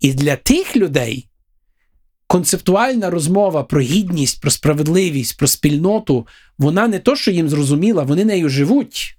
І 0.00 0.14
для 0.14 0.36
тих 0.36 0.76
людей 0.76 1.28
концептуальна 2.26 3.10
розмова 3.10 3.62
про 3.62 3.80
гідність, 3.80 4.40
про 4.40 4.50
справедливість, 4.50 5.38
про 5.38 5.46
спільноту, 5.46 6.26
вона 6.58 6.88
не 6.88 6.98
то, 6.98 7.16
що 7.16 7.30
їм 7.30 7.48
зрозуміла, 7.48 8.02
вони 8.02 8.24
нею 8.24 8.48
живуть. 8.48 9.15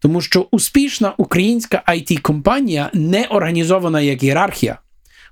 Тому 0.00 0.20
що 0.20 0.46
успішна 0.50 1.14
українська 1.16 1.82
it 1.88 2.20
компанія 2.20 2.90
не 2.94 3.24
організована 3.24 4.00
як 4.00 4.22
ієрархія, 4.22 4.78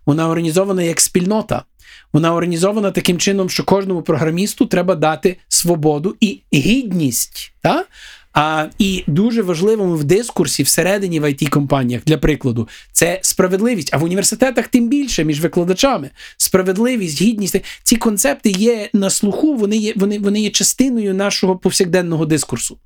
вона 0.07 0.29
організована 0.29 0.83
як 0.83 1.01
спільнота. 1.01 1.65
Вона 2.13 2.35
організована 2.35 2.91
таким 2.91 3.19
чином, 3.19 3.51
що 3.51 3.65
кожному 3.65 4.03
програмісту 4.03 4.67
треба 4.67 4.95
дати 4.95 5.37
свободу 5.49 6.17
і 6.21 6.41
гідність. 6.53 7.53
Та? 7.63 7.85
А, 8.33 8.67
І 8.79 9.05
дуже 9.07 9.43
важливим 9.43 9.93
в 9.93 10.05
дискурсі 10.05 10.63
всередині 10.63 11.21
в 11.21 11.25
it 11.25 11.49
компаніях 11.49 12.03
для 12.07 12.19
прикладу, 12.19 12.69
це 12.93 13.19
справедливість. 13.23 13.91
А 13.93 13.97
в 13.97 14.05
університетах 14.05 14.69
тим 14.69 14.89
більше 14.89 15.25
між 15.25 15.41
викладачами. 15.41 16.11
Справедливість, 16.37 17.23
гідність. 17.23 17.61
Ці 17.83 17.97
концепти 17.97 18.51
є 18.51 18.91
на 18.93 19.11
слуху, 19.11 19.55
вони 19.55 19.77
є, 19.77 19.93
вони, 19.97 20.19
вони 20.19 20.41
є 20.41 20.51
частиною 20.51 21.15
нашого 21.15 21.57
повсякденного 21.57 22.27
дискурсу. 22.27 22.79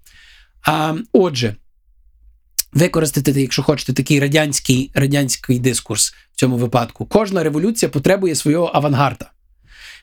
А, 0.67 0.95
Отже, 1.13 1.57
використати, 2.73 3.41
якщо 3.41 3.63
хочете, 3.63 3.93
такий 3.93 4.21
радянський, 4.21 4.91
радянський 4.95 5.59
дискурс 5.59 6.15
в 6.33 6.37
цьому 6.37 6.57
випадку. 6.57 7.07
Кожна 7.07 7.43
революція 7.43 7.89
потребує 7.89 8.35
свого 8.35 8.71
авангарда. 8.75 9.31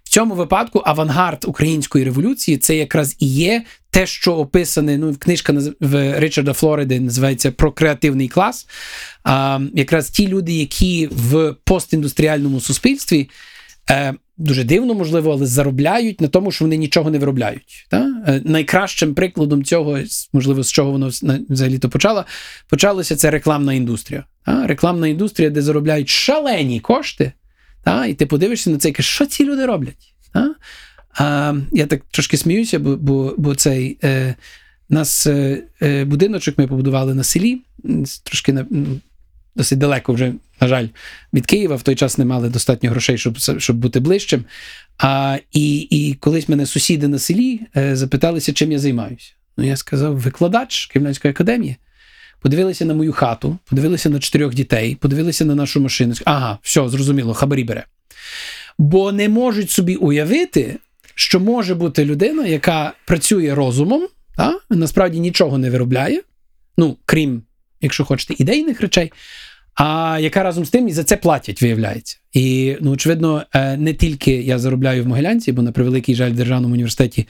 В 0.04 0.10
цьому 0.10 0.36
випадку 0.36 0.82
авангард 0.86 1.46
української 1.48 2.06
революції 2.06 2.58
це 2.58 2.76
якраз 2.76 3.16
і 3.20 3.28
є 3.28 3.64
те, 3.90 4.08
що 4.08 4.36
описане. 4.36 4.98
Ну, 4.98 5.16
книжка 5.20 5.54
в 5.80 6.20
Ричарда 6.20 6.54
Флориди 6.54 7.00
називається 7.00 7.52
про 7.52 7.72
креативний 7.72 8.28
клас. 8.28 8.68
А, 9.24 9.60
Якраз 9.74 10.10
ті 10.10 10.28
люди, 10.28 10.54
які 10.54 11.08
в 11.12 11.56
постіндустріальному 11.64 12.62
суспільстві. 12.62 13.30
Е, 13.90 14.14
Дуже 14.40 14.64
дивно, 14.64 14.94
можливо, 14.94 15.32
але 15.32 15.46
заробляють 15.46 16.22
на 16.22 16.28
тому, 16.28 16.52
що 16.52 16.66
вони 16.66 16.78
нічого 16.78 17.12
не 17.12 17.20
виробляють. 17.20 17.88
Та? 17.90 18.24
Е, 18.28 18.42
найкращим 18.46 19.14
прикладом 19.14 19.64
цього, 19.64 20.00
можливо, 20.34 20.64
з 20.64 20.72
чого 20.72 20.92
воно 20.92 21.08
взагалі-то 21.50 21.90
почало, 21.90 22.26
почалося 22.70 23.16
це 23.16 23.32
рекламна 23.32 23.74
індустрія. 23.74 24.24
Та? 24.46 24.68
Рекламна 24.68 25.08
індустрія, 25.08 25.50
де 25.50 25.62
заробляють 25.62 26.10
шалені 26.10 26.80
кошти. 26.80 27.32
Та? 27.84 28.06
І 28.06 28.14
ти 28.14 28.26
подивишся 28.26 28.70
на 28.70 28.78
це 28.78 28.90
і 28.90 28.92
кажеш, 28.92 29.12
що 29.12 29.26
ці 29.26 29.46
люди 29.46 29.66
роблять? 29.66 30.14
Та? 30.34 30.56
А, 31.20 31.54
Я 31.72 31.86
так 31.86 32.02
трошки 32.12 32.38
сміюся, 32.38 32.80
бо 32.80 32.98
бо, 32.98 33.36
бо 33.38 33.56
цей 33.56 33.98
е, 34.04 34.36
нас 34.90 35.28
е, 35.28 35.64
е 35.82 36.06
будиночок 36.06 36.58
ми 36.58 36.68
побудували 36.68 37.14
на 37.14 37.24
селі, 37.24 37.62
трошки 38.24 38.54
на 38.54 38.66
досить 39.56 39.80
далеко 39.80 40.14
вже, 40.14 40.34
на 40.62 40.68
жаль, 40.68 40.88
від 41.34 41.46
Києва. 41.46 41.76
В 41.76 41.82
той 41.82 41.96
час 41.96 42.18
не 42.18 42.26
мали 42.26 42.50
достатньо 42.50 42.90
грошей, 42.90 43.18
щоб 43.18 43.38
щоб 43.38 43.78
бути 43.78 44.00
ближчим. 44.00 44.46
А, 44.98 45.38
І 45.52 45.78
і 45.80 46.14
колись 46.14 46.50
мене 46.50 46.66
сусіди 46.66 47.08
на 47.08 47.20
селі 47.20 47.60
е, 47.78 47.96
запиталися, 47.96 48.54
чим 48.54 48.72
я 48.72 48.80
займаюся. 48.80 49.32
Ну, 49.58 49.66
я 49.66 49.78
сказав, 49.78 50.20
викладач 50.20 50.86
Київської 50.86 51.32
академії. 51.32 51.76
Подивилися 52.42 52.86
на 52.86 52.94
мою 52.94 53.14
хату, 53.14 53.58
подивилися 53.70 54.10
на 54.10 54.20
чотирьох 54.20 54.54
дітей, 54.54 54.96
подивилися 54.96 55.46
на 55.46 55.56
нашу 55.56 55.82
машину. 55.82 56.14
Ага, 56.26 56.58
все, 56.62 56.90
зрозуміло, 56.90 57.34
хабарі 57.34 57.64
бере. 57.64 57.84
Бо 58.78 59.12
не 59.12 59.30
можуть 59.30 59.72
собі 59.72 59.96
уявити, 59.96 60.78
що 61.16 61.40
може 61.40 61.76
бути 61.76 62.06
людина, 62.06 62.46
яка 62.46 62.94
працює 63.06 63.56
розумом, 63.56 64.08
та? 64.38 64.60
насправді 64.70 65.20
нічого 65.20 65.58
не 65.58 65.70
виробляє, 65.70 66.22
ну, 66.78 66.98
крім, 67.06 67.44
якщо 67.82 68.06
хочете, 68.06 68.36
ідейних 68.38 68.82
речей, 68.82 69.12
а 69.76 70.20
яка 70.22 70.44
разом 70.44 70.66
з 70.66 70.70
тим 70.70 70.88
і 70.88 70.92
за 70.92 71.04
це 71.04 71.18
платять, 71.18 71.62
виявляється. 71.62 72.18
І 72.34 72.78
ну, 72.82 72.92
очевидно, 72.92 73.44
е, 73.54 73.78
не 73.78 73.94
тільки 73.94 74.32
я 74.32 74.60
заробляю 74.60 75.04
в 75.04 75.08
Могилянці, 75.08 75.52
бо 75.52 75.62
на 75.62 75.72
превеликий 75.72 76.16
жаль 76.16 76.32
в 76.32 76.36
державному 76.36 76.74
університеті 76.74 77.28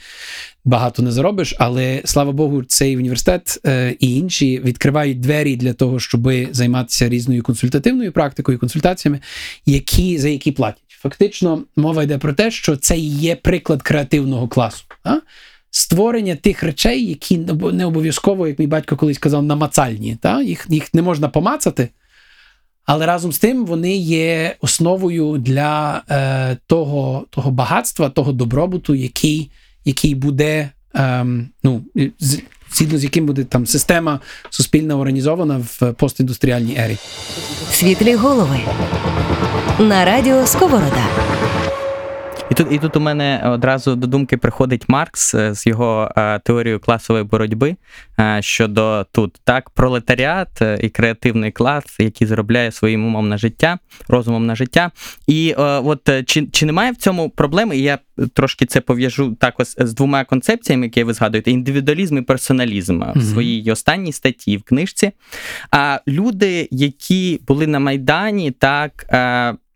багато 0.66 1.02
не 1.02 1.12
заробиш, 1.12 1.56
але 1.60 2.02
слава 2.06 2.32
Богу, 2.32 2.64
цей 2.64 2.98
університет 2.98 3.60
е, 3.66 3.96
і 4.00 4.16
інші 4.16 4.60
відкривають 4.60 5.20
двері 5.20 5.56
для 5.56 5.74
того, 5.74 6.00
щоб 6.00 6.32
займатися 6.52 7.10
різною 7.10 7.44
консультативною 7.44 8.12
практикою, 8.12 8.60
консультаціями, 8.60 9.20
які 9.66 10.18
за 10.18 10.30
які 10.30 10.52
платять. 10.52 10.84
Фактично, 10.88 11.64
мова 11.76 12.04
йде 12.04 12.18
про 12.18 12.34
те, 12.34 12.52
що 12.52 12.76
це 12.76 12.98
є 12.98 13.36
приклад 13.36 13.82
креативного 13.82 14.48
класу. 14.48 14.84
А? 15.04 15.16
Створення 15.72 16.36
тих 16.36 16.64
речей, 16.64 17.06
які 17.06 17.38
не 17.74 17.86
обов'язково, 17.86 18.48
як 18.48 18.60
мій 18.60 18.68
батько 18.68 18.96
колись 18.96 19.18
казав, 19.18 19.44
намацальні. 19.44 20.18
Та? 20.22 20.42
Їх 20.42 20.66
їх 20.70 20.94
не 20.94 21.02
можна 21.02 21.30
помацати, 21.30 21.90
але 22.86 23.06
разом 23.06 23.32
з 23.32 23.40
тим 23.40 23.66
вони 23.66 23.96
є 23.98 24.56
основою 24.62 25.38
для 25.38 26.02
е, 26.10 26.58
того 26.68 27.26
того 27.30 27.52
багатства, 27.52 28.10
того 28.10 28.32
добробуту, 28.32 28.96
який 28.96 29.52
який 29.86 30.16
буде, 30.16 30.70
е, 30.96 31.26
ну, 31.64 31.82
згідно 32.72 32.98
з 32.98 33.04
яким 33.04 33.26
буде 33.26 33.44
там 33.44 33.66
система 33.66 34.20
суспільна 34.50 34.98
організована 34.98 35.58
в 35.58 35.94
постіндустріальній 35.94 36.76
ері. 36.78 36.98
Світлі 37.72 38.16
голови 38.16 38.60
на 39.80 40.06
радіо 40.06 40.46
Сковорода. 40.46 41.29
І 42.50 42.56
тут 42.56 42.68
і 42.72 42.78
тут 42.78 42.96
у 42.96 43.00
мене 43.00 43.42
одразу 43.46 43.96
до 43.96 44.08
думки 44.08 44.38
приходить 44.38 44.90
Маркс 44.90 45.36
е, 45.36 45.56
з 45.56 45.68
його 45.68 46.12
е, 46.18 46.40
теорією 46.40 46.80
класової 46.80 47.26
боротьби 47.26 47.76
е, 48.20 48.38
щодо 48.42 49.06
тут 49.12 49.38
так 49.44 49.70
пролетаріат 49.70 50.62
і 50.80 50.90
креативний 50.90 51.52
клас, 51.52 51.84
який 52.00 52.28
заробляє 52.28 52.72
своїм 52.72 53.06
умом 53.06 53.30
на 53.30 53.38
життя, 53.38 53.80
розумом 54.08 54.46
на 54.46 54.56
життя. 54.56 54.92
І 55.28 55.54
от 55.58 56.10
чи 56.26 56.48
чи 56.52 56.66
немає 56.66 56.92
в 56.92 56.96
цьому 56.96 57.30
проблеми? 57.30 57.78
І 57.78 57.82
я 57.82 58.00
трошки 58.34 58.66
це 58.66 58.82
пов'яжу 58.82 59.36
також 59.40 59.68
з 59.78 59.94
двома 59.94 60.24
концепціями, 60.24 60.86
які 60.86 61.04
ви 61.04 61.14
згадуєте: 61.14 61.52
індивідуалізм 61.52 62.18
і 62.18 62.22
персоналізм 62.22 63.04
mm-hmm. 63.04 63.20
в 63.20 63.24
своїй 63.24 63.72
останній 63.72 64.12
статті 64.12 64.58
в 64.58 64.64
книжці. 64.64 65.12
А 65.72 66.00
люди, 66.08 66.68
які 66.72 67.42
були 67.48 67.68
на 67.68 67.80
Майдані, 67.80 68.52
так 68.52 69.06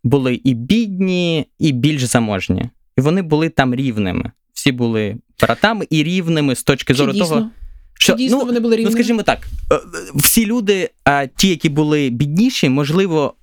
були 0.03 0.41
і 0.43 0.53
бідні, 0.53 1.47
і 1.59 1.71
більш 1.71 2.03
заможні. 2.03 2.69
І 2.97 3.01
вони 3.01 3.21
були 3.21 3.49
там 3.49 3.75
рівними. 3.75 4.31
Всі 4.53 4.71
були 4.71 5.17
братами 5.41 5.87
і 5.89 6.03
рівними 6.03 6.55
з 6.55 6.63
точки 6.63 6.93
зору 6.93 7.11
дійсно? 7.11 7.27
того. 7.27 7.49
Що, 7.93 8.15
дійсно 8.15 8.37
ну, 8.37 8.45
вони 8.45 8.59
були 8.59 8.75
рівними? 8.75 8.91
Ну, 8.91 8.97
скажімо 8.97 9.23
так, 9.23 9.47
е, 9.71 9.79
всі 10.15 10.45
люди, 10.45 10.89
ті, 11.35 11.49
які 11.49 11.69
були 11.69 12.09
бідніші, 12.09 12.69
можливо, 12.69 13.35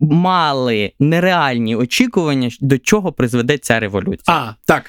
мали 0.00 0.92
нереальні 0.98 1.76
очікування, 1.76 2.50
до 2.60 2.78
чого 2.78 3.12
призведе 3.12 3.58
ця 3.58 3.80
революція. 3.80 4.36
А, 4.36 4.54
так. 4.64 4.84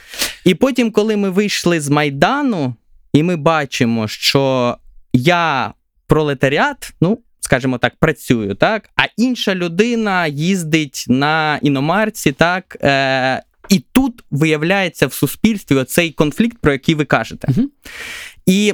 І 0.45 0.55
потім, 0.55 0.91
коли 0.91 1.17
ми 1.17 1.29
вийшли 1.29 1.79
з 1.79 1.89
Майдану, 1.89 2.75
і 3.13 3.23
ми 3.23 3.35
бачимо, 3.35 4.07
що 4.07 4.77
я 5.13 5.73
пролетаріат, 6.07 6.93
ну, 7.01 7.19
скажімо 7.43 7.77
так, 7.77 7.95
працюю, 7.99 8.55
так, 8.55 8.89
а 8.95 9.01
інша 9.17 9.55
людина 9.55 10.27
їздить 10.27 11.05
на 11.09 11.59
іномарці, 11.61 12.31
так. 12.31 12.77
Е, 12.83 13.43
І 13.69 13.79
тут 13.91 14.23
виявляється 14.31 15.07
в 15.07 15.13
суспільстві 15.13 15.75
оцей 15.75 16.11
конфлікт, 16.11 16.57
про 16.61 16.71
який 16.71 16.95
ви 16.95 17.05
кажете. 17.05 17.47
Угу. 17.51 17.69
І 18.45 18.73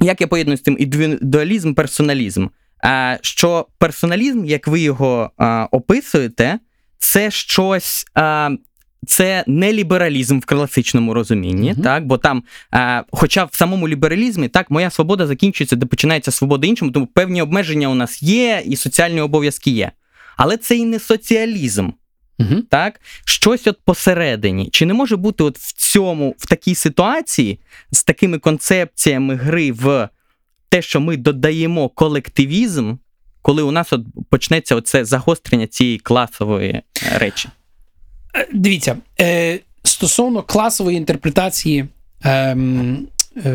як 0.00 0.20
я 0.20 0.26
поєдную 0.26 0.56
з 0.56 0.60
тим 0.60 0.76
індивідуалізм, 0.80 1.74
персоналізм? 1.74 2.46
Е, 2.84 3.18
що 3.22 3.66
персоналізм, 3.78 4.44
як 4.44 4.68
ви 4.68 4.80
його 4.80 5.30
е, 5.40 5.68
описуєте, 5.70 6.58
це 6.98 7.30
щось 7.30 8.06
е, 8.18 8.50
це 9.06 9.44
не 9.46 9.72
лібералізм 9.72 10.38
в 10.38 10.44
класичному 10.44 11.14
розумінні, 11.14 11.72
uh-huh. 11.72 11.82
так 11.82 12.06
бо 12.06 12.18
там, 12.18 12.42
е, 12.74 13.04
хоча 13.10 13.44
в 13.44 13.54
самому 13.54 13.88
лібералізмі, 13.88 14.48
так 14.48 14.70
моя 14.70 14.90
свобода 14.90 15.26
закінчується, 15.26 15.76
де 15.76 15.86
починається 15.86 16.30
свобода 16.30 16.66
іншому, 16.66 16.90
тому 16.90 17.06
певні 17.06 17.42
обмеження 17.42 17.88
у 17.88 17.94
нас 17.94 18.22
є, 18.22 18.62
і 18.66 18.76
соціальні 18.76 19.20
обов'язки 19.20 19.70
є. 19.70 19.92
Але 20.36 20.56
це 20.56 20.76
і 20.76 20.84
не 20.84 20.98
соціалізм. 20.98 21.90
Uh-huh. 22.38 22.62
Так, 22.70 23.00
щось 23.24 23.66
от 23.66 23.78
посередині. 23.84 24.68
Чи 24.70 24.86
не 24.86 24.94
може 24.94 25.16
бути 25.16 25.44
от 25.44 25.58
в 25.58 25.72
цьому, 25.72 26.34
в 26.38 26.46
такій 26.46 26.74
ситуації 26.74 27.60
з 27.90 28.04
такими 28.04 28.38
концепціями 28.38 29.34
гри 29.34 29.72
в 29.72 30.08
те, 30.68 30.82
що 30.82 31.00
ми 31.00 31.16
додаємо 31.16 31.88
колективізм, 31.88 32.94
коли 33.42 33.62
у 33.62 33.70
нас 33.70 33.92
от 33.92 34.00
почнеться 34.30 34.76
оце 34.76 35.04
загострення 35.04 35.66
цієї 35.66 35.98
класової 35.98 36.70
е, 36.72 36.82
речі? 37.18 37.48
Е, 38.36 38.48
дивіться, 38.52 38.96
е, 39.20 39.58
стосовно 39.84 40.42
класової 40.42 40.96
інтерпретації 40.96 41.84
ем, 42.24 43.08
е, 43.36 43.50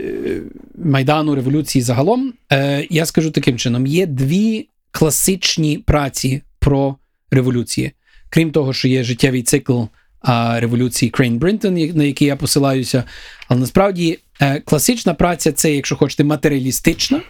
е, 0.00 0.40
Майдану 0.84 1.34
революції 1.34 1.82
загалом, 1.82 2.32
е, 2.52 2.86
я 2.90 3.06
скажу 3.06 3.30
таким 3.30 3.58
чином: 3.58 3.86
є 3.86 4.06
дві 4.06 4.68
класичні 4.90 5.78
праці 5.78 6.42
про 6.58 6.96
революції. 7.30 7.92
Крім 8.30 8.50
того, 8.50 8.72
що 8.72 8.88
є 8.88 9.02
життєвий 9.02 9.42
цикл 9.42 9.82
а, 10.20 10.60
революції 10.60 11.10
Крейн 11.10 11.38
Бринтон, 11.38 11.74
на 11.74 12.04
який 12.04 12.28
я 12.28 12.36
посилаюся. 12.36 13.04
Але 13.48 13.60
насправді 13.60 14.18
е, 14.40 14.60
класична 14.60 15.14
праця 15.14 15.52
це, 15.52 15.74
якщо 15.74 15.96
хочете, 15.96 16.24
матеріалістична. 16.24 17.20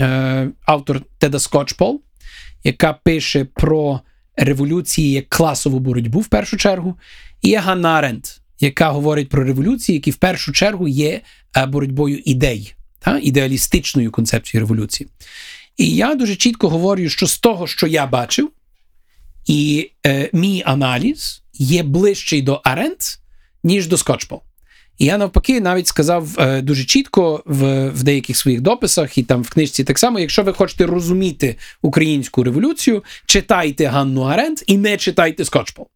Е, 0.00 0.48
автор 0.66 1.02
Теда 1.18 1.38
Скотчпол, 1.38 2.00
яка 2.64 2.92
пише 2.92 3.44
про 3.44 4.00
революції 4.38 5.10
як 5.10 5.28
класову 5.28 5.78
боротьбу 5.78 6.20
в 6.20 6.28
першу 6.28 6.56
чергу, 6.56 6.96
і 7.42 7.54
Ганна 7.54 7.88
Аренд, 7.88 8.26
яка 8.60 8.90
говорить 8.90 9.28
про 9.28 9.44
революції, 9.44 9.94
які 9.96 10.10
в 10.10 10.16
першу 10.16 10.52
чергу 10.52 10.88
є 10.88 11.20
е, 11.56 11.66
боротьбою 11.66 12.22
ідей, 12.24 12.74
та, 12.98 13.18
ідеалістичною 13.18 14.10
концепцією 14.10 14.66
революції. 14.66 15.08
І 15.76 15.94
я 15.94 16.14
дуже 16.14 16.36
чітко 16.36 16.68
говорю, 16.68 17.08
що 17.08 17.26
з 17.26 17.38
того, 17.38 17.66
що 17.66 17.86
я 17.86 18.06
бачив, 18.06 18.50
і 19.46 19.90
е, 20.06 20.30
мій 20.32 20.62
аналіз 20.66 21.42
є 21.54 21.82
ближчий 21.82 22.42
до 22.42 22.60
Аренд, 22.64 22.98
ніж 23.64 23.86
до 23.86 23.96
Скотчпол. 23.96 24.42
І 24.98 25.04
я 25.04 25.18
навпаки 25.18 25.60
навіть 25.60 25.86
сказав 25.86 26.28
е, 26.38 26.62
дуже 26.62 26.84
чітко 26.84 27.42
в 27.46 27.88
в 27.88 28.02
деяких 28.02 28.36
своїх 28.36 28.60
дописах 28.60 29.18
і 29.18 29.22
там 29.22 29.42
в 29.42 29.50
книжці 29.50 29.84
так 29.84 29.98
само, 29.98 30.20
якщо 30.20 30.42
ви 30.42 30.52
хочете 30.52 30.86
розуміти 30.86 31.56
українську 31.82 32.44
революцію, 32.44 33.04
читайте 33.26 33.86
Ганну 33.86 34.22
Аренд 34.22 34.58
і 34.66 34.76
не 34.76 34.96
читайте 34.96 35.44
Скотчпол. 35.44 35.86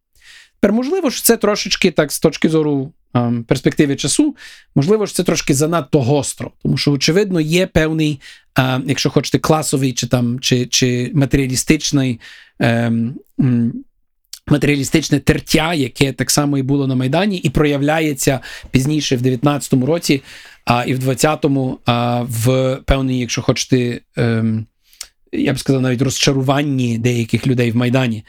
Тепер, 0.59 0.73
можливо, 0.73 1.11
що 1.11 1.21
це 1.21 1.37
трошечки 1.37 1.91
так 1.91 2.11
з 2.11 2.19
точки 2.19 2.49
зору 2.49 2.91
ем, 3.13 3.43
перспективи 3.43 3.95
часу, 3.95 4.35
можливо, 4.75 5.07
що 5.07 5.15
це 5.15 5.23
трошки 5.23 5.53
занадто 5.53 6.01
гостро, 6.01 6.51
тому 6.63 6.77
що, 6.77 6.91
очевидно, 6.91 7.41
є 7.41 7.67
певний 7.67 8.19
е, 8.59 8.81
якщо 8.85 9.09
хочете, 9.09 9.39
класовий 9.39 9.93
чи 9.93 10.07
там 10.07 10.39
чи, 10.39 10.65
чи 10.65 11.11
матеріалістичний. 11.13 12.19
Е, 12.61 12.91
Матеріалістичне 14.47 15.19
тертя, 15.19 15.73
яке 15.73 16.13
так 16.13 16.31
само 16.31 16.57
і 16.57 16.61
було 16.61 16.87
на 16.87 16.95
Майдані, 16.95 17.37
і 17.37 17.49
проявляється 17.49 18.39
пізніше 18.71 19.15
в 19.15 19.21
19-му 19.21 19.85
році, 19.85 20.21
а 20.65 20.83
і 20.83 20.93
в 20.93 21.09
20-му, 21.09 21.79
а, 21.85 22.21
в 22.21 22.77
певній, 22.85 23.19
якщо 23.19 23.41
хочете, 23.41 24.01
ем, 24.17 24.65
я 25.31 25.53
б 25.53 25.59
сказав, 25.59 25.81
навіть 25.81 26.01
розчаруванні 26.01 26.97
деяких 26.97 27.47
людей 27.47 27.71
в 27.71 27.75
Майдані. 27.75 28.23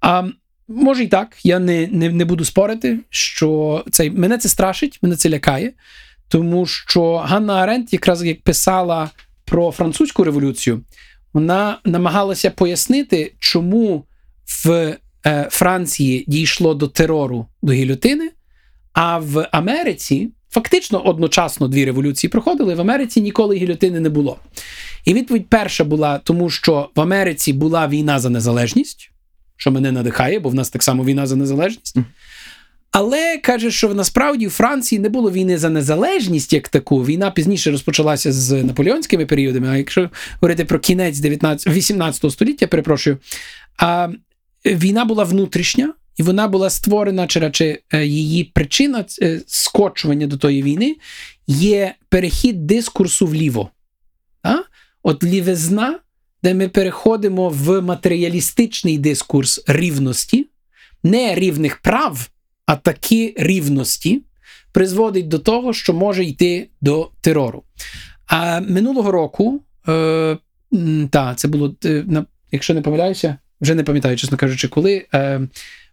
А 0.00 0.28
може 0.68 1.04
і 1.04 1.06
так, 1.06 1.36
я 1.44 1.58
не 1.58 1.86
не, 1.86 2.08
не 2.10 2.24
буду 2.24 2.44
спорити, 2.44 2.98
що 3.10 3.84
цей 3.90 4.10
мене 4.10 4.38
це 4.38 4.48
страшить, 4.48 4.98
мене 5.02 5.16
це 5.16 5.30
лякає, 5.30 5.72
тому 6.28 6.66
що 6.66 7.16
Ганна 7.16 7.54
Аренд, 7.54 7.92
якраз 7.92 8.24
як 8.24 8.42
писала 8.42 9.10
про 9.44 9.70
французьку 9.70 10.24
революцію, 10.24 10.80
вона 11.32 11.78
намагалася 11.84 12.50
пояснити, 12.50 13.34
чому 13.38 14.04
в 14.64 14.96
Франції 15.50 16.24
дійшло 16.28 16.74
до 16.74 16.88
терору 16.88 17.46
до 17.62 17.72
гільотини, 17.72 18.30
а 18.92 19.18
в 19.18 19.48
Америці 19.52 20.28
фактично 20.50 21.00
одночасно 21.00 21.68
дві 21.68 21.84
революції 21.84 22.30
проходили. 22.30 22.74
В 22.74 22.80
Америці 22.80 23.20
ніколи 23.20 23.56
гільотини 23.56 24.00
не 24.00 24.08
було. 24.08 24.38
І 25.04 25.14
відповідь 25.14 25.46
перша 25.48 25.84
була, 25.84 26.18
тому 26.18 26.50
що 26.50 26.90
в 26.96 27.00
Америці 27.00 27.52
була 27.52 27.88
війна 27.88 28.18
за 28.18 28.30
незалежність, 28.30 29.10
що 29.56 29.70
мене 29.70 29.92
надихає, 29.92 30.40
бо 30.40 30.48
в 30.48 30.54
нас 30.54 30.70
так 30.70 30.82
само 30.82 31.04
війна 31.04 31.26
за 31.26 31.36
незалежність. 31.36 31.96
Але 32.90 33.38
каже, 33.38 33.70
що 33.70 33.94
насправді 33.94 34.46
в 34.46 34.50
Франції 34.50 34.98
не 34.98 35.08
було 35.08 35.30
війни 35.30 35.58
за 35.58 35.68
незалежність 35.68 36.52
як 36.52 36.68
таку. 36.68 37.04
Війна 37.04 37.30
пізніше 37.30 37.70
розпочалася 37.70 38.32
з 38.32 38.62
наполеонськими 38.62 39.26
періодами. 39.26 39.68
А 39.68 39.76
якщо 39.76 40.10
говорити 40.40 40.64
про 40.64 40.78
кінець 40.78 41.18
19, 41.18 41.74
18 41.74 42.32
століття, 42.32 42.66
перепрошую, 42.66 43.18
а 43.78 44.08
війна 44.66 45.04
була 45.04 45.24
внутрішня, 45.24 45.94
і 46.16 46.22
вона 46.22 46.48
була 46.48 46.70
створена, 46.70 47.26
чи 47.26 47.40
радше 47.40 47.78
е, 47.92 48.06
її 48.06 48.44
причина 48.44 49.04
е, 49.22 49.40
скочування 49.46 50.26
до 50.26 50.36
тої 50.36 50.62
війни 50.62 50.96
є 51.46 51.94
перехід 52.08 52.66
дискурсу 52.66 53.26
вліво. 53.26 53.70
А? 54.42 54.56
От 55.02 55.24
лівизна, 55.24 55.98
де 56.42 56.54
ми 56.54 56.68
переходимо 56.68 57.48
в 57.48 57.80
матеріалістичний 57.80 58.98
дискурс 58.98 59.64
рівності, 59.66 60.46
не 61.02 61.34
рівних 61.34 61.76
прав, 61.76 62.28
а 62.66 62.76
такі 62.76 63.34
рівності, 63.36 64.22
призводить 64.72 65.28
до 65.28 65.38
того, 65.38 65.72
що 65.72 65.92
може 65.94 66.24
йти 66.24 66.68
до 66.80 67.10
терору. 67.20 67.62
А 68.26 68.60
минулого 68.60 69.10
року, 69.10 69.60
е, 69.88 70.38
та, 71.10 71.34
це 71.34 71.48
було, 71.48 71.74
е, 71.84 72.24
якщо 72.52 72.74
не 72.74 72.82
помиляюся, 72.82 73.38
вже 73.64 73.74
не 73.74 73.84
пам'ятаю, 73.84 74.16
чесно 74.16 74.36
кажучи, 74.36 74.68
коли. 74.68 75.06
Е, 75.14 75.40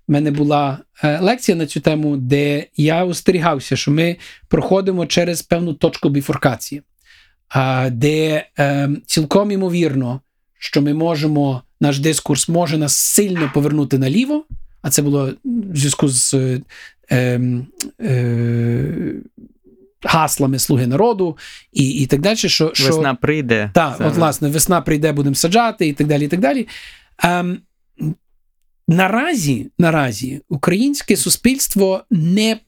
в 0.08 0.12
мене 0.12 0.32
була 0.32 0.78
е, 1.04 1.20
лекція 1.20 1.58
на 1.58 1.66
цю 1.66 1.80
тему, 1.80 2.18
де 2.18 2.66
я 2.78 3.04
остерігався, 3.04 3.76
що 3.76 3.92
ми 3.92 4.18
проходимо 4.48 5.06
через 5.06 5.42
певну 5.42 5.74
точку 5.74 6.10
біфуркації, 6.10 6.82
де 7.92 8.46
е, 8.60 8.90
цілком 9.06 9.52
імовірно, 9.52 10.22
що 10.60 10.82
ми 10.82 10.94
можемо, 10.94 11.62
наш 11.82 12.00
дискурс 12.00 12.50
може 12.50 12.78
нас 12.78 12.96
сильно 12.96 13.52
повернути 13.54 13.98
наліво, 13.98 14.46
а 14.82 14.90
це 14.90 15.02
було 15.02 15.32
в 15.46 15.78
зв'язку 15.78 16.08
з 16.08 16.34
е, 16.34 16.62
ем, 17.10 17.68
е, 18.02 19.14
гаслами 20.04 20.60
Слуги 20.60 20.88
народу 20.88 21.38
і 21.74 21.90
і 21.90 22.06
так 22.06 22.22
далі. 22.22 22.36
Що, 22.38 22.72
що 22.74 22.88
Весна 22.88 23.16
прийде. 23.16 23.72
Так, 23.74 23.96
от, 24.00 24.16
власне, 24.16 24.50
весна 24.50 24.82
прийде, 24.82 25.12
будемо 25.12 25.36
саджати, 25.36 25.88
і 25.88 25.94
так 25.94 26.08
далі. 26.08 26.26
і 26.26 26.28
так 26.28 26.40
далі. 26.40 26.68
Ем, 27.22 27.62
Наразі 28.88 29.72
наразі 29.78 30.42
українське 30.50 31.18
суспільство 31.18 32.04
не 32.10 32.60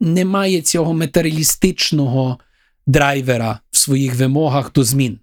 не 0.00 0.24
має 0.24 0.62
цього 0.62 0.94
матеріалістичного 0.94 2.38
драйвера 2.86 3.58
в 3.70 3.76
своїх 3.76 4.14
вимогах 4.14 4.72
до 4.72 4.84
змін. 4.84 5.18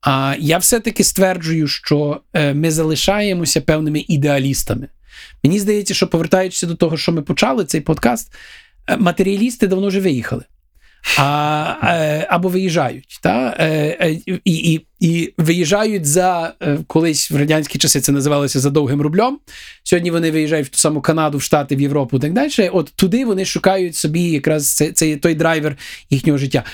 А 0.00 0.36
я 0.38 0.58
все-таки 0.58 1.04
стверджую, 1.04 1.68
що 1.68 2.20
е, 2.32 2.54
ми 2.54 2.70
залишаємося 2.70 3.60
певними 3.60 4.04
ідеалістами. 4.08 4.88
Мені 5.44 5.58
здається, 5.58 5.94
що 5.94 6.08
повертаючись 6.08 6.62
до 6.68 6.74
того, 6.74 6.96
що 6.96 7.12
ми 7.12 7.22
почали 7.22 7.64
цей 7.64 7.80
подкаст, 7.80 8.32
е, 8.86 8.96
матеріалісти 8.96 9.66
давно 9.66 9.88
вже 9.88 10.00
виїхали 10.00 10.44
а, 11.18 11.74
е, 11.82 12.26
або 12.30 12.48
виїжджають. 12.48 13.18
Та? 13.22 13.56
Е, 13.58 13.68
е, 14.00 14.10
і 14.44 14.74
і, 14.74 14.86
і 15.00 15.34
виїжджають 15.38 16.06
за 16.06 16.54
колись 16.86 17.30
в 17.30 17.36
радянські 17.36 17.78
часи 17.78 18.00
це 18.00 18.12
називалося 18.12 18.60
за 18.60 18.70
довгим 18.70 19.02
рублем. 19.02 19.38
Сьогодні 19.82 20.10
вони 20.10 20.30
виїжджають 20.30 20.66
в 20.66 20.70
ту 20.70 20.78
саму 20.78 21.00
Канаду, 21.00 21.38
в 21.38 21.42
Штати, 21.42 21.76
в 21.76 21.80
Європу 21.80 22.16
і 22.16 22.20
так 22.20 22.32
далі. 22.32 22.68
От 22.72 22.92
туди 22.96 23.24
вони 23.24 23.44
шукають 23.44 23.96
собі 23.96 24.22
якраз 24.22 24.74
це, 24.74 24.92
це 24.92 25.16
той 25.16 25.34
драйвер 25.34 25.76
їхнього 26.10 26.38
життя. 26.38 26.64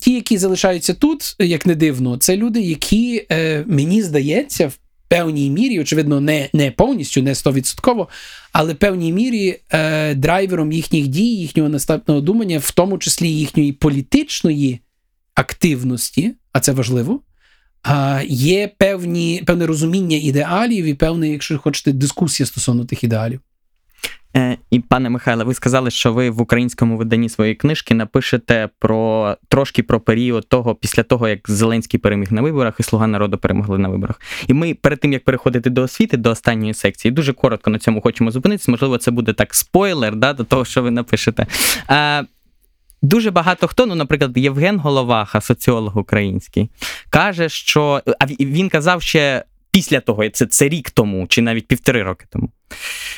Ті, 0.00 0.12
які 0.12 0.38
залишаються 0.38 0.94
тут, 0.94 1.36
як 1.38 1.66
не 1.66 1.74
дивно, 1.74 2.16
це 2.16 2.36
люди, 2.36 2.60
які 2.60 3.26
мені 3.66 4.02
здається, 4.02 4.66
в 4.66 4.72
певній 5.10 5.50
мірі, 5.50 5.80
очевидно, 5.80 6.20
не 6.20 6.48
не 6.52 6.70
повністю, 6.70 7.22
не 7.22 7.34
стовідсотково, 7.34 8.08
але 8.52 8.74
певній 8.74 9.12
мірі 9.12 9.60
е, 9.70 10.14
драйвером 10.14 10.72
їхніх 10.72 11.06
дій, 11.08 11.36
їхнього 11.36 11.68
наступного 11.68 12.20
думання, 12.20 12.58
в 12.58 12.70
тому 12.70 12.98
числі 12.98 13.28
їхньої 13.28 13.72
політичної 13.72 14.80
активності, 15.34 16.34
а 16.52 16.60
це 16.60 16.72
важливо, 16.72 17.20
є 18.28 18.70
певні, 18.78 19.42
певне 19.46 19.66
розуміння 19.66 20.16
ідеалів 20.16 20.84
і 20.84 20.94
певне, 20.94 21.28
якщо 21.28 21.58
хочете, 21.58 21.92
дискусія 21.92 22.46
стосовно 22.46 22.84
тих 22.84 23.04
ідеалів. 23.04 23.40
Е, 24.36 24.56
і 24.70 24.80
пане 24.80 25.10
Михайле, 25.10 25.44
ви 25.44 25.54
сказали, 25.54 25.90
що 25.90 26.12
ви 26.12 26.30
в 26.30 26.40
українському 26.40 26.96
виданні 26.96 27.28
своєї 27.28 27.54
книжки 27.54 27.94
напишете 27.94 28.68
про 28.78 29.36
трошки 29.48 29.82
про 29.82 30.00
період 30.00 30.48
того, 30.48 30.74
після 30.74 31.02
того, 31.02 31.28
як 31.28 31.50
Зеленський 31.50 32.00
переміг 32.00 32.32
на 32.32 32.42
виборах 32.42 32.74
і 32.80 32.82
Слуга 32.82 33.06
народу 33.06 33.38
перемогли 33.38 33.78
на 33.78 33.88
виборах. 33.88 34.20
І 34.48 34.54
ми 34.54 34.74
перед 34.74 35.00
тим 35.00 35.12
як 35.12 35.24
переходити 35.24 35.70
до 35.70 35.82
освіти, 35.82 36.16
до 36.16 36.30
останньої 36.30 36.74
секції, 36.74 37.12
дуже 37.12 37.32
коротко 37.32 37.70
на 37.70 37.78
цьому 37.78 38.00
хочемо 38.00 38.30
зупинитися. 38.30 38.70
Можливо, 38.70 38.98
це 38.98 39.10
буде 39.10 39.32
так 39.32 39.54
спойлер 39.54 40.16
да, 40.16 40.32
до 40.32 40.44
того, 40.44 40.64
що 40.64 40.82
ви 40.82 40.90
напишете. 40.90 41.46
А, 41.86 42.22
Дуже 43.02 43.30
багато 43.30 43.66
хто, 43.66 43.86
ну, 43.86 43.94
наприклад, 43.94 44.36
Євген 44.36 44.78
Головаха, 44.78 45.40
соціолог 45.40 45.98
український, 45.98 46.70
каже, 47.10 47.48
що 47.48 48.02
а 48.18 48.26
він 48.26 48.68
казав 48.68 49.02
ще 49.02 49.44
після 49.72 50.00
того, 50.00 50.28
це 50.28 50.46
це 50.46 50.68
рік 50.68 50.90
тому, 50.90 51.26
чи 51.26 51.42
навіть 51.42 51.66
півтори 51.66 52.02
роки 52.02 52.26
тому, 52.30 52.50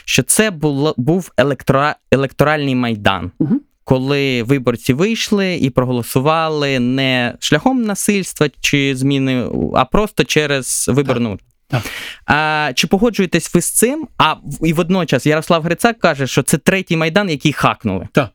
що 0.05 0.23
це 0.23 0.51
було, 0.51 0.95
був 0.97 1.33
електора, 1.37 1.97
електоральний 2.11 2.75
майдан. 2.75 3.31
Угу. 3.39 3.61
Коли 3.85 4.43
виборці 4.43 4.93
вийшли 4.93 5.55
і 5.55 5.71
проголосували 5.71 6.79
не 6.79 7.35
шляхом 7.41 7.83
насильства 7.83 8.49
чи 8.61 8.97
зміни, 8.97 9.49
а 9.75 9.85
просто 9.85 10.25
через 10.25 10.91
виборну. 10.93 11.39
Так. 11.69 11.83
А, 12.27 12.73
Чи 12.75 12.87
погоджуєтесь 12.87 13.55
ви 13.55 13.61
з 13.61 13.71
цим? 13.71 14.09
А 14.19 14.35
і 14.63 14.73
водночас 14.73 15.27
Ярослав 15.27 15.63
Грицак 15.63 15.99
каже, 15.99 16.27
що 16.27 16.43
це 16.43 16.59
третій 16.59 16.97
майдан, 16.97 17.31
який 17.31 17.53
хакнули. 17.53 18.09
Так. 18.13 18.31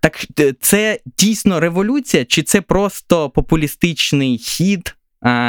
Так 0.00 0.26
це 0.60 0.98
дійсно 1.18 1.60
революція, 1.60 2.24
чи 2.24 2.42
це 2.42 2.60
просто 2.60 3.30
популістичний 3.30 4.38
хід 4.38 4.94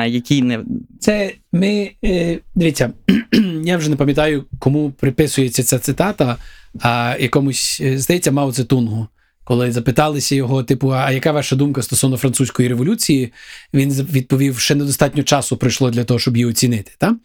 який 0.05 0.41
не. 0.41 0.59
Це 0.99 1.33
ми. 1.51 1.91
Е, 2.05 2.39
дивіться, 2.55 2.91
я 3.63 3.77
вже 3.77 3.89
не 3.89 3.95
пам'ятаю, 3.95 4.45
кому 4.59 4.91
приписується 4.91 5.63
ця 5.63 5.79
цитата, 5.79 6.37
а 6.79 7.15
якомусь, 7.19 7.81
е, 7.81 7.97
здається, 7.97 8.31
Мао 8.31 8.51
Цзедуну. 8.51 9.07
Коли 9.43 9.71
запиталися 9.71 10.35
його, 10.35 10.63
типу, 10.63 10.89
а 10.89 11.11
яка 11.11 11.31
ваша 11.31 11.55
думка 11.55 11.81
стосовно 11.81 12.17
французької 12.17 12.69
революції, 12.69 13.33
він 13.73 13.91
відповів, 13.91 14.59
що 14.59 14.75
недостатньо 14.75 15.23
часу 15.23 15.57
пройшло 15.57 15.91
для 15.91 16.03
того, 16.03 16.19
щоб 16.19 16.37
її 16.37 16.45
оцінити. 16.45 16.91
Та? 16.97 17.15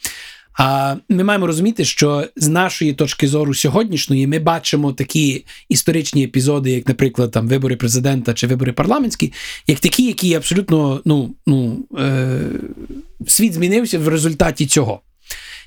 А 0.62 0.97
ми 1.09 1.24
маємо 1.24 1.47
розуміти, 1.47 1.85
що 1.85 2.27
з 2.37 2.49
нашої 2.49 2.93
точки 2.93 3.28
зору 3.28 3.55
сьогоднішньої 3.55 4.27
ми 4.27 4.39
бачимо 4.39 4.93
такі 4.93 5.45
історичні 5.69 6.24
епізоди, 6.24 6.70
як, 6.70 6.89
наприклад, 6.89 7.31
там 7.31 7.49
вибори 7.49 7.77
президента 7.77 8.35
чи 8.35 8.47
вибори 8.47 8.73
парламентські, 8.73 9.32
як 9.66 9.81
такі, 9.81 10.07
які 10.07 10.35
абсолютно 10.35 11.01
ну, 11.05 11.35
ну, 11.47 11.85
е, 11.99 12.41
світ 13.27 13.53
змінився 13.53 13.99
в 13.99 14.09
результаті 14.09 14.66
цього. 14.66 15.01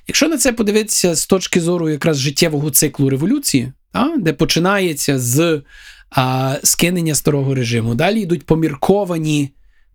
Якщо 0.07 0.27
на 0.27 0.37
це 0.37 0.53
подивитися 0.53 1.15
з 1.15 1.27
точки 1.27 1.61
зору 1.61 1.89
якраз 1.89 2.17
життєвого 2.17 2.71
циклу 2.71 3.09
революції, 3.09 3.71
а, 3.93 4.17
де 4.17 4.33
починається 4.33 5.19
з 5.19 5.61
а, 6.09 6.55
скинення 6.63 7.15
старого 7.15 7.55
режиму, 7.55 7.95
далі 7.95 8.21
йдуть 8.21 8.45
помірковані 8.45 9.51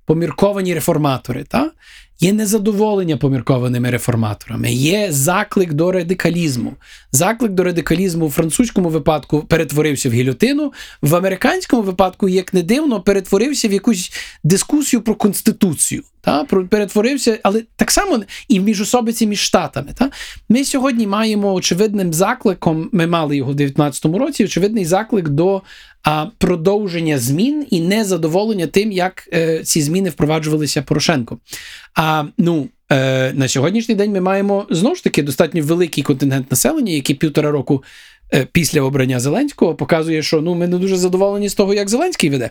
помірковані 0.08 0.74
реформатори, 0.74 1.44
та? 1.44 1.70
Є 2.20 2.32
незадоволення 2.32 3.16
поміркованими 3.16 3.90
реформаторами, 3.90 4.72
є 4.72 5.06
заклик 5.10 5.72
до 5.72 5.92
радикалізму. 5.92 6.74
Заклик 7.12 7.52
до 7.52 7.64
радикалізму 7.64 8.26
у 8.26 8.30
французькому 8.30 8.88
випадку 8.88 9.40
перетворився 9.40 10.08
в 10.08 10.12
гільотину, 10.12 10.72
в 11.02 11.14
американському 11.14 11.82
випадку, 11.82 12.28
як 12.28 12.54
не 12.54 12.62
дивно, 12.62 13.00
перетворився 13.00 13.68
в 13.68 13.72
якусь 13.72 14.12
дискусію 14.44 15.02
про 15.02 15.14
конституцію. 15.14 16.02
Та? 16.20 16.44
Перетворився, 16.44 17.38
але 17.42 17.62
так 17.76 17.90
само 17.90 18.20
і 18.48 18.60
в 18.60 18.62
міжособиці 18.62 19.26
між 19.26 19.40
штатами. 19.40 19.88
Та? 19.98 20.10
Ми 20.48 20.64
сьогодні 20.64 21.06
маємо 21.06 21.52
очевидним 21.52 22.12
закликом, 22.12 22.88
ми 22.92 23.06
мали 23.06 23.36
його 23.36 23.52
в 23.52 23.54
2019 23.54 24.04
році, 24.26 24.44
очевидний 24.44 24.84
заклик 24.84 25.28
до 25.28 25.62
а, 26.02 26.26
продовження 26.38 27.18
змін 27.18 27.66
і 27.70 27.80
незадоволення 27.80 28.66
тим, 28.66 28.92
як 28.92 29.28
е, 29.32 29.64
ці 29.64 29.82
зміни 29.82 30.10
впроваджувалися 30.10 30.82
Порошенко. 30.82 31.38
А 31.94 32.07
ну. 32.38 32.68
Е, 32.92 33.32
на 33.32 33.48
сьогоднішній 33.48 33.94
день 33.94 34.12
ми 34.12 34.20
маємо 34.20 34.66
знову 34.70 34.96
ж 34.96 35.04
таки 35.04 35.22
достатньо 35.22 35.62
великий 35.62 36.04
контингент 36.04 36.50
населення, 36.50 36.92
який 36.92 37.16
півтора 37.16 37.50
року 37.50 37.84
е, 38.34 38.46
після 38.52 38.82
обрання 38.82 39.20
Зеленського 39.20 39.74
показує, 39.74 40.22
що 40.22 40.40
ну 40.40 40.54
ми 40.54 40.68
не 40.68 40.78
дуже 40.78 40.96
задоволені 40.96 41.48
з 41.48 41.54
того, 41.54 41.74
як 41.74 41.88
Зеленський 41.88 42.30
веде. 42.30 42.50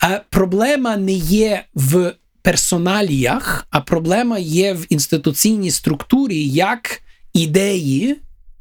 А 0.00 0.20
проблема 0.30 0.96
не 0.96 1.12
є 1.12 1.64
в 1.74 2.12
персоналіях, 2.42 3.66
а 3.70 3.80
проблема 3.80 4.38
є 4.38 4.72
в 4.72 4.86
інституційній 4.88 5.70
структурі, 5.70 6.48
як 6.48 7.00
ідеї 7.32 8.16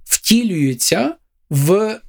втілюються 0.05 1.13
в 1.49 1.99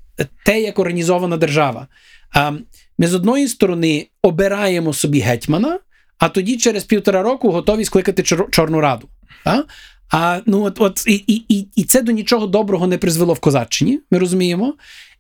те, 0.45 0.61
як 0.61 0.79
організована 0.79 1.37
держава. 1.37 1.87
А 2.31 2.53
ми 2.99 3.07
з 3.07 3.15
одної 3.15 3.49
сторони 3.49 4.07
обираємо 4.23 4.93
собі 4.93 5.21
гетьмана, 5.21 5.79
а 6.19 6.29
тоді 6.29 6.57
через 6.57 6.85
півтора 6.85 7.23
року 7.23 7.51
готові 7.51 7.85
скликати 7.85 8.23
Чорну 8.51 8.81
Раду. 8.81 9.09
А, 9.45 9.63
а 10.11 10.41
ну 10.47 10.63
от, 10.63 10.81
от 10.81 11.05
і, 11.07 11.15
і, 11.49 11.69
і 11.77 11.85
це 11.85 12.03
до 12.03 12.13
нічого 12.13 12.47
доброго 12.47 12.87
не 12.87 12.99
призвело 12.99 13.35
в 13.35 13.41
Козаччині, 13.41 14.01
ми 14.11 14.19
розуміємо. 14.19 14.75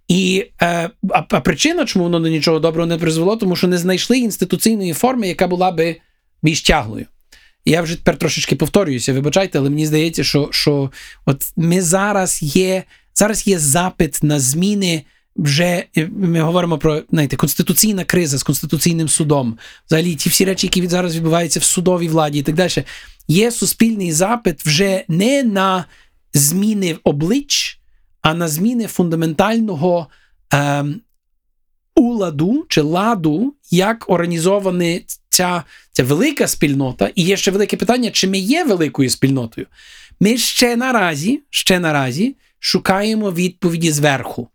І 0.08 0.46
е, 0.62 0.90
а, 1.10 1.22
а 1.30 1.40
причина, 1.40 1.84
чому 1.84 2.04
воно 2.04 2.20
до 2.20 2.28
нічого 2.28 2.58
доброго 2.58 2.86
не 2.86 2.98
призвело, 2.98 3.36
тому 3.36 3.56
що 3.56 3.68
не 3.68 3.78
знайшли 3.78 4.18
інституційної 4.18 4.92
форми, 4.92 5.28
яка 5.28 5.48
була 5.48 5.72
би 5.72 5.96
більш 6.42 6.62
тяглою. 6.62 7.06
Я 7.64 7.82
вже 7.82 7.96
тепер 7.96 8.16
трошечки 8.16 8.56
повторююся, 8.56 9.12
вибачайте, 9.12 9.58
але 9.58 9.70
мені 9.70 9.86
здається, 9.86 10.24
що 10.24 10.48
що 10.52 10.90
от 11.26 11.42
ми 11.56 11.82
зараз 11.82 12.42
є 12.42 12.84
зараз 13.14 13.46
є 13.46 13.58
запит 13.58 14.22
на 14.22 14.40
зміни. 14.40 15.02
Вже 15.38 15.84
ми 16.10 16.40
говоримо 16.40 16.78
про 16.78 17.02
знаєте, 17.10 17.36
конституційна 17.36 18.04
криза 18.04 18.38
з 18.38 18.42
конституційним 18.42 19.08
судом. 19.08 19.58
Взагалі, 19.86 20.14
ті 20.14 20.30
всі 20.30 20.44
речі, 20.44 20.66
які 20.66 20.88
зараз 20.88 21.16
відбуваються 21.16 21.60
в 21.60 21.64
судовій 21.64 22.08
владі 22.08 22.38
і 22.38 22.42
так 22.42 22.54
далі. 22.54 22.84
Є 23.28 23.52
суспільний 23.52 24.12
запит 24.12 24.66
вже 24.66 25.04
не 25.08 25.42
на 25.42 25.84
зміни 26.34 26.96
облич, 27.04 27.80
а 28.20 28.34
на 28.34 28.48
зміни 28.48 28.86
фундаментального 28.86 30.06
е, 30.54 30.84
уладу 31.94 32.66
чи 32.68 32.80
ладу, 32.80 33.54
як 33.70 34.10
організована 34.10 35.00
ця, 35.28 35.64
ця 35.92 36.04
велика 36.04 36.46
спільнота. 36.46 37.10
І 37.14 37.22
є 37.22 37.36
ще 37.36 37.50
велике 37.50 37.76
питання, 37.76 38.10
чи 38.10 38.28
ми 38.28 38.38
є 38.38 38.64
великою 38.64 39.10
спільнотою. 39.10 39.66
Ми 40.20 40.38
ще 40.38 40.76
наразі, 40.76 41.42
ще 41.50 41.80
наразі 41.80 42.36
шукаємо 42.58 43.32
відповіді 43.32 43.92
зверху. 43.92 44.48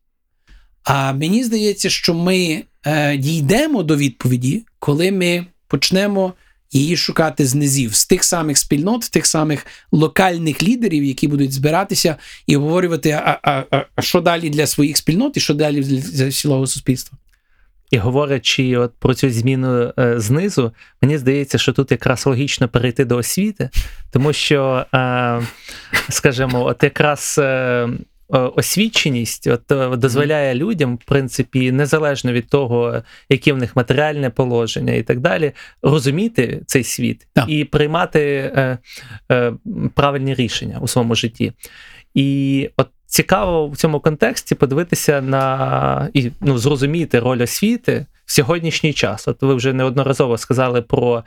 А 0.83 1.13
мені 1.13 1.43
здається, 1.43 1.89
що 1.89 2.13
ми 2.13 2.63
е, 2.85 3.17
дійдемо 3.17 3.83
до 3.83 3.95
відповіді, 3.95 4.65
коли 4.79 5.11
ми 5.11 5.45
почнемо 5.67 6.33
її 6.71 6.97
шукати 6.97 7.45
з 7.45 7.55
низів, 7.55 7.95
з 7.95 8.05
тих 8.05 8.23
самих 8.23 8.57
спільнот, 8.57 9.01
тих 9.11 9.25
самих 9.25 9.65
локальних 9.91 10.63
лідерів, 10.63 11.03
які 11.03 11.27
будуть 11.27 11.53
збиратися 11.53 12.15
і 12.47 12.55
обговорювати, 12.55 13.11
а, 13.11 13.39
а, 13.43 13.63
а, 13.95 14.01
що 14.01 14.21
далі 14.21 14.49
для 14.49 14.67
своїх 14.67 14.97
спільнот 14.97 15.37
і 15.37 15.39
що 15.39 15.53
далі 15.53 15.81
для 15.83 16.31
цілого 16.31 16.67
суспільства. 16.67 17.17
І 17.91 17.97
говорячи 17.97 18.77
от 18.77 18.93
про 18.99 19.13
цю 19.13 19.29
зміну 19.29 19.93
е, 19.99 20.19
знизу, 20.19 20.71
мені 21.01 21.17
здається, 21.17 21.57
що 21.57 21.73
тут 21.73 21.91
якраз 21.91 22.25
логічно 22.25 22.67
перейти 22.67 23.05
до 23.05 23.17
освіти, 23.17 23.69
тому 24.11 24.33
що, 24.33 24.85
е, 24.93 25.41
скажімо, 26.09 26.65
от 26.65 26.83
якраз 26.83 27.35
е, 27.39 27.89
освіченість 28.37 29.47
от, 29.47 29.71
е, 29.71 29.95
дозволяє 29.97 30.55
людям, 30.55 30.95
в 30.95 31.05
принципі, 31.05 31.71
незалежно 31.71 32.31
від 32.31 32.49
того, 32.49 33.01
яке 33.29 33.53
в 33.53 33.57
них 33.57 33.75
матеріальне 33.75 34.29
положення 34.29 34.93
і 34.93 35.03
так 35.03 35.19
далі, 35.19 35.51
розуміти 35.81 36.61
цей 36.65 36.83
світ 36.83 37.27
так. 37.33 37.45
і 37.47 37.65
приймати 37.65 38.51
е, 38.55 38.77
е, 39.31 39.53
правильні 39.93 40.33
рішення 40.33 40.79
у 40.81 40.87
своєму 40.87 41.15
житті. 41.15 41.53
І 42.13 42.69
от 42.77 42.87
цікаво 43.05 43.67
в 43.67 43.77
цьому 43.77 43.99
контексті 43.99 44.55
подивитися 44.55 45.21
на 45.21 46.09
і 46.13 46.31
ну, 46.41 46.57
зрозуміти 46.57 47.19
роль 47.19 47.41
освіти 47.41 48.05
в 48.25 48.31
сьогоднішній 48.31 48.93
час. 48.93 49.27
От 49.27 49.41
ви 49.41 49.55
вже 49.55 49.73
неодноразово 49.73 50.37
сказали 50.37 50.81
про 50.81 51.23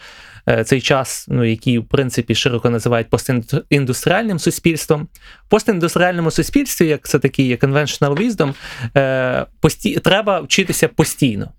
е, 0.48 0.64
цей 0.64 0.80
час, 0.80 1.26
ну 1.28 1.44
який 1.44 1.78
в 1.78 1.84
принципі 1.84 2.34
широко 2.34 2.70
називають 2.70 3.10
постіндустріальним 3.10 4.38
суспільством. 4.38 5.08
В 5.46 5.48
постіндустріальному 5.48 6.30
суспільстві, 6.30 6.86
як 6.86 7.08
це 7.08 7.18
такий 7.18 7.46
є 7.46 7.56
conventional 7.56 8.14
wisdom, 8.14 8.54
е, 8.96 9.46
пості... 9.60 9.98
треба 9.98 10.40
вчитися 10.40 10.88
постійно. 10.88 11.52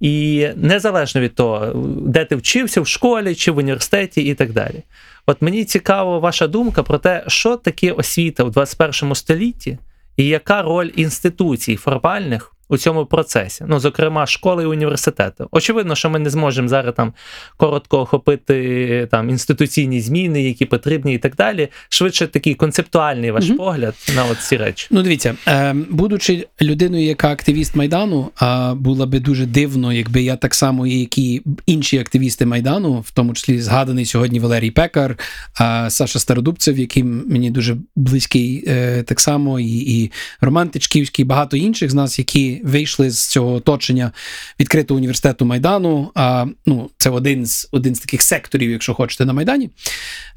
І 0.00 0.48
незалежно 0.56 1.20
від 1.20 1.34
того, 1.34 1.72
де 2.06 2.24
ти 2.24 2.36
вчився 2.36 2.80
в 2.80 2.86
школі 2.86 3.34
чи 3.34 3.50
в 3.50 3.56
університеті, 3.56 4.22
і 4.22 4.34
так 4.34 4.52
далі. 4.52 4.82
От 5.26 5.42
мені 5.42 5.64
цікава 5.64 6.18
ваша 6.18 6.46
думка 6.46 6.82
про 6.82 6.98
те, 6.98 7.24
що 7.26 7.56
таке 7.56 7.92
освіта 7.92 8.44
у 8.44 8.50
21 8.50 9.14
столітті, 9.14 9.78
і 10.16 10.26
яка 10.26 10.62
роль 10.62 10.90
інституцій 10.96 11.76
формальних 11.76 12.51
у 12.72 12.78
цьому 12.78 13.06
процесі, 13.06 13.64
ну 13.68 13.80
зокрема, 13.80 14.26
школи 14.26 14.62
і 14.62 14.66
університети. 14.66 15.44
Очевидно, 15.50 15.94
що 15.94 16.10
ми 16.10 16.18
не 16.18 16.30
зможемо 16.30 16.68
зараз 16.68 16.94
там 16.96 17.12
коротко 17.56 18.00
охопити 18.00 19.08
там 19.10 19.30
інституційні 19.30 20.00
зміни, 20.00 20.42
які 20.42 20.66
потрібні, 20.66 21.14
і 21.14 21.18
так 21.18 21.36
далі. 21.36 21.68
Швидше 21.88 22.26
такий 22.26 22.54
концептуальний 22.54 23.30
ваш 23.30 23.48
угу. 23.48 23.58
погляд 23.58 23.94
на 24.16 24.24
от 24.24 24.38
ці 24.38 24.56
речі. 24.56 24.86
Ну, 24.90 25.02
дивіться, 25.02 25.34
е, 25.48 25.74
будучи 25.90 26.46
людиною, 26.62 27.04
яка 27.04 27.30
активіст 27.30 27.76
майдану, 27.76 28.30
а 28.36 28.74
було 28.74 29.06
би 29.06 29.20
дуже 29.20 29.46
дивно, 29.46 29.92
якби 29.92 30.22
я 30.22 30.36
так 30.36 30.54
само, 30.54 30.86
як 30.86 31.18
і 31.18 31.42
інші 31.66 31.98
активісти 31.98 32.46
майдану, 32.46 33.00
в 33.00 33.10
тому 33.10 33.34
числі 33.34 33.60
згаданий 33.60 34.04
сьогодні 34.04 34.40
Валерій 34.40 34.70
Пекар, 34.70 35.18
а 35.58 35.90
Саша 35.90 36.18
Стародубцев, 36.18 36.78
яким 36.78 37.24
мені 37.28 37.50
дуже 37.50 37.76
близький, 37.96 38.64
е, 38.66 39.02
так 39.02 39.20
само, 39.20 39.60
і, 39.60 40.02
і 40.02 40.12
Роман 40.40 40.68
Тичківський, 40.68 41.24
багато 41.24 41.56
інших 41.56 41.90
з 41.90 41.94
нас, 41.94 42.18
які 42.18 42.61
вийшли 42.62 43.10
з 43.10 43.26
цього 43.26 43.52
оточення 43.52 44.12
відкритого 44.60 44.98
університету 44.98 45.44
Майдану. 45.44 46.10
А 46.14 46.46
ну, 46.66 46.90
це 46.96 47.10
один 47.10 47.46
з 47.46 47.68
один 47.72 47.94
з 47.94 48.00
таких 48.00 48.22
секторів, 48.22 48.70
якщо 48.70 48.94
хочете, 48.94 49.24
на 49.24 49.32
Майдані. 49.32 49.70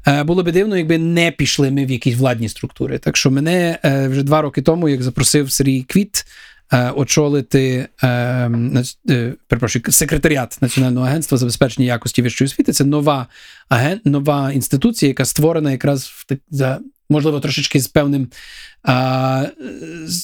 Е, 0.06 0.24
було 0.24 0.42
би 0.42 0.52
дивно, 0.52 0.76
якби 0.76 0.98
не 0.98 1.30
пішли 1.30 1.70
ми 1.70 1.84
в 1.84 1.90
якісь 1.90 2.16
владні 2.16 2.48
структури. 2.48 2.98
Так 2.98 3.16
що 3.16 3.30
мене 3.30 3.78
е, 3.84 4.08
вже 4.08 4.22
два 4.22 4.42
роки 4.42 4.62
тому, 4.62 4.88
як 4.88 5.02
запросив 5.02 5.52
Сергій 5.52 5.82
Квіт. 5.82 6.26
Е, 6.72 6.90
очолити 6.90 7.88
перепрошую, 9.48 9.84
секретаріат 9.88 10.58
Національного 10.60 11.06
агентства 11.06 11.38
забезпечення 11.38 11.86
якості 11.86 12.22
вищої 12.22 12.46
освіти. 12.46 12.72
Це 12.72 12.84
нова 12.84 13.26
нова 14.04 14.52
інституція, 14.52 15.08
яка 15.08 15.24
створена 15.24 15.72
якраз 15.72 16.04
в 16.04 16.36
за 16.50 16.78
можливо, 17.10 17.40
трошечки 17.40 17.80
з 17.80 17.88
певним 17.88 18.28
а, 18.82 19.46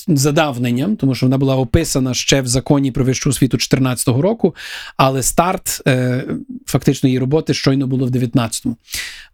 задавненням, 0.08 0.96
тому 0.96 1.14
що 1.14 1.26
вона 1.26 1.38
була 1.38 1.56
описана 1.56 2.14
ще 2.14 2.40
в 2.40 2.46
законі 2.46 2.92
про 2.92 3.04
вищу 3.04 3.30
освіту 3.30 3.56
2014 3.56 4.08
року, 4.08 4.54
але 4.96 5.22
старт 5.22 5.82
е, 5.86 6.24
фактично 6.66 7.08
її 7.08 7.18
роботи 7.18 7.54
щойно 7.54 7.86
було 7.86 8.06
в 8.06 8.10
2019-му. 8.10 8.76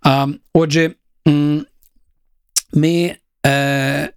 А, 0.03 0.27
Отже, 0.53 0.91
ми, 2.73 3.17
е, 3.47 4.13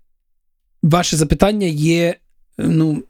ваше 0.83 1.17
запитання 1.17 1.67
є, 1.67 2.15
ну, 2.57 3.03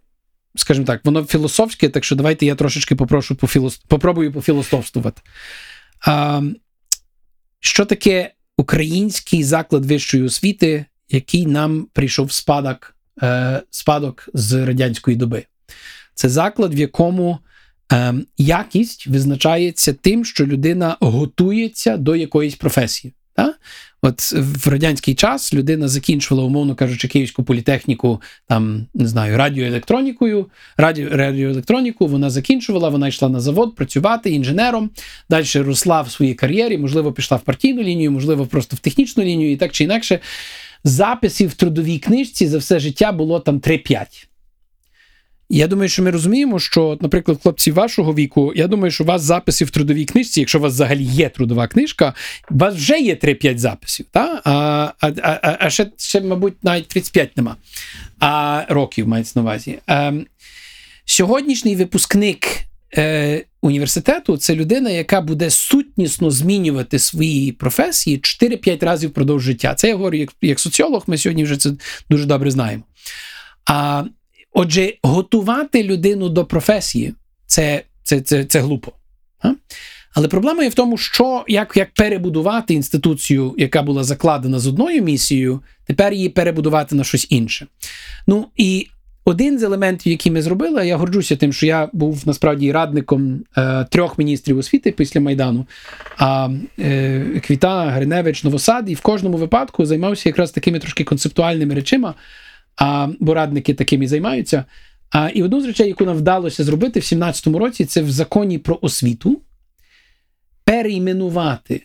скажімо 0.56 0.86
так, 0.86 1.06
воно 1.06 1.24
філософське, 1.24 1.90
так 1.90 2.04
що 2.04 2.16
давайте 2.16 2.46
я 2.46 2.56
трошечки 2.56 2.96
попрошу 2.96 3.36
пофілос... 3.36 3.78
попробую 3.78 4.34
пофілософствувати. 4.34 5.22
А, 6.08 6.42
Що 7.60 7.86
таке 7.86 8.32
український 8.58 9.44
заклад 9.44 9.86
вищої 9.86 10.24
освіти, 10.24 10.86
який 11.10 11.46
нам 11.46 11.88
прийшов 11.94 12.32
спадок, 12.32 12.96
е, 13.24 13.62
спадок 13.70 14.30
з 14.34 14.66
радянської 14.66 15.18
доби. 15.18 15.46
Це 16.16 16.30
заклад, 16.30 16.74
в 16.74 16.80
якому 16.80 17.38
е, 17.94 18.14
якість 18.38 19.08
визначається 19.08 19.94
тим, 19.94 20.26
що 20.26 20.46
людина 20.46 20.98
готується 21.00 21.98
до 21.98 22.16
якоїсь 22.16 22.56
професії. 22.56 23.14
Та? 23.34 23.54
От 24.04 24.32
в 24.32 24.68
радянський 24.68 25.16
час 25.16 25.54
людина 25.54 25.88
закінчувала, 25.88 26.48
умовно 26.48 26.76
кажучи, 26.76 27.08
Київську 27.08 27.44
політехніку, 27.44 28.22
там 28.48 28.88
не 28.94 29.08
знаю, 29.08 29.38
радіоелектронікою, 29.38 30.50
радіо, 30.78 31.10
радіоелектроніку. 31.12 32.08
Вона 32.08 32.30
закінчувала, 32.30 32.90
вона 32.90 33.08
йшла 33.08 33.30
на 33.30 33.40
завод 33.40 33.76
працювати 33.76 34.30
інженером. 34.30 34.90
Далі 35.30 35.46
росла 35.56 36.02
в 36.02 36.12
своїй 36.12 36.34
кар'єрі, 36.34 36.78
можливо, 36.78 37.14
пішла 37.14 37.38
в 37.38 37.42
партійну 37.42 37.84
лінію, 37.84 38.12
можливо, 38.12 38.46
просто 38.46 38.76
в 38.76 38.80
технічну 38.80 39.24
лінію, 39.24 39.52
і 39.52 39.58
так 39.58 39.72
чи 39.72 39.84
інакше. 39.84 40.20
Записів 40.84 41.50
в 41.50 41.54
трудовій 41.54 42.00
книжці 42.00 42.48
за 42.48 42.58
все 42.58 42.80
життя 42.80 43.12
було 43.12 43.40
там 43.40 43.60
3-5. 43.60 44.06
Я 45.54 45.68
думаю, 45.68 45.90
що 45.90 46.04
ми 46.04 46.12
розуміємо, 46.12 46.60
що, 46.60 46.98
наприклад, 47.02 47.40
хлопці 47.44 47.72
вашого 47.72 48.14
віку, 48.14 48.54
я 48.56 48.68
думаю, 48.68 48.92
що 48.92 49.04
у 49.04 49.08
вас 49.08 49.22
записи 49.22 49.66
в 49.66 49.70
трудовій 49.70 50.06
книжці, 50.06 50.40
якщо 50.40 50.60
у 50.60 50.62
вас 50.62 50.74
взагалі 50.74 51.04
є 51.04 51.30
трудова 51.30 51.68
книжка, 51.68 52.14
у 52.52 52.58
вас 52.58 52.76
вже 52.76 53.00
є 53.00 53.16
3-5 53.16 53.58
записів. 53.58 54.06
Та? 54.12 54.42
А 54.46 54.52
а, 55.02 55.12
а, 55.24 55.58
а 55.60 55.70
ще, 55.70 55.92
ще, 55.98 56.22
мабуть, 56.22 56.64
навіть 56.64 56.88
35 56.88 57.38
нема 57.38 57.56
а, 58.20 58.64
років 58.70 59.08
мається 59.08 59.34
на 59.36 59.42
увазі. 59.42 59.80
А, 59.86 60.08
ем, 60.08 60.26
сьогоднішній 61.06 61.76
випускник 61.76 62.48
е, 62.98 63.46
університету 63.62 64.38
це 64.38 64.56
людина, 64.56 64.90
яка 64.90 65.22
буде 65.22 65.50
сутнісно 65.50 66.32
змінювати 66.32 67.00
свої 67.00 67.52
професії 67.52 68.18
4-5 68.18 68.86
разів 68.86 69.10
впродовж 69.10 69.44
життя. 69.44 69.76
Це 69.76 69.88
я 69.88 69.96
говорю 69.96 70.18
як, 70.18 70.34
як 70.42 70.60
соціолог, 70.60 71.04
ми 71.08 71.18
сьогодні 71.18 71.44
вже 71.44 71.58
це 71.58 71.72
дуже 72.10 72.26
добре 72.26 72.52
знаємо. 72.52 72.84
А 73.66 74.04
Отже, 74.54 74.94
готувати 75.04 75.84
людину 75.84 76.30
до 76.30 76.46
професії 76.46 77.14
це 77.46 77.84
це, 78.04 78.22
це, 78.22 78.46
це 78.46 78.60
глупо. 78.60 78.92
А? 79.42 79.50
Але 80.14 80.28
проблема 80.28 80.64
є 80.64 80.70
в 80.70 80.74
тому, 80.74 80.98
що 80.98 81.46
як 81.48 81.78
як 81.78 81.94
перебудувати 81.94 82.74
інституцію, 82.74 83.56
яка 83.58 83.84
була 83.84 84.04
закладена 84.04 84.60
з 84.60 84.68
одною 84.68 85.04
місією, 85.04 85.62
тепер 85.86 86.14
її 86.14 86.30
перебудувати 86.30 86.96
на 86.96 87.04
щось 87.04 87.28
інше. 87.30 87.68
Ну 88.28 88.48
і 88.58 88.88
один 89.26 89.60
з 89.60 89.64
елементів, 89.64 90.12
який 90.12 90.32
ми 90.32 90.42
зробили, 90.42 90.88
я 90.88 90.98
горджуся 90.98 91.36
тим, 91.36 91.54
що 91.54 91.66
я 91.66 91.90
був 91.94 92.24
насправді 92.26 92.72
радником 92.72 93.44
е, 93.58 93.86
трьох 93.90 94.18
міністрів 94.18 94.58
освіти 94.58 94.92
після 94.92 95.20
Майдану, 95.20 95.66
а 96.18 96.50
е, 96.80 97.26
Квіта, 97.46 97.86
Гриневич, 97.86 98.44
Новосад, 98.44 98.90
і 98.90 98.94
в 98.94 99.02
кожному 99.02 99.38
випадку 99.38 99.86
займався 99.86 100.30
якраз 100.30 100.52
такими 100.52 100.80
трошки 100.80 101.04
концептуальними 101.04 101.76
речима 101.76 102.14
а, 102.82 103.08
бо 103.20 103.34
радники 103.34 103.74
такими 103.74 104.08
займаються. 104.08 104.66
А, 105.10 105.30
І 105.30 105.44
одну 105.44 105.62
з 105.62 105.66
речей, 105.66 105.88
яку 105.88 106.06
нам 106.06 106.18
вдалося 106.18 106.64
зробити 106.64 107.00
в 107.00 107.04
2017 107.04 107.48
році, 107.48 107.86
це 107.86 108.02
в 108.02 108.12
законі 108.12 108.58
про 108.58 108.80
освіту 108.82 109.42
перейменувати 110.64 111.82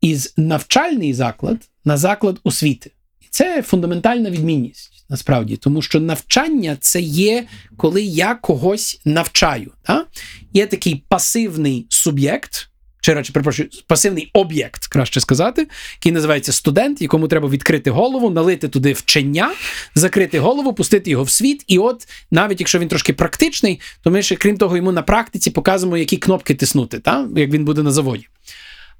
із 0.00 0.34
навчальний 0.36 1.14
заклад 1.14 1.58
на 1.84 1.96
заклад 1.96 2.40
освіти. 2.44 2.90
І 3.20 3.24
це 3.30 3.62
фундаментальна 3.62 4.30
відмінність. 4.30 5.04
Насправді, 5.08 5.56
тому 5.56 5.82
що 5.82 6.00
навчання 6.00 6.76
це 6.80 7.00
є, 7.00 7.46
коли 7.76 8.02
я 8.02 8.34
когось 8.34 9.00
навчаю. 9.04 9.72
Так? 9.82 10.08
Є 10.52 10.66
такий 10.66 11.04
пасивний 11.08 11.86
суб'єкт, 11.88 12.70
чи 13.06 13.14
радше, 13.14 13.32
перепрошую, 13.32 13.68
пасивний 13.86 14.30
об'єкт, 14.32 14.86
краще 14.86 15.20
сказати, 15.20 15.68
який 15.98 16.12
називається 16.12 16.52
студент, 16.52 17.02
якому 17.02 17.28
треба 17.28 17.48
відкрити 17.48 17.90
голову, 17.90 18.30
налити 18.30 18.68
туди 18.68 18.92
вчення, 18.92 19.52
закрити 19.94 20.38
голову, 20.38 20.72
пустити 20.72 21.10
його 21.10 21.24
в 21.24 21.30
світ. 21.30 21.64
І 21.66 21.78
от, 21.78 22.08
навіть 22.30 22.60
якщо 22.60 22.78
він 22.78 22.88
трошки 22.88 23.12
практичний, 23.12 23.80
то 24.02 24.10
ми 24.10 24.22
ще, 24.22 24.36
крім 24.36 24.58
того, 24.58 24.76
йому 24.76 24.92
на 24.92 25.02
практиці 25.02 25.50
показуємо, 25.50 25.96
які 25.96 26.16
кнопки 26.16 26.54
тиснути, 26.54 26.98
та? 26.98 27.28
як 27.36 27.50
він 27.50 27.64
буде 27.64 27.82
на 27.82 27.90
заводі. 27.90 28.26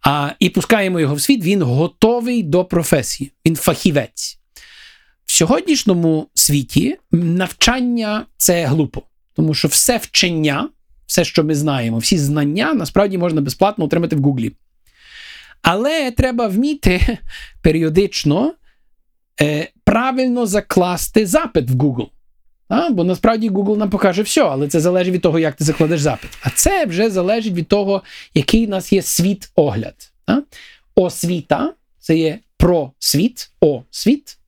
А, 0.03 0.31
І 0.39 0.51
пускаємо 0.51 1.01
його 1.01 1.15
в 1.15 1.21
світ, 1.21 1.45
він 1.45 1.63
готовий 1.63 2.43
до 2.43 2.65
професії, 2.65 3.33
він 3.47 3.57
фахівець. 3.57 4.39
В 5.27 5.33
сьогоднішньому 5.33 6.29
світі 6.35 6.97
навчання 7.13 8.27
це 8.37 8.65
глупо, 8.67 9.03
тому 9.37 9.55
що 9.55 9.69
все 9.69 9.97
вчення 9.97 10.69
все, 11.07 11.25
що 11.25 11.45
ми 11.45 11.55
знаємо, 11.55 11.99
всі 11.99 12.19
знання 12.19 12.75
насправді 12.75 13.19
можна 13.19 13.41
безплатно 13.41 13.85
отримати 13.85 14.17
в 14.17 14.23
Гуглі. 14.23 14.53
Але 15.63 16.11
треба 16.11 16.47
вміти 16.47 17.19
періодично 17.63 18.55
е, 19.41 19.69
правильно 19.85 20.47
закласти 20.47 21.27
запит 21.27 21.71
в 21.71 21.75
Google. 21.75 22.09
А? 22.69 22.91
Бо 22.91 23.05
насправді 23.05 23.51
Google 23.51 23.77
нам 23.77 23.91
покаже 23.91 24.23
все, 24.23 24.43
але 24.43 24.69
це 24.69 24.81
залежить 24.81 25.15
від 25.15 25.23
того, 25.23 25.39
як 25.39 25.55
ти 25.55 25.65
закладеш 25.65 26.01
запит. 26.01 26.31
А 26.43 26.51
це 26.51 26.87
вже 26.87 27.11
залежить 27.11 27.55
від 27.55 27.69
того, 27.69 28.03
який 28.35 28.67
у 28.67 28.71
нас 28.71 28.93
є 28.93 29.03
світ-огляд. 29.03 30.13
А? 30.27 30.41
Освіта 30.95 31.73
це 31.99 32.19
є 32.19 32.39
про 32.57 32.93
світ, 32.99 33.51
освіт. 33.61 34.39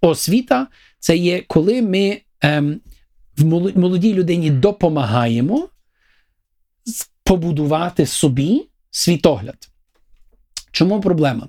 Освіта 0.00 0.66
це 0.98 1.16
є 1.16 1.42
коли 1.46 1.82
ми 1.82 2.20
ем, 2.40 2.80
молодій 3.74 4.14
людині 4.14 4.50
допомагаємо 4.50 5.68
побудувати 7.24 8.06
собі 8.06 8.66
світогляд. 8.90 9.68
Чому 10.72 11.00
проблема? 11.00 11.48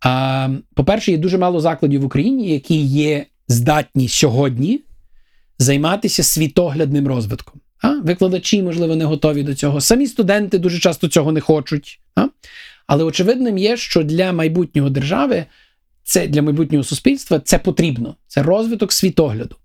А, 0.00 0.48
По-перше, 0.74 1.10
є 1.12 1.18
дуже 1.18 1.38
мало 1.38 1.60
закладів 1.60 2.00
в 2.00 2.04
Україні, 2.04 2.50
які 2.50 2.76
є 2.76 3.26
здатні 3.48 4.08
сьогодні 4.08 4.80
займатися 5.58 6.22
світоглядним 6.22 7.08
розвитком. 7.08 7.60
А? 7.80 7.88
Викладачі, 7.88 8.62
можливо, 8.62 8.96
не 8.96 9.04
готові 9.04 9.42
до 9.42 9.54
цього. 9.54 9.80
Самі 9.80 10.06
студенти 10.06 10.58
дуже 10.58 10.78
часто 10.78 11.08
цього 11.08 11.32
не 11.32 11.40
хочуть. 11.40 12.00
А? 12.14 12.26
Але 12.86 13.04
очевидним 13.04 13.58
є, 13.58 13.76
що 13.76 14.02
для 14.02 14.32
майбутнього 14.32 14.90
держави, 14.90 15.44
це 16.02 16.26
для 16.26 16.42
майбутнього 16.42 16.84
суспільства 16.84 17.40
це 17.40 17.58
потрібно. 17.58 18.16
Це 18.26 18.42
розвиток 18.42 18.92
світогляду. 18.92 19.56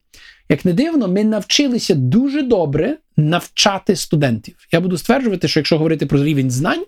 Як 0.49 0.65
не 0.65 0.73
дивно, 0.73 1.07
ми 1.07 1.23
навчилися 1.23 1.95
дуже 1.95 2.41
добре 2.41 2.97
навчати 3.17 3.95
студентів. 3.95 4.55
Я 4.71 4.81
буду 4.81 4.97
стверджувати, 4.97 5.47
що 5.47 5.59
якщо 5.59 5.77
говорити 5.77 6.05
про 6.05 6.23
рівень 6.23 6.51
знань, 6.51 6.85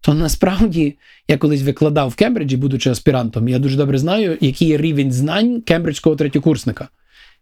то 0.00 0.14
насправді 0.14 0.96
я 1.28 1.38
колись 1.38 1.62
викладав 1.62 2.08
в 2.08 2.14
Кембриджі, 2.14 2.56
будучи 2.56 2.90
аспірантом, 2.90 3.48
я 3.48 3.58
дуже 3.58 3.76
добре 3.76 3.98
знаю, 3.98 4.38
який 4.40 4.68
є 4.68 4.76
рівень 4.76 5.12
знань 5.12 5.60
кембриджського 5.60 6.16
третьокурсника. 6.16 6.88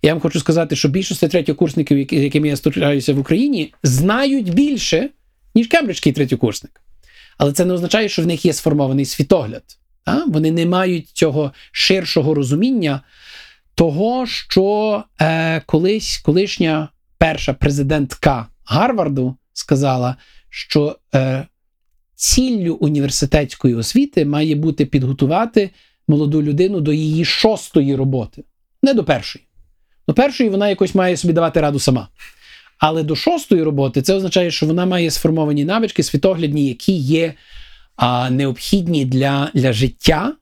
Я 0.03 0.13
вам 0.13 0.21
хочу 0.21 0.41
сказати, 0.41 0.77
що 0.77 0.89
більшість 0.89 1.31
третьокурсників, 1.31 2.13
якими 2.13 2.49
я 2.49 2.57
стучаюся 2.57 3.15
в 3.15 3.19
Україні, 3.19 3.75
знають 3.83 4.55
більше, 4.55 5.09
ніж 5.55 5.67
кембриджський 5.67 6.13
третьокурсник. 6.13 6.81
Але 7.39 7.53
це 7.53 7.65
не 7.65 7.75
означає, 7.75 8.09
що 8.09 8.23
в 8.23 8.27
них 8.27 8.45
є 8.45 8.53
сформований 8.53 9.05
світогляд. 9.05 9.63
Вони 10.27 10.51
не 10.51 10.67
мають 10.67 11.09
цього 11.09 11.53
ширшого 11.73 12.35
розуміння 12.35 13.01
того, 13.75 14.27
що 14.27 15.05
е, 15.21 15.61
колись 15.67 16.19
колишня 16.19 16.89
перша 17.19 17.53
президентка 17.53 18.47
Гарварду 18.65 19.37
сказала, 19.53 20.17
що 20.49 20.97
е, 21.15 21.47
ціллю 22.15 22.75
університетської 22.75 23.75
освіти 23.75 24.25
має 24.25 24.55
бути 24.55 24.87
підготувати 24.87 25.71
молоду 26.09 26.43
людину 26.43 26.81
до 26.81 26.93
її 26.93 27.25
шостої 27.25 27.95
роботи, 27.97 28.45
не 28.83 28.95
до 28.95 29.05
першої. 29.05 29.45
До 30.09 30.15
першої 30.15 30.51
вона 30.51 30.69
якось 30.69 30.95
має 30.95 31.17
собі 31.17 31.33
давати 31.35 31.61
раду 31.61 31.79
сама. 31.79 32.09
Але 32.79 33.03
до 33.03 33.17
шостої 33.17 33.63
роботи 33.63 34.03
це 34.03 34.15
означає, 34.15 34.51
що 34.51 34.67
вона 34.67 34.87
має 34.87 35.11
сформовані 35.11 35.65
навички, 35.65 36.03
світоглядні, 36.03 36.69
які 36.69 36.93
є 36.93 37.35
а, 37.97 38.31
необхідні 38.31 39.05
для, 39.05 39.51
для 39.55 39.73
життя 39.73 40.33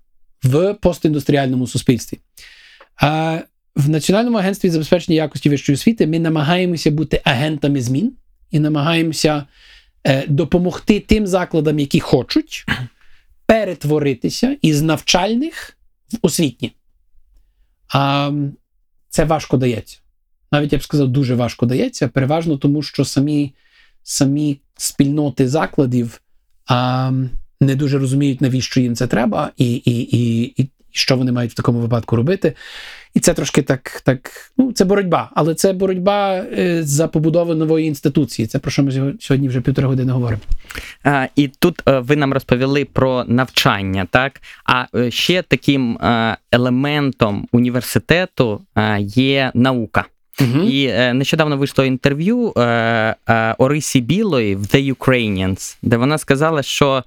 в 0.42 0.74
постіндустріальному 0.74 1.66
суспільстві. 1.66 2.18
В 3.76 3.88
Національному 3.88 4.38
агентстві 4.38 4.70
забезпечення 4.70 5.16
якості 5.16 5.48
вищої 5.50 5.74
освіти 5.74 6.06
ми 6.06 6.18
намагаємося 6.18 6.90
бути 6.90 7.20
агентами 7.24 7.82
змін 7.82 8.12
і 8.50 8.60
намагаємося 8.60 9.44
е, 10.04 10.24
допомогти 10.28 11.00
тим 11.00 11.26
закладам, 11.26 11.78
які 11.78 12.00
хочуть 12.00 12.66
перетворитися 13.46 14.56
із 14.62 14.82
навчальних 14.82 15.76
в 16.12 16.16
освітні. 16.22 16.72
А 17.88 18.32
це 19.08 19.24
важко 19.24 19.56
дається. 19.56 19.98
Навіть 20.52 20.72
я 20.72 20.78
б 20.78 20.82
сказав, 20.82 21.08
дуже 21.08 21.34
важко 21.34 21.66
дається, 21.66 22.08
переважно 22.08 22.56
тому, 22.56 22.82
що 22.82 23.04
самі 23.04 23.54
самі 24.02 24.60
спільноти 24.76 25.48
закладів 25.48 26.20
а, 26.66 27.12
не 27.60 27.74
дуже 27.76 27.98
розуміють, 27.98 28.40
навіщо 28.40 28.80
їм 28.80 28.96
це 28.96 29.06
треба, 29.06 29.52
і, 29.56 29.74
і, 29.74 30.00
і, 30.00 30.42
і, 30.62 30.70
що 30.92 31.16
вони 31.16 31.32
мають 31.32 31.52
в 31.52 31.54
такому 31.54 31.80
випадку 31.80 32.16
робити. 32.16 32.54
І 33.14 33.20
це 33.20 33.34
трошки 33.34 33.62
так, 33.62 34.02
так, 34.04 34.30
ну 34.58 34.72
це 34.72 34.84
боротьба, 34.84 35.30
але 35.34 35.54
це 35.54 35.72
боротьба 35.72 36.34
е, 36.34 36.82
за 36.82 37.08
побудову 37.08 37.54
нової 37.54 37.86
інституції. 37.86 38.48
Це 38.48 38.58
про 38.58 38.70
що 38.70 38.82
ми 38.82 39.14
сьогодні 39.20 39.48
вже 39.48 39.60
півтори 39.60 39.88
години 39.88 40.12
говоримо. 40.12 40.42
А, 41.04 41.26
І 41.36 41.48
тут 41.48 41.82
е, 41.88 41.98
ви 41.98 42.16
нам 42.16 42.32
розповіли 42.32 42.84
про 42.84 43.24
навчання, 43.24 44.06
так? 44.10 44.40
А 44.64 44.86
е, 44.94 45.10
ще 45.10 45.42
таким 45.42 45.98
елементом 46.52 47.48
університету 47.52 48.60
є 49.00 49.50
наука. 49.54 50.04
Uh-huh. 50.40 50.64
І 50.64 50.86
е, 50.86 51.14
нещодавно 51.14 51.56
вийшло 51.56 51.84
інтерв'ю 51.84 52.52
е, 52.56 52.62
е, 53.28 53.54
Орисі 53.58 54.00
Білої 54.00 54.56
в 54.56 54.62
The 54.62 54.94
Ukrainians, 54.94 55.76
де 55.82 55.96
вона 55.96 56.18
сказала, 56.18 56.62
що 56.62 57.04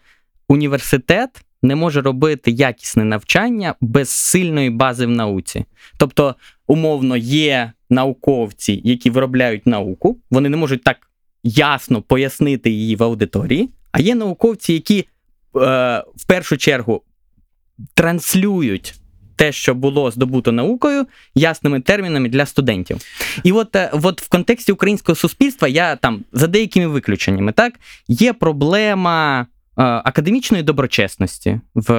університет 0.48 1.30
не 1.64 1.76
може 1.76 2.02
робити 2.02 2.52
якісне 2.52 3.04
навчання 3.04 3.76
без 3.82 4.10
сильної 4.10 4.70
бази 4.70 5.06
в 5.06 5.10
науці. 5.10 5.66
Тобто, 5.98 6.36
умовно, 6.68 7.18
є 7.18 7.72
науковці, 7.90 8.82
які 8.84 9.10
виробляють 9.10 9.68
науку, 9.68 10.18
вони 10.32 10.50
не 10.50 10.58
можуть 10.58 10.84
так 10.84 10.98
ясно 11.44 12.02
пояснити 12.02 12.70
її 12.70 12.96
в 12.96 13.04
аудиторії, 13.04 13.70
а 13.92 14.00
є 14.00 14.16
науковці, 14.16 14.74
які 14.74 15.00
е, 15.00 15.06
в 16.16 16.28
першу 16.28 16.58
чергу 16.58 17.02
транслюють 17.94 18.96
те, 19.36 19.52
що 19.52 19.76
було 19.76 20.12
здобуто 20.12 20.52
наукою, 20.52 21.08
ясними 21.36 21.80
термінами 21.80 22.30
для 22.30 22.46
студентів. 22.46 22.98
І 23.44 23.52
от, 23.52 23.76
е, 23.76 23.90
от 24.04 24.22
в 24.22 24.30
контексті 24.30 24.72
українського 24.72 25.16
суспільства 25.16 25.68
я 25.68 25.96
там 25.96 26.24
за 26.32 26.48
деякими 26.48 26.88
виключеннями, 26.88 27.52
так 27.52 27.74
є 28.08 28.34
проблема. 28.34 29.48
Е, 29.78 29.84
Академічної 29.84 30.64
доброчесності 30.64 31.62
в, 31.76 31.94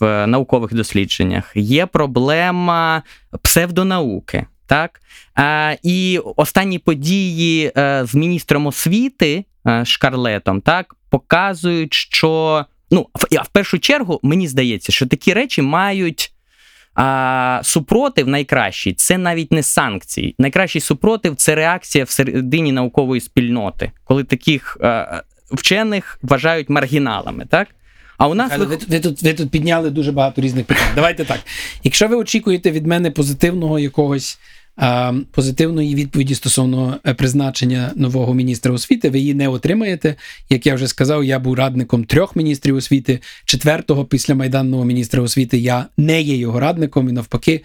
в 0.00 0.26
наукових 0.26 0.74
дослідженнях 0.74 1.52
є 1.54 1.86
проблема 1.86 3.02
псевдонауки. 3.42 4.46
Так 4.66 5.00
а, 5.34 5.74
і 5.82 6.18
останні 6.36 6.78
події 6.78 7.72
е, 7.76 8.02
з 8.06 8.14
міністром 8.14 8.66
освіти 8.66 9.44
е, 9.66 9.84
Шкарлетом 9.84 10.60
так 10.60 10.94
показують, 11.10 11.94
що 11.94 12.64
ну 12.90 13.06
в, 13.14 13.44
в 13.44 13.48
першу 13.48 13.78
чергу 13.78 14.20
мені 14.22 14.48
здається, 14.48 14.92
що 14.92 15.06
такі 15.06 15.32
речі 15.32 15.62
мають 15.62 16.32
а, 16.94 17.60
супротив 17.62 18.28
найкращий 18.28 18.92
це 18.92 19.18
навіть 19.18 19.52
не 19.52 19.62
санкції. 19.62 20.34
Найкращий 20.38 20.80
супротив 20.80 21.36
це 21.36 21.54
реакція 21.54 22.04
всередині 22.04 22.72
наукової 22.72 23.20
спільноти, 23.20 23.92
коли 24.04 24.24
таких 24.24 24.76
а, 24.80 25.22
вчених 25.52 26.18
вважають 26.22 26.70
маргіналами. 26.70 27.46
Так 27.46 27.68
а 28.18 28.28
у 28.28 28.34
нас 28.34 28.58
ви... 28.58 28.64
ви, 28.64 28.78
ви, 28.88 29.00
тут, 29.00 29.22
ви 29.22 29.34
тут 29.34 29.50
підняли 29.50 29.90
дуже 29.90 30.12
багато 30.12 30.40
різних 30.40 30.66
питань. 30.66 30.92
Давайте 30.94 31.24
так. 31.24 31.40
Якщо 31.84 32.08
ви 32.08 32.16
очікуєте 32.16 32.70
від 32.70 32.86
мене 32.86 33.10
позитивного 33.10 33.78
якогось 33.78 34.38
позитивної 35.30 35.94
відповіді 35.94 36.34
стосовно 36.34 36.96
е, 37.06 37.14
призначення 37.14 37.92
нового 37.96 38.34
міністра 38.34 38.72
освіти, 38.72 39.10
ви 39.10 39.18
її 39.18 39.34
не 39.34 39.48
отримаєте. 39.48 40.14
Як 40.50 40.66
я 40.66 40.74
вже 40.74 40.88
сказав, 40.88 41.24
я 41.24 41.38
був 41.38 41.54
радником 41.54 42.04
трьох 42.04 42.36
міністрів 42.36 42.76
освіти. 42.76 43.20
Четвертого 43.44 44.04
після 44.04 44.34
майданного 44.34 44.84
міністра 44.84 45.22
освіти 45.22 45.58
я 45.58 45.86
не 45.96 46.22
є 46.22 46.36
його 46.36 46.60
радником, 46.60 47.08
і 47.08 47.12
навпаки, 47.12 47.60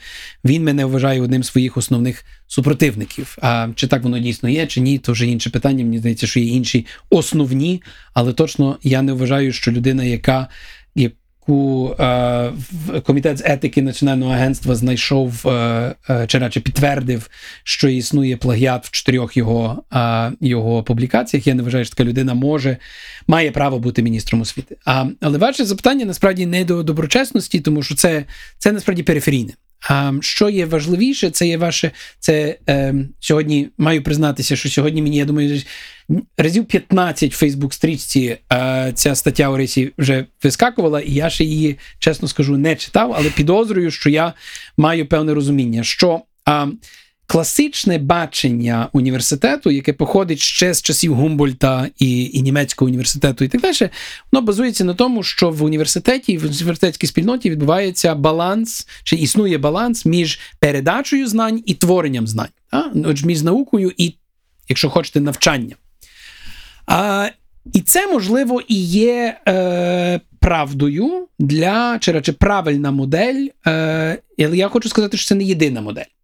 він 0.46 0.64
мене 0.64 0.86
вважає 0.86 1.22
одним 1.22 1.44
з 1.44 1.48
своїх 1.48 1.78
основних 1.78 2.26
супротивників. 2.48 3.38
А 3.42 3.68
чи 3.76 3.88
так 3.88 4.04
воно 4.04 4.20
дійсно 4.20 4.50
є, 4.50 4.68
чи 4.68 4.82
ні, 4.82 4.98
то 4.98 5.12
вже 5.12 5.28
інше 5.28 5.50
питання. 5.50 5.84
Мені 5.84 6.00
здається, 6.00 6.28
що 6.28 6.40
є 6.40 6.46
інші 6.46 6.86
основні, 7.10 7.82
але 8.14 8.34
точно 8.34 8.78
я 8.84 9.02
не 9.02 9.14
вважаю, 9.14 9.54
що 9.54 9.72
людина, 9.72 10.04
яка 10.04 10.48
яку 11.48 11.96
е, 12.00 12.52
комітет 13.06 13.38
з 13.38 13.44
етики 13.46 13.82
Національного 13.82 14.34
агентства 14.34 14.76
знайшов 14.76 15.48
е, 15.48 15.96
е, 16.10 16.28
чи 16.28 16.38
радше 16.38 16.60
підтвердив, 16.60 17.30
що 17.64 17.90
існує 17.90 18.38
плагіат 18.38 18.86
в 18.86 18.92
чотирьох 18.92 19.38
його, 19.38 19.84
е, 19.94 20.32
його 20.42 20.84
публікаціях. 20.84 21.48
Я 21.48 21.54
не 21.54 21.64
вважаю, 21.64 21.86
що 21.86 21.96
така 21.96 22.10
людина 22.10 22.34
може, 22.34 22.78
має 23.28 23.52
право 23.52 23.80
бути 23.80 24.02
міністром 24.02 24.42
освіти. 24.42 24.78
А, 24.86 25.06
але 25.22 25.38
ваше 25.38 25.66
запитання 25.66 26.06
насправді 26.06 26.46
не 26.46 26.66
до 26.66 26.84
доброчесності, 26.84 27.60
тому 27.60 27.84
що 27.84 27.96
це, 27.96 28.26
це 28.58 28.72
насправді 28.72 29.04
периферійне. 29.04 29.54
А 29.90 30.14
що 30.22 30.50
є 30.50 30.66
важливіше, 30.66 31.30
це 31.30 31.48
є 31.48 31.58
ваше. 31.58 31.92
Це 32.20 32.58
е, 32.70 32.96
сьогодні 33.20 33.70
маю 33.78 34.04
признатися, 34.04 34.56
що 34.56 34.70
сьогодні 34.70 35.02
мені, 35.02 35.18
я 35.18 35.26
думаю, 35.26 35.62
разів 36.38 36.66
15 36.66 37.34
в 37.34 37.38
Фейсбук-стрічці 37.38 38.38
е, 38.54 38.92
ця 38.96 39.16
стаття 39.16 39.50
Орисі 39.50 39.92
вже 39.98 40.26
вискакувала, 40.44 41.02
і 41.02 41.12
я 41.12 41.30
ще 41.30 41.44
її, 41.44 41.78
чесно 42.00 42.28
скажу, 42.28 42.58
не 42.58 42.76
читав, 42.76 43.14
але 43.18 43.30
підозрюю, 43.30 43.92
що 43.92 44.10
я 44.10 44.34
маю 44.78 45.06
певне 45.06 45.34
розуміння, 45.34 45.84
що 45.84 46.22
е, 46.50 46.68
класичне 47.28 47.98
бачення 47.98 48.90
університету, 48.94 49.72
яке 49.72 49.94
походить 49.94 50.40
ще 50.40 50.74
з 50.74 50.82
часів 50.82 51.14
Гумбольта 51.14 51.88
і, 52.00 52.32
і 52.34 52.42
німецького 52.42 52.88
університету, 52.88 53.44
і 53.44 53.48
так 53.48 53.62
далі, 53.62 53.90
воно 54.32 54.46
базується 54.46 54.84
на 54.84 54.94
тому, 54.94 55.24
що 55.24 55.50
в 55.50 55.64
університеті, 55.64 56.38
в 56.38 56.46
університетській 56.46 57.08
спільноті 57.08 57.50
відбувається 57.50 58.16
баланс, 58.16 58.88
чи 59.04 59.16
існує 59.16 59.58
баланс 59.58 60.06
між 60.06 60.40
передачею 60.60 61.28
знань 61.28 61.64
і 61.66 61.74
творенням 61.74 62.28
знань? 62.28 62.48
Отже, 63.06 63.26
між 63.26 63.44
наукою 63.44 63.92
і, 63.98 64.16
якщо 64.70 64.90
хочете, 64.90 65.22
навчанням. 65.22 65.78
А, 66.86 67.30
і 67.74 67.82
це, 67.82 68.08
можливо, 68.08 68.62
і 68.68 68.76
є 68.86 69.38
е, 69.48 70.22
правдою 70.40 71.28
для 71.40 72.00
чи 72.00 72.12
радше 72.12 72.34
правильна 72.34 72.92
модель. 72.92 73.48
Але 73.64 74.18
я 74.38 74.68
хочу 74.68 74.90
сказати, 74.90 75.18
що 75.18 75.28
це 75.28 75.36
не 75.36 75.44
єдина 75.44 75.82
модель. 75.82 76.17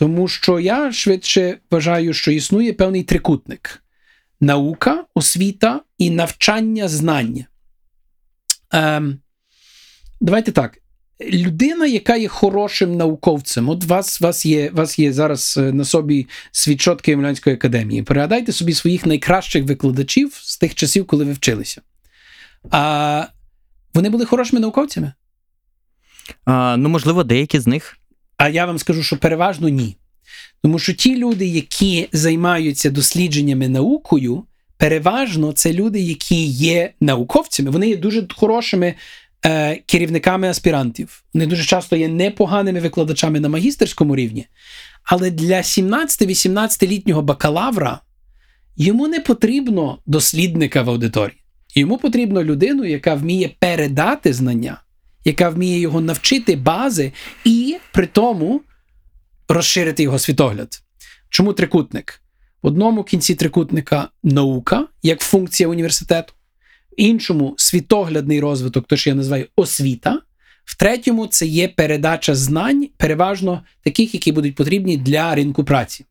Тому 0.00 0.28
що 0.28 0.60
я 0.60 0.92
швидше 0.92 1.58
вважаю, 1.70 2.14
що 2.14 2.30
існує 2.30 2.72
певний 2.72 3.02
трикутник: 3.02 3.82
наука, 4.40 5.04
освіта 5.14 5.80
і 5.98 6.10
навчання 6.10 6.88
знання. 6.88 7.46
Ем, 8.70 9.18
давайте 10.20 10.52
так. 10.52 10.78
Людина, 11.20 11.86
яка 11.86 12.16
є 12.16 12.28
хорошим 12.28 12.96
науковцем, 12.96 13.68
от 13.68 13.84
вас 13.84 14.20
вас, 14.20 14.46
є 14.46 14.70
вас 14.72 14.98
є 14.98 15.12
зараз 15.12 15.56
е, 15.56 15.72
на 15.72 15.84
собі 15.84 16.26
свідчот 16.52 17.08
Києво-Могилянської 17.08 17.54
академії. 17.54 18.02
Пригадайте 18.02 18.52
собі 18.52 18.72
своїх 18.72 19.06
найкращих 19.06 19.64
викладачів 19.64 20.34
з 20.34 20.58
тих 20.58 20.74
часів, 20.74 21.06
коли 21.06 21.24
ви 21.24 21.32
вчилися. 21.32 21.80
А 22.70 23.24
вони 23.94 24.10
були 24.10 24.24
хорошими 24.24 24.60
науковцями? 24.60 25.12
а, 26.44 26.76
ну 26.76 26.88
можливо, 26.88 27.24
деякі 27.24 27.58
з 27.58 27.66
них. 27.66 27.99
А 28.40 28.48
я 28.48 28.66
вам 28.66 28.78
скажу, 28.78 29.02
що 29.02 29.16
переважно 29.16 29.68
ні. 29.68 29.96
Тому 30.62 30.78
що 30.78 30.92
ті 30.92 31.16
люди, 31.16 31.46
які 31.46 32.08
займаються 32.12 32.90
дослідженнями 32.90 33.68
наукою, 33.68 34.44
переважно 34.76 35.52
це 35.52 35.72
люди, 35.72 36.00
які 36.00 36.44
є 36.46 36.92
науковцями, 37.00 37.70
вони 37.70 37.88
є 37.88 37.96
дуже 37.96 38.26
хорошими 38.36 38.94
е, 39.46 39.76
керівниками 39.76 40.48
аспірантів. 40.48 41.24
Вони 41.34 41.46
дуже 41.46 41.64
часто 41.64 41.96
є 41.96 42.08
непоганими 42.08 42.80
викладачами 42.80 43.40
на 43.40 43.48
магістерському 43.48 44.16
рівні. 44.16 44.46
Але 45.04 45.30
для 45.30 45.56
17-18-літнього 45.60 47.22
бакалавра 47.22 48.00
йому 48.76 49.08
не 49.08 49.20
потрібно 49.20 49.98
дослідника 50.06 50.82
в 50.82 50.90
аудиторії. 50.90 51.38
Йому 51.74 51.98
потрібно 51.98 52.44
людину, 52.44 52.84
яка 52.84 53.14
вміє 53.14 53.50
передати 53.58 54.32
знання, 54.32 54.82
яка 55.24 55.48
вміє 55.48 55.78
його 55.78 56.00
навчити 56.00 56.56
бази 56.56 57.12
і 57.44 57.76
при 57.92 58.06
тому 58.06 58.60
розширити 59.48 60.02
його 60.02 60.18
світогляд. 60.18 60.82
Чому 61.28 61.52
трикутник? 61.52 62.22
В 62.62 62.66
одному 62.66 63.04
кінці 63.04 63.34
трикутника 63.34 64.08
наука 64.22 64.86
як 65.02 65.20
функція 65.20 65.68
університету, 65.68 66.32
в 66.90 67.00
іншому 67.00 67.54
світоглядний 67.58 68.40
розвиток, 68.40 68.86
то 68.86 68.96
що 68.96 69.10
я 69.10 69.16
називаю 69.16 69.46
освіта. 69.56 70.20
В 70.64 70.76
третьому 70.76 71.26
це 71.26 71.46
є 71.46 71.68
передача 71.68 72.34
знань, 72.34 72.88
переважно 72.96 73.62
таких, 73.84 74.14
які 74.14 74.32
будуть 74.32 74.54
потрібні 74.54 74.96
для 74.96 75.34
ринку 75.34 75.64
праці. 75.64 76.04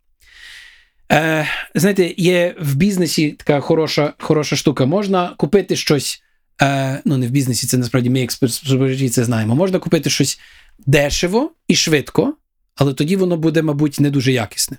Е, 1.12 1.48
Знаєте, 1.76 2.14
є 2.18 2.56
в 2.60 2.76
бізнесі 2.76 3.32
така 3.32 3.60
хороша 3.60 4.14
хороша 4.20 4.56
штука. 4.56 4.86
Можна 4.86 5.34
купити 5.38 5.76
щось. 5.76 6.24
Е, 6.62 7.02
ну, 7.06 7.18
не 7.18 7.28
в 7.28 7.30
бізнесі, 7.30 7.68
це 7.68 7.78
насправді 7.78 8.10
ми, 8.10 8.20
як 8.20 8.32
споживачі, 8.32 9.10
це 9.10 9.24
знаємо. 9.24 9.56
Можна 9.56 9.80
купити 9.80 10.10
щось 10.10 10.40
дешево 10.80 11.52
і 11.68 11.76
швидко, 11.76 12.34
але 12.76 12.94
тоді 12.94 13.16
воно 13.16 13.38
буде, 13.38 13.62
мабуть, 13.62 14.00
не 14.00 14.10
дуже 14.10 14.32
якісне. 14.32 14.78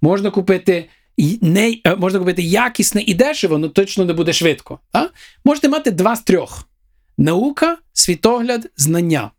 Можна 0.00 0.30
купити 0.30 0.88
і 1.16 1.38
не, 1.42 1.76
е, 1.84 1.96
можна 1.96 2.18
купити 2.18 2.42
якісне 2.42 3.02
і 3.02 3.14
дешево, 3.14 3.54
але 3.54 3.68
точно 3.68 4.04
не 4.04 4.12
буде 4.12 4.32
швидко. 4.32 4.80
А? 4.92 5.06
Можете 5.44 5.68
мати 5.68 5.90
два 5.90 6.16
з 6.16 6.20
трьох: 6.20 6.68
наука, 7.18 7.78
світогляд, 7.92 8.70
знання. 8.76 9.30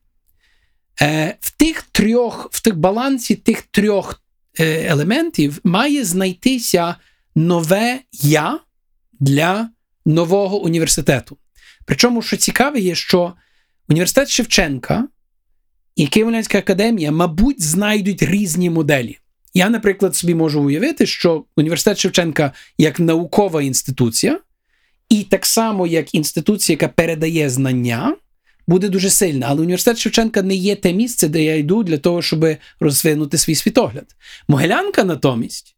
Е, 1.02 1.38
В 1.40 1.52
тих 1.52 1.82
трьох, 1.82 2.50
в 2.52 2.62
тих 2.62 2.78
балансі 2.78 3.36
тих 3.36 3.62
трьох 3.62 4.22
е, 4.60 4.88
елементів 4.88 5.60
має 5.64 6.06
знайтися 6.06 6.96
нове 7.36 8.00
я 8.12 8.60
для 9.20 9.70
нового 10.06 10.62
університету. 10.62 11.38
Причому, 11.88 12.22
що 12.22 12.38
цікаве, 12.38 12.80
є, 12.80 12.96
що 12.96 13.34
університет 13.90 14.30
Шевченка 14.30 15.08
і 15.96 16.06
Києво-Могилянська 16.06 16.58
академія, 16.58 17.12
мабуть, 17.12 17.62
знайдуть 17.62 18.24
різні 18.24 18.70
моделі. 18.70 19.18
Я, 19.54 19.70
наприклад, 19.70 20.16
собі 20.16 20.36
можу 20.36 20.62
уявити, 20.62 21.06
що 21.06 21.46
університет 21.56 21.98
Шевченка 21.98 22.52
як 22.78 23.00
наукова 23.00 23.62
інституція, 23.62 24.40
і 25.10 25.24
так 25.24 25.46
само 25.46 25.88
як 25.88 26.16
інституція, 26.16 26.74
яка 26.74 26.88
передає 26.88 27.50
знання, 27.50 28.16
буде 28.68 28.90
дуже 28.90 29.10
сильна. 29.10 29.46
Але 29.50 29.62
університет 29.62 29.98
Шевченка 29.98 30.42
не 30.42 30.56
є 30.56 30.76
те 30.76 30.94
місце, 30.94 31.28
де 31.28 31.44
я 31.44 31.56
йду 31.56 31.84
для 31.84 31.98
того, 31.98 32.22
щоб 32.22 32.46
розвинути 32.80 33.38
свій 33.38 33.56
світогляд. 33.56 34.16
Могилянка 34.48 35.04
натомість 35.04 35.77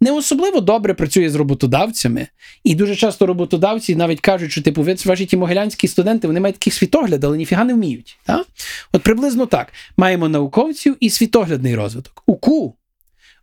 не 0.00 0.12
особливо 0.12 0.60
добре 0.60 0.94
працює 0.94 1.30
з 1.30 1.34
роботодавцями. 1.34 2.28
І 2.64 2.74
дуже 2.74 2.96
часто 2.96 3.26
роботодавці 3.26 3.96
навіть 3.96 4.20
кажуть, 4.20 4.52
що 4.52 4.62
типу, 4.62 4.82
ви 4.82 4.96
ваші 5.04 5.26
ті 5.26 5.36
могилянські 5.36 5.88
студенти 5.88 6.26
вони 6.26 6.40
мають 6.40 6.56
такий 6.56 6.72
світогляд, 6.72 7.24
але 7.24 7.36
ніфіга 7.36 7.64
не 7.64 7.74
вміють. 7.74 8.18
Так? 8.24 8.46
От 8.92 9.02
приблизно 9.02 9.46
так. 9.46 9.72
Маємо 9.96 10.28
науковців 10.28 10.96
і 11.00 11.10
світоглядний 11.10 11.74
розвиток. 11.74 12.22
УКУ. 12.26 12.74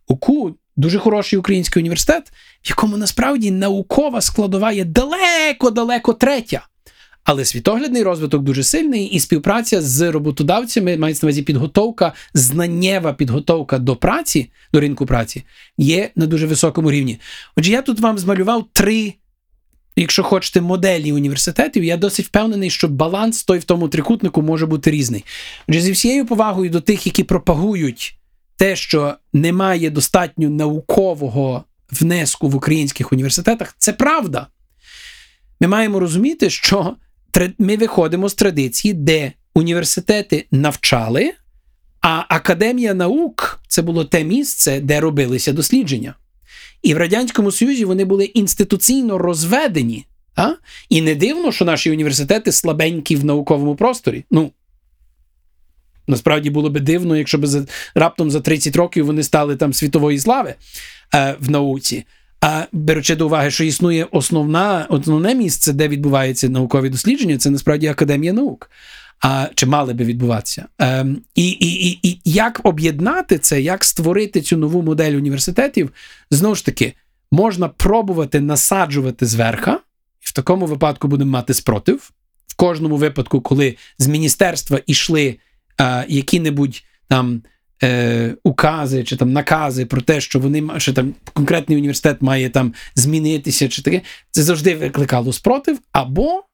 УКУ 0.08 0.54
дуже 0.76 0.98
хороший 0.98 1.38
український 1.38 1.80
університет, 1.80 2.32
в 2.62 2.68
якому 2.68 2.96
насправді 2.96 3.50
наукова 3.50 4.20
складова 4.20 4.72
є 4.72 4.84
далеко-далеко 4.84 6.12
третя. 6.12 6.66
Але 7.24 7.44
світоглядний 7.44 8.02
розвиток 8.02 8.42
дуже 8.42 8.62
сильний, 8.62 9.06
і 9.06 9.20
співпраця 9.20 9.82
з 9.82 10.10
роботодавцями, 10.10 10.96
мається 10.96 11.26
на 11.26 11.28
увазі 11.28 11.42
підготовка, 11.42 12.12
знаннєва 12.34 13.12
підготовка 13.12 13.78
до 13.78 13.96
праці, 13.96 14.50
до 14.72 14.80
ринку 14.80 15.06
праці, 15.06 15.44
є 15.78 16.10
на 16.16 16.26
дуже 16.26 16.46
високому 16.46 16.90
рівні. 16.90 17.20
Отже, 17.56 17.72
я 17.72 17.82
тут 17.82 18.00
вам 18.00 18.18
змалював 18.18 18.64
три, 18.72 19.14
якщо 19.96 20.22
хочете, 20.22 20.60
моделі 20.60 21.12
університетів. 21.12 21.84
Я 21.84 21.96
досить 21.96 22.26
впевнений, 22.26 22.70
що 22.70 22.88
баланс 22.88 23.44
той 23.44 23.58
в 23.58 23.64
тому 23.64 23.88
трикутнику 23.88 24.42
може 24.42 24.66
бути 24.66 24.90
різний. 24.90 25.24
Отже, 25.68 25.80
зі 25.80 25.92
всією 25.92 26.26
повагою 26.26 26.70
до 26.70 26.80
тих, 26.80 27.06
які 27.06 27.24
пропагують 27.24 28.18
те, 28.56 28.76
що 28.76 29.14
немає 29.32 29.90
достатньо 29.90 30.50
наукового 30.50 31.64
внеску 31.90 32.48
в 32.48 32.56
українських 32.56 33.12
університетах, 33.12 33.74
це 33.78 33.92
правда. 33.92 34.46
Ми 35.60 35.68
маємо 35.68 36.00
розуміти, 36.00 36.50
що 36.50 36.96
ми 37.58 37.76
виходимо 37.76 38.28
з 38.28 38.34
традиції, 38.34 38.94
де 38.94 39.32
університети 39.54 40.46
навчали, 40.50 41.32
а 42.00 42.24
Академія 42.28 42.94
наук 42.94 43.60
це 43.68 43.82
було 43.82 44.04
те 44.04 44.24
місце, 44.24 44.80
де 44.80 45.00
робилися 45.00 45.52
дослідження. 45.52 46.14
І 46.82 46.94
в 46.94 46.98
Радянському 46.98 47.50
Союзі 47.50 47.84
вони 47.84 48.04
були 48.04 48.24
інституційно 48.24 49.18
розведені. 49.18 50.06
А? 50.36 50.50
І 50.88 51.00
не 51.02 51.14
дивно, 51.14 51.52
що 51.52 51.64
наші 51.64 51.90
університети 51.90 52.52
слабенькі 52.52 53.16
в 53.16 53.24
науковому 53.24 53.76
просторі. 53.76 54.24
Ну, 54.30 54.50
Насправді 56.06 56.50
було 56.50 56.70
би 56.70 56.80
дивно, 56.80 57.16
якщо 57.16 57.38
б 57.38 57.46
за, 57.46 57.66
раптом 57.94 58.30
за 58.30 58.40
30 58.40 58.76
років 58.76 59.06
вони 59.06 59.22
стали 59.22 59.56
там 59.56 59.72
світової 59.72 60.18
слави 60.18 60.54
е, 61.14 61.36
в 61.40 61.50
науці. 61.50 62.04
А 62.46 62.66
беручи 62.72 63.16
до 63.16 63.26
уваги, 63.26 63.50
що 63.50 63.64
існує 63.64 64.06
основна, 64.10 64.86
основне 64.88 65.34
місце, 65.34 65.72
де 65.72 65.88
відбуваються 65.88 66.48
наукові 66.48 66.90
дослідження, 66.90 67.38
це 67.38 67.50
насправді 67.50 67.86
Академія 67.86 68.32
наук. 68.32 68.70
А 69.20 69.48
чи 69.54 69.66
мали 69.66 69.94
би 69.94 70.04
відбуватися? 70.04 70.66
Ем, 70.78 71.18
і, 71.34 71.48
і, 71.48 71.90
і, 71.90 71.98
і 72.02 72.20
як 72.24 72.60
об'єднати 72.64 73.38
це, 73.38 73.60
як 73.60 73.84
створити 73.84 74.40
цю 74.40 74.56
нову 74.56 74.82
модель 74.82 75.12
університетів? 75.12 75.92
Знову 76.30 76.54
ж 76.54 76.64
таки, 76.64 76.92
можна 77.30 77.68
пробувати 77.68 78.40
насаджувати 78.40 79.26
зверха, 79.26 79.72
і 80.20 80.26
в 80.26 80.32
такому 80.32 80.66
випадку 80.66 81.08
будемо 81.08 81.30
мати 81.30 81.54
спротив. 81.54 82.10
В 82.46 82.56
кожному 82.56 82.96
випадку, 82.96 83.40
коли 83.40 83.76
з 83.98 84.06
міністерства 84.06 84.80
йшли 84.86 85.38
е, 85.80 86.04
які-небудь 86.08 86.82
там 87.08 87.42
е, 87.82 88.34
укази 88.44 89.04
чи 89.04 89.16
там 89.16 89.32
накази 89.32 89.86
про 89.86 90.00
те, 90.00 90.20
що 90.20 90.38
вони 90.38 90.80
що 90.80 90.92
там 90.92 91.14
конкретний 91.32 91.78
університет 91.78 92.22
має 92.22 92.50
там 92.50 92.74
змінитися, 92.94 93.68
чи 93.68 93.82
таке, 93.82 94.00
це 94.30 94.42
завжди 94.42 94.74
викликало 94.74 95.32
спротив. 95.32 95.78
Або, 95.92 96.44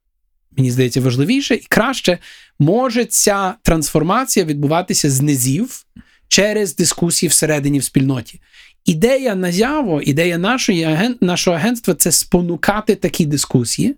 мені 0.57 0.71
здається, 0.71 1.01
важливіше 1.01 1.55
і 1.55 1.67
краще 1.69 2.19
може 2.59 3.05
ця 3.05 3.55
трансформація 3.63 4.47
відбуватися 4.47 5.11
з 5.11 5.21
низів 5.21 5.85
через 6.29 6.77
дискусії 6.77 7.31
всередині 7.31 7.79
в 7.79 7.85
спільноті. 7.85 8.41
Ідея 8.85 9.35
назяво, 9.35 10.03
ідея 10.03 10.39
нашої 10.39 10.85
аген... 10.85 11.17
нашого 11.21 11.57
агентства 11.57 11.95
це 11.95 12.13
спонукати 12.13 12.95
такі 12.95 13.27
дискусії. 13.27 13.97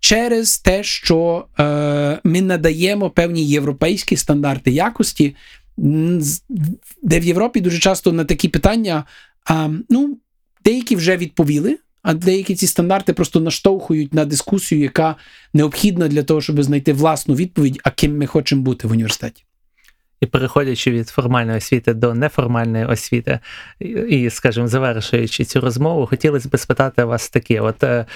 Через 0.00 0.58
те, 0.58 0.82
що 0.82 1.46
е, 1.60 2.18
ми 2.24 2.40
надаємо 2.40 3.10
певні 3.10 3.44
європейські 3.46 4.16
стандарти 4.16 4.70
якості 4.70 5.34
де 7.02 7.20
в 7.20 7.24
Європі 7.24 7.60
дуже 7.60 7.78
часто 7.78 8.12
на 8.12 8.24
такі 8.24 8.48
питання, 8.48 9.04
а, 9.44 9.68
ну, 9.88 10.18
деякі 10.64 10.96
вже 10.96 11.16
відповіли, 11.16 11.78
а 12.02 12.14
деякі 12.14 12.54
ці 12.54 12.66
стандарти 12.66 13.12
просто 13.12 13.40
наштовхують 13.40 14.14
на 14.14 14.24
дискусію, 14.24 14.80
яка 14.80 15.16
необхідна 15.54 16.08
для 16.08 16.22
того, 16.22 16.40
щоб 16.40 16.62
знайти 16.62 16.92
власну 16.92 17.34
відповідь, 17.34 17.80
а 17.84 17.90
ким 17.90 18.18
ми 18.18 18.26
хочемо 18.26 18.62
бути 18.62 18.88
в 18.88 18.90
університеті. 18.90 19.44
І 20.20 20.26
переходячи 20.26 20.90
від 20.90 21.08
формальної 21.08 21.58
освіти 21.58 21.94
до 21.94 22.14
неформальної 22.14 22.84
освіти, 22.84 23.38
і, 24.08 24.30
скажімо, 24.30 24.68
завершуючи 24.68 25.44
цю 25.44 25.60
розмову, 25.60 26.06
хотілося 26.06 26.48
б 26.48 26.58
спитати 26.58 27.04
вас 27.04 27.28
таке: 27.28 27.60
от 27.60 27.84
е, 27.84 28.06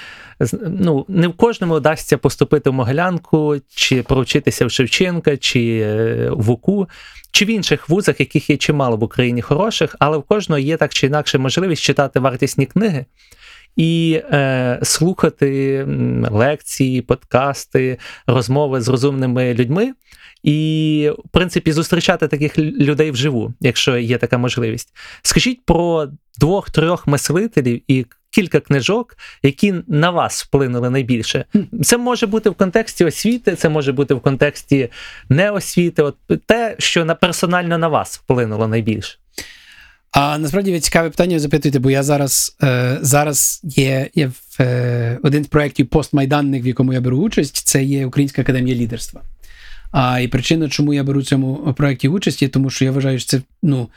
ну, 0.66 1.04
не 1.08 1.28
в 1.28 1.36
кожному 1.36 1.74
вдасться 1.74 2.18
поступити 2.18 2.70
в 2.70 2.72
Могилянку, 2.72 3.56
чи 3.74 4.02
провчитися 4.02 4.66
в 4.66 4.70
Шевченка, 4.70 5.36
чи 5.36 5.80
е, 5.84 6.30
в 6.30 6.50
УКУ, 6.50 6.88
чи 7.30 7.44
в 7.44 7.50
інших 7.50 7.88
вузах, 7.88 8.20
яких 8.20 8.50
є 8.50 8.56
чимало 8.56 8.96
в 8.96 9.04
Україні 9.04 9.42
хороших, 9.42 9.96
але 9.98 10.18
в 10.18 10.22
кожного 10.22 10.58
є 10.58 10.76
так 10.76 10.94
чи 10.94 11.06
інакше 11.06 11.38
можливість 11.38 11.82
читати 11.82 12.20
вартісні 12.20 12.66
книги. 12.66 13.04
І 13.76 14.20
е, 14.32 14.78
слухати 14.82 15.84
лекції, 16.30 17.02
подкасти, 17.02 17.98
розмови 18.26 18.80
з 18.80 18.88
розумними 18.88 19.54
людьми, 19.54 19.92
і, 20.44 21.10
в 21.24 21.28
принципі, 21.28 21.72
зустрічати 21.72 22.28
таких 22.28 22.58
людей 22.58 23.10
вживу, 23.10 23.54
якщо 23.60 23.96
є 23.96 24.18
така 24.18 24.38
можливість. 24.38 24.88
Скажіть 25.22 25.64
про 25.64 26.08
двох-трьох 26.38 27.06
мислителів 27.06 27.82
і 27.88 28.06
кілька 28.30 28.60
книжок, 28.60 29.16
які 29.42 29.74
на 29.88 30.10
вас 30.10 30.44
вплинули 30.44 30.90
найбільше. 30.90 31.44
Це 31.82 31.98
може 31.98 32.26
бути 32.26 32.50
в 32.50 32.54
контексті 32.54 33.04
освіти, 33.04 33.54
це 33.54 33.68
може 33.68 33.92
бути 33.92 34.14
в 34.14 34.20
контексті 34.20 34.88
неосвіти. 35.28 36.02
От 36.02 36.16
те, 36.46 36.76
що 36.78 37.04
на 37.04 37.14
персонально 37.14 37.78
на 37.78 37.88
вас 37.88 38.18
вплинуло 38.18 38.68
найбільше. 38.68 39.18
А 40.10 40.38
насправді 40.38 40.72
ви 40.72 40.80
цікаве 40.80 41.10
питання 41.10 41.38
запитуєте, 41.38 41.78
бо 41.78 41.90
я 41.90 42.02
зараз 42.02 42.56
е, 42.62 42.98
зараз 43.00 43.60
є 43.64 44.10
є 44.14 44.26
в 44.26 44.62
е, 44.62 45.18
один 45.22 45.44
з 45.44 45.46
проєктів 45.46 45.86
постмайданних, 45.86 46.64
в 46.64 46.66
якому 46.66 46.92
я 46.92 47.00
беру 47.00 47.18
участь, 47.18 47.56
це 47.56 47.82
є 47.82 48.06
Українська 48.06 48.42
академія 48.42 48.76
лідерства. 48.76 49.22
А 49.94 50.20
і 50.20 50.28
причина, 50.28 50.68
чому 50.68 50.94
я 50.94 51.04
беру 51.04 51.20
в 51.20 51.24
цьому 51.24 51.74
проєкті 51.76 52.08
участь, 52.08 52.42
є 52.42 52.48
тому, 52.48 52.70
що 52.70 52.84
я 52.84 52.92
вважаю, 52.92 53.18
що 53.18 53.28
це 53.28 53.42
ну, 53.62 53.88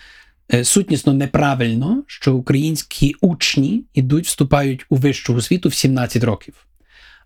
е, 0.54 0.64
сутнісно 0.64 1.14
неправильно, 1.14 2.04
що 2.08 2.36
українські 2.36 3.16
учні 3.22 3.84
йдуть, 3.94 4.26
вступають 4.26 4.86
у 4.90 4.96
вищу 4.96 5.36
освіту 5.36 5.70
в 5.70 5.74
17 5.74 6.24
років. 6.24 6.54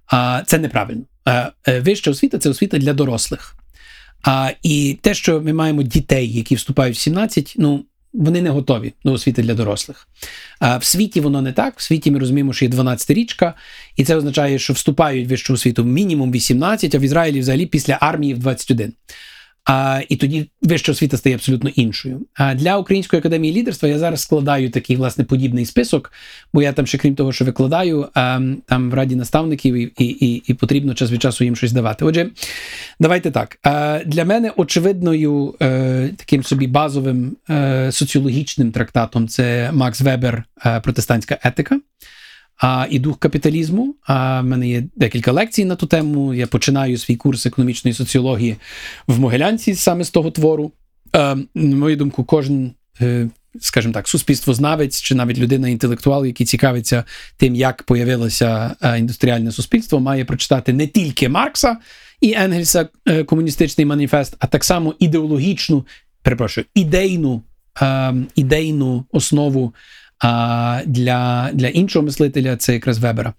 А 0.08 0.44
це 0.46 0.58
неправильно. 0.58 1.02
Е, 1.28 1.80
вища 1.80 2.12
освіта 2.12 2.38
це 2.38 2.50
освіта 2.50 2.78
для 2.78 2.94
дорослих. 2.94 3.56
А, 4.24 4.52
І 4.64 4.98
те, 5.02 5.14
що 5.14 5.42
ми 5.42 5.54
маємо 5.54 5.84
дітей, 5.84 6.34
які 6.34 6.56
вступають 6.56 6.98
в 6.98 7.00
17, 7.00 7.56
ну 7.58 7.86
вони 8.14 8.42
не 8.42 8.50
готові 8.50 8.94
до 9.04 9.14
освіти 9.14 9.42
для 9.42 9.54
дорослих. 9.54 10.08
А 10.60 10.78
в 10.78 10.84
світі 10.84 11.22
воно 11.22 11.42
не 11.42 11.52
так. 11.52 11.80
В 11.80 11.82
світі 11.82 12.12
ми 12.12 12.20
розуміємо, 12.20 12.54
що 12.54 12.66
є 12.66 12.72
12-річка, 12.72 13.54
і 13.96 14.06
це 14.06 14.16
означає, 14.16 14.60
що 14.60 14.74
вступають 14.74 15.28
в 15.28 15.30
вищу 15.30 15.54
освіту 15.54 15.84
мінімум 15.84 16.32
18, 16.32 16.96
а 16.96 16.98
в 16.98 17.02
Ізраїлі 17.02 17.40
взагалі 17.40 17.66
після 17.66 17.98
армії 18.02 18.34
в 18.34 18.40
21. 18.40 18.94
А, 19.66 20.02
І 20.10 20.16
тоді 20.16 20.50
вища 20.62 20.92
освіта 20.92 21.18
стає 21.18 21.36
абсолютно 21.36 21.70
іншою. 21.70 22.22
А 22.34 22.56
для 22.56 22.78
Української 22.78 23.20
академії 23.20 23.54
лідерства 23.54 23.90
я 23.90 24.00
зараз 24.00 24.22
складаю 24.22 24.70
такий 24.70 24.96
власне 24.96 25.24
подібний 25.24 25.66
список, 25.66 26.12
бо 26.54 26.62
я 26.62 26.74
там 26.74 26.88
ще 26.88 26.98
крім 26.98 27.16
того, 27.16 27.32
що 27.32 27.46
викладаю, 27.46 28.08
а, 28.14 28.40
там 28.66 28.92
в 28.92 28.94
раді 28.94 29.16
наставників 29.16 29.76
і 29.76 29.92
і, 29.98 30.06
і, 30.06 30.44
і 30.48 30.54
потрібно 30.54 30.94
час 30.94 31.12
від 31.12 31.22
часу 31.22 31.44
їм 31.44 31.56
щось 31.56 31.72
давати. 31.72 32.06
Отже, 32.06 32.30
давайте 33.00 33.32
так. 33.32 33.58
А, 33.64 34.00
Для 34.06 34.26
мене 34.26 34.52
очевидною 34.58 35.56
е, 35.62 36.10
таким 36.18 36.44
собі 36.44 36.68
базовим 36.68 37.38
е, 37.50 37.92
соціологічним 37.92 38.72
трактатом 38.72 39.28
це 39.28 39.72
Макс 39.74 40.02
Вебер, 40.02 40.44
е, 40.66 40.80
протестантська 40.80 41.38
етика 41.44 41.80
а, 42.62 42.88
і 42.90 43.00
дух 43.00 43.20
капіталізму. 43.20 43.96
А 44.04 44.42
в 44.42 44.46
мене 44.46 44.70
є 44.70 44.84
декілька 44.96 45.32
лекцій 45.32 45.66
на 45.66 45.76
ту 45.76 45.88
тему. 45.88 46.34
Я 46.34 46.48
починаю 46.48 46.98
свій 46.98 47.16
курс 47.16 47.46
економічної 47.46 47.94
соціології 47.94 48.56
в 49.08 49.20
Могилянці 49.20 49.76
саме 49.76 50.04
з 50.04 50.10
того 50.10 50.32
твору. 50.32 50.72
А, 51.12 51.36
на 51.56 51.76
мою 51.76 51.98
думку, 51.98 52.24
кожен. 52.24 52.72
Е, 53.02 53.30
скажімо 53.60 53.94
так, 53.94 54.08
суспільствознавець 54.08 55.02
чи 55.02 55.16
навіть 55.16 55.38
людина-інтелектуал, 55.38 56.26
який 56.26 56.46
цікавиться 56.46 57.04
тим, 57.38 57.56
як 57.56 57.84
появилося 57.84 58.76
е, 58.82 59.00
індустріальне 59.00 59.52
суспільство, 59.52 60.00
має 60.00 60.26
прочитати 60.26 60.74
не 60.74 60.88
тільки 60.88 61.30
Маркса 61.30 61.78
і 62.22 62.34
Енгельса 62.34 62.88
е, 63.06 63.24
комуністичний 63.24 63.86
маніфест, 63.86 64.36
а 64.40 64.48
так 64.48 64.64
само 64.64 64.96
ідеологічну, 65.00 65.86
перепрошую, 66.22 66.66
ідейну 66.76 67.42
ідейну 68.36 69.06
основу 69.12 69.74
а 70.22 70.82
для 70.86 71.50
для 71.54 71.68
іншого 71.68 72.06
мислителя 72.06 72.58
це 72.58 72.74
якраз 72.74 73.00
Вебера. 73.00 73.34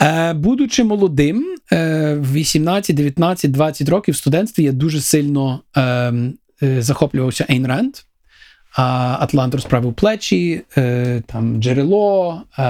Е, 0.00 0.32
Будучи 0.32 0.84
молодим, 0.84 1.56
е, 1.72 2.14
18, 2.32 2.96
19, 2.96 3.50
20 3.50 3.88
років 3.88 4.14
в 4.14 4.18
студентстві 4.18 4.62
я 4.62 4.72
дуже 4.72 5.00
сильно 5.00 5.60
е, 5.76 5.82
е, 6.62 6.82
захоплювався 6.82 7.46
Ейн 7.50 7.66
Ренд. 7.66 7.94
Атлант 9.20 9.54
розправив 9.54 9.94
плечі, 9.94 10.60
там 11.26 11.62
джерело, 11.62 12.42
е, 12.58 12.62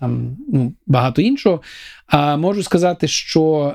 там 0.00 0.36
ну, 0.52 0.72
багато 0.86 1.22
іншого. 1.22 1.62
А 2.06 2.36
можу 2.36 2.62
сказати, 2.62 3.08
що 3.08 3.74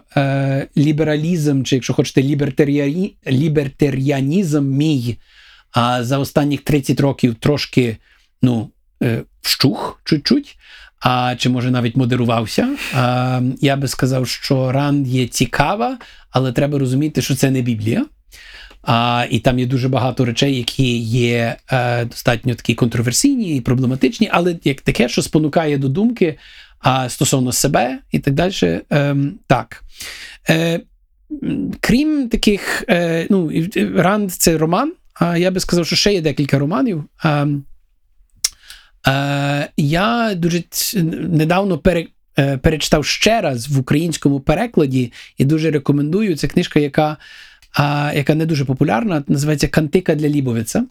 лібералізм, 0.78 1.64
чи 1.64 1.76
якщо 1.76 1.94
хочете, 1.94 2.24
лібертаріані, 2.24 3.16
лібертаріанізм 3.28 4.66
мій 4.66 5.18
за 6.00 6.18
останніх 6.18 6.62
30 6.62 7.00
років 7.00 7.36
трошки 7.36 7.98
ну, 8.42 8.70
вщух 9.42 10.02
чуть-чуть. 10.04 10.58
А 11.00 11.36
чи 11.38 11.50
може 11.50 11.72
навіть 11.72 11.96
модерувався? 11.96 12.70
А, 12.94 13.42
Я 13.62 13.76
би 13.76 13.88
сказав, 13.88 14.28
що 14.28 14.72
Ранд 14.72 15.08
є 15.08 15.28
цікава, 15.28 15.98
але 16.32 16.52
треба 16.52 16.80
розуміти, 16.80 17.22
що 17.22 17.36
це 17.36 17.52
не 17.52 17.62
Біблія. 17.62 18.06
А, 18.84 19.26
І 19.30 19.40
там 19.40 19.60
є 19.60 19.66
дуже 19.66 19.90
багато 19.90 20.26
речей, 20.26 20.58
які 20.58 20.98
є 20.98 21.56
е, 21.72 22.06
достатньо 22.06 22.56
такі 22.56 22.76
контроверсійні 22.76 23.58
і 23.58 23.62
проблематичні, 23.62 24.30
але 24.32 24.56
як 24.64 24.82
таке, 24.82 25.10
що 25.10 25.22
спонукає 25.22 25.78
до 25.78 25.88
думки 25.90 26.38
а, 26.80 27.10
стосовно 27.10 27.52
себе 27.52 28.00
і 28.12 28.20
так 28.20 28.34
далі. 28.34 28.82
Е, 28.92 29.16
так. 29.48 29.84
Е, 30.50 30.80
Крім 31.80 32.30
таких, 32.30 32.84
е, 32.90 33.28
ну, 33.30 33.52
Ранд 33.96 34.32
це 34.32 34.58
роман. 34.58 34.94
А 35.14 35.38
я 35.38 35.52
би 35.52 35.60
сказав, 35.60 35.86
що 35.86 35.96
ще 35.96 36.14
є 36.14 36.22
декілька 36.22 36.60
романів. 36.60 37.04
А, 37.24 37.48
я 39.78 40.34
дуже 40.36 40.64
недавно 41.14 41.78
пере, 41.78 42.08
е, 42.40 42.58
перечитав 42.58 43.06
ще 43.06 43.42
раз 43.42 43.70
в 43.70 43.80
українському 43.80 44.40
перекладі 44.40 45.14
і 45.38 45.46
дуже 45.46 45.72
рекомендую. 45.72 46.38
Це 46.38 46.48
книжка, 46.48 46.80
яка 46.80 47.18
яка 48.16 48.36
не 48.36 48.46
дуже 48.46 48.66
популярна, 48.66 49.24
називається 49.28 49.68
Кантика 49.68 50.16
для 50.16 50.30
Лібовиця. 50.30 50.86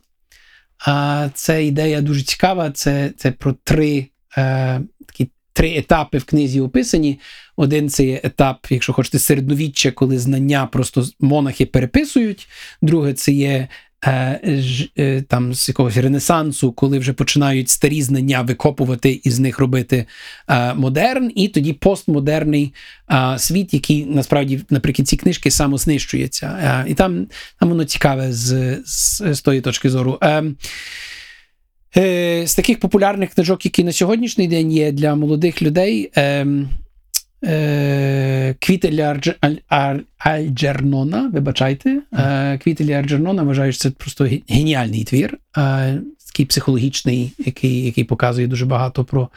Це 1.35 1.65
ідея 1.65 2.01
дуже 2.01 2.23
цікава. 2.23 2.71
Це 2.71 3.11
це 3.17 3.31
про 3.31 3.55
три 3.65 4.07
е, 4.39 4.81
такі 5.07 5.31
три 5.53 5.77
етапи 5.77 6.19
в 6.19 6.25
книзі 6.25 6.61
описані. 6.61 7.21
Один 7.57 7.89
це 7.89 8.05
є 8.05 8.21
етап, 8.25 8.67
якщо 8.71 8.93
хочете, 8.93 9.19
середньовіччя, 9.19 9.91
коли 9.91 10.19
знання 10.19 10.67
просто 10.67 11.05
монахи 11.21 11.67
переписують. 11.67 12.49
Друге, 12.83 13.13
це 13.13 13.33
є 13.33 13.49
Е, 13.49 13.69
е, 13.69 13.94
там 15.29 15.55
з 15.55 15.69
якогось 15.69 15.97
ренесансу, 15.97 16.73
коли 16.73 16.99
вже 16.99 17.13
починають 17.13 17.69
старі 17.69 18.03
знання 18.03 18.43
викопувати 18.43 19.21
і 19.25 19.31
з 19.31 19.39
них 19.39 19.59
робити 19.59 20.07
е, 20.49 20.75
модерн, 20.75 21.33
і 21.35 21.49
тоді 21.49 21.73
постмодерний 21.73 22.75
світ, 23.37 23.75
який 23.75 24.05
насправді 24.05 24.61
наприкінці 24.71 25.17
книжки 25.17 25.51
самознищується. 25.51 26.85
І 26.89 26.95
там 26.95 27.27
там 27.61 27.69
воно 27.69 27.85
цікаве 27.85 28.33
з, 28.33 28.79
з, 28.87 29.23
з 29.35 29.41
тої 29.41 29.61
точки 29.61 29.91
зору. 29.91 30.19
З 32.45 32.55
таких 32.55 32.81
популярних 32.81 33.31
книжок, 33.31 33.65
які 33.65 33.85
на 33.85 33.93
сьогоднішній 33.93 34.49
день 34.49 34.73
є 34.73 34.93
для 34.93 35.15
молодих 35.15 35.63
людей. 35.63 36.11
Е, 37.47 38.55
Квітеля 38.59 39.21
Альджернона, 40.19 41.31
вибачайте, 41.33 42.03
е, 42.13 42.59
Квітеля 42.59 42.93
Альджернона 42.93 43.43
вважаю, 43.43 43.73
що 43.73 43.83
це 43.83 43.91
просто 43.91 44.29
геніальний 44.49 45.05
твір, 45.05 45.39
е, 45.57 45.99
такий 46.27 46.47
психологічний, 46.47 47.33
який 47.39 47.85
який 47.85 48.05
показує 48.05 48.47
дуже 48.47 48.67
багато 48.67 49.05
про 49.05 49.29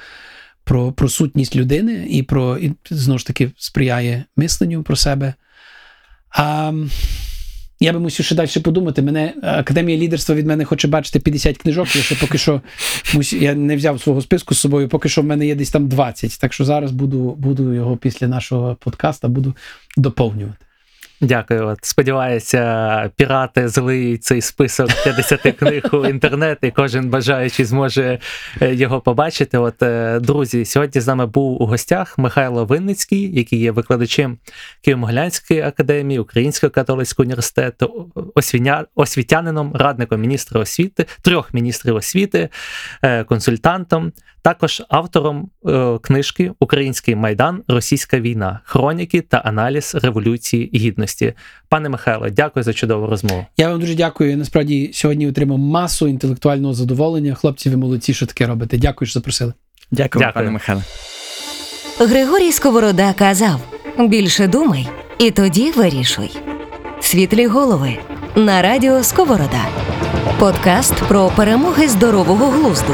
про, 0.63 0.91
про 0.91 1.09
сутність 1.09 1.55
людини 1.55 2.07
і 2.09 2.23
про 2.23 2.57
і, 2.57 2.73
знову 2.89 3.19
ж 3.19 3.27
таки 3.27 3.51
сприяє 3.57 4.23
мисленню 4.35 4.83
про 4.83 4.95
себе. 4.95 5.33
А, 6.29 6.73
я 7.79 7.93
би 7.93 7.99
мусив 7.99 8.25
ще 8.25 8.35
далі 8.35 8.49
подумати. 8.63 9.01
Мене 9.01 9.33
Академія 9.41 9.97
лідерства 9.97 10.35
від 10.35 10.47
мене 10.47 10.65
хоче 10.65 10.87
бачити 10.87 11.19
50 11.19 11.57
книжок. 11.57 11.95
Я 11.95 12.01
ще 12.01 12.15
поки 12.15 12.37
що 12.37 12.61
я 13.31 13.55
не 13.55 13.75
взяв 13.75 14.01
свого 14.01 14.21
списку 14.21 14.55
з 14.55 14.59
собою, 14.59 14.89
поки 14.89 15.09
що 15.09 15.21
в 15.21 15.25
мене 15.25 15.47
є 15.47 15.55
десь 15.55 15.71
там 15.71 15.87
20. 15.87 16.39
Так 16.39 16.53
що 16.53 16.65
зараз 16.65 16.91
буду, 16.91 17.35
буду 17.39 17.73
його 17.73 17.97
після 17.97 18.27
нашого 18.27 18.75
подкаста 18.75 19.27
буду 19.27 19.55
доповнювати. 19.97 20.66
Дякую. 21.21 21.77
Сподіваюся, 21.81 23.11
пірати 23.15 23.67
злиють 23.67 24.23
цей 24.23 24.41
список 24.41 24.89
50 25.03 25.41
книг 25.41 25.83
у 25.93 26.05
інтернет, 26.05 26.57
і 26.61 26.71
кожен 26.71 27.09
бажаючий 27.09 27.65
зможе 27.65 28.19
е, 28.61 28.73
його 28.75 29.01
побачити. 29.01 29.57
От, 29.57 29.83
е, 29.83 30.19
друзі, 30.19 30.65
сьогодні 30.65 31.01
з 31.01 31.07
нами 31.07 31.25
був 31.25 31.61
у 31.61 31.65
гостях 31.65 32.17
Михайло 32.17 32.65
Винницький, 32.65 33.35
який 33.35 33.59
є 33.59 33.71
викладачем 33.71 34.37
Києво-Могилянської 34.87 35.67
академії, 35.67 36.19
Українського 36.19 36.71
католицького 36.71 37.25
університету, 37.25 38.11
освіня... 38.35 38.85
освітянином, 38.95 39.75
радником 39.75 40.21
міністра 40.21 40.61
освіти, 40.61 41.05
трьох 41.21 41.53
міністрів 41.53 41.95
освіти, 41.95 42.49
е, 43.01 43.23
консультантом. 43.23 44.11
Також 44.47 44.83
автором 44.89 45.49
е, 45.67 45.97
книжки 46.01 46.51
Український 46.59 47.15
майдан, 47.15 47.63
Російська 47.67 48.19
війна, 48.19 48.59
хроніки 48.63 49.21
та 49.21 49.37
аналіз 49.37 49.95
революції 49.95 50.71
гідності. 50.75 51.33
Пане 51.69 51.89
Михайло, 51.89 52.29
дякую 52.29 52.63
за 52.63 52.73
чудову 52.73 53.07
розмову. 53.07 53.45
Я 53.57 53.69
вам 53.69 53.79
дуже 53.79 53.95
дякую. 53.95 54.37
Насправді 54.37 54.89
сьогодні 54.93 55.27
отримав 55.27 55.57
масу 55.57 56.07
інтелектуального 56.07 56.73
задоволення. 56.73 57.33
Хлопці, 57.33 57.69
ви 57.69 57.77
молодці, 57.77 58.13
що 58.13 58.25
таке 58.25 58.47
робите. 58.47 58.77
Дякую, 58.77 59.07
що 59.07 59.19
запросили. 59.19 59.53
Дякую, 59.91 60.25
дякую. 60.25 60.33
пане 60.33 60.51
Михайло. 60.51 60.81
Григорій 61.99 62.51
Сковорода 62.51 63.13
казав: 63.13 63.59
більше 63.99 64.47
думай, 64.47 64.87
і 65.19 65.31
тоді 65.31 65.71
вирішуй. 65.71 66.31
Світлі 66.99 67.47
голови 67.47 67.97
на 68.35 68.61
радіо 68.61 69.03
Сковорода. 69.03 69.65
Подкаст 70.39 70.93
про 70.93 71.29
перемоги 71.35 71.87
здорового 71.87 72.45
глузду. 72.45 72.93